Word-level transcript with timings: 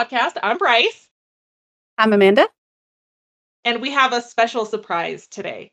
podcast. 0.00 0.38
I'm 0.42 0.56
Bryce, 0.56 1.08
I'm 1.98 2.14
Amanda. 2.14 2.48
and 3.66 3.82
we 3.82 3.90
have 3.90 4.14
a 4.14 4.22
special 4.22 4.64
surprise 4.64 5.26
today. 5.26 5.72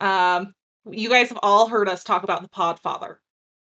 Um, 0.00 0.54
you 0.90 1.10
guys 1.10 1.28
have 1.28 1.40
all 1.42 1.68
heard 1.68 1.86
us 1.86 2.02
talk 2.02 2.22
about 2.22 2.40
the 2.40 2.48
Podfather. 2.48 3.16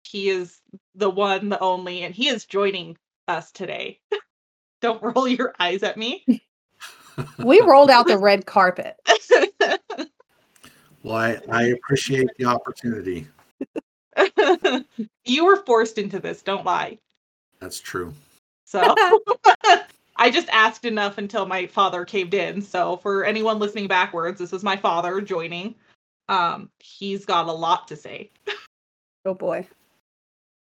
He 0.04 0.28
is 0.28 0.60
the 0.94 1.10
one, 1.10 1.48
the 1.48 1.58
only, 1.58 2.02
and 2.02 2.14
he 2.14 2.28
is 2.28 2.44
joining 2.44 2.96
us 3.26 3.50
today. 3.50 3.98
Don't 4.80 5.02
roll 5.02 5.26
your 5.26 5.52
eyes 5.58 5.82
at 5.82 5.96
me. 5.96 6.24
We 7.38 7.60
rolled 7.60 7.91
out 7.91 8.08
the 8.08 8.18
red 8.18 8.44
carpet. 8.46 8.96
Well, 11.04 11.14
I, 11.16 11.38
I 11.50 11.62
appreciate 11.64 12.28
the 12.38 12.46
opportunity. 12.46 13.28
you 15.27 15.44
were 15.44 15.56
forced 15.66 15.98
into 15.98 16.18
this, 16.18 16.41
don't 16.41 16.64
lie. 16.64 16.98
That's 17.60 17.78
true. 17.78 18.14
So 18.64 18.95
I 20.16 20.30
just 20.30 20.48
asked 20.50 20.84
enough 20.84 21.18
until 21.18 21.46
my 21.46 21.66
father 21.66 22.05
caved 22.05 22.34
in. 22.34 22.62
So 22.62 22.96
for 22.98 23.25
anyone 23.25 23.58
listening 23.58 23.88
backwards, 23.88 24.38
this 24.38 24.52
is 24.52 24.62
my 24.62 24.77
father 24.77 25.20
joining. 25.20 25.75
Um, 26.28 26.70
he's 26.78 27.25
got 27.25 27.47
a 27.47 27.53
lot 27.53 27.88
to 27.88 27.97
say. 27.97 28.30
Oh 29.25 29.34
boy. 29.34 29.66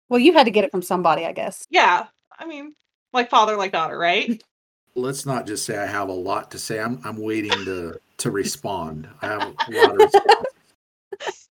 Well, 0.10 0.20
you 0.20 0.34
had 0.34 0.46
to 0.46 0.52
get 0.52 0.64
it 0.64 0.72
from 0.72 0.82
somebody, 0.82 1.26
I 1.26 1.32
guess. 1.32 1.66
Yeah, 1.70 2.08
I 2.38 2.46
mean, 2.46 2.76
like 3.14 3.30
father, 3.30 3.56
like 3.56 3.72
daughter, 3.72 3.98
right? 3.98 4.42
Let's 4.96 5.26
not 5.26 5.46
just 5.46 5.66
say 5.66 5.78
I 5.78 5.86
have 5.86 6.10
a 6.10 6.14
lot 6.14 6.52
to 6.52 6.60
say. 6.60 6.80
I'm 6.80 7.00
I'm 7.04 7.18
waiting 7.18 7.52
to 7.66 8.00
to 8.18 8.32
respond. 8.32 9.08
I 9.22 9.28
have 9.28 9.42
a 9.42 9.72
lot 9.72 9.92
of 9.92 9.98
responses. 9.98 11.50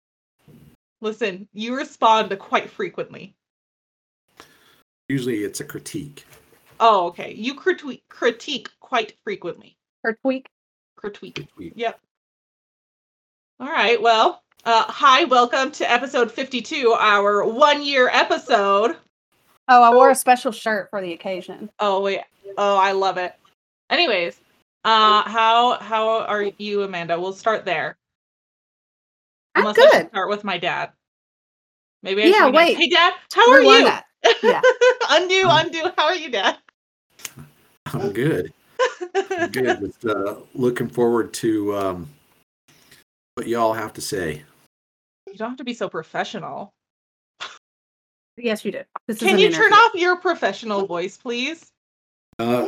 Listen, 1.01 1.47
you 1.53 1.75
respond 1.75 2.37
quite 2.39 2.69
frequently. 2.69 3.35
Usually 5.07 5.43
it's 5.43 5.59
a 5.59 5.63
critique. 5.63 6.25
Oh, 6.79 7.07
okay. 7.07 7.33
You 7.33 7.55
critique 7.55 8.03
critique 8.09 8.69
quite 8.79 9.13
frequently. 9.23 9.77
Her. 10.03 10.17
Critique. 10.23 10.47
Critique. 10.97 11.47
Yep. 11.57 11.99
All 13.59 13.67
right. 13.67 14.01
Well, 14.01 14.41
uh, 14.65 14.83
hi, 14.83 15.23
welcome 15.25 15.71
to 15.73 15.89
episode 15.89 16.31
52, 16.31 16.91
our 16.91 17.45
one 17.45 17.83
year 17.83 18.09
episode. 18.11 18.97
Oh, 19.67 19.83
I 19.83 19.93
wore 19.93 20.09
a 20.11 20.15
special 20.15 20.51
shirt 20.51 20.89
for 20.89 21.01
the 21.01 21.13
occasion. 21.13 21.69
Oh 21.79 22.01
wait. 22.01 22.21
Oh, 22.57 22.77
I 22.77 22.91
love 22.91 23.17
it. 23.17 23.33
Anyways, 23.89 24.39
uh 24.83 25.23
how 25.23 25.77
how 25.79 26.19
are 26.25 26.43
you, 26.57 26.83
Amanda? 26.83 27.19
We'll 27.19 27.33
start 27.33 27.65
there. 27.65 27.97
I'm 29.55 29.63
Unless 29.63 29.77
I 29.77 29.81
should 29.83 29.91
good. 29.91 30.07
start 30.09 30.29
with 30.29 30.43
my 30.43 30.57
dad. 30.57 30.91
Maybe 32.03 32.23
I 32.23 32.25
Yeah, 32.27 32.45
should 32.45 32.53
wait. 32.53 32.77
Hey 32.77 32.89
dad, 32.89 33.13
how 33.33 33.49
are 33.51 33.59
Rewind 33.59 33.79
you? 33.79 33.85
that. 33.85 34.05
Yeah. 34.43 34.61
undo, 35.09 35.47
undo. 35.49 35.91
How 35.97 36.05
are 36.05 36.15
you, 36.15 36.29
dad? 36.29 36.57
I'm 37.95 38.13
good. 38.13 38.53
I'm 39.31 39.51
good. 39.51 39.79
Just, 40.01 40.05
uh, 40.05 40.35
looking 40.53 40.89
forward 40.89 41.33
to 41.35 41.75
um, 41.75 42.09
what 43.35 43.47
y'all 43.47 43.73
have 43.73 43.93
to 43.93 44.01
say. 44.01 44.43
You 45.27 45.35
don't 45.35 45.49
have 45.49 45.57
to 45.57 45.63
be 45.63 45.73
so 45.73 45.89
professional. 45.89 46.73
Yes, 48.37 48.65
you 48.65 48.71
did. 48.71 48.85
This 49.07 49.19
Can 49.19 49.39
you 49.39 49.51
turn 49.51 49.71
off 49.71 49.93
your 49.95 50.17
professional 50.17 50.85
voice, 50.85 51.15
please? 51.17 51.71
Uh, 52.37 52.67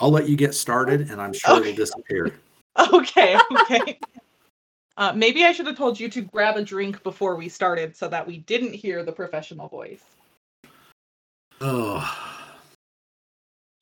I'll 0.00 0.10
let 0.10 0.28
you 0.28 0.36
get 0.36 0.54
started, 0.54 1.10
and 1.10 1.20
I'm 1.20 1.32
sure 1.32 1.56
Okay. 1.56 1.70
it'll 1.70 1.76
disappear. 1.76 2.38
Okay, 2.92 3.36
okay. 3.50 3.98
uh, 4.96 5.12
maybe 5.12 5.44
I 5.44 5.50
should 5.50 5.66
have 5.66 5.76
told 5.76 5.98
you 5.98 6.08
to 6.10 6.20
grab 6.20 6.56
a 6.56 6.62
drink 6.62 7.02
before 7.02 7.34
we 7.34 7.48
started 7.48 7.96
so 7.96 8.06
that 8.06 8.24
we 8.24 8.38
didn't 8.38 8.72
hear 8.72 9.02
the 9.02 9.10
professional 9.10 9.66
voice. 9.66 10.04
Oh, 11.60 12.27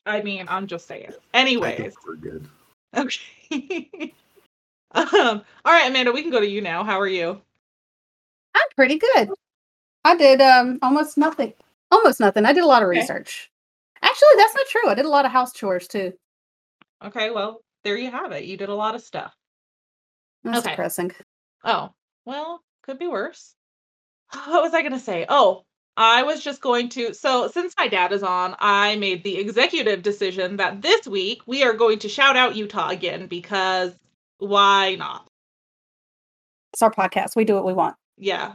I 0.07 0.23
mean, 0.23 0.47
I'm 0.49 0.67
just 0.67 0.87
saying. 0.87 1.13
I 1.35 1.39
Anyways. 1.41 1.95
we're 2.07 2.17
good. 2.17 2.49
Okay. 2.97 3.91
um, 4.93 5.43
all 5.65 5.73
right, 5.73 5.89
Amanda, 5.91 6.13
we 6.13 6.23
can 6.23 6.31
go 6.31 6.41
to 6.41 6.47
you 6.49 6.61
now. 6.61 6.85
How 6.85 6.99
are 6.99 7.09
you? 7.09 7.41
I'm 8.55 8.69
pretty 8.77 8.99
good. 8.99 9.31
I 10.05 10.17
did 10.17 10.41
um 10.41 10.79
almost 10.83 11.19
nothing. 11.19 11.53
Almost 11.91 12.21
nothing. 12.21 12.47
I 12.47 12.53
did 12.53 12.65
a 12.65 12.67
lot 12.67 12.83
of 12.83 12.89
Okay. 12.89 13.01
research. 13.01 13.51
Actually, 14.03 14.37
that's 14.37 14.55
not 14.55 14.67
true. 14.69 14.89
I 14.89 14.95
did 14.95 15.05
a 15.05 15.11
lot 15.11 15.25
of 15.27 15.33
house 15.33 15.53
chores 15.53 15.89
too. 15.89 16.13
Okay, 17.05 17.31
well, 17.31 17.61
there 17.85 17.99
you 17.99 18.11
have 18.11 18.33
it. 18.33 18.45
You 18.45 18.57
did 18.57 18.69
a 18.69 18.75
lot 18.75 18.95
of 18.95 19.03
stuff. 19.03 19.35
That's 20.45 20.59
Okay. 20.61 20.71
depressing. 20.71 21.13
Oh, 21.65 21.93
well, 22.25 22.63
could 22.83 22.99
be 22.99 23.09
worse. 23.09 23.55
What 24.47 24.63
was 24.63 24.75
I 24.75 24.83
going 24.83 24.93
to 24.93 24.99
say? 24.99 25.27
Oh, 25.29 25.65
I 25.97 26.23
was 26.23 26.43
just 26.43 26.61
going 26.61 26.89
to. 26.91 27.15
So, 27.15 27.49
since 27.49 27.75
my 27.79 27.89
dad 27.89 28.13
is 28.13 28.23
on, 28.23 28.55
I 28.59 28.97
made 28.97 29.25
the 29.25 29.39
executive 29.39 30.03
decision 30.03 30.57
that 30.57 30.83
this 30.83 31.07
week 31.07 31.43
we 31.47 31.63
are 31.63 31.73
going 31.73 31.99
to 32.01 32.09
shout 32.09 32.37
out 32.37 32.57
Utah 32.57 32.91
again 32.91 33.27
because 33.27 33.95
why 34.39 34.97
not? 34.97 35.29
It's 36.73 36.83
our 36.83 36.91
podcast. 36.91 37.37
We 37.37 37.45
do 37.45 37.55
what 37.55 37.65
we 37.65 37.73
want. 37.73 37.97
Yeah, 38.19 38.55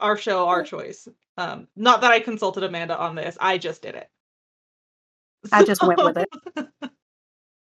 our 0.00 0.16
show, 0.16 0.48
our 0.48 0.62
choice. 0.62 1.08
Um, 1.36 1.66
not 1.74 2.02
that 2.02 2.12
I 2.12 2.20
consulted 2.20 2.62
Amanda 2.62 2.96
on 2.96 3.14
this, 3.14 3.36
I 3.40 3.58
just 3.58 3.82
did 3.82 3.94
it. 3.94 4.08
I 5.52 5.64
just 5.64 5.82
went 5.82 6.02
with 6.02 6.18
it. 6.18 6.68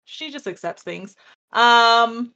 she 0.04 0.30
just 0.30 0.46
accepts 0.46 0.82
things. 0.82 1.14
Um, 1.52 2.32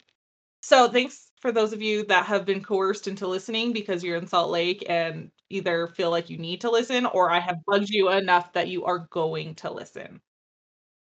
so 0.62 0.88
thanks 0.88 1.30
for 1.40 1.52
those 1.52 1.72
of 1.72 1.82
you 1.82 2.04
that 2.06 2.26
have 2.26 2.44
been 2.44 2.62
coerced 2.62 3.06
into 3.06 3.26
listening 3.26 3.72
because 3.72 4.02
you're 4.02 4.16
in 4.16 4.26
Salt 4.26 4.50
Lake 4.50 4.84
and 4.88 5.30
either 5.50 5.86
feel 5.88 6.10
like 6.10 6.28
you 6.30 6.38
need 6.38 6.60
to 6.62 6.70
listen 6.70 7.06
or 7.06 7.30
I 7.30 7.38
have 7.40 7.64
bugged 7.66 7.90
you 7.90 8.10
enough 8.10 8.52
that 8.54 8.68
you 8.68 8.84
are 8.84 9.06
going 9.10 9.54
to 9.56 9.70
listen. 9.72 10.20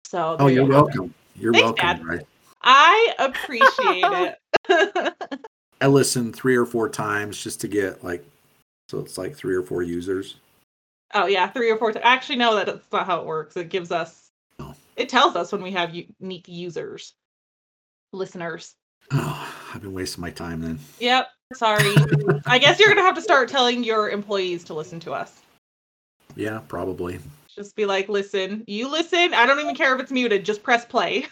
So 0.06 0.36
Oh, 0.38 0.46
you 0.48 0.56
you're 0.56 0.62
have 0.64 0.70
it. 0.70 0.74
welcome. 0.74 1.14
You're 1.36 1.52
Thanks, 1.52 1.64
welcome. 1.82 1.86
Dad. 1.98 2.04
Right? 2.06 2.26
I 2.62 3.14
appreciate 3.18 4.36
it. 4.68 5.38
I 5.80 5.86
listened 5.86 6.34
three 6.34 6.56
or 6.56 6.64
four 6.66 6.88
times 6.88 7.42
just 7.42 7.60
to 7.62 7.68
get 7.68 8.02
like, 8.04 8.24
so 8.88 8.98
it's 9.00 9.18
like 9.18 9.36
three 9.36 9.54
or 9.54 9.62
four 9.62 9.82
users. 9.82 10.36
oh 11.14 11.26
yeah, 11.26 11.48
three 11.48 11.70
or 11.70 11.76
four. 11.78 11.92
T- 11.92 12.00
Actually, 12.00 12.36
no, 12.36 12.54
that's 12.56 12.80
not 12.92 13.06
how 13.06 13.20
it 13.20 13.26
works. 13.26 13.56
It 13.56 13.68
gives 13.68 13.90
us. 13.92 14.28
Oh. 14.58 14.74
It 14.96 15.08
tells 15.08 15.36
us 15.36 15.52
when 15.52 15.62
we 15.62 15.72
have 15.72 15.94
unique 15.94 16.46
users, 16.48 17.14
listeners. 18.12 18.74
Oh, 19.12 19.54
I've 19.74 19.82
been 19.82 19.92
wasting 19.92 20.22
my 20.22 20.30
time 20.30 20.60
then. 20.62 20.78
Yep. 21.00 21.28
Sorry. 21.54 21.94
I 22.46 22.58
guess 22.58 22.78
you're 22.78 22.88
gonna 22.88 23.02
have 23.02 23.14
to 23.14 23.22
start 23.22 23.48
telling 23.48 23.84
your 23.84 24.10
employees 24.10 24.64
to 24.64 24.74
listen 24.74 25.00
to 25.00 25.12
us. 25.12 25.40
Yeah, 26.36 26.60
probably. 26.68 27.20
Just 27.54 27.76
be 27.76 27.86
like, 27.86 28.08
listen, 28.08 28.64
you 28.66 28.90
listen. 28.90 29.32
I 29.34 29.46
don't 29.46 29.60
even 29.60 29.74
care 29.76 29.94
if 29.94 30.00
it's 30.00 30.10
muted. 30.10 30.44
Just 30.44 30.62
press 30.62 30.84
play. 30.84 31.26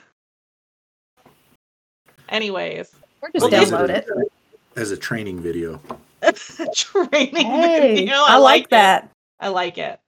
Anyways, 2.29 2.93
We're 3.21 3.31
just 3.31 3.51
Well, 3.51 3.63
download 3.65 3.87
this- 3.89 4.07
it. 4.09 4.33
As 4.77 4.91
a 4.91 4.97
training 4.97 5.41
video. 5.41 5.81
training 6.75 7.35
Hey, 7.47 7.95
video. 7.97 8.15
I, 8.17 8.39
like 8.39 8.65
it. 8.65 8.71
that. 8.71 9.11
I 9.41 9.49
like 9.49 9.77
it. 9.79 9.99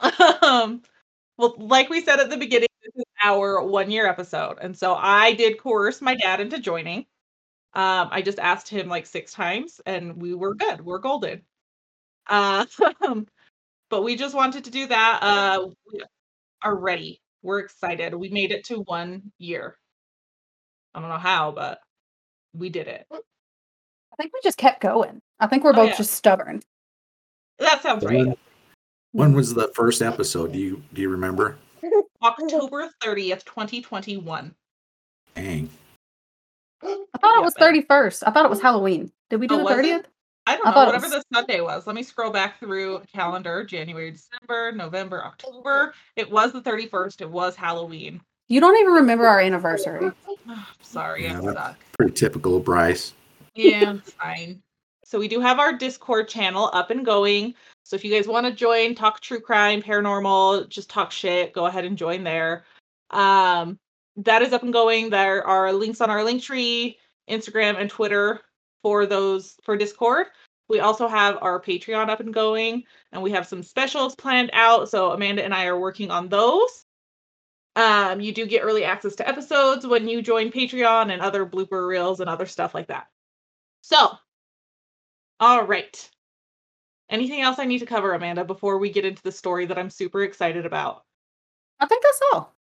Um, 0.42 0.82
well, 1.38 1.54
like 1.58 1.88
we 1.88 2.00
said 2.02 2.18
at 2.18 2.28
the 2.28 2.36
beginning, 2.36 2.68
this 2.82 2.92
is 2.96 3.04
our 3.22 3.62
one 3.62 3.88
year 3.90 4.06
episode. 4.08 4.58
And 4.60 4.76
so 4.76 4.94
I 4.96 5.32
did 5.34 5.58
coerce 5.58 6.00
my 6.02 6.16
dad 6.16 6.40
into 6.40 6.58
joining. 6.58 7.06
Um, 7.74 8.08
I 8.10 8.20
just 8.22 8.38
asked 8.38 8.68
him 8.68 8.88
like 8.88 9.06
six 9.06 9.32
times 9.32 9.80
and 9.86 10.20
we 10.20 10.34
were 10.34 10.54
good. 10.54 10.80
We're 10.82 10.98
golden. 10.98 11.42
Uh, 12.28 12.66
but 13.90 14.02
we 14.02 14.16
just 14.16 14.34
wanted 14.34 14.64
to 14.64 14.70
do 14.70 14.86
that. 14.86 15.18
Uh, 15.22 15.68
we 15.92 16.02
are 16.62 16.76
ready. 16.76 17.20
We're 17.42 17.60
excited. 17.60 18.14
We 18.14 18.28
made 18.28 18.52
it 18.52 18.64
to 18.66 18.80
one 18.82 19.32
year. 19.38 19.76
I 20.94 21.00
don't 21.00 21.08
know 21.08 21.16
how, 21.16 21.52
but 21.52 21.80
we 22.54 22.68
did 22.68 22.88
it. 22.88 23.06
I 23.10 24.16
think 24.18 24.32
we 24.34 24.40
just 24.42 24.58
kept 24.58 24.80
going. 24.82 25.20
I 25.40 25.46
think 25.46 25.64
we're 25.64 25.70
Oh, 25.70 25.76
both 25.76 25.90
yeah. 25.90 25.96
just 25.96 26.12
stubborn. 26.12 26.62
That 27.58 27.82
sounds 27.82 28.04
right. 28.04 28.26
When, 28.26 28.36
when 29.12 29.32
was 29.32 29.54
the 29.54 29.68
first 29.74 30.02
episode? 30.02 30.52
Do 30.52 30.58
you 30.58 30.82
do 30.92 31.00
you 31.00 31.08
remember? 31.08 31.56
October 32.22 32.88
30th, 33.02 33.44
2021. 33.44 34.54
Dang. 35.34 35.70
I 37.14 37.18
thought 37.18 37.36
it 37.36 37.42
was 37.42 37.54
but- 37.58 37.62
31st. 37.74 38.22
I 38.26 38.30
thought 38.30 38.44
it 38.44 38.50
was 38.50 38.60
Halloween. 38.60 39.10
Did 39.30 39.40
we 39.40 39.46
do 39.46 39.54
Oh, 39.54 39.58
the 39.58 39.64
30th? 39.74 40.04
I 40.46 40.56
don't 40.56 40.66
I 40.66 40.70
know, 40.70 40.74
thought 40.74 40.86
whatever 40.86 41.08
was- 41.08 41.24
the 41.30 41.34
Sunday 41.36 41.60
was. 41.60 41.86
Let 41.86 41.94
me 41.94 42.02
scroll 42.02 42.30
back 42.30 42.58
through 42.58 43.02
calendar. 43.12 43.64
January, 43.64 44.10
December, 44.10 44.72
November, 44.72 45.24
October. 45.24 45.94
It 46.16 46.30
was 46.30 46.52
the 46.52 46.60
31st. 46.62 47.20
It 47.20 47.30
was 47.30 47.54
Halloween. 47.54 48.20
You 48.48 48.60
don't 48.60 48.76
even 48.78 48.92
remember 48.92 49.26
our 49.26 49.40
anniversary. 49.40 50.10
Sorry, 50.82 51.24
Yeah, 51.24 51.38
I 51.40 51.42
suck. 51.44 51.76
Pretty 51.96 52.12
typical 52.12 52.56
of 52.56 52.64
Bryce. 52.64 53.12
Yeah, 53.54 53.98
fine. 54.20 54.62
So 55.04 55.18
we 55.18 55.28
do 55.28 55.40
have 55.40 55.58
our 55.58 55.72
Discord 55.74 56.28
channel 56.28 56.70
up 56.72 56.90
and 56.90 57.04
going. 57.04 57.54
So 57.84 57.96
if 57.96 58.04
you 58.04 58.12
guys 58.12 58.26
want 58.26 58.46
to 58.46 58.52
join, 58.52 58.94
talk 58.94 59.20
true 59.20 59.40
crime, 59.40 59.80
paranormal, 59.82 60.68
just 60.68 60.88
talk 60.90 61.12
shit, 61.12 61.52
go 61.52 61.66
ahead 61.66 61.84
and 61.84 61.96
join 61.98 62.24
there. 62.24 62.64
Um, 63.10 63.78
that 64.16 64.42
is 64.42 64.52
up 64.52 64.62
and 64.62 64.72
going. 64.72 65.10
There 65.10 65.46
are 65.46 65.72
links 65.72 66.00
on 66.00 66.10
our 66.10 66.24
link 66.24 66.42
tree, 66.42 66.98
Instagram, 67.28 67.78
and 67.78 67.90
Twitter 67.90 68.40
for 68.82 69.06
those 69.06 69.54
for 69.62 69.76
Discord. 69.76 70.26
We 70.68 70.80
also 70.80 71.06
have 71.06 71.38
our 71.42 71.60
Patreon 71.60 72.08
up 72.08 72.20
and 72.20 72.32
going, 72.32 72.84
and 73.12 73.22
we 73.22 73.32
have 73.32 73.46
some 73.46 73.62
specials 73.62 74.14
planned 74.14 74.50
out. 74.52 74.88
So 74.88 75.12
Amanda 75.12 75.44
and 75.44 75.54
I 75.54 75.66
are 75.66 75.78
working 75.78 76.10
on 76.10 76.28
those. 76.28 76.84
Um, 77.74 78.20
you 78.20 78.32
do 78.32 78.46
get 78.46 78.62
early 78.62 78.84
access 78.84 79.16
to 79.16 79.28
episodes 79.28 79.86
when 79.86 80.08
you 80.08 80.22
join 80.22 80.50
Patreon 80.50 81.10
and 81.12 81.22
other 81.22 81.46
blooper 81.46 81.86
reels 81.86 82.20
and 82.20 82.28
other 82.28 82.46
stuff 82.46 82.74
like 82.74 82.88
that. 82.88 83.06
So, 83.82 84.12
all 85.40 85.64
right. 85.64 86.10
Anything 87.08 87.42
else 87.42 87.58
I 87.58 87.64
need 87.64 87.80
to 87.80 87.86
cover, 87.86 88.14
Amanda, 88.14 88.44
before 88.44 88.78
we 88.78 88.90
get 88.90 89.04
into 89.04 89.22
the 89.22 89.32
story 89.32 89.66
that 89.66 89.78
I'm 89.78 89.90
super 89.90 90.22
excited 90.22 90.64
about? 90.64 91.04
I 91.80 91.86
think 91.86 92.02
that's 92.02 92.20
all. 92.32 92.54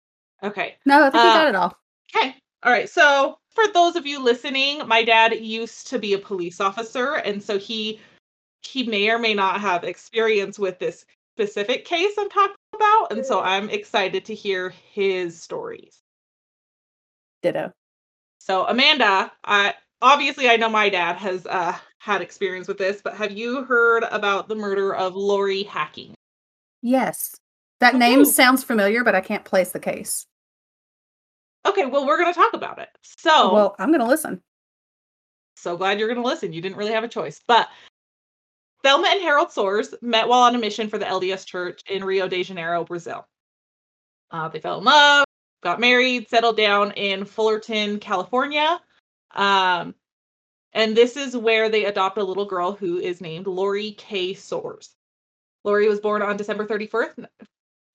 Okay. 0.42 0.76
No, 0.86 1.04
I 1.04 1.10
think 1.10 1.22
you 1.24 1.30
Uh, 1.30 1.34
got 1.34 1.48
it 1.48 1.54
all. 1.54 1.78
Okay. 2.14 2.34
All 2.64 2.72
right. 2.72 2.88
So, 2.88 3.38
for 3.50 3.64
those 3.72 3.96
of 3.96 4.06
you 4.06 4.22
listening, 4.22 4.86
my 4.86 5.04
dad 5.04 5.34
used 5.34 5.86
to 5.88 5.98
be 5.98 6.14
a 6.14 6.18
police 6.18 6.60
officer, 6.60 7.14
and 7.14 7.42
so 7.42 7.58
he 7.58 8.00
he 8.62 8.84
may 8.84 9.08
or 9.10 9.18
may 9.18 9.34
not 9.34 9.60
have 9.60 9.84
experience 9.84 10.58
with 10.58 10.78
this 10.78 11.04
specific 11.36 11.84
case 11.84 12.12
I'm 12.18 12.28
talking 12.28 12.56
about, 12.74 13.12
and 13.12 13.24
so 13.24 13.40
I'm 13.40 13.70
excited 13.70 14.24
to 14.26 14.34
hear 14.34 14.70
his 14.70 15.40
stories. 15.40 16.00
Ditto. 17.42 17.72
So, 18.38 18.66
Amanda, 18.66 19.30
I 19.44 19.74
obviously 20.02 20.48
I 20.48 20.56
know 20.56 20.68
my 20.68 20.88
dad 20.88 21.16
has 21.16 21.46
uh, 21.46 21.76
had 21.98 22.22
experience 22.22 22.66
with 22.66 22.78
this, 22.78 23.00
but 23.02 23.14
have 23.14 23.32
you 23.32 23.64
heard 23.64 24.04
about 24.10 24.48
the 24.48 24.56
murder 24.56 24.94
of 24.94 25.14
Lori 25.14 25.62
Hacking? 25.62 26.14
Yes. 26.82 27.36
That 27.80 27.94
name 27.94 28.24
sounds 28.24 28.64
familiar, 28.64 29.04
but 29.04 29.14
I 29.14 29.20
can't 29.20 29.44
place 29.44 29.70
the 29.70 29.78
case. 29.78 30.26
Okay, 31.66 31.86
well, 31.86 32.06
we're 32.06 32.18
going 32.18 32.32
to 32.32 32.38
talk 32.38 32.54
about 32.54 32.78
it. 32.78 32.88
So, 33.02 33.52
Well, 33.52 33.76
I'm 33.78 33.88
going 33.88 34.00
to 34.00 34.06
listen. 34.06 34.40
so 35.56 35.76
glad 35.76 35.98
you're 35.98 36.08
going 36.08 36.22
to 36.22 36.26
listen. 36.28 36.52
You 36.52 36.62
didn't 36.62 36.78
really 36.78 36.92
have 36.92 37.04
a 37.04 37.08
choice. 37.08 37.40
But 37.46 37.68
Thelma 38.84 39.08
and 39.10 39.20
Harold 39.20 39.48
Soares 39.48 39.94
met 40.00 40.28
while 40.28 40.42
on 40.42 40.54
a 40.54 40.58
mission 40.58 40.88
for 40.88 40.98
the 40.98 41.04
LDS 41.04 41.44
Church 41.44 41.82
in 41.88 42.04
Rio 42.04 42.28
de 42.28 42.42
Janeiro, 42.42 42.84
Brazil. 42.84 43.26
Uh, 44.30 44.48
they 44.48 44.60
fell 44.60 44.78
in 44.78 44.84
love, 44.84 45.24
got 45.62 45.80
married, 45.80 46.28
settled 46.28 46.56
down 46.56 46.92
in 46.92 47.24
Fullerton, 47.24 47.98
California. 47.98 48.80
Um, 49.34 49.94
and 50.72 50.96
this 50.96 51.16
is 51.16 51.36
where 51.36 51.68
they 51.68 51.86
adopt 51.86 52.18
a 52.18 52.24
little 52.24 52.44
girl 52.44 52.72
who 52.72 52.98
is 52.98 53.20
named 53.20 53.46
Lori 53.46 53.92
K. 53.92 54.32
Soares. 54.34 54.90
Lori 55.64 55.88
was 55.88 56.00
born 56.00 56.22
on 56.22 56.36
December 56.36 56.66
31st, 56.66 57.26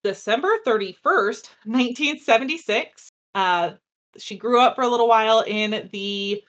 December 0.04 0.50
31st, 0.66 1.50
1976. 1.66 3.10
Uh, 3.36 3.72
she 4.18 4.38
grew 4.38 4.60
up 4.60 4.76
for 4.76 4.84
a 4.84 4.88
little 4.88 5.08
while 5.08 5.42
in 5.42 5.90
the 5.92 6.44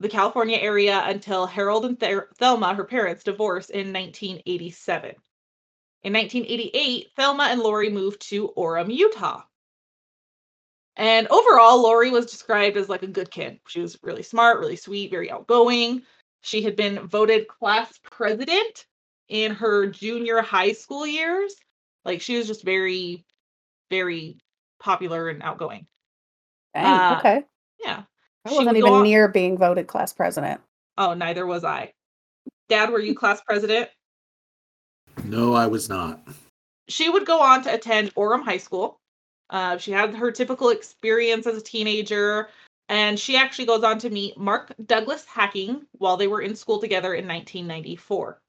the 0.00 0.08
California 0.08 0.58
area 0.58 1.00
until 1.04 1.46
Harold 1.46 1.84
and 1.84 1.98
Thelma, 2.36 2.74
her 2.74 2.84
parents, 2.84 3.22
divorced 3.22 3.70
in 3.70 3.92
1987. 3.92 5.14
In 6.02 6.12
1988, 6.12 7.12
Thelma 7.14 7.44
and 7.44 7.60
Lori 7.60 7.88
moved 7.88 8.20
to 8.28 8.48
Orem, 8.56 8.92
Utah. 8.92 9.42
And 10.96 11.28
overall, 11.28 11.80
Lori 11.80 12.10
was 12.10 12.26
described 12.26 12.76
as 12.76 12.88
like 12.88 13.04
a 13.04 13.06
good 13.06 13.30
kid. 13.30 13.60
She 13.68 13.80
was 13.80 13.96
really 14.02 14.24
smart, 14.24 14.58
really 14.58 14.76
sweet, 14.76 15.10
very 15.10 15.30
outgoing. 15.30 16.02
She 16.42 16.62
had 16.62 16.74
been 16.74 17.06
voted 17.06 17.46
class 17.46 17.98
president 18.02 18.86
in 19.28 19.54
her 19.54 19.86
junior 19.86 20.42
high 20.42 20.72
school 20.72 21.06
years. 21.06 21.54
Like 22.04 22.20
she 22.20 22.36
was 22.36 22.48
just 22.48 22.64
very, 22.64 23.24
very 23.88 24.36
popular 24.82 25.28
and 25.28 25.42
outgoing. 25.42 25.86
Dang, 26.74 26.84
Uh, 26.84 27.16
okay. 27.18 27.44
Yeah. 27.82 28.02
I 28.44 28.50
she 28.50 28.56
wasn't 28.56 28.76
even 28.76 28.92
on- 28.92 29.02
near 29.04 29.28
being 29.28 29.56
voted 29.56 29.86
class 29.86 30.12
president. 30.12 30.60
Oh, 30.98 31.14
neither 31.14 31.46
was 31.46 31.64
I. 31.64 31.92
Dad, 32.68 32.90
were 32.90 33.00
you 33.00 33.14
class 33.14 33.40
president? 33.46 33.88
No, 35.24 35.54
I 35.54 35.66
was 35.66 35.88
not. 35.88 36.20
She 36.88 37.08
would 37.08 37.24
go 37.26 37.40
on 37.40 37.62
to 37.62 37.72
attend 37.72 38.14
Orem 38.14 38.42
High 38.42 38.58
School. 38.58 38.98
Uh, 39.50 39.76
she 39.78 39.92
had 39.92 40.14
her 40.14 40.32
typical 40.32 40.70
experience 40.70 41.46
as 41.46 41.56
a 41.56 41.62
teenager, 41.62 42.48
and 42.88 43.18
she 43.18 43.36
actually 43.36 43.66
goes 43.66 43.84
on 43.84 43.98
to 43.98 44.10
meet 44.10 44.36
Mark 44.38 44.72
Douglas 44.86 45.24
Hacking 45.26 45.86
while 45.92 46.16
they 46.16 46.26
were 46.26 46.40
in 46.40 46.56
school 46.56 46.80
together 46.80 47.14
in 47.14 47.26
1994. 47.28 48.40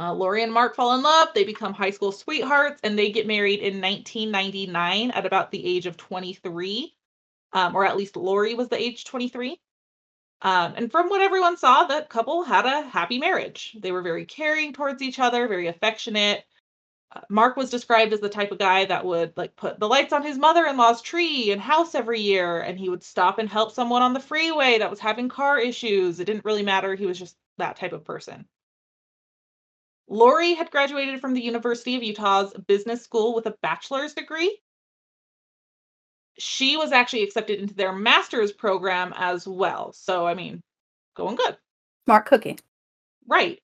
Uh, 0.00 0.14
Lori 0.14 0.42
and 0.42 0.52
Mark 0.52 0.76
fall 0.76 0.94
in 0.94 1.02
love. 1.02 1.28
They 1.34 1.44
become 1.44 1.74
high 1.74 1.90
school 1.90 2.10
sweethearts, 2.10 2.80
and 2.82 2.98
they 2.98 3.10
get 3.10 3.26
married 3.26 3.60
in 3.60 3.82
1999 3.82 5.10
at 5.10 5.26
about 5.26 5.50
the 5.50 5.62
age 5.62 5.84
of 5.84 5.98
23, 5.98 6.94
um, 7.52 7.76
or 7.76 7.84
at 7.84 7.98
least 7.98 8.16
Lori 8.16 8.54
was 8.54 8.68
the 8.68 8.80
age 8.80 9.04
23. 9.04 9.60
Um, 10.40 10.72
and 10.76 10.90
from 10.90 11.10
what 11.10 11.20
everyone 11.20 11.58
saw, 11.58 11.84
the 11.84 12.06
couple 12.08 12.44
had 12.44 12.64
a 12.64 12.88
happy 12.88 13.18
marriage. 13.18 13.76
They 13.78 13.92
were 13.92 14.00
very 14.00 14.24
caring 14.24 14.72
towards 14.72 15.02
each 15.02 15.18
other, 15.18 15.46
very 15.46 15.66
affectionate. 15.66 16.44
Uh, 17.14 17.20
Mark 17.28 17.58
was 17.58 17.68
described 17.68 18.14
as 18.14 18.20
the 18.20 18.30
type 18.30 18.52
of 18.52 18.58
guy 18.58 18.86
that 18.86 19.04
would 19.04 19.36
like 19.36 19.54
put 19.54 19.78
the 19.78 19.88
lights 19.88 20.14
on 20.14 20.22
his 20.22 20.38
mother-in-law's 20.38 21.02
tree 21.02 21.50
and 21.52 21.60
house 21.60 21.94
every 21.94 22.20
year, 22.20 22.60
and 22.60 22.78
he 22.78 22.88
would 22.88 23.04
stop 23.04 23.38
and 23.38 23.50
help 23.50 23.72
someone 23.72 24.00
on 24.00 24.14
the 24.14 24.20
freeway 24.20 24.78
that 24.78 24.88
was 24.88 25.00
having 25.00 25.28
car 25.28 25.58
issues. 25.58 26.20
It 26.20 26.24
didn't 26.24 26.46
really 26.46 26.62
matter. 26.62 26.94
He 26.94 27.04
was 27.04 27.18
just 27.18 27.36
that 27.58 27.76
type 27.76 27.92
of 27.92 28.06
person. 28.06 28.48
Lori 30.10 30.54
had 30.54 30.72
graduated 30.72 31.20
from 31.20 31.34
the 31.34 31.40
University 31.40 31.94
of 31.96 32.02
Utah's 32.02 32.52
business 32.66 33.02
school 33.02 33.32
with 33.34 33.46
a 33.46 33.54
bachelor's 33.62 34.12
degree. 34.12 34.58
She 36.36 36.76
was 36.76 36.90
actually 36.90 37.22
accepted 37.22 37.60
into 37.60 37.74
their 37.74 37.92
master's 37.92 38.50
program 38.50 39.14
as 39.16 39.46
well. 39.46 39.92
So, 39.92 40.26
I 40.26 40.34
mean, 40.34 40.62
going 41.14 41.36
good. 41.36 41.56
Smart 42.06 42.26
cookie. 42.26 42.58
Right. 43.28 43.60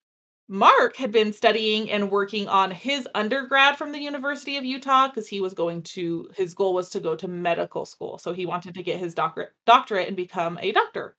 Mark 0.49 0.95
had 0.97 1.11
been 1.11 1.33
studying 1.33 1.91
and 1.91 2.13
working 2.13 2.47
on 2.47 2.71
his 2.71 3.09
undergrad 3.17 3.77
from 3.77 3.91
the 3.91 3.99
University 3.99 4.57
of 4.57 4.65
Utah 4.65 5.09
because 5.09 5.27
he 5.27 5.41
was 5.41 5.55
going 5.55 5.83
to 5.83 6.31
his 6.37 6.55
goal 6.55 6.73
was 6.73 6.91
to 6.91 7.01
go 7.01 7.17
to 7.17 7.27
medical 7.27 7.85
school. 7.85 8.19
So 8.19 8.33
he 8.33 8.47
wanted 8.47 8.75
to 8.75 8.85
get 8.85 9.00
his 9.00 9.12
doctorate 9.12 9.50
doctorate 9.67 10.07
and 10.07 10.17
become 10.17 10.57
a 10.62 10.71
doctor. 10.71 11.17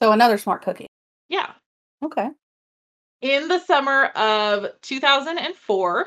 So 0.00 0.12
another 0.12 0.38
smart 0.38 0.62
cookie. 0.62 0.86
Yeah. 1.28 1.50
Okay. 2.04 2.28
In 3.20 3.48
the 3.48 3.58
summer 3.58 4.06
of 4.06 4.66
2004, 4.82 6.06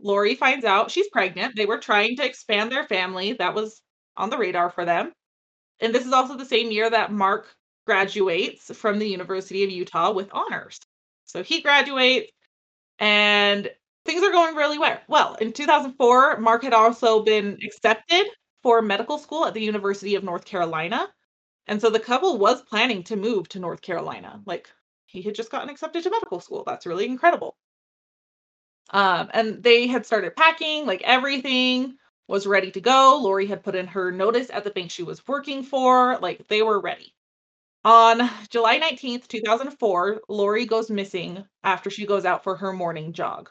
Lori 0.00 0.34
finds 0.34 0.64
out 0.64 0.90
she's 0.90 1.08
pregnant. 1.08 1.56
They 1.56 1.66
were 1.66 1.78
trying 1.78 2.16
to 2.16 2.24
expand 2.24 2.70
their 2.70 2.84
family. 2.84 3.32
That 3.32 3.54
was 3.54 3.82
on 4.16 4.30
the 4.30 4.38
radar 4.38 4.70
for 4.70 4.84
them. 4.84 5.12
And 5.80 5.94
this 5.94 6.06
is 6.06 6.12
also 6.12 6.36
the 6.36 6.44
same 6.44 6.70
year 6.70 6.88
that 6.88 7.12
Mark 7.12 7.54
graduates 7.86 8.74
from 8.76 8.98
the 8.98 9.08
University 9.08 9.64
of 9.64 9.70
Utah 9.70 10.12
with 10.12 10.32
honors. 10.32 10.78
So 11.24 11.42
he 11.42 11.60
graduates 11.60 12.30
and 12.98 13.70
things 14.04 14.22
are 14.22 14.30
going 14.30 14.54
really 14.54 14.78
well. 14.78 15.00
Well, 15.08 15.34
in 15.34 15.52
2004, 15.52 16.38
Mark 16.38 16.62
had 16.62 16.72
also 16.72 17.22
been 17.22 17.58
accepted 17.64 18.26
for 18.62 18.80
medical 18.80 19.18
school 19.18 19.46
at 19.46 19.54
the 19.54 19.62
University 19.62 20.14
of 20.14 20.24
North 20.24 20.44
Carolina. 20.44 21.08
And 21.66 21.80
so 21.80 21.90
the 21.90 22.00
couple 22.00 22.38
was 22.38 22.62
planning 22.62 23.02
to 23.04 23.16
move 23.16 23.48
to 23.50 23.58
North 23.58 23.82
Carolina. 23.82 24.40
Like 24.46 24.70
he 25.14 25.22
had 25.22 25.34
just 25.36 25.50
gotten 25.50 25.70
accepted 25.70 26.02
to 26.02 26.10
medical 26.10 26.40
school. 26.40 26.64
That's 26.66 26.86
really 26.86 27.06
incredible. 27.06 27.56
Um, 28.90 29.30
and 29.32 29.62
they 29.62 29.86
had 29.86 30.06
started 30.06 30.36
packing, 30.36 30.86
like 30.86 31.02
everything 31.02 31.96
was 32.28 32.46
ready 32.46 32.70
to 32.72 32.80
go. 32.80 33.18
Lori 33.22 33.46
had 33.46 33.62
put 33.62 33.74
in 33.76 33.86
her 33.88 34.10
notice 34.10 34.50
at 34.50 34.64
the 34.64 34.70
bank 34.70 34.90
she 34.90 35.02
was 35.02 35.26
working 35.28 35.62
for. 35.62 36.18
Like 36.18 36.46
they 36.48 36.62
were 36.62 36.80
ready. 36.80 37.14
On 37.84 38.30
July 38.50 38.78
19th, 38.78 39.28
2004, 39.28 40.22
Lori 40.28 40.66
goes 40.66 40.90
missing 40.90 41.44
after 41.64 41.90
she 41.90 42.06
goes 42.06 42.24
out 42.24 42.44
for 42.44 42.56
her 42.56 42.72
morning 42.72 43.12
jog. 43.12 43.50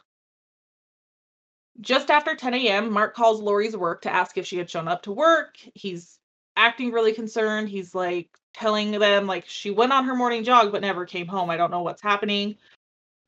Just 1.80 2.10
after 2.10 2.34
10 2.34 2.54
a.m., 2.54 2.90
Mark 2.92 3.14
calls 3.14 3.40
Lori's 3.40 3.76
work 3.76 4.02
to 4.02 4.12
ask 4.12 4.36
if 4.38 4.46
she 4.46 4.58
had 4.58 4.70
shown 4.70 4.88
up 4.88 5.02
to 5.02 5.12
work. 5.12 5.56
He's 5.74 6.18
acting 6.56 6.92
really 6.92 7.12
concerned. 7.12 7.68
He's 7.68 7.94
like 7.94 8.28
telling 8.54 8.92
them 8.92 9.26
like 9.26 9.46
she 9.48 9.70
went 9.70 9.92
on 9.92 10.04
her 10.04 10.14
morning 10.14 10.44
jog 10.44 10.72
but 10.72 10.82
never 10.82 11.04
came 11.06 11.26
home. 11.26 11.50
I 11.50 11.56
don't 11.56 11.70
know 11.70 11.82
what's 11.82 12.02
happening. 12.02 12.56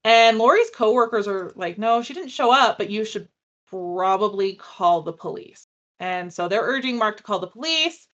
And 0.04 0.38
Lori's 0.38 0.70
coworkers 0.70 1.26
are 1.28 1.52
like, 1.56 1.78
"No, 1.78 2.02
she 2.02 2.14
didn't 2.14 2.30
show 2.30 2.52
up, 2.52 2.78
but 2.78 2.90
you 2.90 3.04
should 3.04 3.28
probably 3.68 4.54
call 4.54 5.02
the 5.02 5.12
police." 5.12 5.66
And 6.00 6.32
so 6.32 6.48
they're 6.48 6.62
urging 6.62 6.96
Mark 6.98 7.16
to 7.18 7.22
call 7.22 7.40
the 7.40 7.46
police. 7.48 8.08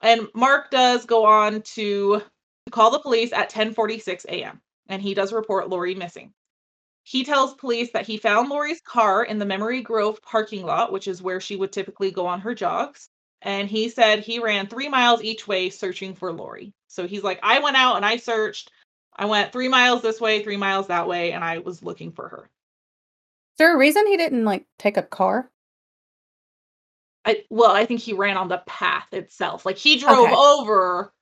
And 0.00 0.28
Mark 0.34 0.70
does 0.70 1.06
go 1.06 1.24
on 1.24 1.62
to 1.62 2.22
call 2.70 2.90
the 2.90 2.98
police 3.00 3.32
at 3.32 3.50
10:46 3.50 4.24
a.m. 4.26 4.60
and 4.88 5.02
he 5.02 5.14
does 5.14 5.32
report 5.32 5.68
Lori 5.68 5.94
missing. 5.94 6.32
He 7.04 7.24
tells 7.24 7.54
police 7.54 7.92
that 7.92 8.06
he 8.06 8.16
found 8.16 8.48
Lori's 8.48 8.80
car 8.80 9.24
in 9.24 9.38
the 9.38 9.44
Memory 9.44 9.82
Grove 9.82 10.20
parking 10.22 10.64
lot, 10.64 10.92
which 10.92 11.06
is 11.08 11.22
where 11.22 11.40
she 11.40 11.56
would 11.56 11.72
typically 11.72 12.10
go 12.10 12.26
on 12.26 12.40
her 12.40 12.54
jogs. 12.54 13.10
And 13.44 13.68
he 13.68 13.90
said 13.90 14.20
he 14.20 14.38
ran 14.38 14.66
three 14.66 14.88
miles 14.88 15.22
each 15.22 15.46
way 15.46 15.68
searching 15.68 16.14
for 16.14 16.32
Lori. 16.32 16.72
So 16.88 17.06
he's 17.06 17.22
like, 17.22 17.38
I 17.42 17.60
went 17.60 17.76
out 17.76 17.96
and 17.96 18.04
I 18.04 18.16
searched. 18.16 18.70
I 19.14 19.26
went 19.26 19.52
three 19.52 19.68
miles 19.68 20.02
this 20.02 20.20
way, 20.20 20.42
three 20.42 20.56
miles 20.56 20.88
that 20.88 21.06
way, 21.06 21.32
and 21.32 21.44
I 21.44 21.58
was 21.58 21.82
looking 21.82 22.10
for 22.10 22.28
her. 22.28 22.48
Is 23.54 23.58
there 23.58 23.74
a 23.74 23.78
reason 23.78 24.06
he 24.06 24.16
didn't 24.16 24.44
like 24.44 24.64
take 24.78 24.96
a 24.96 25.02
car? 25.02 25.50
I 27.24 27.44
well, 27.50 27.70
I 27.70 27.84
think 27.84 28.00
he 28.00 28.14
ran 28.14 28.36
on 28.36 28.48
the 28.48 28.62
path 28.66 29.12
itself. 29.12 29.64
Like 29.64 29.78
he 29.78 29.98
drove 29.98 30.18
Okay. 30.18 30.34
over 30.34 31.12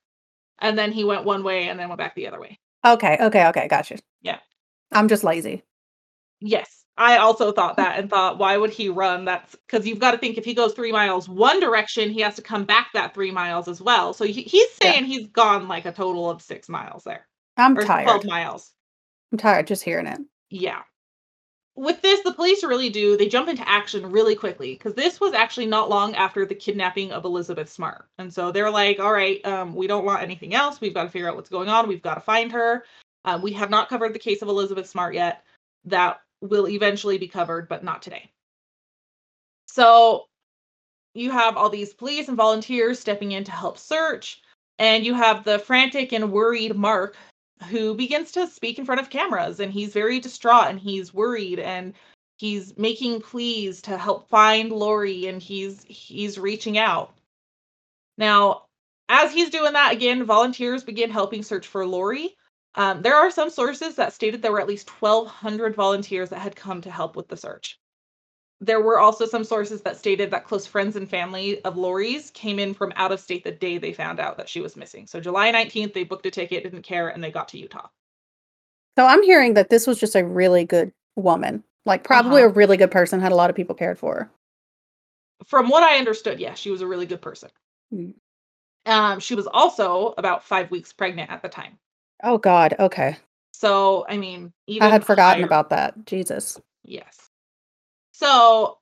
and 0.59 0.77
then 0.77 0.91
he 0.91 1.03
went 1.03 1.25
one 1.25 1.43
way 1.43 1.67
and 1.67 1.79
then 1.79 1.89
went 1.89 1.99
back 1.99 2.15
the 2.15 2.27
other 2.27 2.39
way. 2.39 2.59
Okay, 2.85 3.17
okay, 3.19 3.47
okay, 3.47 3.67
gotcha. 3.67 3.97
Yeah. 4.21 4.39
I'm 4.91 5.07
just 5.07 5.23
lazy. 5.23 5.63
Yes. 6.39 6.82
I 6.97 7.17
also 7.17 7.51
thought 7.51 7.77
that 7.77 7.97
and 7.97 8.09
thought, 8.09 8.37
why 8.37 8.55
would 8.55 8.69
he 8.69 8.89
run? 8.89 9.25
That's 9.25 9.55
because 9.55 9.87
you've 9.87 9.99
got 9.99 10.11
to 10.11 10.17
think 10.17 10.37
if 10.37 10.45
he 10.45 10.53
goes 10.53 10.73
three 10.73 10.91
miles 10.91 11.27
one 11.27 11.59
direction, 11.59 12.09
he 12.11 12.21
has 12.21 12.35
to 12.35 12.41
come 12.41 12.65
back 12.65 12.89
that 12.93 13.13
three 13.13 13.31
miles 13.31 13.67
as 13.67 13.81
well. 13.81 14.13
So 14.13 14.25
he, 14.25 14.33
he's 14.43 14.67
Yeah. 14.81 14.91
saying 14.91 15.05
he's 15.05 15.27
gone 15.27 15.67
like 15.67 15.85
a 15.85 15.91
total 15.91 16.29
of 16.29 16.41
six 16.41 16.69
miles 16.69 17.03
there 17.03 17.27
I'm 17.57 17.75
tired. 17.75 18.03
12 18.05 18.25
miles. 18.25 18.71
I'm 19.31 19.37
tired 19.39 19.67
just 19.67 19.83
hearing 19.83 20.05
it. 20.05 20.19
Yeah. 20.51 20.81
With 21.75 22.03
this, 22.03 22.21
the 22.21 22.33
police 22.33 22.63
really 22.63 22.91
do, 22.91 23.17
they 23.17 23.27
jump 23.27 23.49
into 23.49 23.67
action 23.67 24.11
really 24.11 24.35
quickly 24.35 24.73
because 24.73 24.93
this 24.93 25.19
was 25.19 25.33
actually 25.33 25.65
not 25.65 25.89
long 25.89 26.13
after 26.13 26.45
the 26.45 26.53
kidnapping 26.53 27.11
of 27.11 27.25
Elizabeth 27.25 27.71
Smart. 27.71 28.05
And 28.19 28.31
so 28.31 28.51
they're 28.51 28.69
like, 28.69 28.99
all 28.99 29.11
right, 29.11 29.43
um, 29.43 29.73
we 29.73 29.87
don't 29.87 30.05
want 30.05 30.21
anything 30.21 30.53
else. 30.53 30.79
We've 30.79 30.93
got 30.93 31.05
to 31.05 31.09
figure 31.09 31.27
out 31.27 31.35
what's 31.35 31.49
going 31.49 31.69
on. 31.69 31.87
We've 31.87 32.03
got 32.03 32.13
to 32.15 32.21
find 32.21 32.51
her. 32.51 32.85
Um, 33.25 33.41
we 33.41 33.53
have 33.53 33.71
not 33.71 33.89
covered 33.89 34.13
the 34.13 34.19
case 34.19 34.43
of 34.43 34.49
Elizabeth 34.49 34.87
Smart 34.87 35.15
yet. 35.15 35.43
That 35.85 36.19
will 36.43 36.67
eventually 36.67 37.17
be 37.17 37.27
covered, 37.27 37.67
but 37.67 37.83
not 37.83 38.01
today. 38.01 38.29
So 39.67 40.25
you 41.13 41.31
have 41.31 41.57
all 41.57 41.69
these 41.69 41.93
police 41.93 42.27
and 42.27 42.37
volunteers 42.37 42.99
stepping 42.99 43.31
in 43.31 43.43
to 43.45 43.51
help 43.51 43.77
search. 43.77 44.41
And 44.79 45.05
you 45.05 45.13
have 45.13 45.43
the 45.43 45.59
frantic 45.59 46.11
and 46.11 46.31
worried 46.31 46.75
Mark 46.75 47.15
who 47.69 47.93
begins 47.95 48.31
to 48.33 48.47
speak 48.47 48.77
in 48.77 48.85
front 48.85 48.99
of 48.99 49.09
cameras 49.09 49.59
and 49.59 49.71
he's 49.71 49.93
very 49.93 50.19
distraught 50.19 50.67
and 50.67 50.79
he's 50.79 51.13
worried 51.13 51.59
and 51.59 51.93
he's 52.37 52.77
making 52.77 53.21
pleas 53.21 53.81
to 53.83 53.97
help 53.97 54.27
find 54.27 54.71
Lori 54.71 55.27
and 55.27 55.41
he's 55.41 55.83
he's 55.83 56.37
reaching 56.37 56.77
out. 56.77 57.13
Now, 58.17 58.63
as 59.07 59.31
he's 59.31 59.49
doing 59.49 59.73
that 59.73 59.93
again, 59.93 60.25
volunteers 60.25 60.83
begin 60.83 61.09
helping 61.09 61.43
search 61.43 61.67
for 61.67 61.85
Lori. 61.85 62.35
Um, 62.75 63.01
there 63.01 63.15
are 63.15 63.31
some 63.31 63.49
sources 63.49 63.95
that 63.95 64.13
stated 64.13 64.41
there 64.41 64.51
were 64.51 64.61
at 64.61 64.67
least 64.67 64.89
1,200 65.01 65.75
volunteers 65.75 66.29
that 66.29 66.39
had 66.39 66.55
come 66.55 66.81
to 66.81 66.91
help 66.91 67.15
with 67.15 67.27
the 67.27 67.37
search. 67.37 67.79
There 68.61 68.81
were 68.81 68.99
also 68.99 69.27
some 69.27 69.43
sources 69.43 69.81
that 69.83 69.97
stated 69.97 70.31
that 70.31 70.45
close 70.45 70.65
friends 70.67 70.95
and 70.95 71.09
family 71.09 71.63
of 71.63 71.77
Lori's 71.77 72.31
came 72.31 72.59
in 72.59 72.73
from 72.73 72.93
out 72.95 73.11
of 73.11 73.19
state 73.19 73.43
the 73.43 73.51
day 73.51 73.77
they 73.77 73.93
found 73.93 74.19
out 74.19 74.37
that 74.37 74.49
she 74.49 74.61
was 74.61 74.75
missing. 74.75 75.07
So 75.07 75.19
July 75.19 75.51
19th, 75.51 75.93
they 75.93 76.03
booked 76.03 76.25
a 76.25 76.31
ticket, 76.31 76.63
didn't 76.63 76.83
care, 76.83 77.09
and 77.09 77.23
they 77.23 77.31
got 77.31 77.49
to 77.49 77.59
Utah. 77.59 77.89
So 78.97 79.05
I'm 79.05 79.21
hearing 79.23 79.53
that 79.55 79.69
this 79.69 79.85
was 79.87 79.99
just 79.99 80.15
a 80.15 80.23
really 80.25 80.65
good 80.65 80.93
woman. 81.15 81.63
Like 81.85 82.03
probably 82.03 82.41
Uh-huh. 82.41 82.49
a 82.49 82.49
really 82.49 82.77
good 82.77 82.91
person, 82.91 83.19
had 83.19 83.31
a 83.31 83.35
lot 83.35 83.49
of 83.49 83.55
people 83.55 83.75
cared 83.75 83.99
for 83.99 84.15
her. 84.15 84.31
From 85.45 85.69
what 85.69 85.83
I 85.83 85.99
understood, 85.99 86.41
yes, 86.41 86.59
she 86.59 86.69
was 86.69 86.81
a 86.81 86.87
really 86.87 87.05
good 87.05 87.21
person. 87.21 87.49
Mm. 87.91 88.13
Um, 88.85 89.19
she 89.19 89.35
was 89.35 89.45
also 89.47 90.13
about 90.17 90.43
five 90.43 90.71
weeks 90.71 90.93
pregnant 90.93 91.29
at 91.31 91.41
the 91.41 91.49
time. 91.49 91.79
Oh 92.23 92.37
God. 92.37 92.75
Okay. 92.79 93.17
So, 93.51 94.05
I 94.09 94.17
mean, 94.17 94.51
even 94.67 94.87
I 94.87 94.91
had 94.91 95.05
forgotten 95.05 95.41
higher- 95.41 95.45
about 95.45 95.69
that. 95.69 96.05
Jesus. 96.05 96.59
Yes. 96.83 97.29
So 98.13 98.77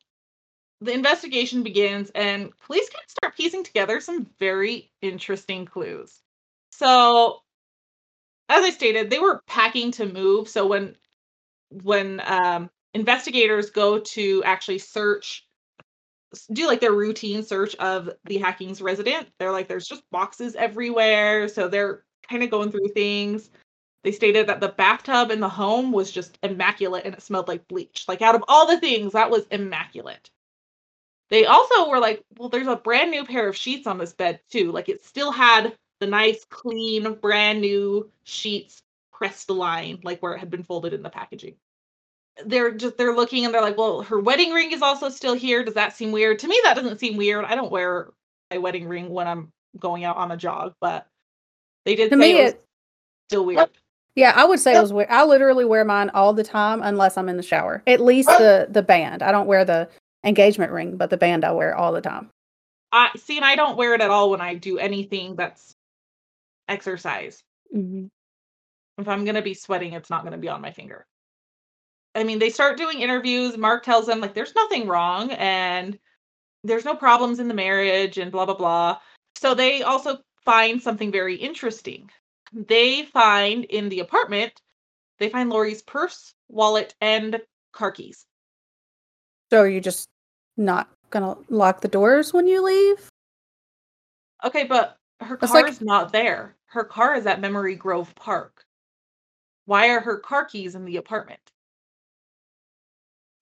the 0.79 0.93
investigation 0.93 1.63
begins, 1.63 2.12
and 2.15 2.51
police 2.65 2.89
can 2.89 3.01
start 3.07 3.36
piecing 3.38 3.63
together 3.63 4.00
some 4.00 4.27
very 4.39 4.91
interesting 5.01 5.65
clues. 5.65 6.21
So, 6.71 7.41
as 8.50 8.63
I 8.63 8.71
stated, 8.71 9.10
they 9.10 9.19
were 9.19 9.41
packing 9.48 9.91
to 9.93 10.05
move. 10.05 10.50
So 10.50 10.65
when 10.67 10.95
when 11.83 12.21
um, 12.25 12.69
investigators 12.93 13.69
go 13.69 14.00
to 14.00 14.43
actually 14.43 14.79
search, 14.79 15.48
do 16.51 16.67
like 16.67 16.81
their 16.81 16.91
routine 16.91 17.43
search 17.43 17.75
of 17.75 18.10
the 18.25 18.39
Hacking's 18.39 18.81
resident, 18.81 19.29
they're 19.39 19.51
like, 19.51 19.67
there's 19.67 19.88
just 19.88 20.03
boxes 20.12 20.55
everywhere. 20.55 21.48
So 21.48 21.67
they're 21.67 22.03
kind 22.32 22.44
of 22.44 22.50
going 22.50 22.72
through 22.72 22.88
things. 22.90 23.50
They 24.04 24.12
stated 24.12 24.48
that 24.48 24.62
the 24.62 24.70
bathtub 24.70 25.30
in 25.30 25.42
the 25.42 25.50
home 25.50 25.92
was 25.92 26.12
just 26.12 26.40
immaculate 26.42 27.06
and 27.06 27.14
it 27.14 27.22
smelled 27.22 27.48
like 27.48 27.68
bleach. 27.68 28.06
Like 28.08 28.22
out 28.22 28.34
of 28.34 28.44
all 28.48 28.66
the 28.66 28.80
things, 28.80 29.14
that 29.14 29.30
was 29.30 29.46
immaculate. 29.52 30.32
They 31.30 31.46
also 31.46 31.90
were 31.90 32.00
like, 32.00 32.24
well, 32.38 32.50
there's 32.50 32.68
a 32.68 32.76
brand 32.76 33.12
new 33.12 33.26
pair 33.26 33.48
of 33.48 33.56
sheets 33.56 33.88
on 33.88 33.98
this 33.98 34.14
bed 34.14 34.40
too. 34.50 34.72
Like 34.72 34.90
it 34.90 35.06
still 35.06 35.32
had 35.32 35.76
the 36.00 36.08
nice, 36.08 36.44
clean, 36.50 37.14
brand 37.14 37.62
new 37.62 38.10
sheets 38.24 38.82
pressed 39.14 39.50
line, 39.50 40.00
like 40.04 40.22
where 40.22 40.34
it 40.34 40.40
had 40.40 40.50
been 40.50 40.64
folded 40.64 40.94
in 40.94 41.04
the 41.04 41.10
packaging. 41.10 41.56
They're 42.46 42.72
just 42.72 42.98
they're 42.98 43.16
looking 43.16 43.46
and 43.46 43.54
they're 43.54 43.62
like, 43.62 43.78
well, 43.78 44.02
her 44.02 44.20
wedding 44.20 44.52
ring 44.52 44.72
is 44.72 44.82
also 44.82 45.10
still 45.10 45.36
here. 45.36 45.64
Does 45.64 45.76
that 45.76 45.96
seem 45.96 46.12
weird? 46.12 46.40
To 46.40 46.48
me, 46.48 46.60
that 46.64 46.76
doesn't 46.76 47.00
seem 47.00 47.18
weird. 47.18 47.46
I 47.46 47.56
don't 47.56 47.72
wear 47.72 48.10
a 48.50 48.58
wedding 48.58 48.88
ring 48.88 49.10
when 49.10 49.28
I'm 49.28 49.52
going 49.80 50.04
out 50.04 50.18
on 50.18 50.32
a 50.32 50.38
jog, 50.38 50.74
but 50.82 51.08
they 51.86 51.96
did 51.96 52.10
To 52.12 52.16
say 52.16 52.20
me, 52.20 52.40
it 52.40 52.44
was 52.44 52.52
it 52.54 52.66
still 53.30 53.46
weird. 53.46 53.70
yeah, 54.16 54.34
I 54.36 54.46
would 54.46 54.60
say 54.60 54.76
it 54.78 54.82
was 54.82 54.94
weird. 54.94 55.10
I 55.10 55.24
literally 55.26 55.66
wear 55.66 55.84
mine 55.86 56.10
all 56.12 56.34
the 56.34 56.44
time 56.44 56.82
unless 56.84 57.18
I'm 57.18 57.30
in 57.30 57.38
the 57.38 57.44
shower. 57.44 57.82
At 57.88 58.00
least 58.02 58.30
the 58.30 58.68
the 58.70 58.82
band. 58.84 59.24
I 59.24 59.32
don't 59.32 59.48
wear 59.48 59.66
the 59.66 59.90
engagement 60.24 60.72
ring, 60.72 60.98
but 60.98 61.10
the 61.10 61.18
band 61.18 61.44
I 61.46 61.52
wear 61.52 61.76
all 61.76 61.92
the 61.92 62.02
time. 62.02 62.30
I 62.92 63.10
see, 63.18 63.38
and 63.38 63.46
I 63.46 63.56
don't 63.56 63.78
wear 63.78 63.94
it 63.94 64.02
at 64.02 64.10
all 64.10 64.30
when 64.30 64.42
I 64.42 64.56
do 64.56 64.78
anything 64.78 65.36
that's 65.36 65.74
exercise. 66.68 67.42
Mhm. 67.76 68.10
If 68.98 69.08
I'm 69.08 69.26
gonna 69.26 69.42
be 69.42 69.54
sweating, 69.54 69.94
it's 69.94 70.10
not 70.10 70.24
gonna 70.24 70.38
be 70.38 70.50
on 70.50 70.62
my 70.62 70.72
finger. 70.72 71.06
I 72.14 72.24
mean, 72.26 72.40
they 72.40 72.50
start 72.50 72.78
doing 72.78 73.00
interviews. 73.00 73.58
Mark 73.58 73.84
tells 73.84 74.06
them 74.06 74.20
like 74.20 74.34
there's 74.34 74.54
nothing 74.56 74.88
wrong 74.88 75.32
and 75.32 75.98
there's 76.66 76.84
no 76.86 76.94
problems 76.96 77.40
in 77.40 77.48
the 77.48 77.54
marriage 77.54 78.18
and 78.18 78.32
blah 78.32 78.46
blah 78.46 78.56
blah. 78.56 79.00
So 79.38 79.54
they 79.56 79.82
also 79.84 80.20
find 80.45 80.81
something 80.81 81.12
very 81.12 81.36
interesting. 81.36 82.10
They 82.53 83.03
find 83.03 83.63
in 83.65 83.89
the 83.89 84.00
apartment, 84.00 84.62
they 85.19 85.29
find 85.29 85.50
Lori's 85.50 85.81
purse, 85.81 86.33
wallet, 86.50 86.95
and 87.00 87.39
car 87.71 87.91
keys. 87.91 88.25
So 89.50 89.62
are 89.62 89.67
you 89.67 89.81
just 89.81 90.10
not 90.57 90.89
gonna 91.10 91.38
lock 91.50 91.81
the 91.81 91.88
doors 91.88 92.33
when 92.33 92.48
you 92.48 92.62
leave? 92.62 93.10
Okay, 94.43 94.63
but 94.65 94.98
her 95.19 95.38
car 95.38 95.50
like- 95.53 95.67
is 95.67 95.81
not 95.81 96.12
there. 96.12 96.57
Her 96.65 96.83
car 96.83 97.15
is 97.15 97.25
at 97.25 97.41
Memory 97.41 97.75
Grove 97.75 98.13
Park. 98.15 98.65
Why 99.65 99.89
are 99.89 100.00
her 100.00 100.17
car 100.19 100.45
keys 100.45 100.74
in 100.75 100.86
the 100.86 100.98
apartment? 100.98 101.41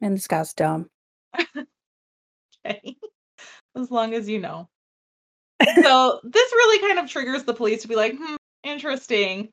And 0.01 0.15
this 0.15 0.27
guy's 0.27 0.53
dumb. 0.53 0.89
Okay. 2.65 2.97
as 3.73 3.89
long 3.89 4.13
as 4.13 4.27
you 4.27 4.37
know. 4.39 4.67
So 5.83 6.19
this 6.23 6.51
really 6.51 6.79
kind 6.87 6.99
of 6.99 7.09
triggers 7.09 7.43
the 7.43 7.53
police 7.53 7.81
to 7.81 7.87
be 7.87 7.95
like, 7.95 8.15
hmm, 8.17 8.35
interesting. 8.63 9.49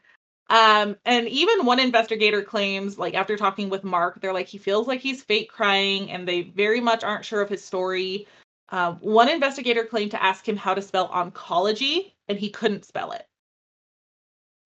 Um, 0.49 0.97
and 1.05 1.29
even 1.29 1.67
one 1.67 1.81
investigator 1.81 2.43
claims, 2.43 2.99
like 2.99 3.15
after 3.15 3.37
talking 3.37 3.69
with 3.69 3.83
Mark, 3.83 4.21
they're 4.21 4.33
like, 4.33 4.47
he 4.47 4.59
feels 4.59 4.87
like 4.87 5.01
he's 5.01 5.23
fake 5.23 5.51
crying, 5.51 6.11
and 6.11 6.27
they 6.27 6.43
very 6.43 6.81
much 6.81 7.03
aren't 7.03 7.25
sure 7.25 7.41
of 7.41 7.49
his 7.49 7.65
story. 7.65 8.27
Um, 8.69 8.97
one 9.01 9.29
investigator 9.29 9.85
claimed 9.85 10.13
to 10.13 10.23
ask 10.23 10.49
him 10.49 10.57
how 10.57 10.75
to 10.75 10.83
spell 10.83 11.09
oncology, 11.09 12.13
and 12.29 12.39
he 12.39 12.51
couldn't 12.51 12.85
spell 12.85 13.13
it. 13.13 13.27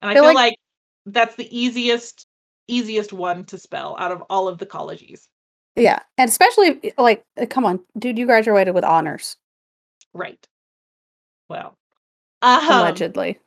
And 0.02 0.10
I 0.10 0.14
Feel 0.14 0.24
feel 0.24 0.34
like- 0.34 0.50
like 0.50 0.56
that's 1.06 1.34
the 1.36 1.48
easiest, 1.58 2.26
easiest 2.68 3.12
one 3.12 3.44
to 3.46 3.58
spell 3.58 3.96
out 3.98 4.12
of 4.12 4.22
all 4.28 4.48
of 4.48 4.58
the 4.58 4.66
colleges. 4.66 5.28
Yeah, 5.76 6.00
and 6.18 6.28
especially 6.28 6.92
like, 6.98 7.24
come 7.48 7.64
on, 7.64 7.80
dude, 7.98 8.18
you 8.18 8.26
graduated 8.26 8.74
with 8.74 8.84
honors 8.84 9.36
Right. 10.12 10.46
Well, 11.50 11.76
um, 12.42 12.70
allegedly. 12.70 13.40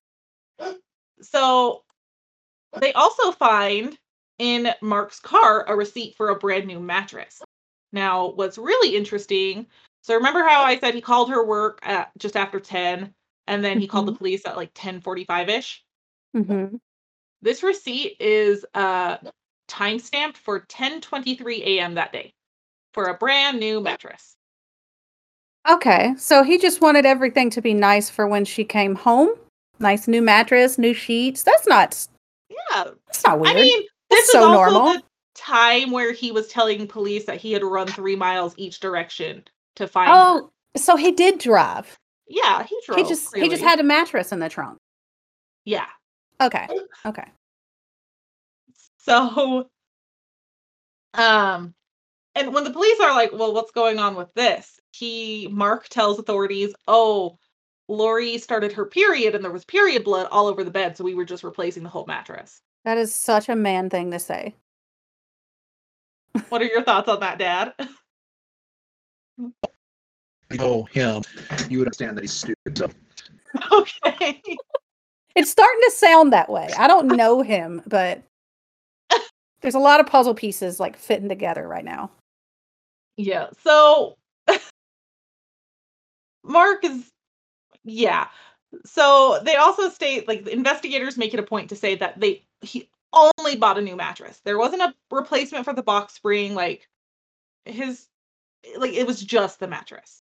So 1.22 1.84
they 2.80 2.92
also 2.94 3.32
find 3.32 3.98
in 4.40 4.68
Mark's 4.82 5.22
car 5.22 5.66
a 5.70 5.76
receipt 5.76 6.16
for 6.18 6.30
a 6.30 6.36
brand 6.38 6.68
new 6.68 6.82
mattress. 6.82 7.42
Now, 7.94 8.32
what's 8.32 8.58
really 8.58 8.98
interesting, 8.98 9.68
so 10.02 10.16
remember 10.16 10.44
how 10.44 10.64
I 10.64 10.78
said 10.80 10.94
he 10.96 11.02
called 11.02 11.30
her 11.30 11.46
work 11.46 11.80
at 11.84 12.12
just 12.18 12.36
after 12.36 12.60
10 12.60 13.14
and 13.48 13.64
then 13.64 13.80
he 13.80 13.88
called 13.88 14.08
the 14.08 14.16
police 14.16 14.46
at 14.46 14.58
like 14.58 14.74
10:45ish? 14.74 15.80
hmm 16.34 16.76
This 17.42 17.64
receipt 17.64 18.18
is 18.20 18.66
uh 18.74 19.18
time 19.70 20.00
stamped 20.00 20.38
for 20.38 20.60
10:23 20.60 21.64
a.m. 21.64 21.94
that 21.96 22.12
day 22.12 22.34
for 22.94 23.06
a 23.06 23.18
brand 23.18 23.62
new 23.62 23.80
mattress. 23.80 24.36
Okay, 25.70 26.14
so 26.18 26.44
he 26.44 26.58
just 26.58 26.82
wanted 26.82 27.06
everything 27.06 27.50
to 27.52 27.62
be 27.62 27.74
nice 27.74 28.10
for 28.10 28.28
when 28.28 28.44
she 28.46 28.64
came 28.64 28.96
home. 28.96 29.30
Nice 29.80 30.08
new 30.08 30.22
mattress, 30.22 30.78
new 30.78 30.94
sheets. 30.94 31.44
That's 31.44 31.68
not. 31.68 32.08
Yeah, 32.50 32.86
That's 33.08 33.24
not 33.24 33.40
weird. 33.40 33.56
I 33.58 33.62
mean, 33.62 33.84
That's 34.10 34.22
this 34.22 34.26
is 34.26 34.32
so 34.32 34.44
also 34.50 34.54
normal. 34.72 34.94
the 34.94 35.04
time 35.36 35.92
where 35.92 36.12
he 36.12 36.32
was 36.32 36.48
telling 36.50 36.88
police 36.88 37.26
that 37.26 37.38
he 37.38 37.54
had 37.54 37.64
run 37.64 37.88
three 37.88 38.16
miles 38.16 38.54
each 38.58 38.80
direction 38.80 39.44
to 39.76 39.88
find. 39.88 40.10
her. 40.10 40.16
oh, 40.16 40.52
so 40.76 40.96
he 40.96 41.12
did 41.12 41.40
drive. 41.40 41.98
yeah, 42.28 42.64
he 42.64 42.78
drove. 42.86 43.00
he 43.00 43.06
just 43.06 43.36
he 43.36 43.48
just 43.50 43.64
had 43.64 43.80
a 43.80 43.84
mattress 43.84 44.32
in 44.32 44.40
the 44.40 44.50
trunk. 44.50 44.78
yeah. 45.66 45.86
Okay, 46.42 46.68
okay. 47.06 47.26
So, 48.98 49.68
um, 51.14 51.74
and 52.36 52.54
when 52.54 52.64
the 52.64 52.72
police 52.72 53.00
are 53.00 53.14
like, 53.14 53.32
"Well, 53.34 53.54
what's 53.54 53.72
going 53.72 54.00
on 54.00 54.16
with 54.16 54.34
this?" 54.34 54.80
He 54.92 55.48
Mark 55.52 55.90
tells 55.90 56.20
authorities, 56.20 56.74
"Oh, 56.88 57.38
Lori 57.88 58.38
started 58.38 58.72
her 58.74 58.86
period, 58.86 59.36
and 59.36 59.44
there 59.44 59.52
was 59.52 59.66
period 59.66 60.04
blood 60.04 60.28
all 60.32 60.48
over 60.48 60.64
the 60.64 60.72
bed, 60.72 60.98
so 60.98 61.04
we 61.04 61.16
were 61.16 61.26
just 61.26 61.44
replacing 61.44 61.84
the 61.84 61.90
whole 61.90 62.06
mattress." 62.06 62.62
That 62.86 62.98
is 62.98 63.16
such 63.16 63.50
a 63.50 63.56
man 63.56 63.90
thing 63.90 64.12
to 64.12 64.20
say. 64.20 64.56
What 66.50 66.62
are 66.62 66.66
your 66.66 66.84
thoughts 66.84 67.08
on 67.08 67.20
that, 67.20 67.38
Dad? 67.38 67.74
You 69.38 69.54
know 70.58 70.84
him, 70.84 71.24
you 71.70 71.80
would 71.80 71.88
understand 71.88 72.18
that 72.18 72.22
he's 72.22 72.34
stupid. 72.34 72.78
So 72.78 72.90
okay. 73.72 74.42
It's 75.36 75.50
starting 75.50 75.82
to 75.86 75.92
sound 75.92 76.32
that 76.32 76.48
way. 76.48 76.70
I 76.78 76.88
don't 76.88 77.08
know 77.08 77.42
him, 77.42 77.82
but 77.88 78.22
there's 79.62 79.74
a 79.74 79.80
lot 79.80 80.00
of 80.00 80.06
puzzle 80.06 80.36
pieces 80.36 80.80
like 80.80 80.96
fitting 80.96 81.28
together 81.28 81.68
right 81.68 81.84
now. 81.84 82.12
Yeah. 83.18 83.50
So 83.64 84.18
Mark 86.44 86.84
is 86.84 87.12
yeah. 87.86 88.30
So 88.86 89.40
they 89.44 89.56
also 89.58 89.90
state 89.90 90.28
like 90.28 90.48
investigators 90.48 91.18
make 91.18 91.34
it 91.34 91.42
a 91.42 91.44
point 91.44 91.70
to 91.70 91.78
say 91.78 91.96
that 91.98 92.20
they 92.20 92.46
he 92.62 92.90
only 93.14 93.58
bought 93.58 93.80
a 93.80 93.84
new 93.84 93.98
mattress. 93.98 94.42
There 94.46 94.60
wasn't 94.60 94.84
a 94.84 94.96
replacement 95.12 95.66
for 95.66 95.74
the 95.74 95.84
box 95.84 96.16
spring 96.16 96.56
like 96.56 96.90
his 97.66 98.08
like 98.78 98.94
it 98.94 99.08
was 99.08 99.22
just 99.22 99.60
the 99.62 99.70
mattress. 99.70 100.24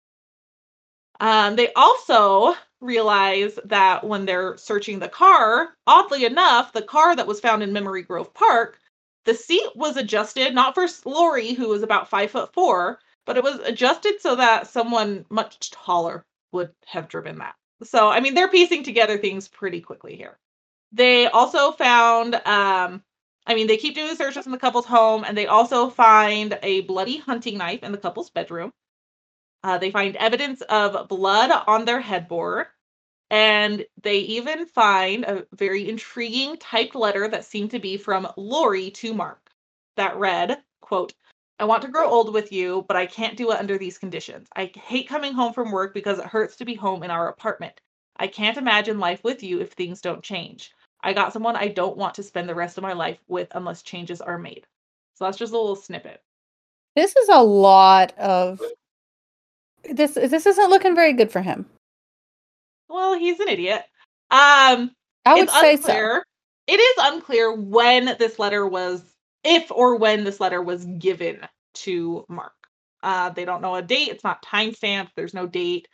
Um 1.21 1.55
they 1.55 1.71
also 1.73 2.55
realize 2.81 3.57
that 3.65 4.03
when 4.03 4.25
they're 4.25 4.57
searching 4.57 4.99
the 4.99 5.07
car, 5.09 5.69
oddly 5.87 6.25
enough, 6.25 6.73
the 6.73 6.81
car 6.81 7.15
that 7.15 7.27
was 7.27 7.39
found 7.39 7.63
in 7.63 7.71
Memory 7.73 8.01
Grove 8.03 8.33
Park, 8.33 8.79
the 9.25 9.33
seat 9.33 9.75
was 9.75 9.97
adjusted 9.97 10.53
not 10.53 10.75
for 10.75 10.87
Lori, 11.05 11.53
who 11.53 11.69
was 11.69 11.83
about 11.83 12.09
five 12.09 12.31
foot 12.31 12.53
four, 12.53 12.99
but 13.25 13.37
it 13.37 13.43
was 13.43 13.59
adjusted 13.59 14.19
so 14.19 14.35
that 14.35 14.67
someone 14.67 15.25
much 15.29 15.71
taller 15.71 16.25
would 16.51 16.71
have 16.85 17.07
driven 17.07 17.37
that. 17.39 17.55
So, 17.83 18.09
I 18.09 18.19
mean, 18.19 18.33
they're 18.33 18.47
piecing 18.47 18.83
together 18.83 19.17
things 19.17 19.47
pretty 19.47 19.81
quickly 19.81 20.15
here. 20.15 20.37
They 20.91 21.27
also 21.27 21.71
found, 21.71 22.35
um, 22.35 23.03
I 23.47 23.55
mean, 23.55 23.67
they 23.67 23.77
keep 23.77 23.95
doing 23.95 24.15
searches 24.15 24.45
in 24.45 24.51
the 24.51 24.57
couple's 24.57 24.85
home, 24.85 25.23
and 25.23 25.37
they 25.37 25.47
also 25.47 25.89
find 25.89 26.57
a 26.61 26.81
bloody 26.81 27.17
hunting 27.17 27.57
knife 27.57 27.83
in 27.83 27.91
the 27.91 27.97
couple's 27.97 28.29
bedroom. 28.29 28.71
Uh, 29.63 29.77
they 29.77 29.91
find 29.91 30.15
evidence 30.15 30.61
of 30.61 31.07
blood 31.07 31.51
on 31.67 31.85
their 31.85 32.01
headboard. 32.01 32.67
And 33.31 33.85
they 34.03 34.17
even 34.17 34.65
find 34.65 35.23
a 35.23 35.45
very 35.53 35.87
intriguing 35.87 36.57
typed 36.57 36.95
letter 36.95 37.29
that 37.29 37.45
seemed 37.45 37.71
to 37.71 37.79
be 37.79 37.95
from 37.95 38.27
Lori 38.35 38.91
to 38.91 39.13
Mark 39.13 39.49
that 39.95 40.17
read, 40.17 40.57
quote, 40.81 41.13
I 41.57 41.63
want 41.63 41.81
to 41.83 41.87
grow 41.87 42.09
old 42.09 42.33
with 42.33 42.51
you, 42.51 42.83
but 42.89 42.97
I 42.97 43.05
can't 43.05 43.37
do 43.37 43.51
it 43.51 43.59
under 43.59 43.77
these 43.77 43.97
conditions. 43.97 44.49
I 44.55 44.69
hate 44.75 45.07
coming 45.07 45.31
home 45.31 45.53
from 45.53 45.71
work 45.71 45.93
because 45.93 46.19
it 46.19 46.25
hurts 46.25 46.57
to 46.57 46.65
be 46.65 46.73
home 46.75 47.03
in 47.03 47.11
our 47.11 47.29
apartment. 47.29 47.79
I 48.17 48.27
can't 48.27 48.57
imagine 48.57 48.99
life 48.99 49.23
with 49.23 49.41
you 49.43 49.61
if 49.61 49.71
things 49.71 50.01
don't 50.01 50.21
change. 50.21 50.73
I 51.01 51.13
got 51.13 51.31
someone 51.31 51.55
I 51.55 51.69
don't 51.69 51.97
want 51.97 52.15
to 52.15 52.23
spend 52.23 52.49
the 52.49 52.55
rest 52.55 52.77
of 52.77 52.81
my 52.81 52.93
life 52.93 53.19
with 53.29 53.47
unless 53.55 53.81
changes 53.81 54.19
are 54.19 54.37
made. 54.37 54.67
So 55.13 55.23
that's 55.23 55.37
just 55.37 55.53
a 55.53 55.57
little 55.57 55.77
snippet. 55.77 56.21
This 56.97 57.15
is 57.15 57.29
a 57.29 57.41
lot 57.41 58.17
of 58.17 58.61
this 59.89 60.15
this 60.15 60.45
isn't 60.45 60.69
looking 60.69 60.95
very 60.95 61.13
good 61.13 61.31
for 61.31 61.41
him. 61.41 61.65
Well, 62.91 63.17
he's 63.17 63.39
an 63.39 63.47
idiot. 63.47 63.83
Um 64.29 64.91
I 65.25 65.35
would 65.35 65.49
say 65.49 65.73
unclear. 65.73 66.23
It 66.67 66.79
is 66.79 66.95
unclear 66.99 67.53
when 67.53 68.05
this 68.19 68.39
letter 68.39 68.67
was, 68.67 69.03
if 69.43 69.71
or 69.71 69.95
when 69.97 70.23
this 70.23 70.39
letter 70.39 70.61
was 70.61 70.85
given 70.85 71.45
to 71.73 72.25
Mark. 72.29 72.53
Uh, 73.03 73.29
they 73.29 73.45
don't 73.45 73.61
know 73.61 73.75
a 73.75 73.81
date. 73.81 74.09
It's 74.09 74.23
not 74.23 74.43
time 74.43 74.73
stamped. 74.73 75.13
There's 75.15 75.33
no 75.33 75.47
date. 75.47 75.87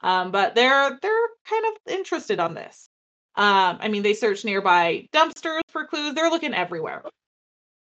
Um, 0.00 0.30
but 0.30 0.54
they're 0.54 0.98
they're 1.00 1.28
kind 1.48 1.64
of 1.66 1.92
interested 1.92 2.40
on 2.40 2.54
this. 2.54 2.88
Um, 3.36 3.78
I 3.80 3.88
mean, 3.88 4.02
they 4.02 4.14
searched 4.14 4.44
nearby 4.44 5.08
dumpsters 5.12 5.60
for 5.68 5.86
clues. 5.86 6.14
They're 6.14 6.30
looking 6.30 6.54
everywhere. 6.54 7.02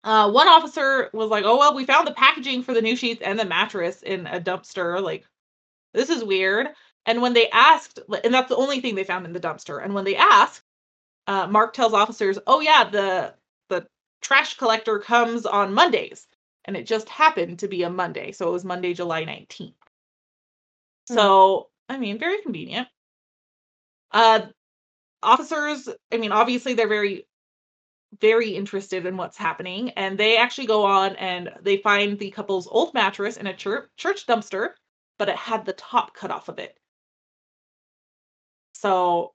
Uh, 0.03 0.31
one 0.31 0.47
officer 0.47 1.09
was 1.13 1.29
like, 1.29 1.43
"Oh 1.45 1.57
well, 1.57 1.75
we 1.75 1.85
found 1.85 2.07
the 2.07 2.13
packaging 2.13 2.63
for 2.63 2.73
the 2.73 2.81
new 2.81 2.95
sheets 2.95 3.21
and 3.23 3.39
the 3.39 3.45
mattress 3.45 4.01
in 4.01 4.27
a 4.27 4.39
dumpster. 4.39 5.01
Like, 5.01 5.25
this 5.93 6.09
is 6.09 6.23
weird." 6.23 6.67
And 7.05 7.21
when 7.21 7.33
they 7.33 7.47
asked, 7.51 7.99
and 8.23 8.33
that's 8.33 8.49
the 8.49 8.55
only 8.55 8.81
thing 8.81 8.95
they 8.95 9.03
found 9.03 9.25
in 9.25 9.33
the 9.33 9.39
dumpster. 9.39 9.83
And 9.83 9.93
when 9.93 10.03
they 10.05 10.15
asked, 10.15 10.63
uh, 11.27 11.47
Mark 11.47 11.73
tells 11.73 11.93
officers, 11.93 12.39
"Oh 12.47 12.61
yeah, 12.61 12.85
the 12.89 13.35
the 13.69 13.87
trash 14.21 14.57
collector 14.57 14.99
comes 14.99 15.45
on 15.45 15.73
Mondays, 15.73 16.27
and 16.65 16.77
it 16.77 16.87
just 16.87 17.09
happened 17.09 17.59
to 17.59 17.67
be 17.69 17.83
a 17.83 17.89
Monday, 17.91 18.31
so 18.33 18.49
it 18.49 18.53
was 18.53 18.65
Monday, 18.65 18.93
July 18.93 19.23
nineteenth. 19.25 19.75
Hmm. 21.09 21.13
So 21.15 21.69
I 21.89 21.97
mean, 21.99 22.17
very 22.17 22.41
convenient. 22.41 22.87
Uh, 24.11 24.47
officers, 25.23 25.89
I 26.13 26.17
mean, 26.17 26.31
obviously 26.33 26.73
they're 26.75 26.87
very, 26.89 27.27
very 28.21 28.51
interested 28.55 29.05
in 29.07 29.17
what's 29.17 29.37
happening, 29.37 29.91
and 29.91 30.17
they 30.19 30.37
actually 30.37 30.67
go 30.67 30.85
on 30.85 31.15
and 31.17 31.51
they 31.61 31.77
find 31.77 32.19
the 32.19 32.31
couple's 32.31 32.67
old 32.67 32.93
mattress 32.95 33.37
in 33.37 33.47
a 33.47 33.55
church 33.57 33.89
church 33.97 34.27
dumpster, 34.27 34.75
but 35.19 35.29
it 35.29 35.37
had 35.37 35.65
the 35.65 35.73
top 35.75 36.15
cut 36.15 36.31
off 36.31 36.49
of 36.49 36.59
it. 36.59 36.79
So 38.81 39.33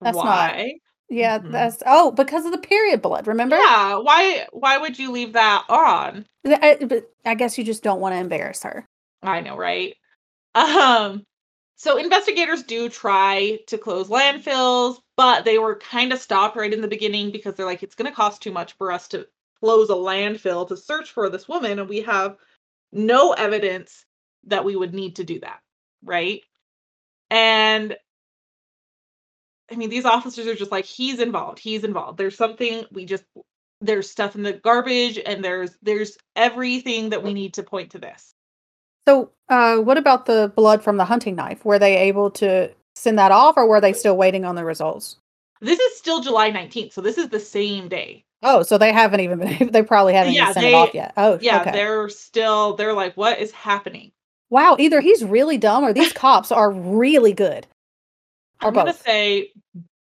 That's 0.00 0.16
not- 0.16 0.24
why? 0.24 0.74
Yeah, 1.10 1.38
Mhm. 1.38 1.52
that's 1.52 1.82
oh, 1.86 2.12
because 2.12 2.46
of 2.46 2.52
the 2.52 2.58
period 2.58 3.02
blood, 3.02 3.26
remember? 3.26 3.56
Yeah, 3.56 3.96
why 3.96 4.46
why 4.52 4.78
would 4.78 4.98
you 4.98 5.10
leave 5.10 5.34
that 5.34 5.64
on? 5.68 6.26
I, 6.46 6.76
but 6.80 7.10
I 7.26 7.34
guess 7.34 7.58
you 7.58 7.64
just 7.64 7.82
don't 7.82 8.00
want 8.00 8.14
to 8.14 8.18
embarrass 8.18 8.62
her. 8.62 8.88
I 9.22 9.40
know, 9.40 9.56
right? 9.56 9.94
Um 10.54 11.24
so 11.76 11.98
investigators 11.98 12.62
do 12.62 12.88
try 12.88 13.58
to 13.66 13.76
close 13.78 14.08
landfills, 14.08 14.98
but 15.16 15.44
they 15.44 15.58
were 15.58 15.76
kind 15.78 16.12
of 16.12 16.20
stopped 16.20 16.56
right 16.56 16.72
in 16.72 16.80
the 16.80 16.88
beginning 16.88 17.32
because 17.32 17.54
they're 17.54 17.66
like 17.66 17.82
it's 17.82 17.96
going 17.96 18.10
to 18.10 18.14
cost 18.16 18.42
too 18.42 18.52
much 18.52 18.72
for 18.74 18.92
us 18.92 19.08
to 19.08 19.26
close 19.60 19.90
a 19.90 19.94
landfill 19.94 20.68
to 20.68 20.76
search 20.76 21.10
for 21.10 21.28
this 21.28 21.48
woman 21.48 21.78
and 21.80 21.88
we 21.88 22.00
have 22.02 22.36
no 22.92 23.32
evidence 23.32 24.04
that 24.44 24.64
we 24.64 24.76
would 24.76 24.94
need 24.94 25.16
to 25.16 25.24
do 25.24 25.40
that, 25.40 25.60
right? 26.02 26.42
And 27.30 27.96
I 29.70 29.76
mean, 29.76 29.90
these 29.90 30.04
officers 30.04 30.46
are 30.46 30.54
just 30.54 30.70
like, 30.72 30.84
he's 30.84 31.20
involved. 31.20 31.58
He's 31.58 31.84
involved. 31.84 32.18
There's 32.18 32.36
something 32.36 32.84
we 32.92 33.04
just 33.06 33.24
there's 33.80 34.10
stuff 34.10 34.34
in 34.34 34.42
the 34.42 34.52
garbage 34.52 35.18
and 35.24 35.44
there's 35.44 35.76
there's 35.82 36.16
everything 36.36 37.10
that 37.10 37.22
we 37.22 37.34
need 37.34 37.54
to 37.54 37.62
point 37.62 37.90
to 37.90 37.98
this. 37.98 38.32
So, 39.06 39.30
uh, 39.50 39.76
what 39.78 39.98
about 39.98 40.24
the 40.26 40.50
blood 40.56 40.82
from 40.82 40.96
the 40.96 41.04
hunting 41.04 41.34
knife? 41.36 41.64
Were 41.64 41.78
they 41.78 41.96
able 41.96 42.30
to 42.32 42.70
send 42.94 43.18
that 43.18 43.32
off, 43.32 43.56
or 43.58 43.66
were 43.66 43.80
they 43.80 43.92
still 43.92 44.16
waiting 44.16 44.44
on 44.46 44.54
the 44.54 44.64
results? 44.64 45.16
This 45.60 45.78
is 45.78 45.98
still 45.98 46.20
July 46.20 46.50
19th, 46.50 46.92
so 46.92 47.00
this 47.02 47.18
is 47.18 47.28
the 47.28 47.40
same 47.40 47.88
day. 47.88 48.24
Oh, 48.42 48.62
so 48.62 48.78
they 48.78 48.92
haven't 48.92 49.20
even 49.20 49.38
been. 49.40 49.68
They 49.72 49.82
probably 49.82 50.14
haven't 50.14 50.32
Yeah, 50.34 50.42
even 50.44 50.54
sent 50.54 50.64
they- 50.64 50.72
it 50.72 50.76
off 50.76 50.94
yet. 50.94 51.12
Oh, 51.18 51.38
Yeah, 51.42 51.60
okay. 51.62 51.72
they're 51.72 52.08
still 52.08 52.76
they're 52.76 52.92
like, 52.94 53.14
what 53.16 53.38
is 53.38 53.50
happening? 53.52 54.12
Wow, 54.50 54.76
either 54.78 55.00
he's 55.00 55.24
really 55.24 55.58
dumb 55.58 55.84
or 55.84 55.92
these 55.92 56.12
cops 56.12 56.50
are 56.52 56.70
really 56.70 57.32
good. 57.32 57.66
Or 58.62 58.68
I'm 58.68 58.74
gonna 58.74 58.94
say 58.94 59.52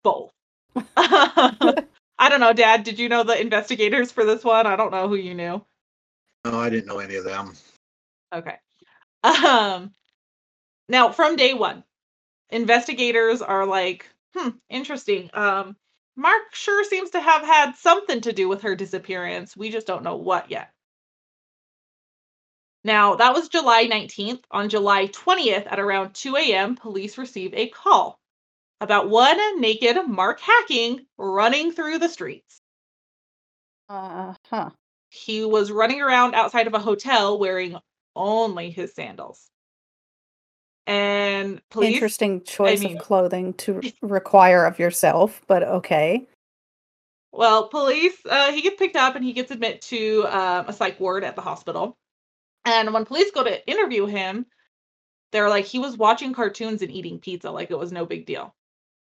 both. 0.02 0.32
I 0.96 2.28
don't 2.28 2.40
know, 2.40 2.52
Dad. 2.52 2.84
Did 2.84 2.98
you 2.98 3.08
know 3.08 3.22
the 3.22 3.40
investigators 3.40 4.12
for 4.12 4.24
this 4.24 4.44
one? 4.44 4.66
I 4.66 4.76
don't 4.76 4.90
know 4.92 5.08
who 5.08 5.16
you 5.16 5.34
knew. 5.34 5.64
no, 6.44 6.58
I 6.60 6.70
didn't 6.70 6.86
know 6.86 6.98
any 6.98 7.16
of 7.16 7.24
them. 7.24 7.54
Okay. 8.32 8.56
Um 9.22 9.92
now 10.88 11.10
from 11.10 11.36
day 11.36 11.54
one, 11.54 11.84
investigators 12.50 13.40
are 13.40 13.66
like, 13.66 14.08
hmm, 14.34 14.50
interesting. 14.68 15.30
Um 15.32 15.76
Mark 16.16 16.54
sure 16.54 16.84
seems 16.84 17.10
to 17.10 17.20
have 17.20 17.42
had 17.42 17.74
something 17.76 18.20
to 18.20 18.32
do 18.32 18.48
with 18.48 18.62
her 18.62 18.76
disappearance. 18.76 19.56
We 19.56 19.70
just 19.70 19.86
don't 19.86 20.04
know 20.04 20.16
what 20.16 20.50
yet. 20.50 20.70
Now, 22.84 23.16
that 23.16 23.34
was 23.34 23.48
July 23.48 23.86
19th. 23.86 24.44
On 24.50 24.68
July 24.68 25.08
20th, 25.08 25.66
at 25.66 25.80
around 25.80 26.14
2 26.14 26.36
a.m., 26.36 26.76
police 26.76 27.18
received 27.18 27.54
a 27.54 27.68
call 27.68 28.20
about 28.80 29.08
one 29.08 29.60
naked 29.60 29.96
Mark 30.06 30.40
Hacking 30.40 31.06
running 31.18 31.72
through 31.72 31.98
the 31.98 32.08
streets. 32.08 32.60
Uh 33.88 34.34
huh. 34.48 34.70
He 35.08 35.44
was 35.44 35.70
running 35.70 36.00
around 36.00 36.34
outside 36.34 36.66
of 36.66 36.74
a 36.74 36.78
hotel 36.78 37.38
wearing 37.38 37.76
only 38.16 38.70
his 38.70 38.94
sandals. 38.94 39.48
And 40.86 41.62
police 41.70 41.94
Interesting 41.94 42.42
choice 42.42 42.80
mean- 42.80 42.96
of 42.96 43.02
clothing 43.02 43.54
to 43.54 43.80
require 44.02 44.64
of 44.66 44.78
yourself, 44.78 45.40
but 45.46 45.62
okay. 45.62 46.26
Well, 47.32 47.68
police, 47.68 48.14
uh, 48.30 48.52
he 48.52 48.62
gets 48.62 48.76
picked 48.76 48.94
up 48.94 49.16
and 49.16 49.24
he 49.24 49.32
gets 49.32 49.50
admitted 49.50 49.82
to 49.82 50.24
um, 50.28 50.66
a 50.68 50.72
psych 50.72 51.00
ward 51.00 51.24
at 51.24 51.34
the 51.34 51.42
hospital. 51.42 51.96
And 52.64 52.94
when 52.94 53.04
police 53.04 53.30
go 53.32 53.42
to 53.42 53.68
interview 53.68 54.06
him, 54.06 54.46
they're 55.32 55.48
like, 55.48 55.64
he 55.64 55.80
was 55.80 55.96
watching 55.96 56.32
cartoons 56.32 56.80
and 56.80 56.92
eating 56.92 57.18
pizza 57.18 57.50
like 57.50 57.72
it 57.72 57.78
was 57.78 57.90
no 57.90 58.06
big 58.06 58.24
deal. 58.24 58.54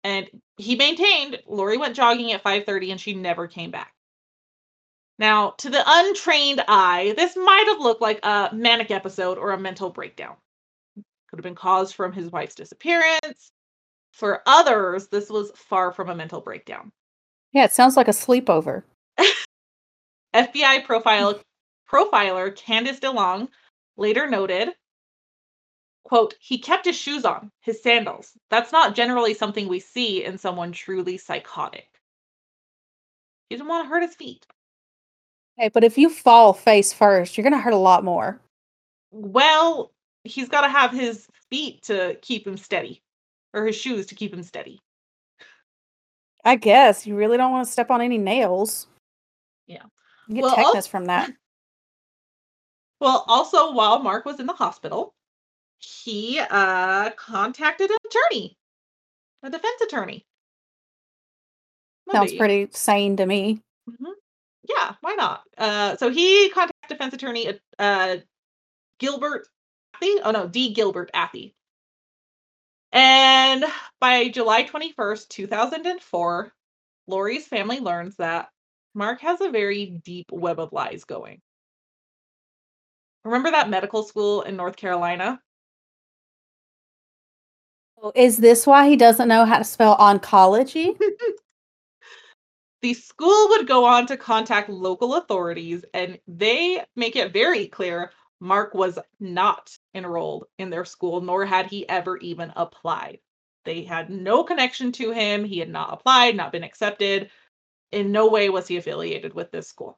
And 0.03 0.29
he 0.57 0.75
maintained 0.75 1.39
Lori 1.47 1.77
went 1.77 1.95
jogging 1.95 2.31
at 2.31 2.43
5:30 2.43 2.91
and 2.91 3.01
she 3.01 3.13
never 3.13 3.47
came 3.47 3.71
back. 3.71 3.93
Now, 5.19 5.51
to 5.59 5.69
the 5.69 5.83
untrained 5.85 6.63
eye, 6.67 7.13
this 7.15 7.35
might 7.35 7.65
have 7.67 7.79
looked 7.79 8.01
like 8.01 8.19
a 8.23 8.49
manic 8.53 8.91
episode 8.91 9.37
or 9.37 9.51
a 9.51 9.59
mental 9.59 9.89
breakdown. 9.89 10.35
Could 10.95 11.39
have 11.39 11.43
been 11.43 11.55
caused 11.55 11.95
from 11.95 12.11
his 12.11 12.31
wife's 12.31 12.55
disappearance. 12.55 13.51
For 14.11 14.41
others, 14.45 15.07
this 15.07 15.29
was 15.29 15.51
far 15.55 15.91
from 15.91 16.09
a 16.09 16.15
mental 16.15 16.41
breakdown. 16.41 16.91
Yeah, 17.51 17.65
it 17.65 17.73
sounds 17.73 17.95
like 17.95 18.07
a 18.07 18.11
sleepover. 18.11 18.83
FBI 20.33 20.83
profile 20.85 21.39
profiler 21.89 22.55
Candice 22.55 22.99
DeLong 22.99 23.47
later 23.97 24.27
noted, 24.27 24.69
quote, 26.03 26.35
he 26.39 26.57
kept 26.57 26.85
his 26.85 26.95
shoes 26.95 27.25
on, 27.25 27.51
his 27.61 27.81
sandals. 27.81 28.31
That's 28.49 28.71
not 28.71 28.95
generally 28.95 29.33
something 29.33 29.67
we 29.67 29.79
see 29.79 30.23
in 30.23 30.37
someone 30.37 30.71
truly 30.71 31.17
psychotic. 31.17 31.87
He 33.49 33.55
didn't 33.55 33.69
want 33.69 33.85
to 33.85 33.89
hurt 33.89 34.03
his 34.03 34.15
feet. 34.15 34.45
Hey, 35.57 35.69
but 35.69 35.83
if 35.83 35.97
you 35.97 36.09
fall 36.09 36.53
face 36.53 36.91
first, 36.93 37.37
you're 37.37 37.43
gonna 37.43 37.61
hurt 37.61 37.73
a 37.73 37.77
lot 37.77 38.03
more. 38.03 38.39
Well, 39.11 39.91
he's 40.23 40.49
got 40.49 40.61
to 40.61 40.69
have 40.69 40.91
his 40.91 41.27
feet 41.49 41.83
to 41.83 42.17
keep 42.21 42.47
him 42.47 42.57
steady, 42.57 43.03
or 43.53 43.65
his 43.65 43.75
shoes 43.75 44.07
to 44.07 44.15
keep 44.15 44.33
him 44.33 44.43
steady. 44.43 44.81
I 46.43 46.55
guess 46.55 47.05
you 47.05 47.15
really 47.15 47.37
don't 47.37 47.51
want 47.51 47.65
to 47.65 47.71
step 47.71 47.91
on 47.91 48.01
any 48.01 48.17
nails. 48.17 48.87
Yeah. 49.67 49.83
You 50.27 50.35
get 50.35 50.43
Well, 50.43 50.55
tetanus 50.55 50.87
from 50.87 51.05
that. 51.05 51.31
Well, 52.99 53.25
also 53.27 53.73
while 53.73 53.99
Mark 53.99 54.23
was 54.23 54.39
in 54.39 54.45
the 54.45 54.53
hospital, 54.53 55.13
he 55.83 56.39
uh 56.39 57.11
contacted 57.11 57.89
an 57.91 57.97
attorney, 58.05 58.57
a 59.43 59.49
defense 59.49 59.81
attorney. 59.81 60.25
Sounds 62.11 62.33
pretty 62.33 62.67
sane 62.71 63.17
to 63.17 63.25
me. 63.25 63.61
Mhm. 63.89 64.13
Yeah, 64.69 64.95
why 65.01 65.15
not? 65.15 65.43
Uh, 65.57 65.97
so 65.97 66.09
he 66.09 66.49
contacted 66.49 66.89
defense 66.89 67.13
attorney 67.13 67.59
uh 67.79 68.17
Gilbert 68.99 69.47
Athay. 69.95 70.19
Oh 70.23 70.31
no, 70.31 70.47
D. 70.47 70.73
Gilbert 70.73 71.11
Athay. 71.13 71.53
And 72.91 73.65
by 73.99 74.29
July 74.29 74.63
21st, 74.63 75.27
2004, 75.29 76.53
Lori's 77.07 77.47
family 77.47 77.79
learns 77.79 78.15
that 78.17 78.49
Mark 78.93 79.21
has 79.21 79.41
a 79.41 79.49
very 79.49 79.87
deep 80.05 80.31
web 80.31 80.59
of 80.59 80.71
lies 80.71 81.03
going. 81.03 81.41
Remember 83.25 83.49
that 83.51 83.69
medical 83.69 84.03
school 84.03 84.43
in 84.43 84.55
North 84.55 84.75
Carolina? 84.75 85.41
Is 88.15 88.37
this 88.37 88.67
why 88.67 88.89
he 88.89 88.95
doesn't 88.95 89.27
know 89.27 89.45
how 89.45 89.57
to 89.57 89.63
spell 89.63 89.97
oncology? 89.97 90.97
The 92.81 92.93
school 92.93 93.47
would 93.51 93.65
go 93.65 93.85
on 93.85 94.07
to 94.07 94.17
contact 94.17 94.69
local 94.69 95.15
authorities, 95.15 95.85
and 95.93 96.19
they 96.27 96.83
make 96.97 97.15
it 97.15 97.31
very 97.31 97.67
clear 97.67 98.11
Mark 98.41 98.73
was 98.73 98.99
not 99.21 99.77
enrolled 99.95 100.47
in 100.59 100.69
their 100.69 100.83
school, 100.83 101.21
nor 101.21 101.45
had 101.45 101.67
he 101.67 101.87
ever 101.87 102.17
even 102.17 102.51
applied. 102.57 103.19
They 103.63 103.83
had 103.83 104.09
no 104.09 104.43
connection 104.43 104.91
to 104.93 105.11
him. 105.11 105.45
He 105.45 105.59
had 105.59 105.69
not 105.69 105.93
applied, 105.93 106.35
not 106.35 106.51
been 106.51 106.65
accepted. 106.65 107.29
In 107.93 108.11
no 108.11 108.27
way 108.27 108.49
was 108.49 108.67
he 108.67 108.75
affiliated 108.75 109.33
with 109.33 109.49
this 109.51 109.69
school. 109.69 109.97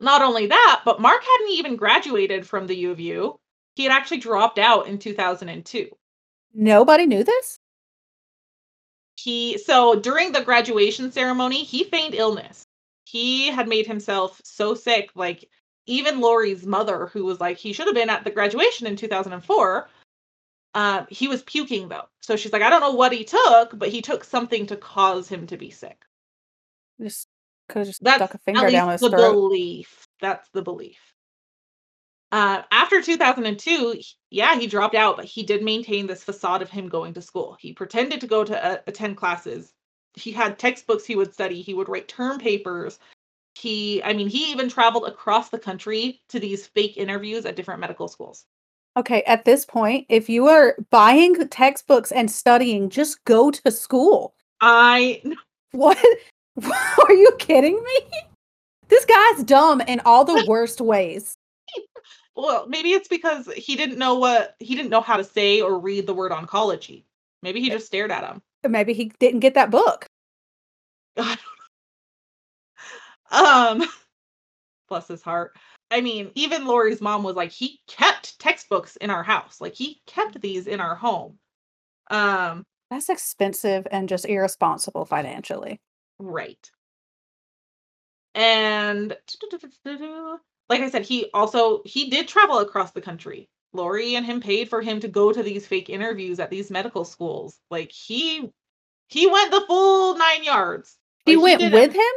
Not 0.00 0.22
only 0.22 0.46
that, 0.46 0.82
but 0.86 1.00
Mark 1.00 1.22
hadn't 1.22 1.52
even 1.52 1.76
graduated 1.76 2.46
from 2.46 2.66
the 2.66 2.76
U 2.76 2.90
of 2.90 3.00
U. 3.00 3.38
He 3.74 3.84
had 3.84 3.92
actually 3.92 4.18
dropped 4.18 4.58
out 4.58 4.86
in 4.86 4.98
2002. 4.98 5.88
Nobody 6.54 7.06
knew 7.06 7.24
this? 7.24 7.58
he 9.16 9.56
so 9.58 9.94
during 9.94 10.32
the 10.32 10.42
graduation 10.42 11.10
ceremony 11.12 11.62
he 11.62 11.84
feigned 11.84 12.14
illness 12.14 12.66
he 13.04 13.48
had 13.48 13.68
made 13.68 13.86
himself 13.86 14.40
so 14.44 14.74
sick 14.74 15.10
like 15.14 15.48
even 15.86 16.20
lori's 16.20 16.66
mother 16.66 17.06
who 17.06 17.24
was 17.24 17.40
like 17.40 17.56
he 17.56 17.72
should 17.72 17.86
have 17.86 17.94
been 17.94 18.10
at 18.10 18.24
the 18.24 18.30
graduation 18.30 18.86
in 18.86 18.96
2004 18.96 19.88
uh, 20.74 21.04
he 21.08 21.28
was 21.28 21.44
puking 21.44 21.88
though 21.88 22.08
so 22.20 22.34
she's 22.34 22.52
like 22.52 22.62
i 22.62 22.68
don't 22.68 22.80
know 22.80 22.90
what 22.90 23.12
he 23.12 23.22
took 23.22 23.78
but 23.78 23.88
he 23.88 24.02
took 24.02 24.24
something 24.24 24.66
to 24.66 24.76
cause 24.76 25.28
him 25.28 25.46
to 25.46 25.56
be 25.56 25.70
sick 25.70 26.04
Just 27.00 27.28
could 27.68 27.78
have 27.80 27.86
just 27.86 28.02
that's 28.02 28.16
stuck 28.16 28.34
a 28.34 28.38
finger 28.38 28.68
down 28.68 28.88
least 28.88 29.02
his 29.02 29.10
the 29.12 29.16
throat. 29.16 29.32
belief 29.32 30.08
that's 30.20 30.48
the 30.48 30.62
belief 30.62 30.98
uh, 32.34 32.62
after 32.72 33.00
2002 33.00 34.00
yeah 34.30 34.58
he 34.58 34.66
dropped 34.66 34.96
out 34.96 35.16
but 35.16 35.24
he 35.24 35.44
did 35.44 35.62
maintain 35.62 36.06
this 36.06 36.24
facade 36.24 36.62
of 36.62 36.68
him 36.68 36.88
going 36.88 37.14
to 37.14 37.22
school 37.22 37.56
he 37.60 37.72
pretended 37.72 38.20
to 38.20 38.26
go 38.26 38.42
to 38.42 38.64
uh, 38.64 38.76
attend 38.88 39.16
classes 39.16 39.72
he 40.14 40.32
had 40.32 40.58
textbooks 40.58 41.04
he 41.04 41.14
would 41.14 41.32
study 41.32 41.62
he 41.62 41.74
would 41.74 41.88
write 41.88 42.08
term 42.08 42.38
papers 42.38 42.98
he 43.54 44.02
i 44.02 44.12
mean 44.12 44.26
he 44.26 44.50
even 44.50 44.68
traveled 44.68 45.06
across 45.06 45.48
the 45.48 45.58
country 45.58 46.20
to 46.28 46.40
these 46.40 46.66
fake 46.66 46.96
interviews 46.96 47.46
at 47.46 47.56
different 47.56 47.80
medical 47.80 48.08
schools 48.08 48.46
Okay, 48.96 49.24
at 49.24 49.44
this 49.44 49.64
point, 49.64 50.06
if 50.08 50.28
you 50.28 50.46
are 50.46 50.76
buying 50.90 51.34
textbooks 51.48 52.12
and 52.12 52.30
studying, 52.30 52.90
just 52.90 53.24
go 53.24 53.50
to 53.50 53.70
school. 53.72 54.34
i 54.60 55.20
What? 55.72 55.98
Are 56.62 57.12
you 57.12 57.32
kidding 57.40 57.74
me? 57.74 58.20
This 58.86 59.04
guy's 59.04 59.42
dumb 59.42 59.80
in 59.80 60.00
all 60.04 60.24
the 60.24 60.44
worst 60.46 60.80
ways. 60.80 61.33
Well 62.36 62.66
maybe 62.68 62.92
it's 62.92 63.08
because 63.08 63.46
he 63.56 63.76
didn't 63.76 63.98
know 63.98 64.14
what 64.14 64.56
he 64.58 64.74
didn't 64.74 64.90
know 64.90 65.00
how 65.00 65.16
to 65.16 65.24
say 65.24 65.60
or 65.60 65.78
read 65.78 66.06
the 66.06 66.14
word 66.14 66.32
oncology 66.32 67.04
maybe 67.42 67.60
he 67.60 67.70
just 67.70 67.86
stared 67.86 68.10
at 68.10 68.24
him 68.24 68.42
Maybe 68.68 68.92
he 68.92 69.12
didn't 69.18 69.40
get 69.40 69.54
that 69.54 69.70
book. 69.70 70.06
Um, 73.30 73.82
bless 74.88 75.08
his 75.08 75.22
heart. 75.22 75.56
I 75.90 76.00
mean, 76.02 76.30
even 76.36 76.66
Lori's 76.66 77.00
mom 77.00 77.24
was 77.24 77.34
like, 77.34 77.50
he 77.50 77.80
kept 77.88 78.38
textbooks 78.38 78.94
in 78.96 79.10
our 79.10 79.24
house. 79.24 79.60
Like 79.60 79.74
he 79.74 80.00
kept 80.06 80.40
these 80.40 80.68
in 80.68 80.78
our 80.78 80.94
home. 80.94 81.38
Um, 82.10 82.64
That's 82.90 83.08
expensive 83.08 83.88
and 83.90 84.08
just 84.08 84.24
irresponsible 84.24 85.04
financially. 85.04 85.80
right. 86.20 86.70
And 88.36 89.16
like 90.68 90.80
I 90.80 90.90
said, 90.90 91.02
he 91.06 91.30
also 91.34 91.82
he 91.84 92.10
did 92.10 92.28
travel 92.28 92.58
across 92.58 92.92
the 92.92 93.00
country. 93.00 93.48
Lori 93.72 94.14
and 94.14 94.24
him 94.24 94.40
paid 94.40 94.68
for 94.68 94.80
him 94.82 95.00
to 95.00 95.08
go 95.08 95.32
to 95.32 95.42
these 95.42 95.66
fake 95.66 95.90
interviews 95.90 96.38
at 96.40 96.50
these 96.50 96.70
medical 96.70 97.04
schools. 97.04 97.58
Like 97.70 97.90
he 97.92 98.50
he 99.08 99.26
went 99.26 99.50
the 99.50 99.64
full 99.66 100.16
nine 100.16 100.44
yards. 100.44 100.96
He 101.26 101.36
went 101.36 101.60
didn't- 101.60 101.80
with 101.80 101.92
him? 101.94 102.12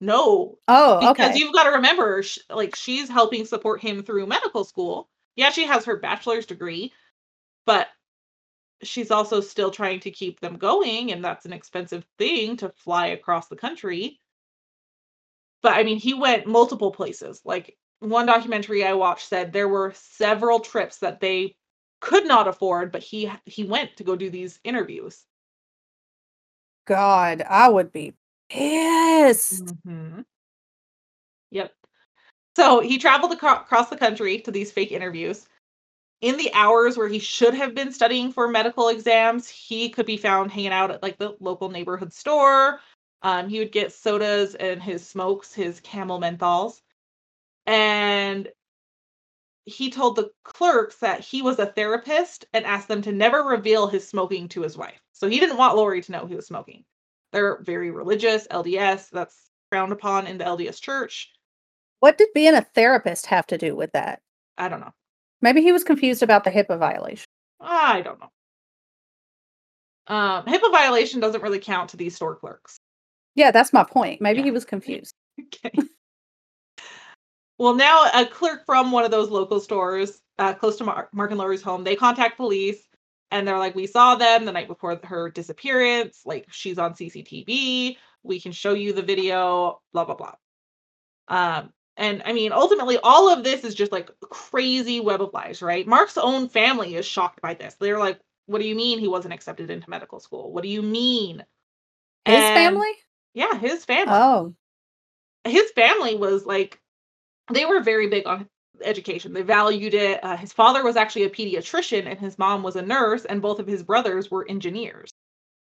No, 0.00 0.58
Oh, 0.66 0.96
okay. 0.96 1.08
because 1.12 1.30
okay. 1.30 1.38
you've 1.38 1.52
got 1.52 1.62
to 1.64 1.70
remember 1.76 2.24
sh- 2.24 2.40
like 2.50 2.74
she's 2.74 3.08
helping 3.08 3.44
support 3.44 3.80
him 3.80 4.02
through 4.02 4.26
medical 4.26 4.64
school 4.64 5.08
yeah 5.36 5.50
she 5.50 5.64
has 5.64 5.84
her 5.84 5.96
bachelor's 5.96 6.44
degree 6.44 6.92
but 7.66 7.86
she's 8.82 9.12
also 9.12 9.40
still 9.40 9.70
trying 9.70 10.00
to 10.00 10.10
keep 10.10 10.40
them 10.40 10.56
going 10.56 11.12
and 11.12 11.24
that's 11.24 11.46
an 11.46 11.52
expensive 11.52 12.04
thing 12.18 12.56
to 12.56 12.70
fly 12.70 13.06
across 13.08 13.46
the 13.46 13.54
country 13.54 14.18
but 15.62 15.74
i 15.74 15.84
mean 15.84 15.98
he 15.98 16.14
went 16.14 16.48
multiple 16.48 16.90
places 16.90 17.40
like 17.44 17.76
one 18.02 18.26
documentary 18.26 18.84
i 18.84 18.92
watched 18.92 19.28
said 19.28 19.52
there 19.52 19.68
were 19.68 19.92
several 19.94 20.60
trips 20.60 20.98
that 20.98 21.20
they 21.20 21.54
could 22.00 22.26
not 22.26 22.48
afford 22.48 22.92
but 22.92 23.02
he 23.02 23.30
he 23.46 23.64
went 23.64 23.96
to 23.96 24.04
go 24.04 24.16
do 24.16 24.28
these 24.28 24.60
interviews 24.64 25.24
God, 26.84 27.42
I 27.48 27.68
would 27.68 27.92
be 27.92 28.14
pissed. 28.48 29.64
Mhm. 29.86 30.24
Yep. 31.50 31.74
So 32.56 32.80
he 32.80 32.98
traveled 32.98 33.32
across 33.32 33.88
the 33.88 33.96
country 33.96 34.40
to 34.40 34.50
these 34.50 34.72
fake 34.72 34.92
interviews. 34.92 35.46
In 36.20 36.36
the 36.36 36.52
hours 36.54 36.96
where 36.96 37.08
he 37.08 37.18
should 37.18 37.54
have 37.54 37.74
been 37.74 37.92
studying 37.92 38.32
for 38.32 38.46
medical 38.46 38.88
exams, 38.88 39.48
he 39.48 39.88
could 39.88 40.06
be 40.06 40.16
found 40.16 40.52
hanging 40.52 40.72
out 40.72 40.90
at 40.90 41.02
like 41.02 41.18
the 41.18 41.36
local 41.40 41.68
neighborhood 41.68 42.12
store. 42.12 42.80
Um, 43.22 43.48
he 43.48 43.58
would 43.58 43.72
get 43.72 43.92
sodas 43.92 44.54
and 44.56 44.82
his 44.82 45.06
smokes, 45.06 45.54
his 45.54 45.80
camel 45.80 46.20
menthols. 46.20 46.82
And 47.66 48.48
he 49.64 49.90
told 49.90 50.16
the 50.16 50.30
clerks 50.44 50.96
that 50.96 51.20
he 51.20 51.40
was 51.42 51.58
a 51.58 51.66
therapist 51.66 52.44
and 52.52 52.64
asked 52.64 52.88
them 52.88 53.02
to 53.02 53.12
never 53.12 53.42
reveal 53.44 53.86
his 53.86 54.06
smoking 54.08 54.48
to 54.48 54.62
his 54.62 54.76
wife. 54.76 55.00
So 55.12 55.28
he 55.28 55.38
didn't 55.38 55.56
want 55.56 55.76
Lori 55.76 56.02
to 56.02 56.12
know 56.12 56.26
he 56.26 56.34
was 56.34 56.46
smoking. 56.46 56.84
They're 57.32 57.60
very 57.62 57.90
religious, 57.90 58.46
LDS, 58.48 59.08
that's 59.10 59.36
frowned 59.70 59.92
upon 59.92 60.26
in 60.26 60.38
the 60.38 60.44
LDS 60.44 60.80
church. 60.80 61.30
What 62.00 62.18
did 62.18 62.28
being 62.34 62.54
a 62.54 62.62
therapist 62.62 63.26
have 63.26 63.46
to 63.46 63.58
do 63.58 63.76
with 63.76 63.92
that? 63.92 64.20
I 64.58 64.68
don't 64.68 64.80
know. 64.80 64.92
Maybe 65.40 65.62
he 65.62 65.70
was 65.72 65.84
confused 65.84 66.22
about 66.22 66.42
the 66.44 66.50
HIPAA 66.50 66.78
violation. 66.78 67.26
I 67.60 68.00
don't 68.02 68.18
know. 68.20 68.28
Um, 70.08 70.44
HIPAA 70.46 70.72
violation 70.72 71.20
doesn't 71.20 71.42
really 71.42 71.60
count 71.60 71.90
to 71.90 71.96
these 71.96 72.16
store 72.16 72.34
clerks. 72.34 72.76
Yeah, 73.36 73.52
that's 73.52 73.72
my 73.72 73.84
point. 73.84 74.20
Maybe 74.20 74.40
Yeah. 74.40 74.46
he 74.46 74.50
was 74.50 74.64
confused. 74.64 75.14
Okay. 75.40 75.72
Well, 77.62 77.74
now 77.74 78.10
a 78.12 78.26
clerk 78.26 78.66
from 78.66 78.90
one 78.90 79.04
of 79.04 79.12
those 79.12 79.30
local 79.30 79.60
stores 79.60 80.20
uh, 80.40 80.52
close 80.52 80.74
to 80.78 80.84
Mark, 80.84 81.14
Mark 81.14 81.30
and 81.30 81.38
Lori's 81.38 81.62
home, 81.62 81.84
they 81.84 81.94
contact 81.94 82.36
police 82.36 82.88
and 83.30 83.46
they're 83.46 83.60
like, 83.60 83.76
"We 83.76 83.86
saw 83.86 84.16
them 84.16 84.44
the 84.44 84.50
night 84.50 84.66
before 84.66 84.98
her 85.04 85.30
disappearance. 85.30 86.22
Like 86.26 86.46
she's 86.50 86.76
on 86.76 86.94
CCTV. 86.94 87.98
We 88.24 88.40
can 88.40 88.50
show 88.50 88.74
you 88.74 88.92
the 88.92 89.02
video. 89.02 89.80
Blah 89.92 90.06
blah 90.06 90.16
blah." 90.16 90.34
Um, 91.28 91.72
and 91.96 92.24
I 92.26 92.32
mean, 92.32 92.50
ultimately, 92.50 92.98
all 93.00 93.32
of 93.32 93.44
this 93.44 93.62
is 93.62 93.76
just 93.76 93.92
like 93.92 94.10
crazy 94.28 94.98
web 94.98 95.22
of 95.22 95.30
lies, 95.32 95.62
right? 95.62 95.86
Mark's 95.86 96.18
own 96.18 96.48
family 96.48 96.96
is 96.96 97.06
shocked 97.06 97.40
by 97.42 97.54
this. 97.54 97.76
They're 97.78 98.00
like, 98.00 98.18
"What 98.46 98.60
do 98.60 98.66
you 98.66 98.74
mean 98.74 98.98
he 98.98 99.06
wasn't 99.06 99.34
accepted 99.34 99.70
into 99.70 99.88
medical 99.88 100.18
school? 100.18 100.52
What 100.52 100.64
do 100.64 100.68
you 100.68 100.82
mean?" 100.82 101.44
His 102.24 102.34
And- 102.34 102.54
family? 102.56 102.92
Yeah, 103.34 103.56
his 103.56 103.84
family. 103.84 104.14
Oh, 104.16 104.54
his 105.44 105.70
family 105.76 106.16
was 106.16 106.44
like 106.44 106.81
they 107.50 107.64
were 107.64 107.80
very 107.80 108.08
big 108.08 108.26
on 108.26 108.48
education. 108.82 109.32
They 109.32 109.42
valued 109.42 109.94
it. 109.94 110.22
Uh, 110.24 110.36
his 110.36 110.52
father 110.52 110.82
was 110.84 110.96
actually 110.96 111.24
a 111.24 111.30
pediatrician 111.30 112.06
and 112.06 112.18
his 112.18 112.38
mom 112.38 112.62
was 112.62 112.76
a 112.76 112.82
nurse 112.82 113.24
and 113.24 113.42
both 113.42 113.58
of 113.58 113.66
his 113.66 113.82
brothers 113.82 114.30
were 114.30 114.46
engineers. 114.48 115.12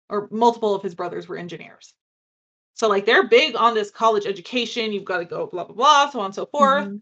Or 0.10 0.28
multiple 0.32 0.76
of 0.76 0.84
his 0.84 0.96
brothers 0.96 1.28
were 1.28 1.38
engineers. 1.38 1.94
So 2.76 2.88
like 2.88 3.06
they're 3.06 3.28
big 3.28 3.56
on 3.56 3.74
this 3.74 3.92
college 3.92 4.26
education, 4.26 4.94
you've 4.94 5.06
got 5.06 5.20
to 5.20 5.26
go 5.26 5.48
blah 5.48 5.66
blah 5.66 5.76
blah 5.76 6.10
so 6.10 6.20
on 6.20 6.26
and 6.28 6.36
so 6.36 6.46
forth. 6.48 6.90
mhm. 6.90 7.02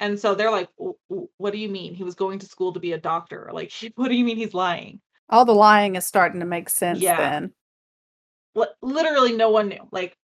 And 0.00 0.18
so 0.18 0.34
they're 0.34 0.50
like, 0.50 0.68
"W- 0.78 0.96
w- 1.10 1.28
"What 1.38 1.52
do 1.52 1.58
you 1.58 1.68
mean? 1.68 1.94
He 1.94 2.04
was 2.04 2.14
going 2.14 2.38
to 2.40 2.46
school 2.46 2.72
to 2.72 2.80
be 2.80 2.92
a 2.92 2.98
doctor? 2.98 3.50
Like, 3.52 3.72
what 3.96 4.08
do 4.08 4.14
you 4.14 4.24
mean 4.24 4.36
he's 4.36 4.54
lying?" 4.54 5.00
all 5.28 5.44
the 5.44 5.54
lying 5.54 5.96
is 5.96 6.06
starting 6.06 6.40
to 6.40 6.46
make 6.46 6.68
sense 6.70 7.00
Yeah. 7.00 7.16
then. 7.18 7.54
Li- 8.54 8.66
Literally, 8.82 9.36
no 9.36 9.50
one 9.50 9.68
knew. 9.68 9.88
Like, 9.90 10.16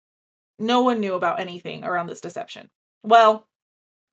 no 0.59 0.81
one 0.83 0.99
knew 0.99 1.15
about 1.15 1.39
anything 1.39 1.83
around 1.83 2.07
this 2.07 2.21
deception. 2.21 2.69
Well, 3.03 3.47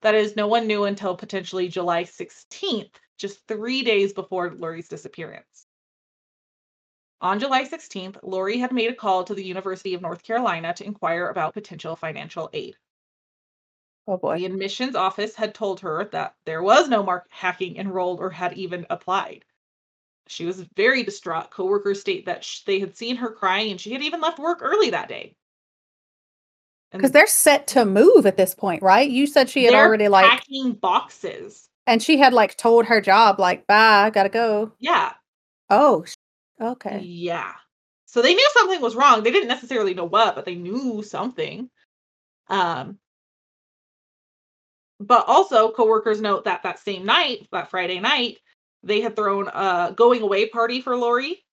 that 0.03 0.15
is, 0.15 0.37
no 0.37 0.47
one 0.47 0.67
knew 0.67 0.85
until 0.85 1.17
potentially 1.17 1.69
July 1.69 2.05
16th, 2.05 3.01
just 3.19 3.47
three 3.47 3.83
days 3.83 4.13
before 4.13 4.51
Lori's 4.55 4.89
disappearance. 4.89 5.67
On 7.23 7.39
July 7.39 7.65
16th, 7.65 8.19
Lori 8.23 8.59
had 8.59 8.73
made 8.73 8.91
a 8.91 8.95
call 8.95 9.25
to 9.25 9.35
the 9.35 9.45
University 9.45 9.95
of 9.95 10.03
North 10.03 10.23
Carolina 10.23 10.75
to 10.75 10.85
inquire 10.85 11.29
about 11.29 11.55
potential 11.55 11.97
financial 11.97 12.51
aid. 12.53 12.77
Oh 14.07 14.19
boy. 14.19 14.39
The 14.39 14.45
admissions 14.45 14.95
office 14.95 15.37
had 15.37 15.55
told 15.55 15.81
her 15.81 16.05
that 16.13 16.37
there 16.45 16.63
was 16.63 16.89
no 16.89 17.03
mark 17.03 17.27
hacking 17.31 17.77
enrolled 17.77 18.21
or 18.21 18.31
had 18.31 18.53
even 18.59 18.87
applied. 18.91 19.45
She 20.29 20.47
was 20.47 20.61
very 20.63 21.03
distraught. 21.03 21.51
Coworkers 21.51 22.01
state 22.01 22.27
that 22.27 22.45
sh- 22.45 22.63
they 22.65 22.81
had 22.81 22.97
seen 22.97 23.17
her 23.17 23.31
crying 23.33 23.71
and 23.71 23.81
she 23.81 23.93
had 23.93 24.03
even 24.03 24.21
left 24.21 24.39
work 24.39 24.61
early 24.63 24.91
that 24.91 25.09
day. 25.09 25.37
Because 26.93 27.13
they're 27.13 27.27
set 27.27 27.67
to 27.69 27.85
move 27.85 28.27
at 28.27 28.37
this 28.37 28.55
point, 28.55 28.83
right? 28.83 29.09
You 29.09 29.27
said 29.27 29.49
she 29.49 29.65
had 29.65 29.75
already 29.75 30.09
like, 30.09 30.29
packing 30.29 30.73
boxes. 30.73 31.69
and 31.87 32.03
she 32.03 32.19
had 32.19 32.33
like 32.33 32.57
told 32.57 32.87
her 32.87 33.01
job, 33.01 33.39
like, 33.39 33.67
bye, 33.67 34.11
gotta 34.11 34.29
go. 34.29 34.73
Yeah, 34.81 35.13
Oh, 35.71 36.05
okay. 36.61 36.99
yeah. 36.99 37.53
So 38.07 38.23
they 38.23 38.35
knew 38.35 38.49
something 38.55 38.81
was 38.81 38.97
wrong. 38.97 39.23
They 39.23 39.31
didn't 39.31 39.49
necessarily 39.49 39.95
know 39.95 40.05
what, 40.05 40.35
but 40.35 40.45
they 40.45 40.57
knew 40.57 41.03
something. 41.05 41.71
Um, 42.49 42.99
but 44.99 45.25
also 45.29 45.71
coworkers 45.71 46.21
note 46.21 46.45
that 46.45 46.65
that 46.65 46.81
same 46.81 47.07
night, 47.07 47.47
that 47.53 47.71
Friday 47.71 48.01
night, 48.01 48.39
they 48.83 49.01
had 49.01 49.15
thrown 49.15 49.47
a 49.47 49.93
going 49.97 50.23
away 50.23 50.49
party 50.49 50.81
for 50.81 50.97
Lori. 50.97 51.45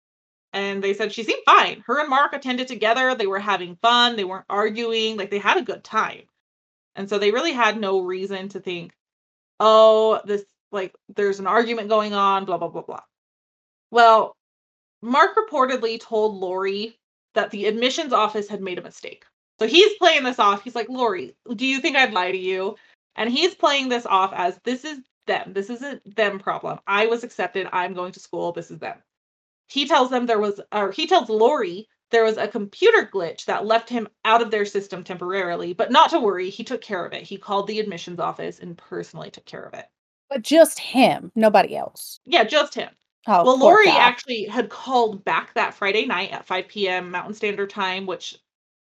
And 0.58 0.84
they 0.84 0.96
said 0.96 1.14
she 1.14 1.24
seemed 1.24 1.44
fine. 1.46 1.84
Her 1.86 2.00
and 2.00 2.10
Mark 2.10 2.34
attended 2.34 2.68
together. 2.68 3.14
They 3.14 3.28
were 3.28 3.38
having 3.38 3.76
fun. 3.76 4.16
They 4.16 4.24
weren't 4.24 4.46
arguing. 4.50 5.16
Like 5.16 5.30
they 5.30 5.38
had 5.38 5.58
a 5.58 5.62
good 5.62 5.84
time. 5.84 6.24
And 6.96 7.08
so 7.08 7.20
they 7.20 7.30
really 7.30 7.52
had 7.54 7.80
no 7.80 8.00
reason 8.00 8.50
to 8.50 8.60
think, 8.60 8.92
oh, 9.60 10.20
this, 10.26 10.44
like, 10.72 10.96
there's 11.16 11.40
an 11.40 11.46
argument 11.46 11.90
going 11.90 12.16
on, 12.16 12.46
blah, 12.46 12.58
blah, 12.58 12.70
blah, 12.70 12.82
blah. 12.82 13.04
Well, 13.92 14.36
Mark 15.04 15.38
reportedly 15.38 16.00
told 16.02 16.36
Lori 16.36 16.98
that 17.36 17.52
the 17.52 17.68
admissions 17.68 18.12
office 18.12 18.50
had 18.50 18.62
made 18.62 18.80
a 18.80 18.82
mistake. 18.82 19.26
So 19.60 19.68
he's 19.68 19.94
playing 20.00 20.24
this 20.24 20.40
off. 20.40 20.64
He's 20.64 20.74
like, 20.74 20.90
Lori, 20.90 21.36
do 21.56 21.68
you 21.68 21.80
think 21.82 21.96
I'd 21.96 22.14
lie 22.14 22.32
to 22.32 22.38
you? 22.38 22.78
And 23.16 23.30
he's 23.30 23.54
playing 23.54 23.90
this 23.90 24.08
off 24.08 24.34
as 24.34 24.60
this 24.64 24.84
is 24.84 24.98
them. 25.28 25.54
This 25.54 25.70
isn't 25.70 26.16
them 26.16 26.40
problem. 26.40 26.80
I 26.88 27.06
was 27.06 27.24
accepted. 27.24 27.68
I'm 27.72 27.94
going 27.94 28.14
to 28.14 28.20
school. 28.20 28.54
This 28.54 28.72
is 28.72 28.80
them. 28.80 28.98
He 29.68 29.88
tells 29.88 30.10
them 30.10 30.26
there 30.26 30.40
was, 30.40 30.62
or 30.72 30.92
he 30.92 31.08
tells 31.08 31.30
Lori 31.30 31.88
there 32.12 32.24
was 32.24 32.38
a 32.38 32.48
computer 32.48 33.10
glitch 33.12 33.46
that 33.46 33.66
left 33.66 33.90
him 33.90 34.08
out 34.24 34.42
of 34.42 34.50
their 34.50 34.66
system 34.66 35.04
temporarily, 35.04 35.74
but 35.74 35.92
not 35.92 36.10
to 36.12 36.20
worry. 36.20 36.50
He 36.50 36.64
took 36.64 36.82
care 36.82 37.06
of 37.06 37.14
it. 37.14 37.24
He 37.24 37.38
called 37.38 37.68
the 37.68 37.80
admissions 37.80 38.20
office 38.20 38.60
and 38.60 38.78
personally 38.78 39.30
took 39.30 39.46
care 39.46 39.64
of 39.64 39.74
it. 39.74 39.88
But 40.30 40.42
just 40.42 40.80
him, 40.80 41.32
nobody 41.36 41.76
else. 41.76 42.20
Yeah, 42.26 42.44
just 42.44 42.74
him. 42.74 42.90
Oh, 43.28 43.44
well, 43.44 43.60
Lori 43.60 43.88
guy. 43.88 43.98
actually 43.98 44.46
had 44.46 44.70
called 44.70 45.26
back 45.26 45.54
that 45.54 45.74
Friday 45.74 46.06
night 46.06 46.32
at 46.32 46.48
5 46.48 46.68
p.m. 46.70 47.12
Mountain 47.12 47.34
Standard 47.34 47.70
Time, 47.70 48.06
which, 48.06 48.38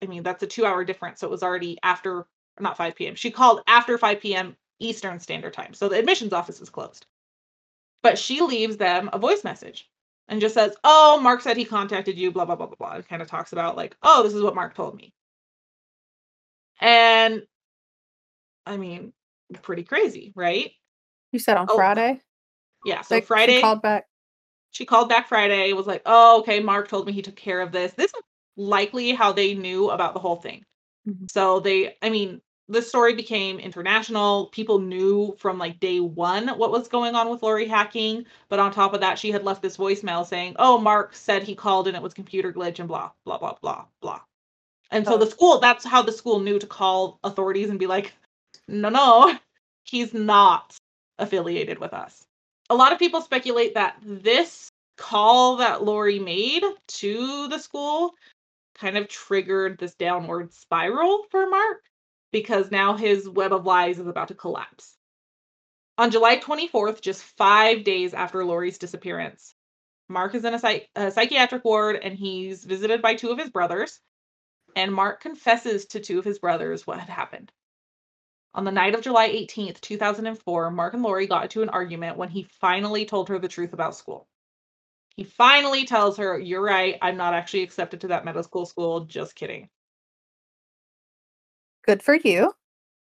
I 0.04 0.06
mean, 0.06 0.22
that's 0.22 0.44
a 0.44 0.48
two 0.48 0.66
hour 0.66 0.84
difference. 0.84 1.20
So 1.20 1.28
it 1.28 1.32
was 1.32 1.42
already 1.42 1.80
after, 1.82 2.28
not 2.60 2.78
5 2.78 2.96
p.m. 2.96 3.16
She 3.16 3.32
called 3.32 3.62
after 3.66 3.98
5 3.98 4.20
p.m. 4.20 4.56
Eastern 4.80 5.20
Standard 5.20 5.54
Time. 5.54 5.74
So 5.74 5.90
the 5.90 5.98
admissions 5.98 6.34
office 6.34 6.62
is 6.62 6.70
closed. 6.70 7.08
But 8.04 8.20
she 8.20 8.42
leaves 8.42 8.78
them 8.78 9.10
a 9.12 9.18
voice 9.18 9.44
message 9.44 9.90
and 10.28 10.42
just 10.42 10.54
says, 10.56 10.76
Oh, 10.84 11.20
Mark 11.22 11.42
said 11.42 11.58
he 11.58 11.66
contacted 11.66 12.18
you, 12.18 12.32
blah, 12.32 12.46
blah, 12.46 12.56
blah, 12.56 12.68
blah, 12.68 12.76
blah. 12.78 12.94
And 12.96 13.08
kind 13.08 13.22
of 13.22 13.28
talks 13.28 13.54
about, 13.54 13.76
like, 13.78 13.96
oh, 14.04 14.24
this 14.24 14.34
is 14.34 14.42
what 14.42 14.56
Mark 14.56 14.74
told 14.76 14.96
me. 14.96 15.14
And 16.80 17.44
I 18.66 18.78
mean, 18.78 19.14
pretty 19.62 19.84
crazy, 19.84 20.34
right? 20.36 20.72
You 21.32 21.40
said 21.40 21.58
on 21.58 21.68
Oh, 21.70 21.76
Friday. 21.76 22.22
Yeah. 22.86 23.02
So 23.02 23.16
Like, 23.16 23.24
she 23.24 23.28
Friday. 23.28 23.62
called 23.62 23.82
back. 23.82 24.06
she 24.72 24.86
called 24.86 25.10
back 25.10 25.28
Friday, 25.28 25.74
was 25.74 25.88
like, 25.88 26.02
oh, 26.06 26.40
okay, 26.42 26.60
Mark 26.60 26.88
told 26.88 27.08
me 27.08 27.14
he 27.14 27.22
took 27.22 27.36
care 27.36 27.62
of 27.62 27.72
this. 27.72 27.94
This 27.94 28.14
is 28.14 28.22
likely 28.58 29.12
how 29.12 29.32
they 29.32 29.54
knew 29.56 29.90
about 29.90 30.14
the 30.14 30.20
whole 30.20 30.36
thing. 30.36 30.64
Mhm. 31.08 31.30
So 31.32 31.60
they, 31.60 31.96
I 32.02 32.10
mean, 32.10 32.42
the 32.70 32.82
story 32.82 33.14
became 33.14 33.60
international. 33.60 34.48
People 34.48 34.80
knew 34.80 35.36
from 35.40 35.58
like 35.58 35.80
day 35.80 36.00
one 36.00 36.50
what 36.50 36.72
was 36.72 36.88
going 36.88 37.16
on 37.16 37.30
with 37.30 37.42
Lori 37.42 37.68
hacking. 37.68 38.26
But 38.50 38.60
on 38.60 38.72
top 38.72 38.94
of 38.94 39.02
that, 39.02 39.18
she 39.18 39.32
had 39.32 39.44
left 39.44 39.62
this 39.62 39.78
voicemail 39.78 40.26
saying, 40.26 40.56
oh, 40.60 40.78
Mark 40.78 41.16
said 41.16 41.44
he 41.44 41.56
called 41.56 41.88
and 41.88 41.96
it 41.96 42.04
was 42.04 42.14
computer 42.14 42.52
glitch 42.52 42.80
and 42.80 42.88
blah, 42.88 43.12
blah, 43.26 43.38
blah, 43.38 43.56
blah, 43.62 43.86
blah. 44.02 44.22
And 44.92 45.06
so 45.06 45.16
Oh. 45.16 45.18
the 45.18 45.28
school, 45.28 45.60
that's 45.60 45.86
how 45.86 46.02
the 46.02 46.12
school 46.12 46.40
knew 46.40 46.60
to 46.60 46.68
call 46.68 47.20
authorities 47.24 47.70
and 47.70 47.80
be 47.80 47.88
like, 47.88 48.14
no, 48.68 48.90
no, 48.90 49.38
he's 49.84 50.14
not 50.14 50.76
affiliated 51.20 51.80
with 51.80 51.94
us. 51.94 52.24
A 52.70 52.76
lot 52.76 52.92
of 52.92 53.00
people 53.00 53.22
speculate 53.22 53.76
that 53.76 53.98
this 54.04 54.70
call 54.98 55.58
that 55.58 55.84
Lori 55.84 56.20
made 56.20 56.64
to 56.88 57.48
the 57.48 57.60
school 57.60 58.14
kind 58.76 58.98
of 58.98 59.08
triggered 59.08 59.78
this 59.78 59.96
downward 59.96 60.54
spiral 60.54 61.24
for 61.32 61.50
Mark 61.50 61.84
because 62.32 62.72
now 62.72 62.96
his 62.96 63.28
web 63.28 63.54
of 63.54 63.66
lies 63.66 64.00
is 64.00 64.08
about 64.08 64.30
to 64.30 64.36
collapse. 64.36 64.98
On 65.98 66.12
July 66.12 66.38
24th, 66.38 67.02
just 67.02 67.24
five 67.24 67.84
days 67.84 68.14
after 68.14 68.46
Lori's 68.46 68.78
disappearance, 68.78 69.56
Mark 70.10 70.36
is 70.36 70.46
in 70.46 70.54
a, 70.54 70.60
psych- 70.60 70.90
a 70.96 71.12
psychiatric 71.12 71.66
ward 71.66 71.98
and 72.02 72.14
he's 72.14 72.64
visited 72.64 73.02
by 73.02 73.16
two 73.16 73.32
of 73.32 73.40
his 73.40 73.50
brothers. 73.50 74.00
And 74.76 74.94
Mark 74.94 75.22
confesses 75.22 75.88
to 75.88 76.00
two 76.00 76.20
of 76.20 76.26
his 76.26 76.40
brothers 76.40 76.86
what 76.86 77.00
had 77.00 77.10
happened. 77.10 77.52
On 78.54 78.64
the 78.64 78.72
night 78.72 78.96
of 78.96 79.02
July 79.02 79.30
18th, 79.30 79.82
2004, 79.82 80.72
Mark 80.72 80.94
and 80.94 81.04
Lori 81.04 81.28
got 81.28 81.44
into 81.44 81.62
an 81.62 81.70
argument 81.70 82.18
when 82.18 82.30
he 82.30 82.48
finally 82.60 83.06
told 83.06 83.30
her 83.30 83.40
the 83.40 83.48
truth 83.48 83.74
about 83.74 83.96
school. 83.96 84.28
He 85.16 85.24
finally 85.24 85.86
tells 85.86 86.18
her, 86.18 86.38
You're 86.40 86.64
right, 86.64 86.98
I'm 87.02 87.18
not 87.18 87.34
actually 87.34 87.64
accepted 87.64 88.02
to 88.02 88.08
that 88.10 88.26
medical 88.26 88.66
school. 88.66 89.02
Just 89.02 89.36
kidding. 89.36 89.70
Good 91.88 92.04
for 92.04 92.16
you. 92.16 92.52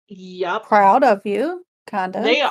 Yup. 0.08 0.66
Proud 0.66 1.04
of 1.04 1.24
you, 1.26 1.64
kind 1.86 2.16
of. 2.16 2.24
They 2.24 2.42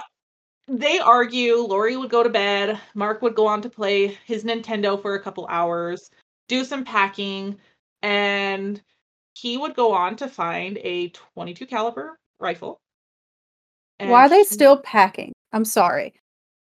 they 0.67 0.99
argue. 0.99 1.55
Lori 1.55 1.97
would 1.97 2.11
go 2.11 2.21
to 2.21 2.29
bed. 2.29 2.79
Mark 2.93 3.23
would 3.23 3.33
go 3.33 3.47
on 3.47 3.61
to 3.63 3.69
play 3.69 4.17
his 4.25 4.43
Nintendo 4.43 5.01
for 5.01 5.15
a 5.15 5.21
couple 5.21 5.47
hours, 5.49 6.11
do 6.47 6.63
some 6.63 6.85
packing, 6.85 7.57
and 8.03 8.79
he 9.33 9.57
would 9.57 9.75
go 9.75 9.91
on 9.91 10.15
to 10.17 10.27
find 10.27 10.77
a 10.83 11.09
22 11.09 11.65
caliber 11.65 12.19
rifle. 12.39 12.79
Why 13.99 14.25
are 14.25 14.29
they 14.29 14.43
still 14.43 14.77
packing? 14.77 15.33
I'm 15.51 15.65
sorry. 15.65 16.13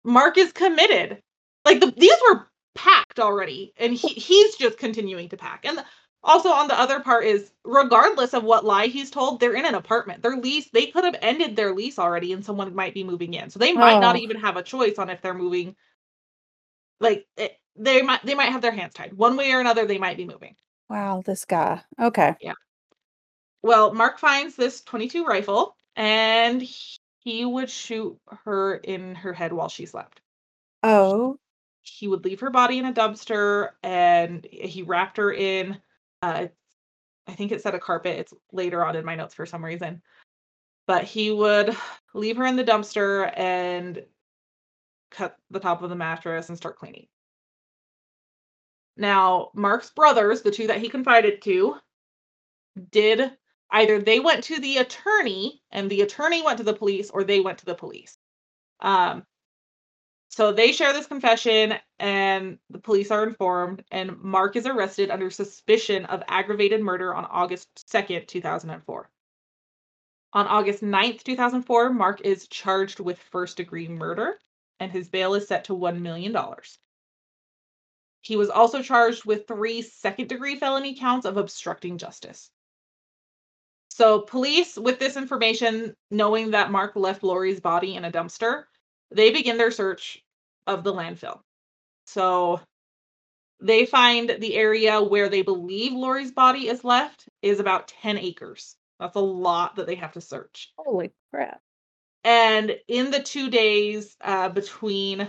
Mark 0.06 0.38
is 0.38 0.54
committed. 0.54 1.22
Like 1.65 1.82
the, 1.82 1.93
these 1.98 2.17
were 2.30 2.48
packed 2.76 3.19
already, 3.19 3.74
and 3.78 3.93
he, 3.93 4.08
he's 4.08 4.56
just 4.56 4.78
continuing 4.78 5.28
to 5.30 5.38
pack. 5.38 5.65
And 5.65 5.84
also 6.23 6.49
on 6.49 6.67
the 6.67 6.79
other 6.79 6.99
part 6.99 7.25
is, 7.25 7.51
regardless 7.63 8.34
of 8.34 8.43
what 8.43 8.65
lie 8.65 8.88
he's 8.88 9.12
told, 9.12 9.39
they're 9.39 9.53
in 9.53 9.65
an 9.65 9.75
apartment. 9.75 10.21
Their 10.21 10.38
lease, 10.38 10.69
they 10.71 10.88
could 10.88 11.03
have 11.05 11.15
ended 11.21 11.55
their 11.55 11.73
lease 11.73 11.97
already, 11.99 12.34
and 12.34 12.43
someone 12.43 12.73
might 12.75 12.93
be 12.93 13.03
moving 13.03 13.34
in. 13.34 13.49
So 13.49 13.60
they 13.60 13.73
might 13.73 13.99
not 13.99 14.15
Oh. 14.15 14.19
even 14.19 14.38
have 14.39 14.58
a 14.58 14.63
choice 14.63 14.97
on 14.97 15.10
if 15.10 15.21
they're 15.21 15.34
moving. 15.34 15.75
Like 16.99 17.27
it, 17.38 17.58
they 17.75 18.01
might, 18.01 18.25
they 18.25 18.36
might 18.36 18.51
have 18.51 18.62
their 18.62 18.71
hands 18.71 18.93
tied. 18.93 19.13
One 19.13 19.38
way 19.38 19.51
or 19.53 19.60
another, 19.62 19.86
they 19.86 19.97
might 19.97 20.17
be 20.17 20.25
moving. 20.25 20.55
Wow, 20.89 21.21
this 21.25 21.45
guy. 21.45 21.82
Okay. 21.99 22.36
Yeah. 22.41 22.53
Well, 23.62 23.93
Mark 23.93 24.19
finds 24.19 24.55
this 24.55 24.82
22 24.82 25.25
rifle, 25.25 25.75
and 25.95 26.62
he 27.19 27.45
would 27.45 27.69
shoot 27.69 28.17
her 28.45 28.75
in 28.75 29.15
her 29.15 29.34
head 29.34 29.53
while 29.53 29.69
she 29.69 29.86
slept. 29.86 30.21
Oh, 30.84 31.38
he 31.82 32.08
would 32.08 32.23
leave 32.23 32.39
her 32.41 32.49
body 32.49 32.77
in 32.77 32.86
a 32.86 32.93
dumpster 32.93 33.71
and 33.84 34.45
he 34.45 34.84
wrapped 34.84 35.17
her 35.17 35.32
in 35.32 35.82
uh 36.21 36.47
i 37.27 37.32
think 37.34 37.51
it 37.51 37.62
said 37.62 37.75
a 37.75 37.79
carpet 37.79 38.17
it's 38.17 38.34
later 38.51 38.84
on 38.86 38.95
in 38.95 39.05
my 39.05 39.15
notes 39.15 39.34
for 39.34 39.45
some 39.45 39.63
reason 39.63 40.01
but 40.88 41.03
he 41.03 41.32
would 41.32 41.75
leave 42.13 42.38
her 42.38 42.45
in 42.45 42.55
the 42.55 42.63
dumpster 42.63 43.32
and 43.38 44.03
cut 45.12 45.36
the 45.49 45.60
top 45.60 45.82
of 45.82 45.89
the 45.89 45.95
mattress 45.95 46.49
and 46.49 46.58
start 46.58 46.77
cleaning 46.77 47.08
now 48.97 49.49
mark's 49.53 49.89
brothers 49.91 50.41
the 50.41 50.51
two 50.51 50.67
that 50.67 50.79
he 50.79 50.89
confided 50.89 51.41
to 51.41 51.75
did 52.91 53.32
either 53.71 53.99
they 53.99 54.19
went 54.19 54.43
to 54.45 54.60
the 54.60 54.77
attorney 54.77 55.62
and 55.71 55.89
the 55.89 56.01
attorney 56.01 56.41
went 56.41 56.58
to 56.58 56.63
the 56.63 56.73
police 56.73 57.10
or 57.10 57.23
they 57.23 57.39
went 57.39 57.60
to 57.60 57.65
the 57.65 57.75
police. 57.75 58.17
Um, 58.79 59.25
so 60.30 60.52
they 60.52 60.72
share 60.72 60.94
this 60.94 61.08
confession 61.08 61.74
and 61.98 62.60
the 62.70 62.78
police 62.78 63.10
are 63.10 63.28
informed 63.28 63.84
and 63.92 64.18
Mark 64.22 64.56
is 64.56 64.68
arrested 64.68 65.10
under 65.10 65.32
suspicion 65.32 66.06
of 66.06 66.24
aggravated 66.28 66.82
murder 66.82 67.13
on 67.13 67.26
August 67.26 67.68
2nd, 67.92 68.28
2004. 68.28 69.10
On 70.34 70.48
August 70.48 70.84
9th, 70.84 71.24
2004, 71.24 71.89
Mark 71.89 72.22
is 72.22 72.48
charged 72.48 73.00
with 73.00 73.18
first 73.18 73.58
degree 73.58 73.88
murder 73.88 74.39
and 74.80 74.92
his 74.92 75.10
bail 75.10 75.34
is 75.34 75.48
set 75.48 75.63
to 75.65 75.74
$1 75.74 76.00
million. 76.00 76.38
He 78.22 78.36
was 78.36 78.52
also 78.52 78.84
charged 78.84 79.26
with 79.26 79.48
three 79.48 79.82
second 79.82 80.30
degree 80.30 80.60
felony 80.60 80.96
counts 80.96 81.26
of 81.26 81.38
obstructing 81.38 81.98
justice. 81.98 82.52
So, 83.89 84.22
police, 84.22 84.78
with 84.78 85.00
this 85.00 85.18
information, 85.18 85.96
knowing 86.12 86.52
that 86.52 86.72
Mark 86.72 86.96
left 86.96 87.24
Lori's 87.24 87.60
body 87.60 87.96
in 87.96 88.06
a 88.06 88.12
dumpster, 88.12 88.65
they 89.12 89.32
begin 89.32 89.58
their 89.58 89.72
search 89.72 90.24
of 90.67 90.84
the 90.84 90.93
landfill. 90.93 91.39
So, 92.06 92.62
they 93.60 93.86
find 93.86 94.36
the 94.39 94.56
area 94.56 95.02
where 95.02 95.30
they 95.30 95.41
believe 95.41 95.91
Lori's 95.91 96.32
body 96.32 96.67
is 96.67 96.84
left 96.84 97.28
is 97.41 97.60
about 97.60 97.89
10 97.89 98.17
acres. 98.17 98.76
That's 99.00 99.15
a 99.15 99.22
lot 99.22 99.76
that 99.76 99.88
they 99.88 99.95
have 99.95 100.13
to 100.13 100.22
search. 100.22 100.72
Holy 100.78 101.12
crap. 101.32 101.62
And 102.24 102.78
in 102.88 103.12
the 103.12 103.22
two 103.22 103.50
days 103.50 104.15
uh, 104.22 104.50
between, 104.50 105.28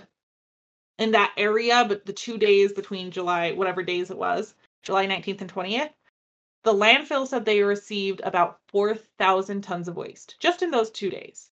in 0.99 1.13
that 1.13 1.33
area, 1.37 1.85
but 1.87 2.05
the 2.05 2.13
two 2.13 2.37
days 2.37 2.73
between 2.73 3.11
July, 3.11 3.53
whatever 3.53 3.83
days 3.83 4.11
it 4.11 4.19
was, 4.19 4.55
July 4.83 5.07
19th 5.07 5.41
and 5.41 5.53
20th, 5.53 5.91
the 6.63 6.75
landfill 6.75 7.27
said 7.27 7.45
they 7.45 7.63
received 7.63 8.21
about 8.23 8.59
4,000 8.69 9.63
tons 9.63 9.89
of 9.89 9.97
waste 9.97 10.37
just 10.41 10.63
in 10.63 10.71
those 10.71 10.91
two 10.91 11.11
days. 11.11 11.51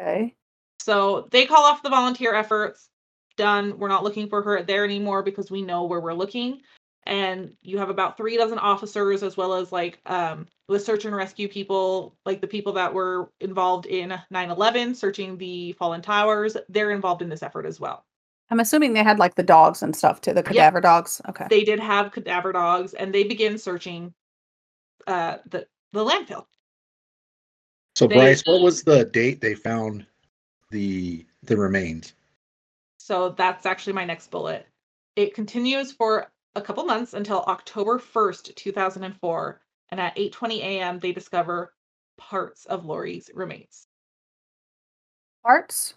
Okay. 0.00 0.34
So 0.82 1.28
they 1.30 1.46
call 1.46 1.64
off 1.64 1.82
the 1.82 1.90
volunteer 1.90 2.34
efforts. 2.34 2.88
Done. 3.36 3.78
We're 3.78 3.88
not 3.88 4.04
looking 4.04 4.28
for 4.28 4.42
her 4.42 4.62
there 4.62 4.84
anymore 4.84 5.22
because 5.22 5.50
we 5.50 5.62
know 5.62 5.84
where 5.84 6.00
we're 6.00 6.14
looking. 6.14 6.60
And 7.04 7.52
you 7.62 7.78
have 7.78 7.88
about 7.88 8.16
three 8.16 8.36
dozen 8.36 8.58
officers, 8.58 9.22
as 9.22 9.36
well 9.36 9.54
as 9.54 9.72
like 9.72 10.00
um, 10.06 10.46
the 10.68 10.78
search 10.78 11.04
and 11.04 11.16
rescue 11.16 11.48
people, 11.48 12.16
like 12.26 12.40
the 12.40 12.46
people 12.46 12.72
that 12.74 12.92
were 12.92 13.30
involved 13.40 13.86
in 13.86 14.18
9 14.30 14.50
11, 14.50 14.94
searching 14.94 15.38
the 15.38 15.72
fallen 15.72 16.02
towers. 16.02 16.56
They're 16.68 16.90
involved 16.90 17.22
in 17.22 17.28
this 17.28 17.42
effort 17.42 17.66
as 17.66 17.80
well. 17.80 18.04
I'm 18.50 18.60
assuming 18.60 18.92
they 18.92 19.04
had 19.04 19.18
like 19.18 19.36
the 19.36 19.42
dogs 19.42 19.82
and 19.82 19.94
stuff 19.94 20.20
too, 20.20 20.32
the 20.32 20.42
cadaver 20.42 20.80
dogs. 20.80 21.20
Okay. 21.28 21.46
They 21.48 21.64
did 21.64 21.78
have 21.78 22.12
cadaver 22.12 22.52
dogs, 22.52 22.94
and 22.94 23.14
they 23.14 23.24
begin 23.24 23.58
searching 23.58 24.12
uh, 25.06 25.38
the 25.48 25.66
the 25.92 26.04
landfill. 26.04 26.46
So 27.96 28.06
They- 28.06 28.16
Bryce, 28.16 28.42
what 28.44 28.60
was 28.60 28.82
the 28.82 29.04
date 29.04 29.40
they 29.40 29.54
found 29.54 30.06
the 30.70 31.26
the 31.42 31.56
remains? 31.56 32.14
So 32.98 33.30
that's 33.30 33.66
actually 33.66 33.94
my 33.94 34.04
next 34.04 34.30
bullet. 34.30 34.66
It 35.16 35.34
continues 35.34 35.92
for 35.92 36.30
a 36.54 36.60
couple 36.60 36.84
months 36.84 37.14
until 37.14 37.42
October 37.42 37.98
1st, 37.98 38.54
2004, 38.54 39.60
and 39.90 40.00
at 40.00 40.16
8:20 40.16 40.60
a.m. 40.60 40.98
they 40.98 41.12
discover 41.12 41.74
parts 42.18 42.66
of 42.66 42.84
Lori's 42.84 43.30
remains. 43.34 43.86
Parts? 45.42 45.94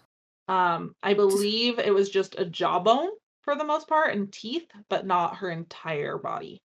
Um, 0.48 0.94
I 1.02 1.14
believe 1.14 1.78
it 1.78 1.94
was 1.94 2.10
just 2.10 2.38
a 2.38 2.44
jawbone 2.44 3.10
for 3.42 3.56
the 3.56 3.64
most 3.64 3.88
part 3.88 4.14
and 4.14 4.32
teeth, 4.32 4.66
but 4.88 5.06
not 5.06 5.36
her 5.36 5.50
entire 5.50 6.18
body. 6.18 6.60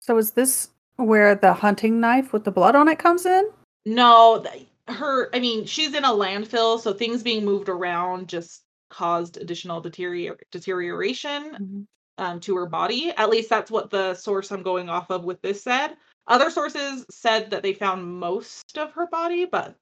So 0.00 0.16
is 0.18 0.32
this 0.32 0.70
where 0.96 1.34
the 1.34 1.52
hunting 1.52 2.00
knife 2.00 2.32
with 2.32 2.44
the 2.44 2.50
blood 2.50 2.74
on 2.74 2.88
it 2.88 2.98
comes 2.98 3.26
in? 3.26 3.50
No, 3.86 4.42
th- 4.42 4.66
her, 4.90 5.34
I 5.34 5.40
mean, 5.40 5.66
she's 5.66 5.94
in 5.94 6.04
a 6.04 6.08
landfill, 6.08 6.80
so 6.80 6.92
things 6.92 7.22
being 7.22 7.44
moved 7.44 7.68
around 7.68 8.28
just 8.28 8.62
caused 8.90 9.36
additional 9.36 9.80
deterior- 9.80 10.38
deterioration 10.50 11.86
um, 12.18 12.40
to 12.40 12.56
her 12.56 12.66
body. 12.66 13.12
At 13.16 13.30
least 13.30 13.48
that's 13.48 13.70
what 13.70 13.90
the 13.90 14.14
source 14.14 14.50
I'm 14.50 14.62
going 14.62 14.88
off 14.88 15.10
of 15.10 15.24
with 15.24 15.40
this 15.42 15.62
said. 15.62 15.96
Other 16.26 16.50
sources 16.50 17.04
said 17.10 17.50
that 17.50 17.62
they 17.62 17.72
found 17.72 18.06
most 18.06 18.76
of 18.76 18.92
her 18.92 19.06
body, 19.06 19.46
but 19.46 19.76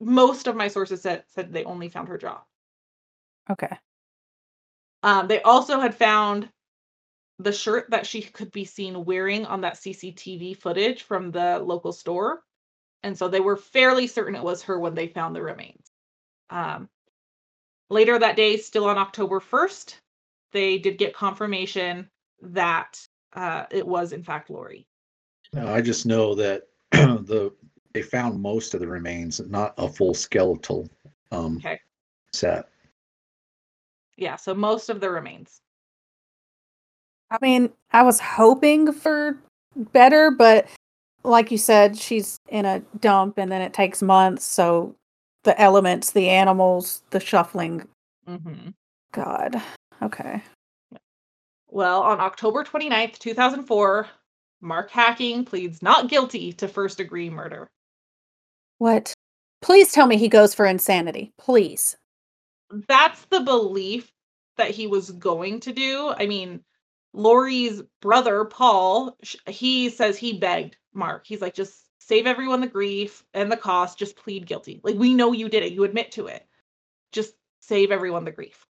most 0.00 0.46
of 0.46 0.56
my 0.56 0.68
sources 0.68 1.02
said 1.02 1.24
said 1.28 1.52
they 1.52 1.64
only 1.64 1.88
found 1.88 2.08
her 2.08 2.18
jaw. 2.18 2.42
Okay. 3.50 3.76
Um, 5.02 5.28
they 5.28 5.40
also 5.42 5.80
had 5.80 5.94
found 5.94 6.48
the 7.38 7.52
shirt 7.52 7.90
that 7.90 8.06
she 8.06 8.20
could 8.20 8.52
be 8.52 8.66
seen 8.66 9.04
wearing 9.04 9.46
on 9.46 9.62
that 9.62 9.76
CCTV 9.76 10.56
footage 10.58 11.02
from 11.02 11.30
the 11.30 11.58
local 11.58 11.92
store. 11.92 12.42
And 13.02 13.16
so 13.16 13.28
they 13.28 13.40
were 13.40 13.56
fairly 13.56 14.06
certain 14.06 14.34
it 14.34 14.42
was 14.42 14.62
her 14.62 14.78
when 14.78 14.94
they 14.94 15.08
found 15.08 15.34
the 15.34 15.42
remains. 15.42 15.90
Um, 16.50 16.88
later 17.88 18.18
that 18.18 18.36
day, 18.36 18.56
still 18.56 18.86
on 18.86 18.98
October 18.98 19.40
1st, 19.40 19.96
they 20.52 20.78
did 20.78 20.98
get 20.98 21.14
confirmation 21.14 22.10
that 22.42 23.00
uh, 23.32 23.66
it 23.70 23.86
was, 23.86 24.12
in 24.12 24.22
fact, 24.22 24.50
Lori. 24.50 24.86
No, 25.52 25.72
I 25.72 25.80
just 25.80 26.06
know 26.06 26.34
that 26.34 26.68
the 26.92 27.52
they 27.92 28.02
found 28.02 28.40
most 28.40 28.74
of 28.74 28.80
the 28.80 28.86
remains, 28.86 29.40
not 29.48 29.74
a 29.78 29.88
full 29.88 30.14
skeletal 30.14 30.88
um 31.32 31.56
Okay. 31.58 31.80
set. 32.32 32.68
Yeah, 34.16 34.36
so 34.36 34.54
most 34.54 34.90
of 34.90 35.00
the 35.00 35.10
remains. 35.10 35.60
I 37.30 37.38
mean, 37.40 37.70
I 37.92 38.02
was 38.02 38.20
hoping 38.20 38.92
for 38.92 39.38
better, 39.76 40.30
but 40.30 40.68
like 41.24 41.50
you 41.50 41.58
said, 41.58 41.96
she's 41.96 42.38
in 42.48 42.64
a 42.64 42.80
dump 43.00 43.38
and 43.38 43.50
then 43.50 43.62
it 43.62 43.72
takes 43.72 44.02
months. 44.02 44.44
So 44.44 44.94
the 45.44 45.58
elements, 45.60 46.12
the 46.12 46.28
animals, 46.28 47.02
the 47.10 47.20
shuffling. 47.20 47.86
hmm 48.26 48.70
God. 49.12 49.60
Okay. 50.02 50.42
Well, 51.68 52.02
on 52.02 52.20
October 52.20 52.64
29th, 52.64 53.18
2004, 53.18 54.08
Mark 54.60 54.90
Hacking 54.90 55.44
pleads 55.44 55.82
not 55.82 56.08
guilty 56.08 56.52
to 56.54 56.68
first 56.68 56.98
degree 56.98 57.30
murder. 57.30 57.70
What? 58.78 59.12
Please 59.62 59.92
tell 59.92 60.06
me 60.06 60.16
he 60.16 60.28
goes 60.28 60.54
for 60.54 60.66
insanity. 60.66 61.32
Please. 61.38 61.96
that's 62.88 63.24
the 63.26 63.40
belief 63.40 64.10
that 64.56 64.70
he 64.70 64.86
was 64.86 65.10
going 65.12 65.60
to 65.60 65.72
do. 65.72 66.12
I 66.16 66.26
mean, 66.26 66.60
Lori's 67.12 67.82
brother, 68.00 68.44
Paul, 68.44 69.16
he 69.46 69.90
says 69.90 70.16
he 70.16 70.38
begged 70.38 70.76
Mark. 70.92 71.26
He's 71.26 71.40
like, 71.40 71.54
just 71.54 71.84
save 71.98 72.26
everyone 72.26 72.60
the 72.60 72.66
grief 72.66 73.24
and 73.34 73.50
the 73.50 73.56
cost, 73.56 73.98
just 73.98 74.16
plead 74.16 74.46
guilty. 74.46 74.80
Like, 74.82 74.96
we 74.96 75.14
know 75.14 75.32
you 75.32 75.48
did 75.48 75.62
it, 75.62 75.72
you 75.72 75.84
admit 75.84 76.12
to 76.12 76.26
it. 76.26 76.46
Just 77.12 77.34
save 77.60 77.90
everyone 77.90 78.24
the 78.24 78.30
grief. 78.30 78.66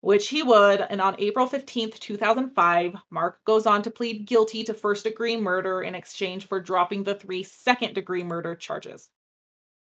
Which 0.00 0.28
he 0.28 0.42
would. 0.42 0.80
And 0.80 1.00
on 1.00 1.16
April 1.18 1.48
15th, 1.48 1.98
2005, 1.98 2.94
Mark 3.10 3.42
goes 3.44 3.66
on 3.66 3.82
to 3.82 3.90
plead 3.90 4.26
guilty 4.26 4.64
to 4.64 4.74
first 4.74 5.04
degree 5.04 5.36
murder 5.36 5.82
in 5.82 5.94
exchange 5.94 6.46
for 6.46 6.60
dropping 6.60 7.04
the 7.04 7.14
three 7.14 7.42
second 7.42 7.94
degree 7.94 8.22
murder 8.22 8.54
charges. 8.54 9.08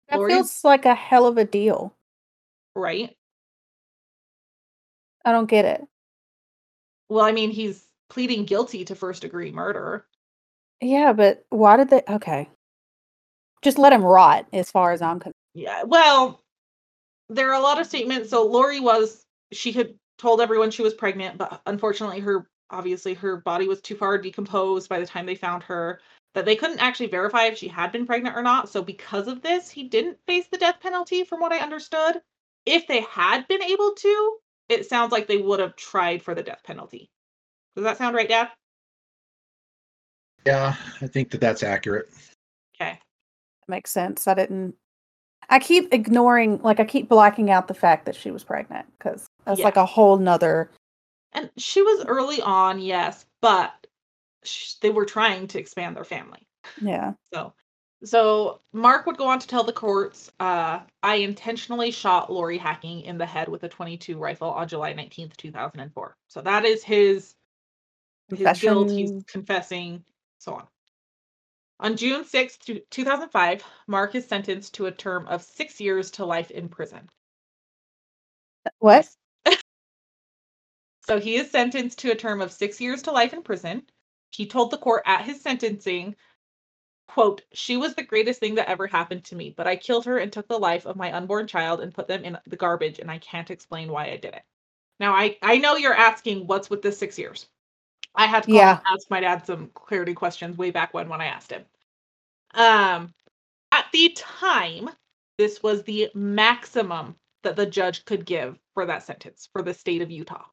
That 0.08 0.24
feels 0.26 0.62
like 0.64 0.84
a 0.84 0.94
hell 0.94 1.26
of 1.26 1.38
a 1.38 1.44
deal. 1.44 1.96
Right? 2.76 3.16
I 5.24 5.32
don't 5.32 5.48
get 5.48 5.64
it. 5.64 5.82
Well, 7.08 7.24
I 7.24 7.32
mean, 7.32 7.50
he's 7.50 7.86
pleading 8.08 8.44
guilty 8.44 8.84
to 8.84 8.94
first 8.94 9.22
degree 9.22 9.50
murder. 9.50 10.06
Yeah, 10.80 11.12
but 11.12 11.44
why 11.50 11.76
did 11.76 11.90
they? 11.90 12.02
Okay. 12.08 12.48
Just 13.62 13.78
let 13.78 13.92
him 13.92 14.04
rot, 14.04 14.46
as 14.52 14.70
far 14.70 14.92
as 14.92 15.00
I'm 15.00 15.18
concerned. 15.18 15.34
Yeah. 15.54 15.84
Well, 15.84 16.40
there 17.28 17.50
are 17.50 17.58
a 17.58 17.62
lot 17.62 17.80
of 17.80 17.86
statements. 17.86 18.30
So 18.30 18.46
Lori 18.46 18.80
was 18.80 19.24
she 19.52 19.72
had 19.72 19.94
told 20.18 20.40
everyone 20.40 20.70
she 20.70 20.82
was 20.82 20.94
pregnant, 20.94 21.38
but 21.38 21.60
unfortunately 21.66 22.20
her 22.20 22.46
obviously 22.70 23.14
her 23.14 23.38
body 23.38 23.68
was 23.68 23.80
too 23.80 23.94
far 23.94 24.18
decomposed 24.18 24.88
by 24.88 24.98
the 24.98 25.06
time 25.06 25.26
they 25.26 25.34
found 25.34 25.62
her 25.62 26.00
that 26.34 26.44
they 26.44 26.56
couldn't 26.56 26.80
actually 26.80 27.06
verify 27.06 27.44
if 27.44 27.56
she 27.58 27.68
had 27.68 27.92
been 27.92 28.06
pregnant 28.06 28.36
or 28.36 28.42
not. 28.42 28.68
So 28.68 28.82
because 28.82 29.28
of 29.28 29.42
this, 29.42 29.70
he 29.70 29.84
didn't 29.84 30.18
face 30.26 30.46
the 30.50 30.58
death 30.58 30.80
penalty 30.80 31.24
from 31.24 31.40
what 31.40 31.52
I 31.52 31.58
understood. 31.58 32.20
If 32.66 32.86
they 32.86 33.02
had 33.02 33.46
been 33.46 33.62
able 33.62 33.92
to, 33.92 34.36
it 34.68 34.86
sounds 34.86 35.12
like 35.12 35.28
they 35.28 35.36
would 35.36 35.60
have 35.60 35.76
tried 35.76 36.22
for 36.22 36.34
the 36.34 36.42
death 36.42 36.62
penalty. 36.64 37.08
Does 37.76 37.84
that 37.84 37.98
sound 37.98 38.16
right, 38.16 38.28
Dad? 38.28 38.48
Yeah, 40.46 40.74
I 41.00 41.06
think 41.06 41.30
that 41.30 41.40
that's 41.40 41.62
accurate. 41.62 42.08
Okay. 42.74 42.98
Makes 43.68 43.90
sense. 43.90 44.26
I 44.28 44.34
didn't. 44.34 44.74
I 45.50 45.58
keep 45.58 45.92
ignoring, 45.92 46.60
like, 46.62 46.80
I 46.80 46.84
keep 46.84 47.08
blacking 47.08 47.50
out 47.50 47.68
the 47.68 47.74
fact 47.74 48.06
that 48.06 48.16
she 48.16 48.30
was 48.30 48.42
pregnant 48.44 48.86
because 48.98 49.26
that's 49.44 49.58
Yeah. 49.60 49.64
like 49.66 49.76
a 49.76 49.84
whole 49.84 50.16
nother. 50.16 50.70
And 51.32 51.50
she 51.58 51.82
was 51.82 52.04
early 52.06 52.40
on, 52.40 52.80
yes, 52.80 53.26
but 53.42 53.86
sh- 54.42 54.74
they 54.80 54.90
were 54.90 55.04
trying 55.04 55.46
to 55.48 55.58
expand 55.58 55.96
their 55.96 56.04
family. 56.04 56.46
Yeah. 56.80 57.12
So, 57.32 57.52
so 58.04 58.60
Mark 58.72 59.04
would 59.06 59.18
go 59.18 59.26
on 59.26 59.38
to 59.38 59.46
tell 59.46 59.64
the 59.64 59.72
courts, 59.72 60.30
uh, 60.40 60.80
I 61.02 61.16
intentionally 61.16 61.90
shot 61.90 62.32
Lori 62.32 62.56
Hacking 62.56 63.02
in 63.02 63.18
the 63.18 63.26
head 63.26 63.48
with 63.48 63.64
a 63.64 63.68
22 63.68 64.16
rifle 64.18 64.50
on 64.50 64.68
July 64.68 64.94
19th, 64.94 65.36
2004. 65.36 66.16
So 66.28 66.40
that 66.40 66.64
is 66.64 66.82
his 66.82 67.34
his 68.34 68.60
guilt. 68.60 68.90
He's 68.90 69.12
confessing, 69.26 70.02
so 70.44 70.54
on. 70.54 70.66
On 71.80 71.96
June 71.96 72.24
6th, 72.24 72.82
2005, 72.90 73.64
Mark 73.88 74.14
is 74.14 74.26
sentenced 74.26 74.74
to 74.74 74.86
a 74.86 74.92
term 74.92 75.26
of 75.26 75.42
six 75.42 75.80
years 75.80 76.10
to 76.12 76.24
life 76.24 76.50
in 76.50 76.68
prison. 76.68 77.08
What? 78.78 79.08
So 81.06 81.20
he 81.20 81.36
is 81.36 81.50
sentenced 81.50 81.98
to 81.98 82.12
a 82.12 82.16
term 82.16 82.40
of 82.40 82.50
six 82.50 82.80
years 82.80 83.02
to 83.02 83.12
life 83.12 83.34
in 83.34 83.42
prison. 83.42 83.82
He 84.30 84.46
told 84.46 84.70
the 84.70 84.78
court 84.78 85.02
at 85.04 85.26
his 85.26 85.42
sentencing, 85.42 86.16
quote, 87.08 87.42
she 87.52 87.76
was 87.76 87.94
the 87.94 88.02
greatest 88.02 88.40
thing 88.40 88.54
that 88.54 88.70
ever 88.70 88.86
happened 88.86 89.24
to 89.24 89.36
me, 89.36 89.50
but 89.50 89.66
I 89.66 89.76
killed 89.76 90.06
her 90.06 90.16
and 90.16 90.32
took 90.32 90.48
the 90.48 90.58
life 90.58 90.86
of 90.86 90.96
my 90.96 91.12
unborn 91.12 91.46
child 91.46 91.82
and 91.82 91.92
put 91.92 92.08
them 92.08 92.24
in 92.24 92.38
the 92.46 92.56
garbage, 92.56 93.00
and 93.00 93.10
I 93.10 93.18
can't 93.18 93.50
explain 93.50 93.92
why 93.92 94.06
I 94.06 94.16
did 94.16 94.32
it. 94.32 94.44
Now 94.98 95.12
I, 95.12 95.36
I 95.42 95.58
know 95.58 95.76
you're 95.76 95.92
asking 95.92 96.46
what's 96.46 96.70
with 96.70 96.80
the 96.80 96.90
six 96.90 97.18
years. 97.18 97.48
I 98.14 98.26
had 98.26 98.44
to 98.44 98.48
call 98.48 98.56
Yeah. 98.56 98.78
and 98.78 98.86
ask 98.94 99.10
my 99.10 99.20
dad 99.20 99.46
some 99.46 99.70
clarity 99.74 100.14
questions 100.14 100.56
way 100.56 100.70
back 100.70 100.94
when 100.94 101.08
when 101.08 101.20
I 101.20 101.26
asked 101.26 101.50
him. 101.50 101.64
Um 102.54 103.12
at 103.72 103.86
the 103.92 104.16
time, 104.16 104.90
this 105.36 105.62
was 105.62 105.82
the 105.82 106.08
maximum 106.14 107.16
that 107.42 107.56
the 107.56 107.66
judge 107.66 108.04
could 108.04 108.24
give 108.24 108.58
for 108.72 108.86
that 108.86 109.02
sentence 109.02 109.48
for 109.52 109.62
the 109.62 109.74
state 109.74 110.00
of 110.00 110.10
Utah. 110.10 110.44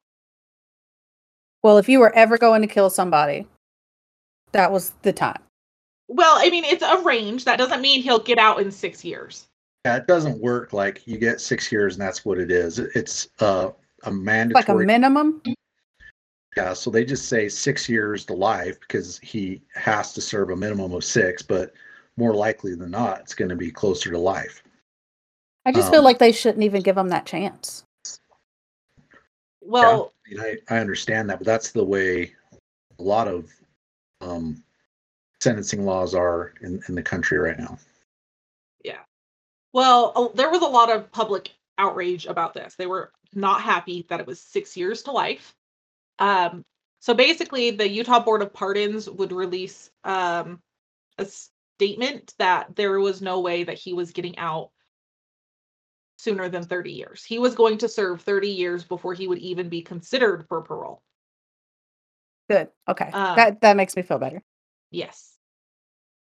Well, 1.62 1.78
if 1.78 1.88
you 1.88 2.00
were 2.00 2.12
ever 2.14 2.36
going 2.36 2.62
to 2.62 2.68
kill 2.68 2.90
somebody, 2.90 3.46
that 4.50 4.72
was 4.72 4.90
the 5.02 5.12
time. 5.12 5.40
Well, 6.08 6.34
I 6.38 6.50
mean, 6.50 6.64
it's 6.64 6.82
a 6.82 6.98
range. 7.02 7.44
That 7.44 7.58
doesn't 7.58 7.80
mean 7.80 8.02
he'll 8.02 8.18
get 8.18 8.38
out 8.38 8.60
in 8.60 8.72
six 8.72 9.04
years. 9.04 9.46
Yeah, 9.84 9.96
it 9.96 10.06
doesn't 10.08 10.40
work 10.40 10.72
like 10.72 11.06
you 11.06 11.18
get 11.18 11.40
six 11.40 11.70
years 11.70 11.94
and 11.94 12.02
that's 12.02 12.24
what 12.24 12.38
it 12.38 12.50
is. 12.50 12.78
It's 12.80 13.28
uh, 13.38 13.70
a 14.02 14.10
mandatory. 14.10 14.62
Like 14.62 14.68
a 14.68 14.74
minimum. 14.74 15.40
Yeah, 16.56 16.72
so 16.74 16.90
they 16.90 17.04
just 17.04 17.28
say 17.28 17.48
six 17.48 17.88
years 17.88 18.24
to 18.26 18.34
life 18.34 18.78
because 18.80 19.18
he 19.18 19.62
has 19.74 20.12
to 20.12 20.20
serve 20.20 20.50
a 20.50 20.56
minimum 20.56 20.92
of 20.92 21.04
six, 21.04 21.42
but 21.42 21.72
more 22.16 22.34
likely 22.34 22.74
than 22.74 22.90
not, 22.90 23.20
it's 23.20 23.34
going 23.34 23.48
to 23.48 23.56
be 23.56 23.70
closer 23.70 24.10
to 24.10 24.18
life. 24.18 24.62
I 25.64 25.72
just 25.72 25.90
feel 25.90 26.00
Um, 26.00 26.04
like 26.04 26.18
they 26.18 26.32
shouldn't 26.32 26.64
even 26.64 26.82
give 26.82 26.96
him 26.98 27.08
that 27.08 27.24
chance. 27.24 27.84
Well, 29.62 30.12
I, 30.26 30.30
mean, 30.30 30.40
I, 30.40 30.74
I 30.74 30.78
understand 30.78 31.30
that, 31.30 31.38
but 31.38 31.46
that's 31.46 31.70
the 31.70 31.84
way 31.84 32.34
a 32.98 33.02
lot 33.02 33.28
of 33.28 33.50
um, 34.20 34.62
sentencing 35.40 35.84
laws 35.86 36.14
are 36.14 36.52
in, 36.62 36.82
in 36.88 36.94
the 36.94 37.02
country 37.02 37.38
right 37.38 37.58
now. 37.58 37.78
Yeah. 38.84 38.98
Well, 39.72 40.32
there 40.34 40.50
was 40.50 40.62
a 40.62 40.66
lot 40.66 40.90
of 40.90 41.10
public 41.12 41.52
outrage 41.78 42.26
about 42.26 42.52
this. 42.52 42.74
They 42.74 42.86
were 42.86 43.12
not 43.32 43.62
happy 43.62 44.04
that 44.10 44.20
it 44.20 44.26
was 44.26 44.40
six 44.40 44.76
years 44.76 45.02
to 45.04 45.12
life. 45.12 45.54
Um, 46.22 46.64
so 47.00 47.14
basically, 47.14 47.72
the 47.72 47.88
Utah 47.88 48.20
Board 48.20 48.42
of 48.42 48.54
Pardons 48.54 49.10
would 49.10 49.32
release 49.32 49.90
um, 50.04 50.62
a 51.18 51.26
statement 51.76 52.32
that 52.38 52.76
there 52.76 53.00
was 53.00 53.20
no 53.20 53.40
way 53.40 53.64
that 53.64 53.76
he 53.76 53.92
was 53.92 54.12
getting 54.12 54.38
out 54.38 54.70
sooner 56.18 56.48
than 56.48 56.62
30 56.62 56.92
years. 56.92 57.24
He 57.24 57.40
was 57.40 57.56
going 57.56 57.78
to 57.78 57.88
serve 57.88 58.22
30 58.22 58.50
years 58.50 58.84
before 58.84 59.14
he 59.14 59.26
would 59.26 59.40
even 59.40 59.68
be 59.68 59.82
considered 59.82 60.46
for 60.48 60.62
parole. 60.62 61.02
Good. 62.48 62.68
Okay. 62.88 63.10
uh, 63.12 63.34
that 63.34 63.60
that 63.62 63.76
makes 63.76 63.96
me 63.96 64.02
feel 64.02 64.18
better. 64.18 64.44
Yes. 64.92 65.36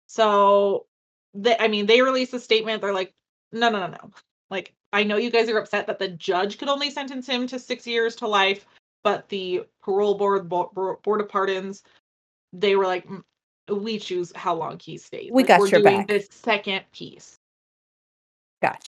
So 0.07 0.86
they 1.34 1.57
I 1.59 1.66
mean 1.66 1.86
they 1.86 2.03
released 2.03 2.34
a 2.34 2.40
statement. 2.40 2.82
They're 2.82 2.94
like, 2.94 3.12
no, 3.51 3.68
no, 3.68 3.80
no, 3.80 3.88
no. 3.88 4.11
Like, 4.49 4.74
I 4.92 5.03
know 5.03 5.16
you 5.16 5.30
guys 5.30 5.49
are 5.49 5.59
upset 5.59 5.88
that 5.88 5.99
the 5.99 6.09
judge 6.09 6.59
could 6.59 6.68
only 6.68 6.90
sentence 6.90 7.26
him 7.26 7.49
to 7.49 7.59
six 7.59 7.84
years 7.84 8.14
to 8.16 8.28
life, 8.28 8.64
but 9.05 9.28
the 9.28 9.64
parole 9.82 10.16
board 10.16 10.49
bo- 10.49 10.70
bo- 10.74 10.99
board 11.03 11.20
of 11.20 11.28
pardons, 11.28 11.82
they 12.53 12.76
were 12.76 12.86
like, 12.86 13.07
"Mm, 13.07 13.22
we 13.68 13.99
choose 13.99 14.32
how 14.34 14.55
long 14.55 14.78
he 14.78 14.99
stays. 14.99 15.30
We 15.32 15.42
Like, 15.42 15.49
got 15.49 15.61
we're 15.61 15.68
your 15.68 15.80
doing 15.80 15.99
back." 15.99 16.09
this 16.09 16.28
second 16.30 16.84
piece. 16.92 17.38
Gotcha. 18.62 18.88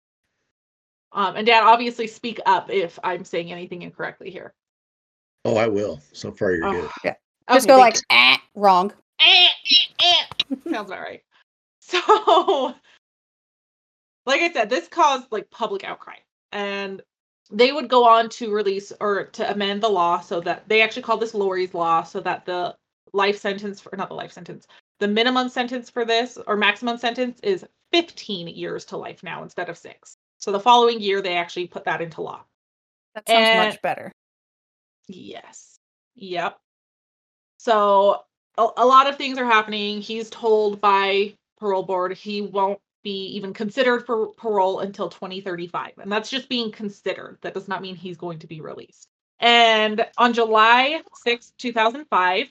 Um, 1.12 1.38
and 1.38 1.48
Dad, 1.48 1.64
obviously, 1.64 2.08
speak 2.08 2.40
up 2.46 2.70
if 2.70 3.00
I'm 3.04 3.24
saying 3.24 3.52
anything 3.52 3.82
incorrectly 3.84 4.30
here. 4.30 4.54
Oh, 5.46 5.56
I 5.56 5.68
will. 5.68 6.02
So 6.12 6.32
far, 6.32 6.52
you're 6.52 6.68
Oh, 6.68 6.92
good. 7.04 7.16
Just 7.52 7.66
okay, 7.66 7.74
go 7.74 7.80
like, 7.80 7.96
eh, 8.10 8.38
wrong. 8.56 8.92
Eh, 9.20 9.48
eh, 10.02 10.06
eh. 10.52 10.56
Sounds 10.72 10.92
all 10.92 11.00
right. 11.00 11.22
So, 11.80 12.74
like 14.26 14.42
I 14.42 14.52
said, 14.52 14.72
this 14.72 14.88
caused 14.88 15.32
like 15.32 15.52
public 15.52 15.84
outcry, 15.84 16.16
and 16.52 17.00
they 17.52 17.72
would 17.72 17.88
go 17.88 18.06
on 18.08 18.30
to 18.30 18.52
release 18.52 18.92
or 19.00 19.26
to 19.26 19.52
amend 19.52 19.84
the 19.84 19.90
law 19.90 20.20
so 20.20 20.42
that 20.42 20.68
they 20.68 20.82
actually 20.82 21.04
call 21.04 21.18
this 21.18 21.34
Lori's 21.34 21.74
law, 21.74 22.04
so 22.04 22.20
that 22.22 22.46
the 22.46 22.76
life 23.14 23.40
sentence 23.40 23.80
for 23.80 23.96
not 23.96 24.10
the 24.10 24.16
life 24.16 24.32
sentence, 24.32 24.68
the 25.00 25.08
minimum 25.08 25.50
sentence 25.50 25.90
for 25.90 26.06
this 26.06 26.38
or 26.48 26.56
maximum 26.58 26.98
sentence 26.98 27.40
is 27.44 27.66
15 27.92 28.48
years 28.48 28.86
to 28.86 28.98
life 28.98 29.24
now 29.24 29.44
instead 29.44 29.70
of 29.70 29.78
six. 29.78 30.18
So 30.40 30.52
the 30.52 30.60
following 30.60 31.00
year, 31.00 31.22
they 31.22 31.38
actually 31.38 31.68
put 31.68 31.86
that 31.86 32.02
into 32.02 32.22
law. 32.22 32.44
That 33.14 33.28
sounds 33.28 33.48
And- 33.48 33.70
much 33.70 33.82
better. 33.82 34.12
Yes. 35.08 35.78
Yep. 36.16 36.58
So 37.58 38.24
a, 38.58 38.68
a 38.78 38.86
lot 38.86 39.08
of 39.08 39.18
things 39.18 39.38
are 39.38 39.46
happening. 39.46 40.02
He's 40.02 40.30
told 40.30 40.82
by 40.82 41.36
parole 41.60 41.84
board 41.84 42.18
he 42.18 42.42
won't 42.42 42.80
be 43.06 43.28
even 43.28 43.54
considered 43.54 44.06
for 44.06 44.28
parole 44.30 44.80
until 44.80 45.08
2035. 45.08 45.92
And 46.00 46.12
that's 46.12 46.30
just 46.30 46.50
being 46.50 46.72
considered. 46.72 47.38
That 47.42 47.54
does 47.54 47.70
not 47.70 47.82
mean 47.82 47.96
he's 47.96 48.18
going 48.18 48.40
to 48.40 48.48
be 48.48 48.60
released. 48.60 49.08
And 49.40 50.06
on 50.18 50.34
July 50.34 51.02
6, 51.24 51.54
2005, 51.58 52.48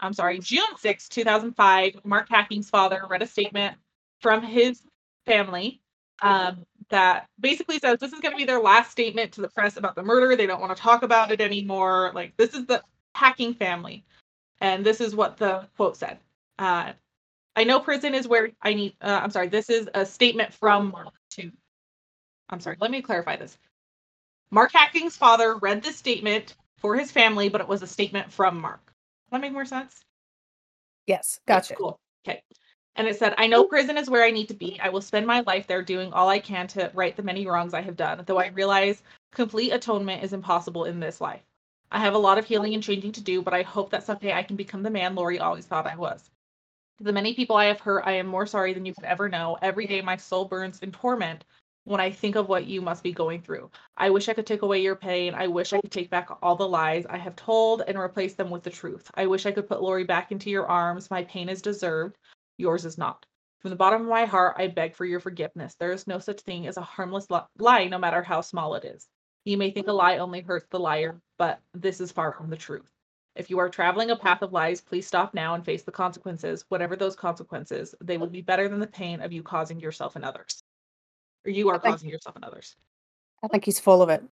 I'm 0.00 0.12
sorry, 0.12 0.38
June 0.38 0.76
6, 0.78 1.08
2005, 1.08 1.96
Mark 2.04 2.28
Hacking's 2.30 2.70
father 2.70 3.02
read 3.10 3.20
a 3.20 3.26
statement 3.26 3.76
from 4.20 4.42
his 4.42 4.80
family 5.26 5.80
um, 6.22 6.64
that 6.90 7.26
basically 7.40 7.80
says 7.80 7.98
this 7.98 8.12
is 8.12 8.20
going 8.20 8.32
to 8.32 8.38
be 8.38 8.44
their 8.44 8.60
last 8.60 8.92
statement 8.92 9.32
to 9.32 9.40
the 9.40 9.48
press 9.48 9.76
about 9.76 9.96
the 9.96 10.04
murder. 10.04 10.36
They 10.36 10.46
don't 10.46 10.60
want 10.60 10.74
to 10.76 10.80
talk 10.80 11.02
about 11.02 11.32
it 11.32 11.40
anymore. 11.40 12.12
Like, 12.14 12.36
this 12.36 12.54
is 12.54 12.64
the 12.66 12.82
Hacking 13.16 13.54
family. 13.54 14.04
And 14.60 14.86
this 14.86 15.00
is 15.00 15.16
what 15.16 15.36
the 15.36 15.66
quote 15.76 15.96
said. 15.96 16.18
Uh, 16.60 16.92
I 17.58 17.64
know 17.64 17.80
prison 17.80 18.14
is 18.14 18.28
where 18.28 18.50
I 18.62 18.72
need, 18.72 18.94
uh, 19.00 19.18
I'm 19.20 19.32
sorry, 19.32 19.48
this 19.48 19.68
is 19.68 19.88
a 19.92 20.06
statement 20.06 20.54
from 20.54 20.92
Mark 20.92 21.12
to, 21.30 21.50
I'm 22.48 22.60
sorry, 22.60 22.76
let 22.80 22.92
me 22.92 23.02
clarify 23.02 23.34
this. 23.34 23.58
Mark 24.52 24.72
Hacking's 24.72 25.16
father 25.16 25.56
read 25.56 25.82
this 25.82 25.96
statement 25.96 26.54
for 26.76 26.94
his 26.96 27.10
family, 27.10 27.48
but 27.48 27.60
it 27.60 27.66
was 27.66 27.82
a 27.82 27.86
statement 27.88 28.32
from 28.32 28.60
Mark. 28.60 28.86
Does 28.86 29.32
that 29.32 29.40
make 29.40 29.52
more 29.52 29.64
sense? 29.64 30.04
Yes, 31.08 31.40
That's 31.48 31.66
gotcha. 31.66 31.78
Cool. 31.80 32.00
Okay. 32.24 32.42
And 32.94 33.08
it 33.08 33.18
said, 33.18 33.34
I 33.38 33.48
know 33.48 33.64
prison 33.64 33.98
is 33.98 34.08
where 34.08 34.22
I 34.22 34.30
need 34.30 34.46
to 34.50 34.54
be. 34.54 34.78
I 34.80 34.90
will 34.90 35.00
spend 35.00 35.26
my 35.26 35.40
life 35.40 35.66
there 35.66 35.82
doing 35.82 36.12
all 36.12 36.28
I 36.28 36.38
can 36.38 36.68
to 36.68 36.92
right 36.94 37.16
the 37.16 37.24
many 37.24 37.44
wrongs 37.44 37.74
I 37.74 37.82
have 37.82 37.96
done, 37.96 38.22
though 38.24 38.38
I 38.38 38.50
realize 38.50 39.02
complete 39.32 39.72
atonement 39.72 40.22
is 40.22 40.32
impossible 40.32 40.84
in 40.84 41.00
this 41.00 41.20
life. 41.20 41.42
I 41.90 41.98
have 41.98 42.14
a 42.14 42.18
lot 42.18 42.38
of 42.38 42.46
healing 42.46 42.74
and 42.74 42.84
changing 42.84 43.10
to 43.12 43.20
do, 43.20 43.42
but 43.42 43.52
I 43.52 43.62
hope 43.62 43.90
that 43.90 44.04
someday 44.04 44.32
I 44.32 44.44
can 44.44 44.54
become 44.54 44.84
the 44.84 44.90
man 44.90 45.16
Lori 45.16 45.40
always 45.40 45.66
thought 45.66 45.88
I 45.88 45.96
was. 45.96 46.30
To 46.98 47.04
the 47.04 47.12
many 47.12 47.34
people 47.34 47.56
I 47.56 47.66
have 47.66 47.80
hurt, 47.80 48.04
I 48.06 48.12
am 48.12 48.26
more 48.26 48.46
sorry 48.46 48.72
than 48.72 48.84
you 48.84 48.92
could 48.92 49.04
ever 49.04 49.28
know. 49.28 49.56
Every 49.62 49.86
day 49.86 50.00
my 50.00 50.16
soul 50.16 50.44
burns 50.46 50.80
in 50.80 50.90
torment 50.92 51.44
when 51.84 52.00
I 52.00 52.10
think 52.10 52.34
of 52.36 52.48
what 52.48 52.66
you 52.66 52.82
must 52.82 53.04
be 53.04 53.12
going 53.12 53.40
through. 53.40 53.70
I 53.96 54.10
wish 54.10 54.28
I 54.28 54.34
could 54.34 54.46
take 54.46 54.62
away 54.62 54.82
your 54.82 54.96
pain. 54.96 55.32
I 55.34 55.46
wish 55.46 55.72
I 55.72 55.80
could 55.80 55.92
take 55.92 56.10
back 56.10 56.28
all 56.42 56.56
the 56.56 56.68
lies 56.68 57.06
I 57.06 57.16
have 57.16 57.36
told 57.36 57.82
and 57.86 57.96
replace 57.96 58.34
them 58.34 58.50
with 58.50 58.64
the 58.64 58.70
truth. 58.70 59.10
I 59.14 59.26
wish 59.26 59.46
I 59.46 59.52
could 59.52 59.68
put 59.68 59.80
Lori 59.80 60.04
back 60.04 60.32
into 60.32 60.50
your 60.50 60.66
arms. 60.66 61.10
My 61.10 61.22
pain 61.24 61.48
is 61.48 61.62
deserved. 61.62 62.16
Yours 62.56 62.84
is 62.84 62.98
not. 62.98 63.24
From 63.60 63.70
the 63.70 63.76
bottom 63.76 64.02
of 64.02 64.08
my 64.08 64.24
heart, 64.24 64.56
I 64.58 64.66
beg 64.66 64.96
for 64.96 65.04
your 65.04 65.20
forgiveness. 65.20 65.76
There 65.76 65.92
is 65.92 66.06
no 66.08 66.18
such 66.18 66.40
thing 66.40 66.66
as 66.66 66.76
a 66.76 66.82
harmless 66.82 67.30
li- 67.30 67.40
lie, 67.58 67.84
no 67.86 67.98
matter 67.98 68.22
how 68.22 68.40
small 68.40 68.74
it 68.74 68.84
is. 68.84 69.08
You 69.44 69.56
may 69.56 69.70
think 69.70 69.86
a 69.86 69.92
lie 69.92 70.18
only 70.18 70.40
hurts 70.40 70.66
the 70.70 70.80
liar, 70.80 71.20
but 71.38 71.60
this 71.74 72.00
is 72.00 72.12
far 72.12 72.32
from 72.32 72.50
the 72.50 72.56
truth. 72.56 72.90
If 73.38 73.48
you 73.48 73.60
are 73.60 73.68
traveling 73.68 74.10
a 74.10 74.16
path 74.16 74.42
of 74.42 74.52
lies, 74.52 74.80
please 74.80 75.06
stop 75.06 75.32
now 75.32 75.54
and 75.54 75.64
face 75.64 75.84
the 75.84 75.92
consequences. 75.92 76.64
Whatever 76.70 76.96
those 76.96 77.14
consequences, 77.14 77.94
they 78.02 78.18
will 78.18 78.26
be 78.26 78.42
better 78.42 78.68
than 78.68 78.80
the 78.80 78.86
pain 78.88 79.20
of 79.20 79.32
you 79.32 79.44
causing 79.44 79.78
yourself 79.78 80.16
and 80.16 80.24
others. 80.24 80.60
Or 81.46 81.52
you 81.52 81.68
are 81.68 81.78
think- 81.78 81.94
causing 81.94 82.10
yourself 82.10 82.34
and 82.34 82.44
others. 82.44 82.74
I 83.44 83.46
think 83.46 83.64
he's 83.64 83.78
full 83.78 84.02
of 84.02 84.08
it. 84.08 84.24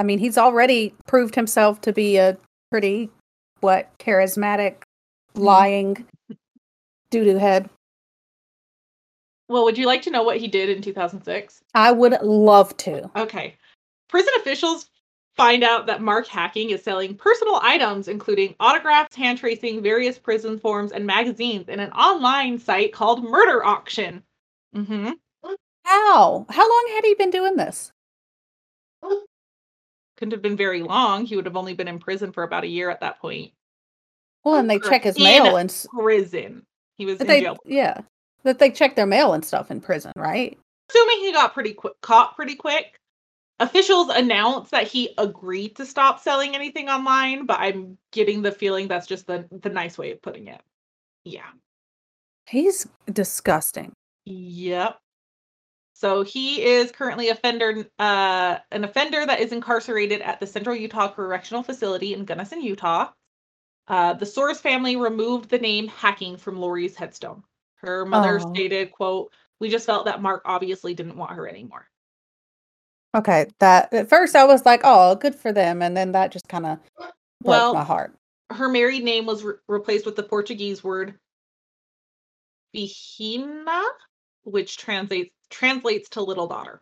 I 0.00 0.02
mean, 0.02 0.18
he's 0.18 0.36
already 0.36 0.92
proved 1.06 1.36
himself 1.36 1.80
to 1.82 1.92
be 1.92 2.16
a 2.16 2.36
pretty, 2.72 3.10
what, 3.60 3.96
charismatic, 3.98 4.78
mm-hmm. 4.78 5.42
lying 5.42 6.06
doo 7.10 7.24
doo 7.24 7.36
head. 7.36 7.70
Well, 9.48 9.64
would 9.64 9.78
you 9.78 9.86
like 9.86 10.02
to 10.02 10.10
know 10.10 10.24
what 10.24 10.38
he 10.38 10.48
did 10.48 10.68
in 10.68 10.82
2006? 10.82 11.60
I 11.74 11.92
would 11.92 12.20
love 12.22 12.76
to. 12.78 13.08
Okay. 13.16 13.56
Prison 14.08 14.32
officials 14.38 14.90
find 15.36 15.62
out 15.64 15.86
that 15.86 16.02
Mark 16.02 16.26
Hacking 16.26 16.70
is 16.70 16.82
selling 16.82 17.14
personal 17.14 17.60
items, 17.62 18.08
including 18.08 18.54
autographs, 18.60 19.16
hand 19.16 19.38
tracing, 19.38 19.82
various 19.82 20.18
prison 20.18 20.58
forms, 20.58 20.92
and 20.92 21.06
magazines 21.06 21.68
in 21.68 21.80
an 21.80 21.90
online 21.92 22.58
site 22.58 22.92
called 22.92 23.24
Murder 23.24 23.64
Auction. 23.64 24.22
Mm-hmm. 24.74 25.12
How? 25.84 26.46
How 26.48 26.68
long 26.68 26.92
had 26.94 27.04
he 27.04 27.14
been 27.14 27.30
doing 27.30 27.56
this? 27.56 27.92
Couldn't 30.16 30.32
have 30.32 30.42
been 30.42 30.56
very 30.56 30.82
long. 30.82 31.24
He 31.24 31.34
would 31.36 31.46
have 31.46 31.56
only 31.56 31.72
been 31.72 31.88
in 31.88 31.98
prison 31.98 32.30
for 32.30 32.42
about 32.42 32.64
a 32.64 32.68
year 32.68 32.90
at 32.90 33.00
that 33.00 33.18
point. 33.20 33.52
Well, 34.44 34.56
and 34.56 34.68
they 34.70 34.76
Or 34.76 34.80
check 34.80 35.04
his 35.04 35.16
in 35.16 35.22
mail 35.22 35.56
and 35.56 35.86
Prison. 35.98 36.64
He 36.96 37.06
was 37.06 37.20
in 37.20 37.26
they, 37.26 37.40
jail. 37.40 37.56
yeah, 37.64 38.00
that 38.44 38.58
they 38.58 38.70
check 38.70 38.96
their 38.96 39.06
mail 39.06 39.32
and 39.32 39.44
stuff 39.44 39.70
in 39.70 39.80
prison, 39.80 40.12
right? 40.16 40.58
Assuming 40.90 41.18
he 41.20 41.32
got 41.32 41.54
pretty 41.54 41.72
quick, 41.72 41.94
caught 42.02 42.36
pretty 42.36 42.54
quick. 42.54 42.99
Officials 43.60 44.08
announced 44.08 44.70
that 44.70 44.88
he 44.88 45.14
agreed 45.18 45.76
to 45.76 45.84
stop 45.86 46.18
selling 46.20 46.54
anything 46.54 46.88
online, 46.88 47.44
but 47.46 47.60
I'm 47.60 47.98
getting 48.10 48.42
the 48.42 48.50
feeling 48.52 48.88
that's 48.88 49.06
just 49.06 49.26
the 49.26 49.46
the 49.50 49.68
nice 49.68 49.98
way 49.98 50.10
of 50.12 50.22
putting 50.22 50.48
it. 50.48 50.60
Yeah. 51.24 51.50
He's 52.48 52.88
disgusting. 53.12 53.92
Yep. 54.24 54.98
So 55.92 56.22
he 56.22 56.62
is 56.64 56.90
currently 56.90 57.28
offender 57.28 57.86
uh 57.98 58.58
an 58.72 58.84
offender 58.84 59.26
that 59.26 59.40
is 59.40 59.52
incarcerated 59.52 60.22
at 60.22 60.40
the 60.40 60.46
Central 60.46 60.74
Utah 60.74 61.08
Correctional 61.12 61.62
Facility 61.62 62.14
in 62.14 62.24
Gunnison, 62.24 62.62
Utah. 62.62 63.10
Uh, 63.88 64.14
the 64.14 64.24
Soares 64.24 64.60
family 64.60 64.96
removed 64.96 65.50
the 65.50 65.58
name 65.58 65.88
hacking 65.88 66.36
from 66.36 66.56
Lori's 66.58 66.96
headstone. 66.96 67.42
Her 67.74 68.06
mother 68.06 68.40
Oh. 68.40 68.54
stated, 68.54 68.92
quote, 68.92 69.32
we 69.58 69.68
just 69.68 69.84
felt 69.86 70.04
that 70.06 70.22
Mark 70.22 70.42
obviously 70.44 70.94
didn't 70.94 71.16
want 71.16 71.32
her 71.32 71.48
anymore. 71.48 71.88
Okay, 73.14 73.46
that 73.58 73.92
at 73.92 74.08
first 74.08 74.36
I 74.36 74.44
was 74.44 74.64
like, 74.64 74.80
oh, 74.84 75.16
good 75.16 75.34
for 75.34 75.52
them, 75.52 75.82
and 75.82 75.96
then 75.96 76.12
that 76.12 76.30
just 76.30 76.48
kind 76.48 76.64
of 76.66 76.78
broke 77.00 77.12
Well, 77.44 77.74
my 77.74 77.82
heart. 77.84 78.14
her 78.50 78.68
married 78.68 79.02
name 79.02 79.26
was 79.26 79.42
re- 79.42 79.54
replaced 79.68 80.06
with 80.06 80.16
the 80.16 80.22
Portuguese 80.22 80.84
word 80.84 81.14
Bihina, 82.74 83.82
which 84.44 84.76
translates 84.76 85.34
translates 85.50 86.08
to 86.10 86.22
little 86.22 86.46
daughter. 86.46 86.80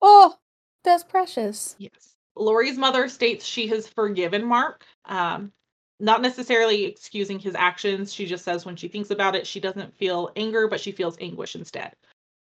Oh, 0.00 0.36
that's 0.84 1.02
precious. 1.02 1.74
Yes. 1.78 2.14
Lori's 2.36 2.78
mother 2.78 3.08
states 3.08 3.44
she 3.44 3.66
has 3.66 3.88
forgiven 3.88 4.44
Mark, 4.46 4.84
um, 5.06 5.52
not 5.98 6.22
necessarily 6.22 6.84
excusing 6.84 7.38
his 7.40 7.56
actions. 7.56 8.12
She 8.14 8.24
just 8.24 8.44
says 8.44 8.64
when 8.64 8.76
she 8.76 8.86
thinks 8.86 9.10
about 9.10 9.34
it, 9.34 9.46
she 9.46 9.58
doesn't 9.58 9.96
feel 9.98 10.30
anger, 10.36 10.68
but 10.68 10.80
she 10.80 10.92
feels 10.92 11.16
anguish 11.20 11.56
instead. 11.56 11.92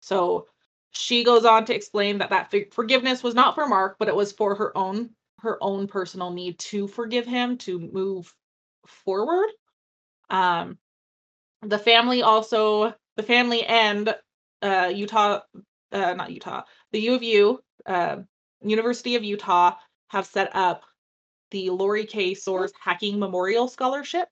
So 0.01 0.47
she 0.93 1.24
goes 1.24 1.45
on 1.45 1.64
to 1.66 1.74
explain 1.74 2.18
that 2.18 2.30
that 2.30 2.72
forgiveness 2.72 3.22
was 3.22 3.34
not 3.34 3.55
for 3.55 3.66
Mark, 3.66 3.97
but 3.99 4.09
it 4.09 4.16
was 4.16 4.32
for 4.32 4.55
her 4.55 4.76
own 4.76 5.11
her 5.40 5.59
own 5.61 5.88
personal 5.88 6.30
need 6.30 6.57
to 6.59 6.86
forgive 6.86 7.26
him 7.26 7.59
to 7.59 7.78
move 7.78 8.32
forward. 8.86 9.49
Um, 10.30 10.78
the 11.62 11.78
family 11.78 12.22
also 12.22 12.95
the 13.16 13.22
family 13.22 13.64
and 13.64 14.14
uh, 14.62 14.93
Utah, 14.95 15.40
uh, 15.90 16.14
not 16.14 16.30
Utah, 16.30 16.62
the 16.93 17.01
U 17.01 17.14
of 17.14 17.22
U, 17.22 17.61
uh, 17.86 18.18
University 18.62 19.16
of 19.16 19.24
Utah 19.24 19.74
have 20.09 20.26
set 20.26 20.55
up 20.55 20.84
the 21.51 21.70
Lori 21.70 22.07
K. 22.07 22.32
Soares 22.34 22.72
Hacking 22.80 23.18
Memorial 23.18 23.68
Scholarship 23.68 24.28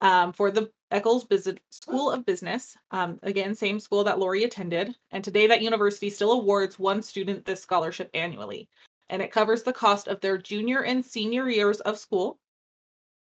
um, 0.00 0.32
for 0.32 0.50
the 0.50 0.70
Eccles 0.92 1.26
School 1.70 2.10
of 2.10 2.26
Business. 2.26 2.76
Um, 2.90 3.18
again, 3.22 3.54
same 3.54 3.80
school 3.80 4.04
that 4.04 4.18
Lori 4.18 4.44
attended. 4.44 4.94
And 5.10 5.24
today, 5.24 5.46
that 5.48 5.62
university 5.62 6.10
still 6.10 6.32
awards 6.32 6.78
one 6.78 7.02
student 7.02 7.44
this 7.44 7.62
scholarship 7.62 8.10
annually. 8.14 8.68
And 9.08 9.22
it 9.22 9.32
covers 9.32 9.62
the 9.62 9.72
cost 9.72 10.08
of 10.08 10.20
their 10.20 10.38
junior 10.38 10.82
and 10.84 11.04
senior 11.04 11.48
years 11.48 11.80
of 11.80 11.98
school. 11.98 12.38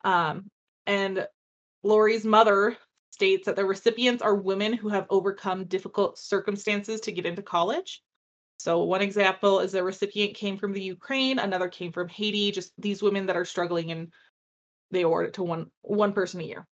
Um, 0.05 0.51
and 0.87 1.27
Lori's 1.83 2.25
mother 2.25 2.77
states 3.11 3.47
that 3.47 3.57
the 3.57 3.65
recipients 3.65 4.23
are 4.23 4.35
women 4.35 4.73
who 4.73 4.89
have 4.89 5.07
overcome 5.11 5.65
difficult 5.65 6.19
circumstances 6.19 7.01
to 7.03 7.13
get 7.13 7.27
into 7.27 7.43
college. 7.43 8.03
So 8.59 8.85
one 8.85 9.01
example 9.01 9.61
is 9.61 9.75
a 9.75 9.83
recipient 9.83 10.35
came 10.35 10.59
from 10.59 10.73
the 10.73 10.83
Ukraine, 10.83 11.39
another 11.39 11.69
came 11.69 11.93
from 11.93 12.09
Haiti, 12.09 12.53
just 12.53 12.73
these 12.79 13.03
women 13.03 13.27
that 13.27 13.37
are 13.37 13.45
struggling 13.45 13.91
and 13.91 14.13
they 14.91 15.03
award 15.03 15.27
it 15.27 15.35
to 15.35 15.43
one 15.43 15.71
one 15.83 16.13
person 16.13 16.41
a 16.41 16.45
year. 16.45 16.67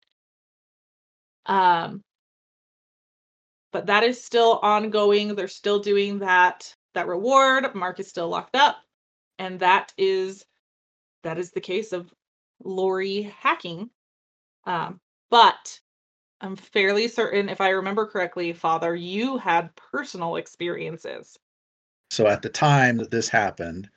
Um 1.45 2.03
but 3.71 3.87
that 3.87 4.03
is 4.03 4.23
still 4.23 4.59
ongoing. 4.63 5.35
They're 5.35 5.47
still 5.47 5.79
doing 5.79 6.19
that 6.19 6.73
that 6.93 7.07
reward. 7.07 7.75
Mark 7.75 7.99
is 7.99 8.07
still 8.07 8.29
locked 8.29 8.55
up. 8.55 8.77
And 9.37 9.59
that 9.59 9.93
is 9.97 10.45
that 11.23 11.37
is 11.37 11.51
the 11.51 11.61
case 11.61 11.91
of 11.91 12.13
Lori 12.63 13.23
hacking. 13.23 13.89
Um, 14.65 14.99
but 15.29 15.79
I'm 16.41 16.55
fairly 16.55 17.07
certain, 17.07 17.49
if 17.49 17.61
I 17.61 17.69
remember 17.69 18.05
correctly, 18.05 18.53
Father, 18.53 18.95
you 18.95 19.37
had 19.37 19.75
personal 19.75 20.35
experiences. 20.35 21.37
So 22.11 22.27
at 22.27 22.41
the 22.41 22.49
time 22.49 22.97
that 22.97 23.11
this 23.11 23.27
happened, 23.27 23.89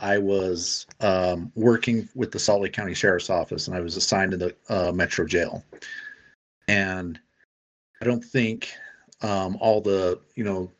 I 0.00 0.18
was 0.18 0.86
um, 1.00 1.50
working 1.56 2.08
with 2.14 2.30
the 2.30 2.38
Salt 2.38 2.62
Lake 2.62 2.72
County 2.72 2.94
Sheriff's 2.94 3.28
Office, 3.28 3.66
and 3.66 3.76
I 3.76 3.80
was 3.80 3.96
assigned 3.96 4.30
to 4.30 4.36
the 4.36 4.54
uh, 4.68 4.92
Metro 4.92 5.26
Jail. 5.26 5.64
And 6.70 7.18
I 8.00 8.04
don't 8.04 8.24
think 8.24 8.72
um, 9.22 9.58
all 9.60 9.80
the 9.80 10.20
you 10.36 10.44
know 10.44 10.70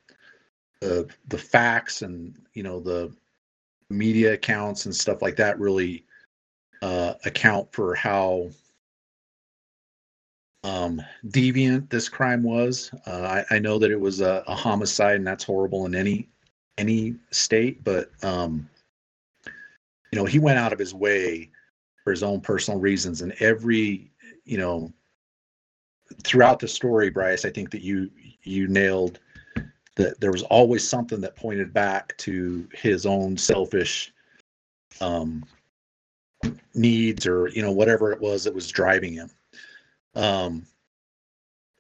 the 0.81 1.11
the 1.27 1.37
facts 1.37 2.03
and 2.03 2.39
you 2.55 2.63
know 2.63 2.79
the 2.79 3.13
media 3.91 4.35
accounts 4.35 4.87
and 4.87 4.95
stuff 4.95 5.21
like 5.21 5.35
that 5.35 5.59
really 5.59 6.05
uh, 6.81 7.15
account 7.25 7.73
for 7.73 7.97
how 7.97 8.51
um, 10.63 11.03
deviant 11.27 11.91
this 11.91 12.09
crime 12.09 12.45
was. 12.45 12.93
Uh, 13.05 13.43
I, 13.51 13.57
I 13.57 13.59
know 13.59 13.77
that 13.81 13.91
it 13.91 14.01
was 14.01 14.21
a, 14.21 14.45
a 14.47 14.55
homicide, 14.55 15.17
and 15.17 15.27
that's 15.27 15.43
horrible 15.43 15.87
in 15.87 15.97
any 15.97 16.29
any 16.79 17.17
state, 17.33 17.83
but 17.83 18.13
um, 18.23 18.71
you 20.13 20.21
know, 20.21 20.25
he 20.25 20.39
went 20.39 20.61
out 20.61 20.73
of 20.73 20.79
his 20.79 20.95
way 20.95 21.51
for 22.05 22.13
his 22.13 22.23
own 22.23 22.41
personal 22.41 22.79
reasons, 22.79 23.23
and 23.23 23.33
every 23.41 24.13
you 24.45 24.57
know 24.57 24.93
throughout 26.25 26.59
the 26.59 26.69
story, 26.69 27.11
Bryce, 27.11 27.45
I 27.45 27.51
think 27.51 27.71
that 27.71 27.83
you 27.83 28.11
you 28.43 28.69
nailed 28.69 29.19
that 29.97 30.21
there 30.21 30.33
was 30.33 30.43
always 30.45 30.87
something 30.87 31.21
that 31.21 31.37
pointed 31.37 31.73
back 31.73 32.17
to 32.19 32.67
his 32.73 33.05
own 33.07 33.37
selfish 33.37 34.13
um, 35.01 35.45
needs 36.75 37.27
or 37.27 37.49
you 37.49 37.63
know 37.63 37.73
whatever 37.73 38.13
it 38.13 38.21
was 38.21 38.45
that 38.45 38.55
was 38.55 38.69
driving 38.69 39.13
him. 39.13 39.31
Um, 40.15 40.67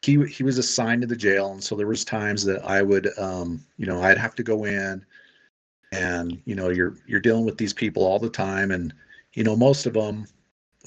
he 0.02 0.24
he 0.26 0.42
was 0.42 0.58
assigned 0.58 1.02
to 1.02 1.08
the 1.08 1.16
jail, 1.16 1.52
and 1.52 1.62
so 1.62 1.74
there 1.74 1.86
was 1.86 2.04
times 2.04 2.44
that 2.44 2.64
I 2.64 2.82
would 2.82 3.08
um, 3.18 3.64
you 3.76 3.86
know 3.86 4.02
I'd 4.02 4.18
have 4.18 4.34
to 4.36 4.42
go 4.42 4.64
in, 4.64 5.04
and 5.92 6.40
you 6.44 6.54
know 6.54 6.68
you're 6.70 6.96
you're 7.06 7.20
dealing 7.20 7.44
with 7.44 7.58
these 7.58 7.72
people 7.72 8.04
all 8.04 8.18
the 8.18 8.30
time, 8.30 8.70
and 8.70 8.92
you 9.34 9.44
know 9.44 9.56
most 9.56 9.86
of 9.86 9.94
them 9.94 10.26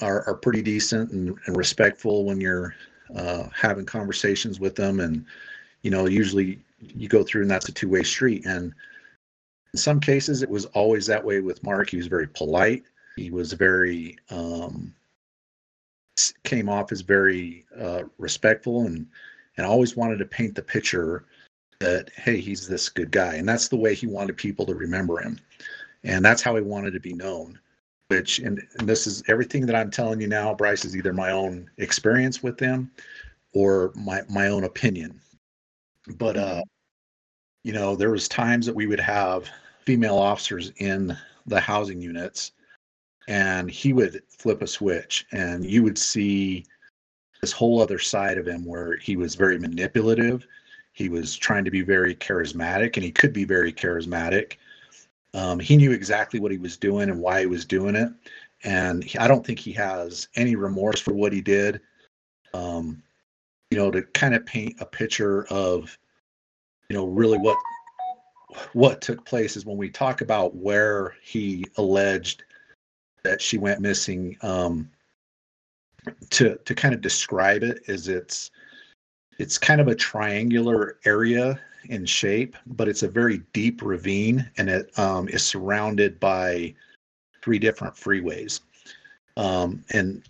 are 0.00 0.26
are 0.26 0.34
pretty 0.34 0.62
decent 0.62 1.12
and, 1.12 1.36
and 1.46 1.56
respectful 1.56 2.24
when 2.24 2.40
you're 2.40 2.74
uh, 3.14 3.48
having 3.54 3.86
conversations 3.86 4.60
with 4.60 4.74
them, 4.74 5.00
and 5.00 5.24
you 5.82 5.90
know 5.90 6.06
usually 6.06 6.58
you 6.80 7.08
go 7.08 7.22
through 7.22 7.42
and 7.42 7.50
that's 7.50 7.68
a 7.68 7.72
two 7.72 7.88
way 7.88 8.02
street, 8.02 8.44
and 8.46 8.72
in 9.72 9.78
some 9.78 10.00
cases 10.00 10.42
it 10.42 10.50
was 10.50 10.66
always 10.66 11.06
that 11.06 11.24
way 11.24 11.40
with 11.40 11.62
Mark. 11.62 11.90
He 11.90 11.96
was 11.96 12.06
very 12.06 12.28
polite. 12.28 12.84
He 13.16 13.30
was 13.30 13.52
very 13.52 14.16
um, 14.30 14.94
came 16.44 16.68
off 16.68 16.92
as 16.92 17.00
very 17.00 17.64
uh, 17.78 18.04
respectful 18.18 18.86
and 18.86 19.06
and 19.56 19.66
always 19.66 19.96
wanted 19.96 20.18
to 20.18 20.24
paint 20.24 20.54
the 20.54 20.62
picture 20.62 21.24
that 21.80 22.10
hey 22.16 22.38
he's 22.38 22.68
this 22.68 22.88
good 22.88 23.10
guy. 23.10 23.34
And 23.34 23.48
that's 23.48 23.68
the 23.68 23.76
way 23.76 23.94
he 23.94 24.06
wanted 24.06 24.36
people 24.36 24.66
to 24.66 24.74
remember 24.74 25.20
him. 25.20 25.38
And 26.02 26.24
that's 26.24 26.42
how 26.42 26.54
he 26.56 26.62
wanted 26.62 26.92
to 26.92 27.00
be 27.00 27.14
known 27.14 27.58
which 28.08 28.38
and, 28.38 28.62
and 28.78 28.88
this 28.88 29.06
is 29.06 29.22
everything 29.28 29.64
that 29.66 29.74
i'm 29.74 29.90
telling 29.90 30.20
you 30.20 30.26
now 30.26 30.54
bryce 30.54 30.84
is 30.84 30.96
either 30.96 31.12
my 31.12 31.30
own 31.30 31.68
experience 31.78 32.42
with 32.42 32.58
them 32.58 32.90
or 33.54 33.92
my 33.94 34.22
my 34.28 34.48
own 34.48 34.64
opinion. 34.64 35.18
But 36.18 36.36
uh 36.36 36.62
you 37.62 37.72
know 37.72 37.96
there 37.96 38.10
was 38.10 38.28
times 38.28 38.66
that 38.66 38.74
we 38.74 38.86
would 38.86 39.00
have 39.00 39.48
female 39.86 40.16
officers 40.16 40.72
in 40.76 41.16
the 41.46 41.60
housing 41.60 42.00
units 42.00 42.52
and 43.28 43.70
he 43.70 43.92
would 43.92 44.22
flip 44.28 44.60
a 44.60 44.66
switch 44.66 45.26
and 45.32 45.64
you 45.64 45.82
would 45.82 45.96
see 45.96 46.64
this 47.40 47.52
whole 47.52 47.80
other 47.80 47.98
side 47.98 48.38
of 48.38 48.46
him 48.46 48.64
where 48.64 48.96
he 48.96 49.16
was 49.16 49.34
very 49.34 49.58
manipulative. 49.58 50.46
He 50.92 51.08
was 51.08 51.36
trying 51.36 51.64
to 51.64 51.70
be 51.70 51.82
very 51.82 52.14
charismatic 52.14 52.96
and 52.96 53.04
he 53.04 53.10
could 53.10 53.32
be 53.32 53.44
very 53.44 53.72
charismatic 53.72 54.56
um, 55.34 55.58
he 55.58 55.76
knew 55.76 55.92
exactly 55.92 56.40
what 56.40 56.52
he 56.52 56.58
was 56.58 56.76
doing 56.76 57.10
and 57.10 57.20
why 57.20 57.40
he 57.40 57.46
was 57.46 57.64
doing 57.64 57.94
it. 57.96 58.08
And 58.62 59.04
he, 59.04 59.18
i 59.18 59.28
don't 59.28 59.44
think 59.46 59.58
he 59.58 59.72
has 59.72 60.28
any 60.36 60.56
remorse 60.56 61.00
for 61.00 61.12
what 61.12 61.32
he 61.32 61.42
did 61.42 61.80
um, 62.54 63.02
you 63.70 63.76
know 63.76 63.90
to 63.90 64.02
kind 64.02 64.34
of 64.34 64.46
paint 64.46 64.76
a 64.80 64.86
picture 64.86 65.46
of 65.48 65.98
you 66.88 66.96
know 66.96 67.06
really 67.06 67.38
what 67.38 67.58
what 68.72 69.00
took 69.00 69.24
place 69.26 69.56
is 69.56 69.66
when 69.66 69.76
we 69.76 69.90
talk 69.90 70.20
about 70.20 70.54
where 70.54 71.14
he 71.22 71.64
alleged 71.76 72.44
that 73.24 73.42
she 73.42 73.58
went 73.58 73.80
missing 73.80 74.36
um, 74.42 74.88
to 76.30 76.56
to 76.64 76.74
kind 76.74 76.94
of 76.94 77.00
describe 77.00 77.62
it 77.62 77.80
is 77.86 78.08
it's 78.08 78.50
it's 79.38 79.58
kind 79.58 79.80
of 79.80 79.88
a 79.88 79.94
triangular 79.94 80.98
area 81.04 81.60
in 81.86 82.04
shape 82.04 82.56
but 82.66 82.88
it's 82.88 83.02
a 83.02 83.08
very 83.08 83.38
deep 83.52 83.82
ravine 83.82 84.48
and 84.56 84.68
it 84.68 84.96
um, 84.98 85.28
is 85.28 85.44
surrounded 85.44 86.18
by 86.20 86.74
three 87.42 87.58
different 87.58 87.94
freeways 87.94 88.60
um, 89.36 89.84
and 89.92 90.22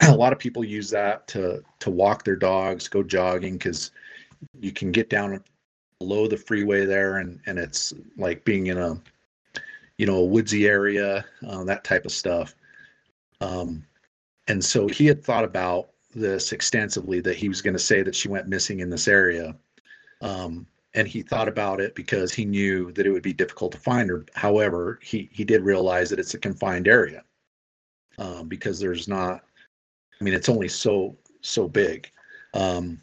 a 0.00 0.16
lot 0.16 0.32
of 0.32 0.38
people 0.38 0.64
use 0.64 0.90
that 0.90 1.26
to 1.28 1.62
to 1.80 1.90
walk 1.90 2.24
their 2.24 2.36
dogs, 2.36 2.88
go 2.88 3.02
jogging 3.02 3.54
because 3.54 3.90
you 4.60 4.72
can 4.72 4.92
get 4.92 5.10
down 5.10 5.42
below 5.98 6.26
the 6.26 6.36
freeway 6.36 6.84
there, 6.84 7.18
and 7.18 7.40
and 7.46 7.58
it's 7.58 7.92
like 8.16 8.44
being 8.44 8.66
in 8.68 8.78
a 8.78 9.00
you 9.96 10.06
know 10.06 10.16
a 10.16 10.24
woodsy 10.24 10.66
area, 10.66 11.24
uh, 11.46 11.64
that 11.64 11.84
type 11.84 12.04
of 12.04 12.12
stuff. 12.12 12.54
Um, 13.40 13.84
and 14.48 14.64
so 14.64 14.88
he 14.88 15.06
had 15.06 15.22
thought 15.22 15.44
about 15.44 15.90
this 16.14 16.52
extensively 16.52 17.20
that 17.20 17.36
he 17.36 17.48
was 17.48 17.60
going 17.60 17.74
to 17.74 17.78
say 17.78 18.02
that 18.02 18.14
she 18.14 18.28
went 18.28 18.48
missing 18.48 18.80
in 18.80 18.90
this 18.90 19.06
area. 19.06 19.54
Um, 20.22 20.66
and 20.94 21.06
he 21.06 21.22
thought 21.22 21.48
about 21.48 21.80
it 21.80 21.94
because 21.94 22.32
he 22.32 22.44
knew 22.44 22.92
that 22.92 23.06
it 23.06 23.10
would 23.10 23.22
be 23.22 23.32
difficult 23.32 23.72
to 23.72 23.78
find 23.78 24.08
her. 24.08 24.24
However, 24.34 24.98
he 25.02 25.28
he 25.32 25.44
did 25.44 25.62
realize 25.62 26.10
that 26.10 26.18
it's 26.18 26.34
a 26.34 26.38
confined 26.38 26.88
area 26.88 27.22
um, 28.18 28.48
because 28.48 28.80
there's 28.80 29.08
not. 29.08 29.44
I 30.20 30.24
mean, 30.24 30.34
it's 30.34 30.48
only 30.48 30.68
so 30.68 31.16
so 31.42 31.68
big, 31.68 32.10
um, 32.54 33.00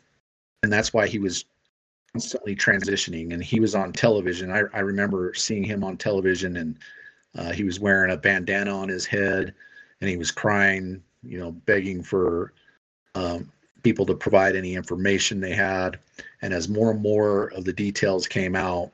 and 0.63 0.71
that's 0.73 0.93
why 0.93 1.07
he 1.07 1.19
was 1.19 1.45
constantly 2.13 2.55
transitioning. 2.55 3.33
And 3.33 3.43
he 3.43 3.59
was 3.59 3.75
on 3.75 3.93
television. 3.93 4.51
I 4.51 4.63
I 4.73 4.79
remember 4.79 5.33
seeing 5.33 5.63
him 5.63 5.83
on 5.83 5.97
television, 5.97 6.57
and 6.57 6.77
uh, 7.37 7.51
he 7.51 7.63
was 7.63 7.79
wearing 7.79 8.11
a 8.11 8.17
bandana 8.17 8.75
on 8.75 8.89
his 8.89 9.05
head, 9.05 9.53
and 10.01 10.09
he 10.09 10.17
was 10.17 10.31
crying, 10.31 11.03
you 11.23 11.37
know, 11.37 11.51
begging 11.51 12.01
for 12.01 12.53
um, 13.13 13.51
people 13.85 14.05
to 14.07 14.15
provide 14.15 14.55
any 14.55 14.73
information 14.73 15.39
they 15.39 15.53
had. 15.53 15.99
And 16.41 16.55
as 16.55 16.67
more 16.67 16.89
and 16.89 16.99
more 16.99 17.51
of 17.53 17.65
the 17.65 17.71
details 17.71 18.27
came 18.27 18.55
out, 18.55 18.91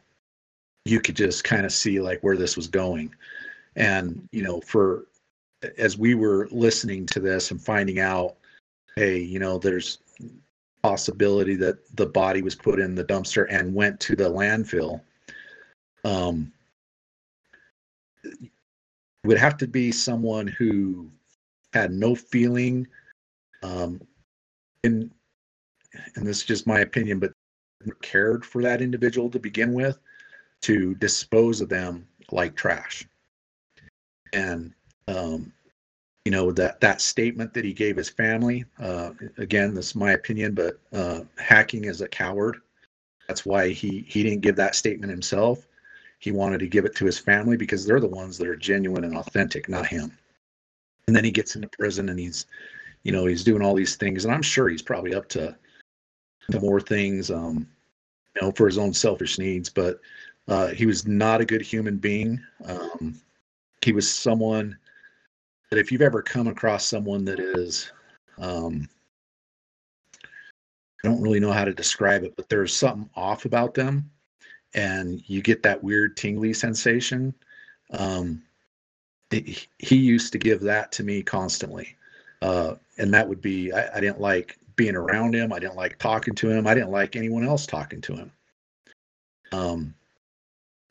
you 0.84 1.00
could 1.00 1.16
just 1.16 1.46
kind 1.46 1.66
of 1.66 1.72
see 1.72 2.02
like 2.02 2.20
where 2.20 2.36
this 2.36 2.58
was 2.58 2.68
going. 2.68 3.16
And, 3.78 4.28
you 4.34 4.44
know, 4.44 4.60
for 4.60 5.06
as 5.78 5.98
we 5.98 6.14
were 6.14 6.50
listening 6.52 7.06
to 7.06 7.22
this 7.22 7.52
and 7.52 7.62
finding 7.62 8.00
out, 8.00 8.36
hey, 8.98 9.18
you 9.18 9.40
know, 9.40 9.58
there's 9.58 10.00
possibility 10.84 11.56
that 11.56 11.78
the 11.96 12.08
body 12.08 12.42
was 12.42 12.56
put 12.56 12.78
in 12.78 12.94
the 12.94 13.06
dumpster 13.06 13.48
and 13.50 13.74
went 13.74 13.98
to 14.02 14.16
the 14.18 14.30
landfill. 14.30 15.00
Um, 16.04 16.52
would 19.24 19.38
have 19.38 19.56
to 19.58 19.68
be 19.68 19.90
someone 19.94 20.48
who 20.48 21.10
had 21.72 21.94
no 21.94 22.14
feeling 22.14 22.88
um, 23.64 24.02
in 24.84 25.12
and 26.16 26.26
this 26.26 26.38
is 26.38 26.44
just 26.46 26.68
my 26.68 26.80
opinion, 26.80 27.20
but 27.20 27.34
cared 28.02 28.46
for 28.46 28.62
that 28.62 28.82
individual 28.82 29.30
to 29.30 29.40
begin 29.40 29.74
with 29.74 30.00
to 30.62 30.96
dispose 30.96 31.62
of 31.62 31.70
them 31.70 32.08
like 32.32 32.56
trash. 32.56 33.08
And 34.34 34.74
um, 35.08 35.52
you 36.26 36.32
know 36.32 36.52
that 36.52 36.80
that 36.82 37.02
statement 37.02 37.54
that 37.54 37.66
he 37.66 37.74
gave 37.74 37.98
his 37.98 38.10
family. 38.10 38.66
Uh, 38.80 39.12
again, 39.38 39.74
this 39.74 39.88
is 39.88 39.96
my 39.96 40.12
opinion, 40.12 40.54
but 40.54 40.80
uh, 40.94 41.22
hacking 41.38 41.86
is 41.86 42.02
a 42.02 42.08
coward. 42.08 42.58
That's 43.28 43.46
why 43.46 43.70
he 43.70 44.06
he 44.08 44.24
didn't 44.24 44.42
give 44.42 44.56
that 44.58 44.76
statement 44.76 45.12
himself. 45.12 45.68
He 46.20 46.32
wanted 46.32 46.60
to 46.60 46.68
give 46.68 46.86
it 46.86 46.96
to 46.98 47.06
his 47.06 47.18
family 47.18 47.58
because 47.58 47.86
they're 47.86 48.00
the 48.00 48.08
ones 48.08 48.38
that 48.38 48.48
are 48.48 48.56
genuine 48.56 49.04
and 49.04 49.18
authentic, 49.18 49.68
not 49.68 49.88
him. 49.88 50.16
And 51.08 51.16
then 51.16 51.24
he 51.24 51.32
gets 51.32 51.56
into 51.56 51.68
prison 51.70 52.10
and 52.10 52.20
he's 52.20 52.46
you 53.04 53.12
know 53.12 53.26
he's 53.26 53.44
doing 53.44 53.62
all 53.62 53.74
these 53.74 53.96
things 53.96 54.26
and 54.26 54.34
i'm 54.34 54.42
sure 54.42 54.70
he's 54.70 54.82
probably 54.82 55.14
up 55.14 55.28
to 55.28 55.56
to 56.50 56.60
more 56.60 56.82
things 56.82 57.32
um 57.32 57.68
you 58.36 58.42
know 58.42 58.52
for 58.52 58.66
his 58.66 58.78
own 58.78 58.94
selfish 58.94 59.38
needs 59.38 59.70
but 59.70 60.00
uh 60.48 60.68
he 60.68 60.86
was 60.86 61.08
not 61.08 61.42
a 61.42 61.46
good 61.46 61.62
human 61.62 61.98
being 61.98 62.40
um 62.66 63.20
he 63.82 63.92
was 63.92 64.10
someone 64.10 64.78
that 65.70 65.80
if 65.80 65.92
you've 65.92 66.02
ever 66.02 66.22
come 66.22 66.48
across 66.48 66.86
someone 66.86 67.26
that 67.26 67.40
is 67.40 67.92
um 68.40 68.88
I 71.04 71.08
don't 71.08 71.22
really 71.22 71.40
know 71.40 71.52
how 71.52 71.66
to 71.66 71.74
describe 71.74 72.24
it, 72.24 72.36
but 72.36 72.48
there's 72.48 72.76
something 72.76 73.10
off 73.16 73.46
about 73.46 73.74
them, 73.74 74.10
and 74.74 75.22
you 75.28 75.42
get 75.42 75.64
that 75.64 75.84
weird 75.84 76.16
tingly 76.16 76.54
sensation. 76.54 77.34
Um, 77.92 78.44
he 79.32 79.96
used 79.96 80.32
to 80.34 80.38
give 80.38 80.60
that 80.62 80.92
to 80.94 81.04
me 81.04 81.24
constantly. 81.24 81.96
Uh, 82.42 82.76
and 83.02 83.14
that 83.14 83.28
would 83.28 83.42
be 83.42 83.74
I, 83.74 83.98
I, 83.98 84.00
didn't 84.00 84.22
like 84.22 84.58
being 84.76 84.96
around 84.96 85.34
him. 85.34 85.52
I 85.52 85.60
didn't 85.60 85.76
like 85.76 85.98
talking 85.98 86.36
to 86.36 86.50
him. 86.50 86.68
I 86.68 86.76
didn't 86.76 86.92
like 86.92 87.16
anyone 87.16 87.44
else 87.44 87.66
talking 87.66 88.00
to 88.02 88.16
him. 88.16 88.32
Um, 89.52 89.96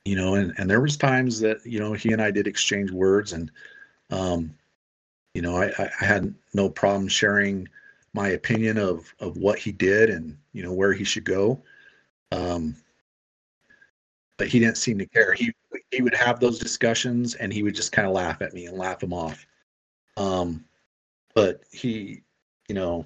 you 0.04 0.16
know, 0.16 0.34
and 0.34 0.52
and 0.58 0.68
there 0.68 0.80
was 0.80 0.96
times 0.96 1.38
that 1.40 1.64
you 1.64 1.78
know 1.78 1.92
he 1.92 2.12
and 2.12 2.20
I 2.20 2.30
did 2.32 2.46
exchange 2.46 2.90
words, 2.90 3.32
and 3.32 3.50
um, 4.10 4.54
you 5.34 5.42
know, 5.42 5.56
I, 5.56 5.72
I 5.78 6.04
had 6.04 6.34
no 6.52 6.68
problem 6.68 7.06
sharing 7.06 7.68
my 8.12 8.30
opinion 8.30 8.76
of 8.76 9.14
of 9.20 9.36
what 9.36 9.58
he 9.58 9.70
did 9.70 10.10
and 10.10 10.36
you 10.52 10.62
know 10.62 10.72
where 10.72 10.92
he 10.92 11.04
should 11.04 11.24
go. 11.24 11.62
Um, 12.32 12.74
but 14.36 14.48
he 14.48 14.58
didn't 14.58 14.78
seem 14.78 14.98
to 14.98 15.06
care. 15.06 15.32
He 15.32 15.52
he 15.90 16.02
would 16.02 16.14
have 16.14 16.40
those 16.40 16.58
discussions 16.58 17.36
and 17.36 17.52
he 17.52 17.62
would 17.62 17.74
just 17.74 17.92
kind 17.92 18.08
of 18.08 18.14
laugh 18.14 18.42
at 18.42 18.52
me 18.52 18.66
and 18.66 18.76
laugh 18.76 19.02
him 19.02 19.12
off. 19.12 19.46
Um, 20.16 20.64
but 21.34 21.62
he, 21.70 22.22
you 22.68 22.74
know, 22.74 23.04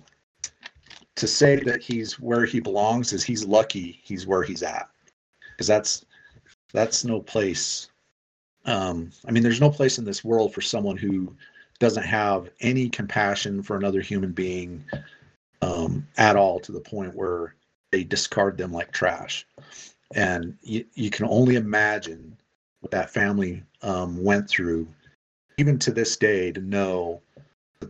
to 1.16 1.26
say 1.26 1.56
that 1.56 1.82
he's 1.82 2.18
where 2.18 2.44
he 2.44 2.60
belongs 2.60 3.12
is 3.12 3.22
he's 3.22 3.44
lucky 3.44 4.00
he's 4.02 4.26
where 4.26 4.42
he's 4.42 4.64
at 4.64 4.88
because 5.52 5.68
that's 5.68 6.04
that's 6.72 7.04
no 7.04 7.20
place 7.20 7.88
um 8.64 9.12
i 9.28 9.30
mean 9.30 9.44
there's 9.44 9.60
no 9.60 9.70
place 9.70 9.98
in 9.98 10.04
this 10.04 10.24
world 10.24 10.52
for 10.52 10.60
someone 10.60 10.96
who 10.96 11.32
doesn't 11.78 12.02
have 12.02 12.50
any 12.60 12.88
compassion 12.88 13.62
for 13.62 13.76
another 13.76 14.00
human 14.00 14.32
being 14.32 14.84
um 15.62 16.04
at 16.16 16.34
all 16.34 16.58
to 16.58 16.72
the 16.72 16.80
point 16.80 17.14
where 17.14 17.54
they 17.94 18.02
discard 18.02 18.58
them 18.58 18.72
like 18.72 18.90
trash. 18.90 19.46
And 20.16 20.58
you, 20.62 20.84
you 20.94 21.10
can 21.10 21.26
only 21.26 21.54
imagine 21.54 22.36
what 22.80 22.90
that 22.90 23.10
family 23.10 23.62
um 23.82 24.22
went 24.22 24.48
through 24.48 24.88
even 25.58 25.78
to 25.78 25.92
this 25.92 26.16
day 26.16 26.50
to 26.50 26.60
know 26.60 27.22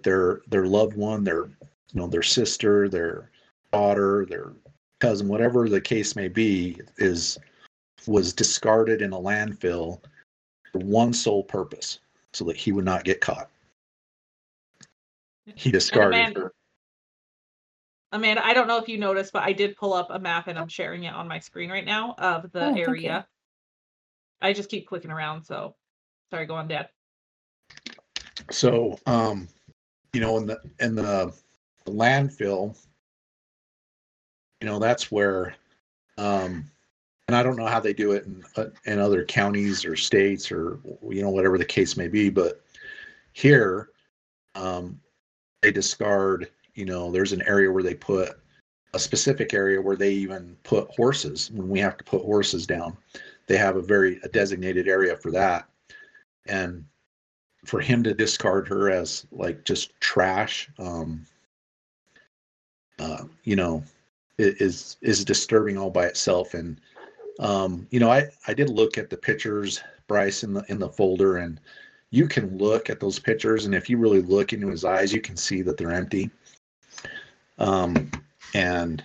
their 0.03 0.43
their 0.49 0.67
loved 0.67 0.97
one, 0.97 1.25
their 1.25 1.47
you 1.47 2.01
know 2.01 2.07
their 2.07 2.23
sister, 2.23 2.89
their 2.89 3.31
daughter, 3.73 4.27
their 4.29 4.53
cousin, 5.01 5.29
whatever 5.29 5.69
the 5.69 5.81
case 5.81 6.17
may 6.17 6.29
be, 6.29 6.81
is 6.99 7.39
was 8.07 8.33
discarded 8.33 9.03
in 9.03 9.13
a 9.13 9.19
landfill 9.19 10.01
for 10.73 10.79
one 10.79 11.13
sole 11.13 11.43
purpose, 11.43 12.01
so 12.33 12.45
that 12.45 12.57
he 12.57 12.73
would 12.73 12.85
not 12.85 13.05
get 13.05 13.21
caught. 13.21 13.51
He 15.55 15.71
discarded 15.71 16.19
Amanda, 16.19 16.41
her. 16.41 16.55
Amanda, 18.13 18.47
I 18.47 18.55
don't 18.55 18.69
know 18.69 18.79
if 18.79 18.89
you 18.89 18.99
noticed, 18.99 19.33
but 19.33 19.43
I 19.43 19.53
did 19.53 19.77
pull 19.77 19.93
up 19.93 20.09
a 20.11 20.19
map 20.19 20.47
and 20.47 20.59
I'm 20.59 20.69
sharing 20.69 21.05
it 21.05 21.13
on 21.13 21.29
my 21.29 21.39
screen 21.39 21.71
right 21.71 21.85
now 21.85 22.15
of 22.19 22.51
the 22.53 22.67
oh, 22.67 22.75
area. 22.75 23.27
I 24.41 24.53
just 24.53 24.71
keep 24.71 24.87
clicking 24.87 25.11
around, 25.11 25.45
so 25.45 25.75
sorry, 26.31 26.47
go 26.47 26.55
on, 26.55 26.69
Dad. 26.69 26.89
So, 28.51 28.99
um, 29.07 29.49
you 30.15 30.21
know, 30.21 30.37
in 30.39 30.47
the 30.47 30.61
in 30.79 30.95
the 30.95 31.35
landfill, 31.87 32.79
you 34.61 34.67
know, 34.69 34.79
that's 34.79 35.11
where, 35.11 35.57
um, 36.17 36.65
and 37.27 37.37
I 37.37 37.43
don't 37.43 37.57
know 37.57 37.67
how 37.67 37.81
they 37.81 37.93
do 37.93 38.13
it 38.13 38.25
in 38.25 38.45
uh, 38.57 38.67
in 38.87 39.01
other 39.01 39.25
counties 39.25 39.85
or 39.85 39.97
states 39.97 40.53
or 40.53 40.79
you 41.03 41.21
know 41.21 41.31
whatever 41.31 41.59
the 41.59 41.65
case 41.65 41.97
may 41.97 42.07
be, 42.07 42.31
but 42.31 42.63
here, 43.33 43.91
um, 44.55 45.01
they 45.63 45.73
discard. 45.73 46.49
You 46.75 46.85
know, 46.85 47.11
there's 47.11 47.33
an 47.33 47.43
area 47.43 47.71
where 47.71 47.83
they 47.83 47.95
put 47.95 48.39
a 48.95 48.99
specific 48.99 49.53
area 49.53 49.83
where 49.83 49.97
they 49.97 50.13
even 50.13 50.57
put 50.63 50.89
horses 50.91 51.51
when 51.51 51.69
we 51.69 51.81
have 51.81 51.97
to 51.97 52.05
put 52.05 52.23
horses 52.23 52.67
down. 52.67 52.97
They 53.49 53.57
have 53.57 53.77
a 53.77 53.83
very 53.83 54.21
a 54.23 54.29
designated 54.29 54.87
area 54.87 55.17
for 55.17 55.33
that, 55.33 55.69
and 56.47 56.85
for 57.65 57.81
him 57.81 58.03
to 58.03 58.15
discard 58.15 58.69
her 58.69 58.91
as 58.91 59.27
like 59.33 59.65
just 59.65 59.99
trash 60.01 60.69
um 60.79 61.25
uh 62.99 63.25
you 63.45 63.57
know 63.57 63.83
is 64.39 64.97
is 65.01 65.25
disturbing 65.25 65.79
all 65.79 65.91
by 65.91 66.07
itself. 66.07 66.55
And 66.55 66.81
um 67.41 67.87
you 67.91 67.99
know 67.99 68.11
i 68.11 68.29
i 68.47 68.55
did 68.55 68.69
look 68.69 68.97
at 68.97 69.11
the 69.11 69.17
pictures 69.17 69.83
bryce 70.07 70.45
in 70.45 70.53
the 70.53 70.65
in 70.69 70.79
the 70.79 70.89
folder 70.89 71.39
and 71.39 71.59
you 72.11 72.29
can 72.29 72.57
look 72.59 72.89
at 72.91 73.01
those 73.01 73.19
pictures 73.19 73.65
and 73.65 73.75
if 73.75 73.91
you 73.91 73.99
really 73.99 74.23
look 74.23 74.53
into 74.53 74.69
his 74.69 74.85
eyes 74.85 75.13
you 75.13 75.21
can 75.21 75.37
see 75.37 75.61
that 75.63 75.77
they're 75.77 75.93
empty. 75.93 76.31
Um 77.59 78.11
and 78.55 79.03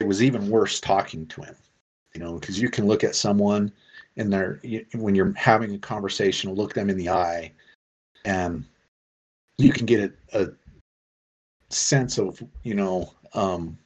it 0.00 0.06
was 0.06 0.22
even 0.22 0.48
worse 0.48 0.80
talking 0.80 1.26
to 1.26 1.42
him 1.42 1.56
you 2.14 2.20
know 2.20 2.38
because 2.38 2.58
you 2.58 2.70
can 2.70 2.86
look 2.86 3.04
at 3.04 3.14
someone 3.14 3.70
in 4.16 4.30
their 4.30 4.60
when 4.94 5.14
you're 5.14 5.34
having 5.34 5.74
a 5.74 5.78
conversation 5.78 6.52
look 6.54 6.72
them 6.72 6.88
in 6.88 6.96
the 6.96 7.10
eye 7.10 7.52
and 8.24 8.64
you 9.56 9.72
can 9.72 9.86
get 9.86 10.12
a, 10.32 10.42
a 10.42 10.48
sense 11.70 12.18
of 12.18 12.42
you 12.62 12.74
know 12.74 13.12
um, 13.34 13.78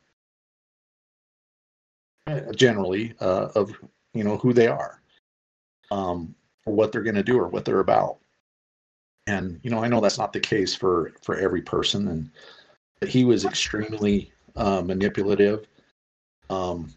generally 2.55 3.15
uh, 3.21 3.49
of 3.55 3.73
you 4.15 4.25
know 4.25 4.37
who 4.37 4.53
they 4.53 4.67
are 4.67 5.01
um, 5.91 6.35
what 6.65 6.93
they're 6.93 7.03
going 7.03 7.15
to 7.15 7.23
do 7.23 7.39
or 7.39 7.49
what 7.49 7.65
they're 7.65 7.81
about 7.81 8.19
and 9.27 9.61
you 9.63 9.71
know, 9.71 9.83
I 9.83 9.89
know 9.89 10.01
that's 10.01 10.19
not 10.19 10.33
the 10.33 10.41
case 10.41 10.75
for 10.75 11.13
for 11.23 11.37
every 11.37 11.63
person, 11.63 12.09
and 12.09 12.31
but 13.01 13.09
he 13.09 13.25
was 13.25 13.45
extremely 13.45 14.33
uh, 14.57 14.83
manipulative. 14.83 15.67
Um, 16.51 16.93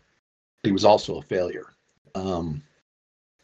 he 0.64 0.72
was 0.72 0.86
also 0.86 1.20
a 1.20 1.22
failure, 1.22 1.74
um, 2.16 2.64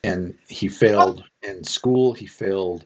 and 0.03 0.35
he 0.47 0.67
failed 0.67 1.23
in 1.43 1.63
school. 1.63 2.13
He 2.13 2.25
failed 2.25 2.85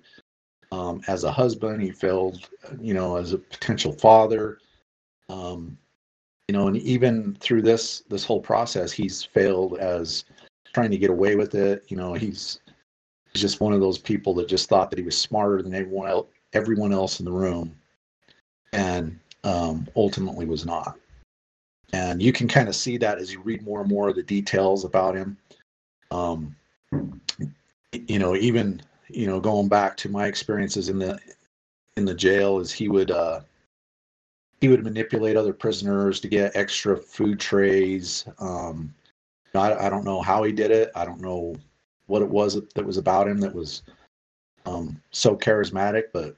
um, 0.71 1.01
as 1.07 1.23
a 1.23 1.31
husband. 1.31 1.81
He 1.81 1.91
failed, 1.91 2.49
you 2.79 2.93
know, 2.93 3.17
as 3.17 3.33
a 3.33 3.37
potential 3.37 3.93
father. 3.93 4.59
Um, 5.29 5.77
you 6.47 6.53
know, 6.53 6.67
and 6.67 6.77
even 6.77 7.35
through 7.39 7.63
this 7.63 8.01
this 8.09 8.23
whole 8.23 8.41
process, 8.41 8.91
he's 8.91 9.23
failed 9.23 9.77
as 9.79 10.25
trying 10.73 10.91
to 10.91 10.97
get 10.97 11.09
away 11.09 11.35
with 11.35 11.55
it. 11.55 11.83
You 11.87 11.97
know, 11.97 12.13
he's 12.13 12.59
just 13.33 13.59
one 13.61 13.73
of 13.73 13.81
those 13.81 13.97
people 13.97 14.33
that 14.35 14.47
just 14.47 14.69
thought 14.69 14.89
that 14.89 14.99
he 14.99 15.05
was 15.05 15.17
smarter 15.17 15.61
than 15.61 15.73
everyone 15.73 16.07
else, 16.07 16.27
everyone 16.53 16.93
else 16.93 17.19
in 17.19 17.25
the 17.25 17.31
room, 17.31 17.75
and 18.73 19.19
um, 19.43 19.87
ultimately 19.95 20.45
was 20.45 20.65
not. 20.65 20.97
And 21.93 22.21
you 22.21 22.33
can 22.33 22.47
kind 22.47 22.67
of 22.67 22.75
see 22.75 22.97
that 22.97 23.19
as 23.19 23.31
you 23.31 23.41
read 23.41 23.63
more 23.63 23.81
and 23.81 23.89
more 23.89 24.09
of 24.09 24.15
the 24.15 24.23
details 24.23 24.85
about 24.85 25.15
him. 25.15 25.37
Um, 26.11 26.55
you 27.93 28.19
know, 28.19 28.35
even 28.35 28.81
you 29.09 29.27
know, 29.27 29.39
going 29.39 29.67
back 29.67 29.97
to 29.97 30.09
my 30.09 30.27
experiences 30.27 30.89
in 30.89 30.99
the 30.99 31.19
in 31.97 32.05
the 32.05 32.13
jail, 32.13 32.59
is 32.59 32.71
he 32.71 32.89
would 32.89 33.11
uh, 33.11 33.41
he 34.61 34.67
would 34.67 34.83
manipulate 34.83 35.37
other 35.37 35.53
prisoners 35.53 36.19
to 36.19 36.27
get 36.27 36.55
extra 36.55 36.97
food 36.97 37.39
trays. 37.39 38.25
Um, 38.39 38.93
I, 39.53 39.87
I 39.87 39.89
don't 39.89 40.05
know 40.05 40.21
how 40.21 40.43
he 40.43 40.51
did 40.51 40.71
it. 40.71 40.91
I 40.95 41.05
don't 41.05 41.21
know 41.21 41.55
what 42.07 42.21
it 42.21 42.29
was 42.29 42.59
that 42.75 42.85
was 42.85 42.97
about 42.97 43.27
him 43.27 43.39
that 43.39 43.53
was 43.53 43.83
um, 44.65 45.01
so 45.11 45.35
charismatic, 45.35 46.05
but 46.13 46.35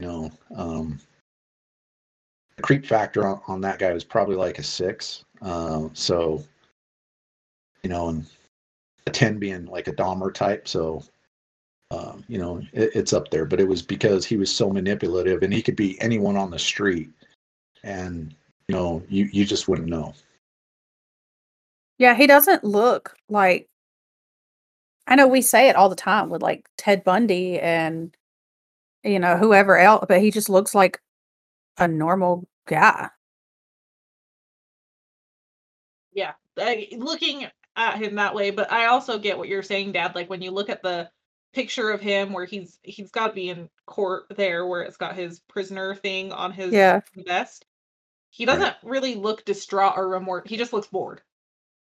you 0.00 0.06
know, 0.06 0.30
um, 0.56 0.98
the 2.56 2.62
creep 2.62 2.86
factor 2.86 3.26
on, 3.26 3.40
on 3.46 3.60
that 3.62 3.78
guy 3.78 3.92
was 3.92 4.04
probably 4.04 4.36
like 4.36 4.58
a 4.58 4.62
six. 4.62 5.24
Uh, 5.42 5.88
so, 5.92 6.42
you 7.82 7.90
know, 7.90 8.08
and 8.08 8.26
a 9.06 9.10
10 9.10 9.38
being 9.38 9.66
like 9.66 9.88
a 9.88 9.92
Dahmer 9.92 10.32
type. 10.32 10.66
So, 10.66 11.02
um, 11.94 12.24
you 12.28 12.38
know, 12.38 12.62
it, 12.72 12.90
it's 12.94 13.12
up 13.12 13.30
there, 13.30 13.44
but 13.44 13.60
it 13.60 13.68
was 13.68 13.82
because 13.82 14.24
he 14.24 14.36
was 14.36 14.54
so 14.54 14.70
manipulative 14.70 15.42
and 15.42 15.52
he 15.52 15.62
could 15.62 15.76
be 15.76 16.00
anyone 16.00 16.36
on 16.36 16.50
the 16.50 16.58
street 16.58 17.10
and, 17.82 18.34
you 18.68 18.74
know, 18.74 19.02
you, 19.08 19.28
you 19.32 19.44
just 19.44 19.68
wouldn't 19.68 19.88
know. 19.88 20.14
Yeah, 21.98 22.14
he 22.14 22.26
doesn't 22.26 22.64
look 22.64 23.14
like 23.28 23.68
I 25.06 25.16
know 25.16 25.28
we 25.28 25.42
say 25.42 25.68
it 25.68 25.76
all 25.76 25.88
the 25.88 25.96
time 25.96 26.30
with 26.30 26.42
like 26.42 26.66
Ted 26.78 27.04
Bundy 27.04 27.60
and 27.60 28.16
you 29.02 29.18
know 29.18 29.36
whoever 29.36 29.76
else, 29.76 30.06
but 30.08 30.20
he 30.20 30.30
just 30.30 30.48
looks 30.48 30.74
like 30.74 31.00
a 31.78 31.86
normal 31.86 32.48
guy. 32.66 33.10
Yeah, 36.12 36.32
I, 36.58 36.88
looking 36.96 37.46
at 37.76 37.98
him 37.98 38.14
that 38.14 38.34
way, 38.34 38.50
but 38.50 38.72
I 38.72 38.86
also 38.86 39.18
get 39.18 39.36
what 39.36 39.48
you're 39.48 39.62
saying, 39.62 39.92
Dad. 39.92 40.14
Like 40.14 40.30
when 40.30 40.42
you 40.42 40.50
look 40.50 40.70
at 40.70 40.82
the 40.82 41.10
picture 41.54 41.90
of 41.90 42.00
him 42.00 42.32
where 42.32 42.44
he's 42.44 42.78
he's 42.82 43.10
got 43.10 43.28
to 43.28 43.32
be 43.32 43.48
in 43.50 43.68
court 43.86 44.24
there, 44.36 44.66
where 44.66 44.82
it's 44.82 44.96
got 44.96 45.14
his 45.14 45.40
prisoner 45.40 45.94
thing 45.94 46.32
on 46.32 46.52
his 46.52 46.72
Yeah. 46.72 47.00
vest. 47.26 47.64
He 48.30 48.44
doesn't 48.44 48.74
really 48.82 49.14
look 49.14 49.44
distraught 49.44 49.94
or 49.96 50.08
remorse. 50.08 50.48
He 50.48 50.56
just 50.56 50.72
looks 50.72 50.88
bored. 50.88 51.22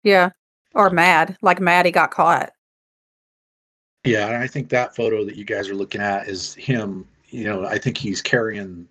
Yeah. 0.03 0.30
Or 0.76 0.89
mad, 0.89 1.38
like 1.41 1.59
mad 1.59 1.86
he 1.86 1.91
got 1.91 2.11
caught. 2.11 2.51
Yeah, 4.03 4.28
and 4.28 4.38
I 4.38 4.47
think 4.47 4.69
that 4.69 4.95
photo 4.95 5.24
that 5.26 5.36
you 5.36 5.45
guys 5.45 5.69
are 5.69 5.76
looking 5.76 6.01
at 6.01 6.28
is 6.28 6.53
him. 6.55 7.07
You 7.30 7.45
know, 7.45 7.65
I 7.65 7.78
think 7.78 7.97
he's 7.97 8.21
carrying 8.21 8.88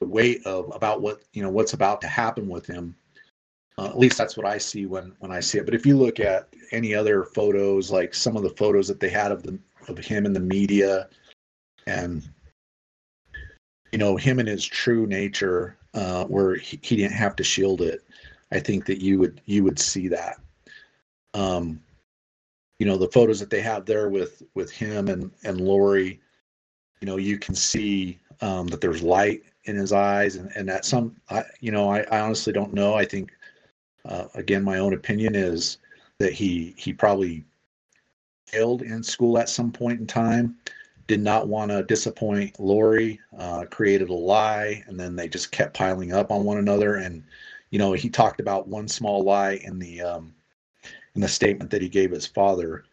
the 0.00 0.06
weight 0.06 0.44
of 0.46 0.74
about 0.74 1.00
what 1.02 1.22
you 1.32 1.42
know 1.42 1.50
what's 1.50 1.74
about 1.74 2.00
to 2.00 2.08
happen 2.08 2.48
with 2.48 2.66
him. 2.66 2.96
Uh, 3.76 3.86
at 3.86 3.98
least 3.98 4.16
that's 4.16 4.36
what 4.36 4.46
I 4.46 4.58
see 4.58 4.86
when 4.86 5.12
when 5.18 5.30
I 5.30 5.40
see 5.40 5.58
it. 5.58 5.64
But 5.64 5.74
if 5.74 5.84
you 5.84 5.96
look 5.96 6.20
at 6.20 6.48
any 6.72 6.94
other 6.94 7.24
photos, 7.24 7.90
like 7.90 8.14
some 8.14 8.36
of 8.36 8.42
the 8.42 8.50
photos 8.50 8.88
that 8.88 8.98
they 8.98 9.10
had 9.10 9.30
of 9.30 9.42
the 9.42 9.58
of 9.88 9.98
him 9.98 10.26
in 10.26 10.32
the 10.32 10.40
media, 10.40 11.08
and 11.86 12.28
you 13.92 13.98
know 13.98 14.16
him 14.16 14.38
in 14.38 14.46
his 14.46 14.64
true 14.64 15.06
nature, 15.06 15.76
uh, 15.94 16.24
where 16.24 16.56
he, 16.56 16.78
he 16.82 16.96
didn't 16.96 17.12
have 17.12 17.36
to 17.36 17.44
shield 17.44 17.80
it, 17.80 18.02
I 18.50 18.60
think 18.60 18.86
that 18.86 19.00
you 19.00 19.18
would 19.18 19.40
you 19.46 19.64
would 19.64 19.78
see 19.78 20.08
that. 20.08 20.36
Um, 21.34 21.80
you 22.78 22.86
know 22.86 22.96
the 22.96 23.08
photos 23.08 23.40
that 23.40 23.50
they 23.50 23.60
have 23.60 23.86
there 23.86 24.08
with 24.08 24.42
with 24.54 24.70
him 24.70 25.08
and 25.08 25.30
and 25.44 25.60
Lori, 25.60 26.20
you 27.00 27.06
know 27.06 27.16
you 27.16 27.38
can 27.38 27.54
see 27.54 28.18
um, 28.40 28.66
that 28.68 28.80
there's 28.80 29.02
light 29.02 29.42
in 29.64 29.76
his 29.76 29.92
eyes 29.92 30.36
and 30.36 30.50
and 30.56 30.68
that 30.68 30.84
some 30.84 31.16
I, 31.30 31.44
you 31.60 31.72
know 31.72 31.90
I, 31.90 32.00
I 32.10 32.20
honestly 32.20 32.52
don't 32.52 32.74
know. 32.74 32.94
I 32.94 33.04
think 33.04 33.32
uh, 34.04 34.26
again 34.34 34.62
my 34.62 34.78
own 34.78 34.94
opinion 34.94 35.34
is 35.34 35.78
that 36.18 36.32
he 36.32 36.74
he 36.76 36.92
probably 36.92 37.44
failed 38.46 38.82
in 38.82 39.02
school 39.02 39.38
at 39.38 39.48
some 39.48 39.72
point 39.72 40.00
in 40.00 40.06
time. 40.06 40.56
Did 41.06 41.20
not 41.20 41.48
want 41.48 41.70
to 41.70 41.82
disappoint 41.82 42.58
Lori, 42.58 43.20
uh, 43.38 43.66
created 43.70 44.08
a 44.08 44.14
lie, 44.14 44.82
and 44.86 44.98
then 44.98 45.14
they 45.14 45.28
just 45.28 45.52
kept 45.52 45.76
piling 45.76 46.12
up 46.12 46.30
on 46.30 46.44
one 46.44 46.56
another. 46.56 46.96
And 46.96 47.22
you 47.70 47.78
know, 47.78 47.92
he 47.92 48.08
talked 48.08 48.40
about 48.40 48.68
one 48.68 48.88
small 48.88 49.22
lie 49.22 49.60
in 49.64 49.78
the 49.78 50.00
um, 50.00 50.34
in 51.14 51.20
the 51.20 51.28
statement 51.28 51.70
that 51.70 51.82
he 51.82 51.88
gave 51.88 52.10
his 52.10 52.26
father. 52.26 52.84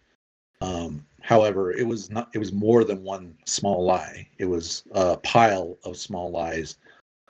Um, 0.60 1.06
however, 1.22 1.72
it 1.72 1.88
was 1.88 2.10
not. 2.10 2.30
It 2.34 2.40
was 2.40 2.52
more 2.52 2.84
than 2.84 3.04
one 3.04 3.36
small 3.46 3.86
lie. 3.86 4.28
It 4.40 4.46
was 4.46 4.84
a 4.92 5.18
pile 5.18 5.78
of 5.86 5.96
small 5.96 6.32
lies 6.32 6.78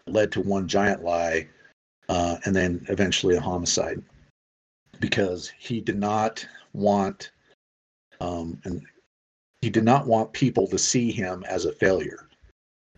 led 0.07 0.31
to 0.31 0.41
one 0.41 0.67
giant 0.67 1.03
lie, 1.03 1.47
uh, 2.09 2.37
and 2.45 2.55
then 2.55 2.85
eventually 2.89 3.35
a 3.35 3.41
homicide, 3.41 4.01
because 4.99 5.51
he 5.57 5.79
did 5.79 5.97
not 5.99 6.45
want, 6.73 7.31
um, 8.21 8.59
and 8.65 8.85
he 9.61 9.69
did 9.69 9.83
not 9.83 10.05
want 10.05 10.31
people 10.31 10.67
to 10.67 10.77
see 10.77 11.11
him 11.11 11.43
as 11.47 11.65
a 11.65 11.71
failure. 11.71 12.27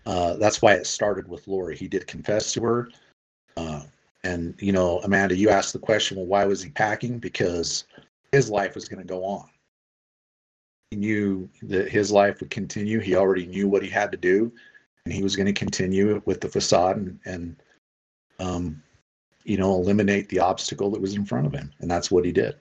Uh, 0.05 0.35
that's 0.35 0.61
why 0.61 0.73
it 0.73 0.85
started 0.85 1.27
with 1.27 1.47
Lori. 1.47 1.77
He 1.77 1.87
did 1.87 2.05
confess 2.07 2.51
to 2.53 2.61
her. 2.61 2.89
Uh, 3.55 3.83
and, 4.25 4.53
you 4.59 4.73
know, 4.73 4.99
Amanda, 4.99 5.35
you 5.35 5.49
asked 5.49 5.73
the 5.73 5.79
question, 5.79 6.17
well, 6.17 6.25
why 6.25 6.45
was 6.45 6.61
he 6.61 6.69
packing? 6.69 7.19
Because 7.19 7.85
his 8.31 8.49
life 8.49 8.75
was 8.75 8.89
going 8.89 9.01
to 9.01 9.07
go 9.07 9.23
on. 9.23 9.47
He 10.91 10.97
knew 10.97 11.49
that 11.63 11.89
his 11.89 12.11
life 12.11 12.39
would 12.41 12.49
continue. 12.49 12.99
He 12.99 13.15
already 13.15 13.45
knew 13.45 13.67
what 13.67 13.83
he 13.83 13.89
had 13.89 14.11
to 14.11 14.17
do, 14.17 14.51
and 15.05 15.13
he 15.13 15.23
was 15.23 15.35
going 15.35 15.47
to 15.47 15.53
continue 15.53 16.21
with 16.25 16.41
the 16.41 16.49
facade 16.49 16.97
and, 16.97 17.19
and 17.25 17.55
um, 18.39 18.83
you 19.43 19.57
know, 19.57 19.73
eliminate 19.75 20.29
the 20.29 20.39
obstacle 20.39 20.91
that 20.91 21.01
was 21.01 21.15
in 21.15 21.25
front 21.25 21.47
of 21.47 21.53
him. 21.53 21.71
And 21.79 21.89
that's 21.89 22.11
what 22.11 22.25
he 22.25 22.31
did. 22.31 22.55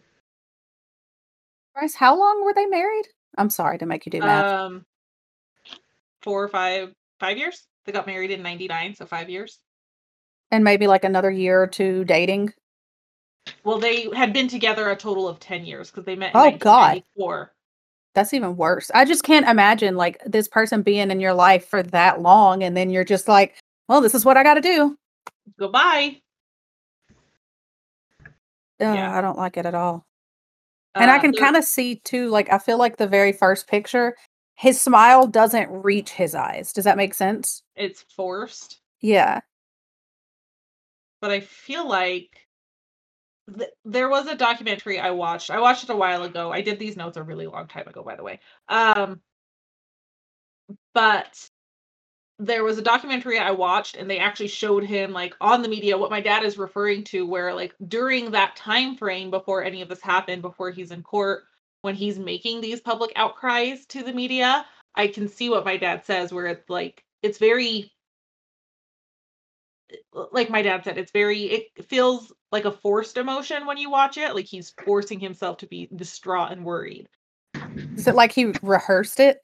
How 1.96 2.18
long 2.18 2.44
were 2.44 2.54
they 2.54 2.66
married? 2.66 3.06
I'm 3.38 3.50
sorry 3.50 3.78
to 3.78 3.86
make 3.86 4.06
you 4.06 4.10
do 4.10 4.20
math. 4.20 4.44
Um, 4.52 4.84
four 6.22 6.42
or 6.44 6.48
five 6.48 6.92
five 7.18 7.36
years. 7.38 7.66
They 7.84 7.92
got 7.92 8.06
married 8.06 8.30
in 8.30 8.42
'99, 8.42 8.94
so 8.94 9.06
five 9.06 9.28
years. 9.30 9.58
and 10.50 10.62
maybe 10.64 10.86
like 10.86 11.02
another 11.04 11.30
year 11.30 11.62
or 11.62 11.66
two 11.66 12.04
dating. 12.04 12.52
Well, 13.64 13.78
they 13.78 14.08
had 14.14 14.32
been 14.32 14.48
together 14.48 14.90
a 14.90 14.96
total 14.96 15.26
of 15.28 15.40
ten 15.40 15.64
years 15.64 15.90
because 15.90 16.04
they 16.04 16.14
met. 16.14 16.34
In 16.34 16.36
Oh, 16.40 16.50
God. 16.58 17.02
1994. 17.16 17.52
That's 18.14 18.34
even 18.34 18.56
worse. 18.58 18.90
I 18.94 19.06
just 19.06 19.24
can't 19.24 19.48
imagine 19.48 19.96
like 19.96 20.18
this 20.26 20.46
person 20.46 20.82
being 20.82 21.10
in 21.10 21.18
your 21.20 21.32
life 21.32 21.66
for 21.66 21.82
that 21.84 22.20
long 22.20 22.62
and 22.62 22.76
then 22.76 22.90
you're 22.90 23.04
just 23.04 23.26
like, 23.26 23.56
well, 23.88 24.02
this 24.02 24.14
is 24.14 24.22
what 24.24 24.36
I 24.36 24.42
got 24.42 24.54
to 24.54 24.60
do. 24.60 24.98
Goodbye. 25.58 26.20
Ugh, 28.20 28.30
Yeah. 28.78 29.16
I 29.16 29.22
don't 29.22 29.38
like 29.38 29.56
it 29.56 29.64
at 29.64 29.74
all. 29.74 30.04
And 30.98 31.10
I 31.10 31.18
Uh, 31.18 31.20
can 31.20 31.34
kind 31.34 31.56
of 31.56 31.64
see 31.64 31.96
too, 31.96 32.28
like, 32.28 32.52
I 32.52 32.58
feel 32.58 32.78
like 32.78 32.96
the 32.96 33.06
very 33.06 33.32
first 33.32 33.66
picture, 33.68 34.16
his 34.56 34.80
smile 34.80 35.26
doesn't 35.26 35.70
reach 35.70 36.10
his 36.10 36.34
eyes. 36.34 36.72
Does 36.72 36.84
that 36.84 36.96
make 36.96 37.14
sense? 37.14 37.62
it's 37.76 38.02
forced, 38.16 38.80
Yeah. 39.00 39.40
but 41.22 41.30
I 41.30 41.40
feel 41.40 41.88
like 41.88 42.48
th- 43.56 43.70
there 43.84 44.08
was 44.08 44.26
a 44.26 44.34
documentary 44.36 44.98
I 44.98 45.10
watched. 45.10 45.50
I 45.50 45.60
watched 45.60 45.84
it 45.84 45.90
a 45.90 45.96
while 45.96 46.22
ago. 46.24 46.52
I 46.52 46.60
did 46.60 46.78
these 46.78 46.96
notes 46.96 47.16
a 47.16 47.22
really 47.22 47.46
long 47.46 47.66
time 47.68 47.88
ago, 47.88 48.02
by 48.02 48.16
the 48.16 48.22
way. 48.22 48.40
Um, 48.68 49.20
but 50.94 51.50
there 52.38 52.64
was 52.64 52.78
a 52.78 52.82
documentary 52.82 53.38
I 53.38 53.50
watched, 53.50 53.96
and 53.96 54.10
they 54.10 54.18
actually 54.18 54.48
showed 54.48 54.84
him 54.84 55.12
like 55.12 55.34
on 55.40 55.62
the 55.62 55.68
media 55.68 55.98
what 55.98 56.10
my 56.10 56.20
dad 56.20 56.42
is 56.42 56.58
referring 56.58 57.04
to, 57.04 57.26
where 57.26 57.54
like 57.54 57.74
during 57.88 58.30
that 58.30 58.56
time 58.56 58.96
frame 58.96 59.30
before 59.30 59.62
any 59.62 59.82
of 59.82 59.88
this 59.88 60.00
happened, 60.00 60.42
before 60.42 60.70
he's 60.70 60.90
in 60.90 61.02
court, 61.02 61.44
when 61.82 61.94
he's 61.94 62.18
making 62.18 62.60
these 62.60 62.80
public 62.80 63.12
outcries 63.16 63.86
to 63.86 64.02
the 64.02 64.12
media, 64.12 64.64
I 64.94 65.08
can 65.08 65.28
see 65.28 65.50
what 65.50 65.64
my 65.64 65.76
dad 65.76 66.04
says, 66.04 66.32
where 66.32 66.46
it's 66.46 66.68
like 66.68 67.04
it's 67.22 67.38
very 67.38 67.92
uh, 70.16 70.24
like 70.32 70.50
my 70.50 70.62
dad 70.62 70.84
said, 70.84 70.98
it's 70.98 71.12
very 71.12 71.44
it 71.44 71.88
feels 71.88 72.32
like 72.50 72.64
a 72.64 72.72
forced 72.72 73.16
emotion 73.16 73.66
when 73.66 73.76
you 73.76 73.90
watch 73.90 74.16
it. 74.16 74.34
Like 74.34 74.46
he's 74.46 74.74
forcing 74.84 75.20
himself 75.20 75.58
to 75.58 75.66
be 75.66 75.88
distraught 75.94 76.52
and 76.52 76.64
worried. 76.64 77.08
Is 77.96 78.08
it 78.08 78.14
like 78.14 78.32
he 78.32 78.52
rehearsed 78.62 79.20
it? 79.20 79.38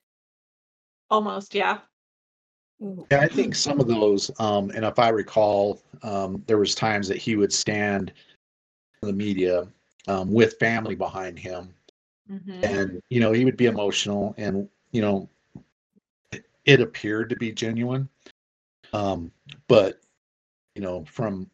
Almost, 1.11 1.55
yeah. 1.55 1.79
Yeah, 2.81 3.21
I 3.21 3.29
think 3.29 3.55
some 3.55 3.81
of 3.81 3.89
those, 3.89 4.31
um, 4.39 4.71
and 4.71 4.85
if 4.85 4.99
I 4.99 5.09
recall, 5.09 5.83
um, 6.03 6.43
there 6.47 6.59
was 6.59 6.75
times 6.75 7.09
that 7.09 7.17
he 7.17 7.37
would 7.37 7.53
stand 7.53 8.13
in 9.03 9.09
the 9.09 9.13
media 9.15 9.67
um, 10.07 10.33
with 10.33 10.59
family 10.59 10.95
behind 10.95 11.39
him, 11.39 11.75
Mhm. 12.31 12.63
and 12.63 13.03
you 13.11 13.21
know 13.21 13.33
he 13.33 13.45
would 13.45 13.57
be 13.57 13.67
emotional, 13.67 14.35
and 14.37 14.69
you 14.93 15.01
know 15.01 15.29
it, 16.33 16.45
it 16.67 16.81
appeared 16.81 17.31
to 17.31 17.37
be 17.37 17.51
genuine, 17.51 18.09
um, 18.93 19.33
but 19.67 20.01
you 20.75 20.83
know 20.83 21.05
from 21.05 21.51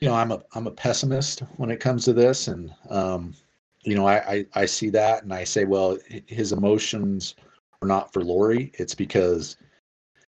you 0.00 0.08
know 0.08 0.14
I'm 0.14 0.32
a 0.32 0.42
I'm 0.54 0.66
a 0.66 0.72
pessimist 0.72 1.40
when 1.56 1.70
it 1.70 1.80
comes 1.80 2.04
to 2.06 2.12
this, 2.12 2.48
and 2.48 2.72
um, 2.88 3.34
you 3.82 3.94
know 3.94 4.06
I, 4.06 4.16
I 4.32 4.46
I 4.54 4.66
see 4.66 4.88
that, 4.90 5.22
and 5.24 5.34
I 5.34 5.44
say, 5.44 5.64
well, 5.64 5.98
his 6.26 6.52
emotions 6.52 7.34
are 7.82 7.88
not 7.88 8.12
for 8.12 8.24
Lori. 8.24 8.70
It's 8.74 8.94
because 8.94 9.56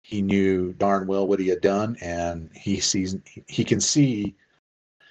he 0.09 0.23
knew 0.23 0.73
darn 0.73 1.05
well 1.05 1.27
what 1.27 1.39
he 1.39 1.47
had 1.47 1.61
done, 1.61 1.95
and 2.01 2.49
he 2.55 2.79
sees 2.79 3.15
he 3.45 3.63
can 3.63 3.79
see 3.79 4.33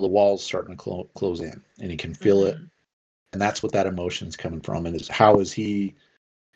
the 0.01 0.09
walls 0.09 0.43
starting 0.43 0.77
to 0.77 0.77
clo- 0.77 1.09
close 1.15 1.39
in, 1.41 1.63
and 1.81 1.93
he 1.93 1.97
can 1.97 2.13
feel 2.13 2.45
it, 2.47 2.57
Mhm. 2.57 2.69
and 3.33 3.41
that's 3.41 3.63
what 3.63 3.71
that 3.71 3.87
emotion's 3.87 4.37
coming 4.37 4.61
from. 4.61 4.87
And 4.87 4.97
is 4.97 5.07
how 5.07 5.39
is 5.39 5.53
he, 5.53 5.95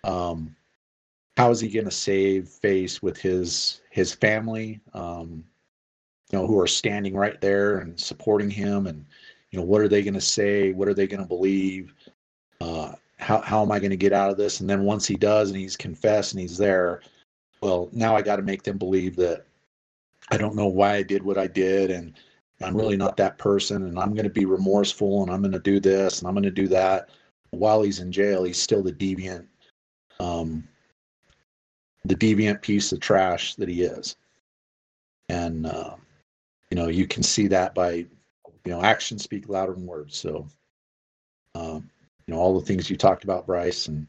um, 0.03 0.57
how 1.37 1.53
is 1.53 1.61
he 1.61 1.69
going 1.69 1.85
to 1.85 1.93
save 1.93 2.49
face 2.49 3.01
with 3.01 3.17
his 3.17 3.81
his 3.91 4.13
family, 4.13 4.81
um, 4.93 5.45
you 6.33 6.39
know, 6.41 6.45
who 6.49 6.59
are 6.59 6.67
standing 6.67 7.15
right 7.15 7.41
there 7.41 7.79
and 7.79 7.99
supporting 8.01 8.51
him, 8.51 8.89
and 8.89 9.07
you 9.53 9.59
know, 9.61 9.65
what 9.65 9.83
are 9.83 9.89
they 9.89 10.03
going 10.03 10.15
to 10.15 10.21
say? 10.21 10.73
What 10.73 10.89
are 10.89 10.95
they 10.95 11.07
going 11.07 11.23
to 11.23 11.29
believe? 11.29 11.95
Uh, 12.61 12.95
how 13.19 13.41
how 13.41 13.63
am 13.63 13.71
I 13.71 13.79
going 13.79 13.91
to 13.91 13.97
get 13.97 14.13
out 14.13 14.31
of 14.31 14.37
this? 14.37 14.59
And 14.59 14.69
then 14.69 14.83
once 14.83 15.07
he 15.07 15.15
does, 15.15 15.49
and 15.51 15.57
he's 15.61 15.77
confessed 15.77 16.33
and 16.33 16.41
he's 16.41 16.59
there, 16.59 17.03
well, 17.63 17.89
now 17.93 18.17
I 18.17 18.23
got 18.23 18.37
to 18.37 18.43
make 18.43 18.65
them 18.65 18.77
believe 18.77 19.15
that 19.17 19.47
I 20.31 20.37
don't 20.37 20.57
know 20.57 20.67
why 20.67 20.97
I 20.97 21.03
did 21.03 21.23
what 21.23 21.39
I 21.39 21.47
did, 21.47 21.91
and 21.93 22.15
I'm 22.61 22.77
really 22.77 22.97
not 22.97 23.17
that 23.17 23.39
person, 23.39 23.85
and 23.85 23.99
I'm 23.99 24.15
going 24.15 24.25
to 24.25 24.31
be 24.31 24.45
remorseful, 24.45 25.23
and 25.23 25.31
I'm 25.31 25.43
going 25.43 25.53
to 25.53 25.61
do 25.61 25.79
this, 25.79 26.19
and 26.19 26.29
I'm 26.29 26.35
going 26.35 26.43
to 26.43 26.51
do 26.51 26.67
that. 26.69 27.09
While 27.51 27.83
he's 27.83 28.01
in 28.01 28.11
jail, 28.11 28.43
he's 28.43 28.61
still 28.61 28.83
the 28.83 28.93
deviant, 28.93 29.47
um, 30.19 30.67
the 32.05 32.17
deviant 32.17 32.63
piece 32.63 32.91
of 32.93 33.01
trash 33.01 33.55
that 33.57 33.69
he 33.69 33.83
is, 33.83 34.17
and 35.29 35.67
uh, 35.67 35.95
you 36.71 36.77
know 36.77 36.89
you 36.89 37.07
can 37.07 37.23
see 37.23 37.47
that 37.49 37.75
by 37.75 37.93
you 37.93 38.09
know 38.67 38.83
actions 38.83 39.23
speak 39.23 39.49
louder 39.49 39.75
than 39.75 39.87
words. 39.87 40.17
So, 40.17 40.49
um, 41.55 41.89
you 42.27 42.35
know 42.35 42.41
all 42.41 42.59
the 42.59 42.67
things 42.67 42.91
you 42.91 42.97
talked 42.97 43.23
about, 43.23 43.47
Bryce, 43.47 43.87
and 43.87 44.07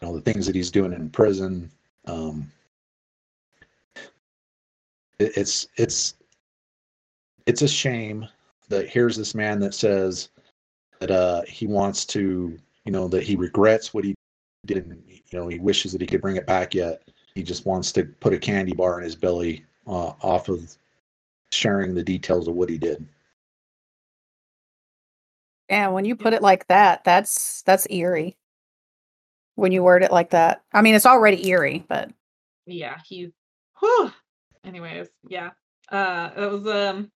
you 0.00 0.08
know 0.08 0.14
the 0.14 0.22
things 0.22 0.46
that 0.46 0.54
he's 0.54 0.70
doing 0.70 0.92
in 0.92 1.10
prison. 1.10 1.70
Um, 2.06 2.50
it- 5.22 5.36
it's 5.36 5.68
it's 5.76 6.14
it's 7.46 7.62
a 7.62 7.68
shame 7.68 8.26
that 8.68 8.88
here's 8.88 9.16
this 9.16 9.34
man 9.34 9.58
that 9.60 9.74
says 9.74 10.30
that 11.00 11.10
uh 11.10 11.42
he 11.42 11.66
wants 11.66 12.04
to 12.06 12.58
you 12.84 12.92
know 12.92 13.08
that 13.08 13.22
he 13.22 13.36
regrets 13.36 13.92
what 13.94 14.04
he 14.04 14.14
did 14.66 14.86
and 14.86 15.02
you 15.08 15.38
know 15.38 15.48
he 15.48 15.58
wishes 15.58 15.92
that 15.92 16.00
he 16.00 16.06
could 16.06 16.20
bring 16.22 16.36
it 16.36 16.46
back 16.46 16.74
yet 16.74 17.02
he 17.34 17.42
just 17.42 17.66
wants 17.66 17.92
to 17.92 18.04
put 18.04 18.32
a 18.32 18.38
candy 18.38 18.72
bar 18.74 18.98
in 18.98 19.04
his 19.04 19.16
belly 19.16 19.64
uh, 19.86 20.12
off 20.22 20.48
of 20.48 20.76
sharing 21.50 21.94
the 21.94 22.02
details 22.04 22.48
of 22.48 22.54
what 22.54 22.68
he 22.68 22.78
did 22.78 23.04
Yeah, 25.68 25.88
when 25.88 26.04
you 26.04 26.16
put 26.16 26.34
it 26.34 26.42
like 26.42 26.66
that, 26.68 27.02
that's 27.04 27.62
that's 27.62 27.86
eerie. 27.90 28.36
When 29.54 29.72
you 29.72 29.82
word 29.82 30.02
it 30.02 30.12
like 30.12 30.30
that. 30.30 30.62
I 30.72 30.82
mean, 30.82 30.94
it's 30.94 31.06
already 31.06 31.48
eerie, 31.48 31.84
but 31.88 32.10
yeah 32.66 32.98
he 33.06 33.32
whew. 33.80 34.12
Anyways 34.64 35.08
yeah 35.28 35.50
uh 35.90 36.30
it 36.36 36.50
was 36.50 36.66
um 36.66 37.10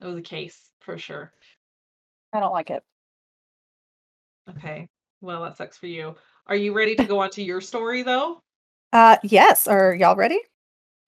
it 0.00 0.06
was 0.06 0.16
a 0.16 0.22
case 0.22 0.70
for 0.80 0.98
sure 0.98 1.32
I 2.32 2.40
don't 2.40 2.52
like 2.52 2.70
it. 2.70 2.82
okay 4.50 4.88
well 5.20 5.42
that 5.42 5.56
sucks 5.56 5.78
for 5.78 5.86
you 5.86 6.14
are 6.46 6.56
you 6.56 6.72
ready 6.74 6.94
to 6.96 7.04
go 7.04 7.20
on 7.20 7.30
to 7.30 7.42
your 7.42 7.60
story 7.60 8.02
though 8.02 8.42
Uh 8.92 9.16
yes, 9.22 9.66
are 9.66 9.94
y'all 9.94 10.16
ready? 10.16 10.38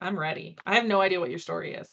i'm 0.00 0.18
ready 0.18 0.56
i 0.66 0.74
have 0.74 0.84
no 0.86 1.00
idea 1.00 1.20
what 1.20 1.30
your 1.30 1.38
story 1.38 1.74
is 1.74 1.88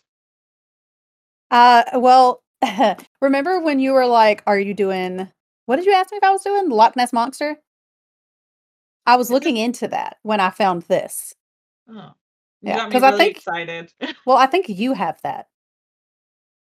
Uh 1.52 1.84
well, 1.96 2.42
remember 3.22 3.60
when 3.60 3.80
you 3.80 3.94
were 3.94 4.06
like, 4.08 4.42
are 4.48 4.60
you 4.60 4.74
doing 4.74 5.30
what 5.66 5.78
did 5.78 5.86
you 5.86 5.94
ask 5.94 6.12
me 6.12 6.18
if 6.18 6.24
I 6.24 6.32
was 6.32 6.42
doing? 6.44 6.70
Loch 6.70 6.96
Ness 6.96 7.14
Monster? 7.14 7.58
I 9.06 9.16
was 9.16 9.30
looking 9.32 9.58
into 9.58 9.88
that 9.90 10.18
when 10.24 10.40
I 10.40 10.50
found 10.50 10.84
this. 10.84 11.34
oh 11.90 12.14
Yeah, 12.64 12.78
got 12.78 12.90
me 12.90 12.94
'cause 12.94 13.04
I 13.04 13.10
really 13.12 13.26
think- 13.26 13.38
excited 13.38 13.94
Well, 14.26 14.38
I 14.38 14.46
think 14.48 14.70
you 14.70 14.94
have 14.94 15.20
that. 15.24 15.48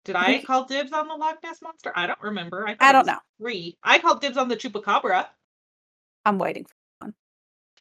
did 0.05 0.15
I 0.15 0.35
i 0.37 0.43
call 0.43 0.65
dibs 0.65 0.93
on 0.93 1.09
the 1.09 1.15
loch 1.15 1.39
ness 1.43 1.61
monster 1.63 1.93
i 1.97 2.07
don't 2.07 2.21
remember 2.23 2.69
i, 2.69 2.77
I 2.79 2.93
don't 2.93 3.07
know. 3.07 3.19
three 3.41 3.77
i 3.83 3.99
called 3.99 4.21
dibs 4.21 4.37
on 4.37 4.49
the 4.49 4.57
chupacabra 4.57 5.27
I'm 6.25 6.39
waiting 6.39 6.65
for 6.65 6.75
one. 7.01 7.15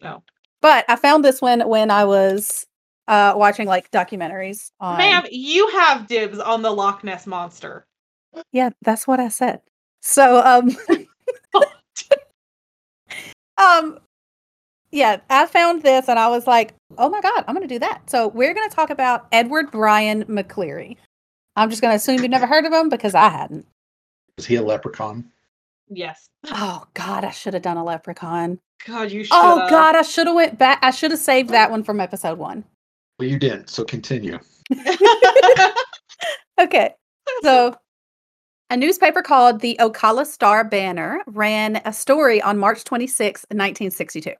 Oh. 0.03 0.23
But 0.61 0.85
I 0.87 0.95
found 0.97 1.25
this 1.25 1.41
one 1.41 1.67
when 1.67 1.89
I 1.91 2.05
was 2.05 2.65
uh 3.07 3.33
watching 3.35 3.67
like 3.67 3.91
documentaries 3.91 4.71
on 4.79 4.97
ma'am 4.97 5.25
you 5.31 5.67
have 5.69 6.07
dibs 6.07 6.39
on 6.39 6.61
the 6.63 6.71
loch 6.71 7.03
ness 7.03 7.27
monster 7.27 7.85
Yeah, 8.51 8.69
that's 8.81 9.07
what 9.07 9.19
I 9.19 9.27
said. 9.29 9.61
So 10.01 10.41
um 10.45 10.71
um 13.57 13.99
yeah, 14.95 15.17
I 15.29 15.45
found 15.45 15.83
this 15.83 16.07
and 16.09 16.17
I 16.17 16.27
was 16.29 16.47
like, 16.47 16.73
"Oh 16.97 17.09
my 17.09 17.21
god, 17.21 17.43
I'm 17.47 17.53
going 17.55 17.67
to 17.67 17.73
do 17.75 17.79
that." 17.79 18.09
So 18.09 18.29
we're 18.29 18.53
going 18.53 18.67
to 18.69 18.75
talk 18.75 18.89
about 18.89 19.27
Edward 19.31 19.69
Brian 19.71 20.23
McCleary. 20.25 20.97
I'm 21.55 21.69
just 21.69 21.81
going 21.81 21.91
to 21.91 21.95
assume 21.97 22.19
you've 22.21 22.29
never 22.31 22.47
heard 22.47 22.65
of 22.65 22.73
him 22.73 22.89
because 22.89 23.13
I 23.15 23.29
hadn't. 23.29 23.65
is 24.37 24.45
he 24.45 24.55
a 24.55 24.61
leprechaun 24.61 25.25
yes 25.89 26.25
Oh 26.45 26.83
god, 26.95 27.23
I 27.23 27.29
should 27.31 27.53
have 27.53 27.63
done 27.63 27.77
a 27.77 27.83
leprechaun. 27.83 28.57
god 28.87 29.11
you 29.11 29.23
should 29.23 29.33
Oh 29.35 29.67
god, 29.69 29.95
I 29.95 30.01
should 30.01 30.27
have 30.27 30.35
went 30.35 30.57
back. 30.57 30.79
I 30.81 30.91
should 30.91 31.11
have 31.11 31.19
saved 31.19 31.49
that 31.51 31.69
one 31.69 31.83
from 31.83 31.99
episode 31.99 32.37
1. 32.39 32.63
well 33.19 33.29
you 33.29 33.37
didn't 33.37 33.69
so 33.69 33.83
continue 33.83 34.39
Okay. 36.59 36.93
So, 37.43 37.75
a 38.69 38.77
newspaper 38.77 39.21
called 39.21 39.59
the 39.59 39.77
Ocala 39.79 40.25
Star 40.25 40.63
Banner 40.63 41.21
ran 41.27 41.81
a 41.85 41.91
story 41.93 42.41
on 42.41 42.57
March 42.57 42.83
26, 42.85 43.41
1962. 43.49 44.33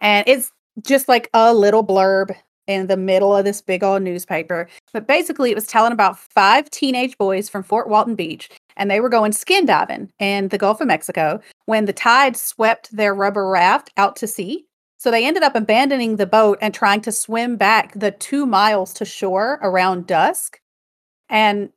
And 0.00 0.26
it's 0.26 0.52
just 0.82 1.08
like 1.08 1.28
a 1.34 1.54
little 1.54 1.84
blurb 1.84 2.34
in 2.66 2.86
the 2.88 2.96
middle 2.96 3.34
of 3.36 3.44
this 3.44 3.62
big 3.62 3.84
old 3.84 4.02
newspaper. 4.02 4.68
But 4.92 5.06
basically, 5.06 5.50
it 5.50 5.54
was 5.54 5.66
telling 5.66 5.92
about 5.92 6.18
five 6.18 6.70
teenage 6.70 7.16
boys 7.18 7.48
from 7.48 7.62
Fort 7.62 7.88
Walton 7.88 8.14
Beach, 8.14 8.50
and 8.76 8.90
they 8.90 9.00
were 9.00 9.08
going 9.08 9.32
skin 9.32 9.66
diving 9.66 10.10
in 10.18 10.48
the 10.48 10.58
Gulf 10.58 10.80
of 10.80 10.88
Mexico 10.88 11.40
when 11.66 11.84
the 11.84 11.92
tide 11.92 12.36
swept 12.36 12.94
their 12.94 13.14
rubber 13.14 13.48
raft 13.48 13.90
out 13.96 14.16
to 14.16 14.26
sea. 14.26 14.66
So 14.98 15.10
they 15.10 15.26
ended 15.26 15.42
up 15.42 15.54
abandoning 15.54 16.16
the 16.16 16.26
boat 16.26 16.58
and 16.60 16.72
trying 16.72 17.02
to 17.02 17.12
swim 17.12 17.56
back 17.56 17.92
the 17.94 18.10
two 18.10 18.46
miles 18.46 18.94
to 18.94 19.04
shore 19.04 19.58
around 19.62 20.06
dusk. 20.06 20.58
And 21.28 21.70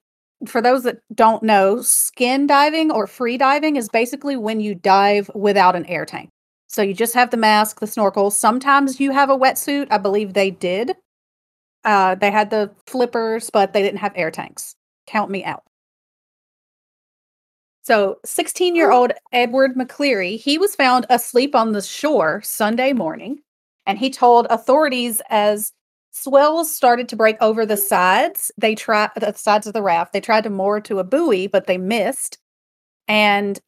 for 0.47 0.61
those 0.61 0.83
that 0.83 1.01
don't 1.13 1.43
know, 1.43 1.81
skin 1.81 2.47
diving 2.47 2.91
or 2.91 3.07
free 3.07 3.37
diving 3.37 3.75
is 3.75 3.89
basically 3.89 4.37
when 4.37 4.61
you 4.61 4.73
dive 4.73 5.29
without 5.35 5.75
an 5.75 5.85
air 5.87 6.05
tank. 6.05 6.29
So 6.69 6.83
you 6.83 6.93
just 6.93 7.15
have 7.15 7.31
the 7.31 7.37
mask, 7.37 7.79
the 7.79 7.87
snorkel. 7.87 8.29
Sometimes 8.29 8.99
you 8.99 9.11
have 9.11 9.31
a 9.31 9.37
wetsuit. 9.37 9.87
I 9.89 9.97
believe 9.97 10.33
they 10.33 10.51
did. 10.51 10.95
Uh, 11.83 12.13
they 12.15 12.29
had 12.29 12.51
the 12.51 12.71
flippers, 12.85 13.49
but 13.49 13.73
they 13.73 13.81
didn't 13.81 13.99
have 13.99 14.13
air 14.15 14.29
tanks. 14.29 14.75
Count 15.07 15.31
me 15.31 15.43
out. 15.43 15.63
So, 17.81 18.17
16 18.23 18.75
year 18.75 18.91
old 18.91 19.13
Edward 19.31 19.75
McCleary, 19.75 20.39
he 20.39 20.59
was 20.59 20.75
found 20.75 21.07
asleep 21.09 21.55
on 21.55 21.71
the 21.71 21.81
shore 21.81 22.39
Sunday 22.43 22.93
morning, 22.93 23.39
and 23.87 23.97
he 23.97 24.11
told 24.11 24.45
authorities 24.51 25.23
as 25.29 25.73
swells 26.11 26.71
started 26.71 27.09
to 27.09 27.15
break 27.15 27.37
over 27.41 27.65
the 27.65 27.77
sides. 27.77 28.51
They 28.59 28.75
tried 28.75 29.09
the 29.15 29.33
sides 29.33 29.65
of 29.65 29.73
the 29.73 29.81
raft. 29.81 30.13
They 30.13 30.21
tried 30.21 30.43
to 30.43 30.51
moor 30.51 30.81
to 30.81 30.99
a 30.99 31.03
buoy, 31.03 31.47
but 31.47 31.65
they 31.65 31.79
missed. 31.79 32.37
And 33.07 33.59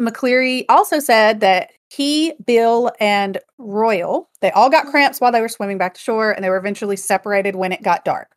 McCleary 0.00 0.64
also 0.68 0.98
said 0.98 1.38
that 1.40 1.70
he, 1.92 2.32
Bill, 2.46 2.90
and 3.00 3.38
Royal, 3.58 4.30
they 4.40 4.50
all 4.52 4.70
got 4.70 4.84
mm-hmm. 4.84 4.92
cramps 4.92 5.20
while 5.20 5.30
they 5.30 5.42
were 5.42 5.48
swimming 5.48 5.76
back 5.76 5.92
to 5.94 6.00
shore, 6.00 6.32
and 6.32 6.42
they 6.42 6.48
were 6.48 6.56
eventually 6.56 6.96
separated 6.96 7.54
when 7.54 7.70
it 7.72 7.82
got 7.82 8.04
dark. 8.04 8.34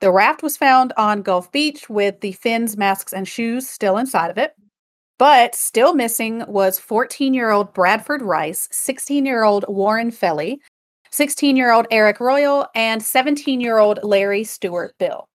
The 0.00 0.12
raft 0.12 0.42
was 0.42 0.56
found 0.56 0.92
on 0.96 1.22
Gulf 1.22 1.50
Beach 1.50 1.88
with 1.88 2.20
the 2.20 2.32
fins, 2.32 2.76
masks, 2.76 3.12
and 3.12 3.26
shoes 3.26 3.68
still 3.68 3.96
inside 3.96 4.30
of 4.30 4.38
it. 4.38 4.54
But 5.18 5.54
still 5.54 5.94
missing 5.94 6.44
was 6.46 6.78
14 6.78 7.34
year 7.34 7.50
old 7.50 7.72
Bradford 7.74 8.22
Rice, 8.22 8.68
16 8.70 9.26
year 9.26 9.44
old 9.44 9.64
Warren 9.68 10.10
Felly, 10.10 10.60
16 11.10 11.56
year 11.56 11.72
old 11.72 11.86
Eric 11.90 12.20
Royal, 12.20 12.66
and 12.74 13.02
17 13.02 13.60
year 13.60 13.78
old 13.78 13.98
Larry 14.02 14.44
Stewart 14.44 14.94
Bill. 14.98 15.28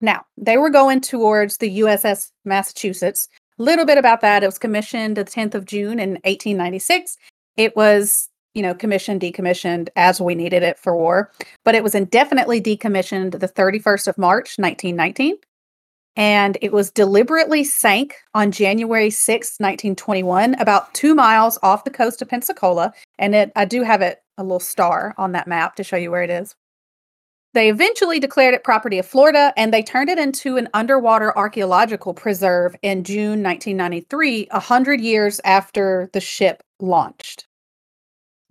Now, 0.00 0.24
they 0.36 0.58
were 0.58 0.70
going 0.70 1.00
towards 1.00 1.56
the 1.56 1.80
USS 1.80 2.30
Massachusetts. 2.44 3.28
A 3.58 3.62
little 3.62 3.84
bit 3.84 3.98
about 3.98 4.20
that. 4.20 4.42
It 4.42 4.46
was 4.46 4.58
commissioned 4.58 5.16
the 5.16 5.24
10th 5.24 5.54
of 5.54 5.64
June 5.64 5.98
in 5.98 6.12
1896. 6.24 7.16
It 7.56 7.76
was 7.76 8.28
you 8.54 8.62
know, 8.62 8.74
commissioned, 8.74 9.20
decommissioned 9.20 9.88
as 9.96 10.20
we 10.20 10.34
needed 10.34 10.62
it 10.62 10.78
for 10.78 10.96
war. 10.96 11.30
But 11.64 11.74
it 11.74 11.82
was 11.82 11.94
indefinitely 11.94 12.60
decommissioned 12.60 13.38
the 13.38 13.48
31st 13.48 14.06
of 14.06 14.16
March, 14.16 14.58
1919. 14.58 15.36
And 16.16 16.56
it 16.62 16.72
was 16.72 16.92
deliberately 16.92 17.64
sank 17.64 18.14
on 18.34 18.52
January 18.52 19.10
6, 19.10 19.46
1921, 19.58 20.54
about 20.60 20.94
two 20.94 21.14
miles 21.14 21.58
off 21.64 21.82
the 21.82 21.90
coast 21.90 22.22
of 22.22 22.28
Pensacola. 22.28 22.94
And 23.18 23.34
it, 23.34 23.50
I 23.56 23.64
do 23.64 23.82
have 23.82 24.00
it 24.00 24.22
a 24.38 24.44
little 24.44 24.60
star 24.60 25.14
on 25.18 25.32
that 25.32 25.48
map 25.48 25.74
to 25.76 25.84
show 25.84 25.96
you 25.96 26.12
where 26.12 26.22
it 26.22 26.30
is. 26.30 26.54
They 27.54 27.70
eventually 27.70 28.18
declared 28.18 28.52
it 28.52 28.64
property 28.64 28.98
of 28.98 29.06
Florida 29.06 29.52
and 29.56 29.72
they 29.72 29.82
turned 29.82 30.10
it 30.10 30.18
into 30.18 30.56
an 30.56 30.68
underwater 30.74 31.36
archaeological 31.38 32.12
preserve 32.12 32.74
in 32.82 33.04
June 33.04 33.44
1993, 33.44 34.48
100 34.50 35.00
years 35.00 35.40
after 35.44 36.10
the 36.12 36.20
ship 36.20 36.64
launched. 36.80 37.46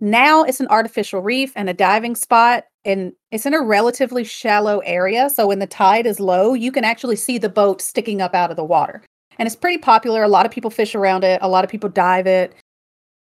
Now 0.00 0.42
it's 0.42 0.60
an 0.60 0.68
artificial 0.68 1.20
reef 1.20 1.52
and 1.54 1.68
a 1.68 1.74
diving 1.74 2.16
spot, 2.16 2.64
and 2.86 3.12
it's 3.30 3.44
in 3.44 3.52
a 3.52 3.60
relatively 3.60 4.24
shallow 4.24 4.78
area. 4.80 5.28
So 5.28 5.48
when 5.48 5.58
the 5.58 5.66
tide 5.66 6.06
is 6.06 6.18
low, 6.18 6.54
you 6.54 6.72
can 6.72 6.84
actually 6.84 7.16
see 7.16 7.36
the 7.36 7.50
boat 7.50 7.82
sticking 7.82 8.22
up 8.22 8.34
out 8.34 8.50
of 8.50 8.56
the 8.56 8.64
water. 8.64 9.02
And 9.38 9.46
it's 9.46 9.56
pretty 9.56 9.78
popular. 9.78 10.22
A 10.22 10.28
lot 10.28 10.46
of 10.46 10.52
people 10.52 10.70
fish 10.70 10.94
around 10.94 11.24
it, 11.24 11.40
a 11.42 11.48
lot 11.48 11.62
of 11.62 11.70
people 11.70 11.90
dive 11.90 12.26
it, 12.26 12.54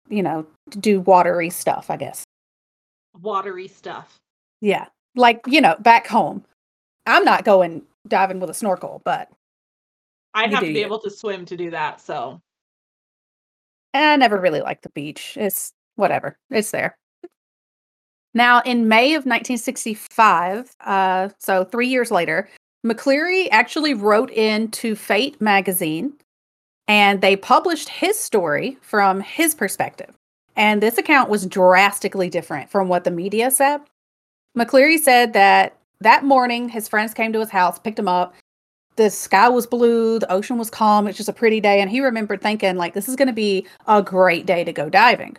you 0.07 0.23
know, 0.23 0.47
do 0.79 1.01
watery 1.01 1.49
stuff, 1.49 1.89
I 1.89 1.97
guess. 1.97 2.23
Watery 3.21 3.67
stuff. 3.67 4.17
Yeah 4.61 4.87
like 5.17 5.41
you 5.47 5.61
know 5.61 5.75
back 5.79 6.07
home. 6.07 6.45
I'm 7.05 7.23
not 7.23 7.45
going 7.45 7.83
diving 8.07 8.39
with 8.39 8.49
a 8.49 8.53
snorkel 8.53 9.01
but 9.03 9.29
i'd 10.33 10.51
have 10.51 10.61
to 10.61 10.67
be 10.67 10.79
you. 10.79 10.85
able 10.85 10.99
to 10.99 11.09
swim 11.09 11.45
to 11.45 11.57
do 11.57 11.69
that 11.71 11.99
so. 12.01 12.41
I 13.93 14.15
never 14.17 14.39
really 14.39 14.61
liked 14.61 14.83
the 14.83 14.89
beach. 14.89 15.35
It's 15.37 15.73
whatever. 15.95 16.37
It's 16.51 16.71
there. 16.71 16.97
Now 18.33 18.61
in 18.61 18.87
may 18.87 19.13
of 19.15 19.25
1965 19.25 20.75
uh, 20.81 21.29
so 21.39 21.63
three 21.63 21.87
years 21.87 22.11
later 22.11 22.49
mccleary 22.85 23.47
actually 23.51 23.93
wrote 23.93 24.29
into 24.31 24.95
fate 24.95 25.41
magazine 25.41 26.13
and 26.87 27.21
they 27.21 27.35
published 27.35 27.89
his 27.89 28.17
story 28.17 28.77
from 28.81 29.19
his 29.19 29.53
perspective. 29.55 30.15
And 30.55 30.81
this 30.81 30.97
account 30.97 31.29
was 31.29 31.45
drastically 31.45 32.29
different 32.29 32.69
from 32.69 32.87
what 32.87 33.03
the 33.03 33.11
media 33.11 33.51
said 33.51 33.81
mccleary 34.57 34.99
said 34.99 35.33
that 35.33 35.77
that 36.01 36.23
morning 36.23 36.69
his 36.69 36.87
friends 36.87 37.13
came 37.13 37.31
to 37.33 37.39
his 37.39 37.49
house 37.49 37.79
picked 37.79 37.99
him 37.99 38.07
up. 38.07 38.33
The 38.95 39.09
sky 39.09 39.47
was 39.47 39.67
blue 39.67 40.19
the 40.19 40.31
ocean 40.31 40.57
was 40.57 40.69
calm 40.69 41.07
it's 41.07 41.17
just 41.17 41.29
a 41.29 41.33
pretty 41.33 41.59
day. 41.59 41.81
And 41.81 41.89
he 41.89 42.01
remembered 42.01 42.41
thinking 42.41 42.75
like 42.75 42.93
this 42.93 43.07
is 43.07 43.15
going 43.15 43.27
to 43.27 43.33
be 43.33 43.65
a 43.87 44.01
great 44.01 44.45
day 44.45 44.63
to 44.63 44.73
go 44.73 44.89
diving. 44.89 45.37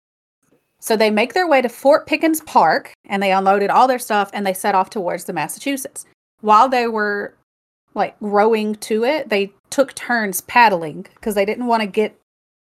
So 0.80 0.96
they 0.96 1.10
make 1.10 1.34
their 1.34 1.48
way 1.48 1.60
to 1.60 1.68
fort 1.68 2.06
pickens 2.06 2.40
park 2.42 2.92
and 3.06 3.22
they 3.22 3.32
unloaded 3.32 3.70
all 3.70 3.88
their 3.88 3.98
stuff 3.98 4.30
and 4.32 4.46
they 4.46 4.54
set 4.54 4.76
off 4.76 4.90
towards 4.90 5.24
the 5.24 5.32
massachusetts. 5.32 6.06
While 6.40 6.68
they 6.68 6.86
were 6.86 7.34
like 7.94 8.14
rowing 8.20 8.76
to 8.76 9.04
it 9.04 9.28
they 9.28 9.52
took 9.70 9.94
turns 9.94 10.40
paddling 10.42 11.02
because 11.14 11.34
they 11.34 11.44
didn't 11.44 11.66
want 11.66 11.82
to 11.82 11.86
get 11.86 12.16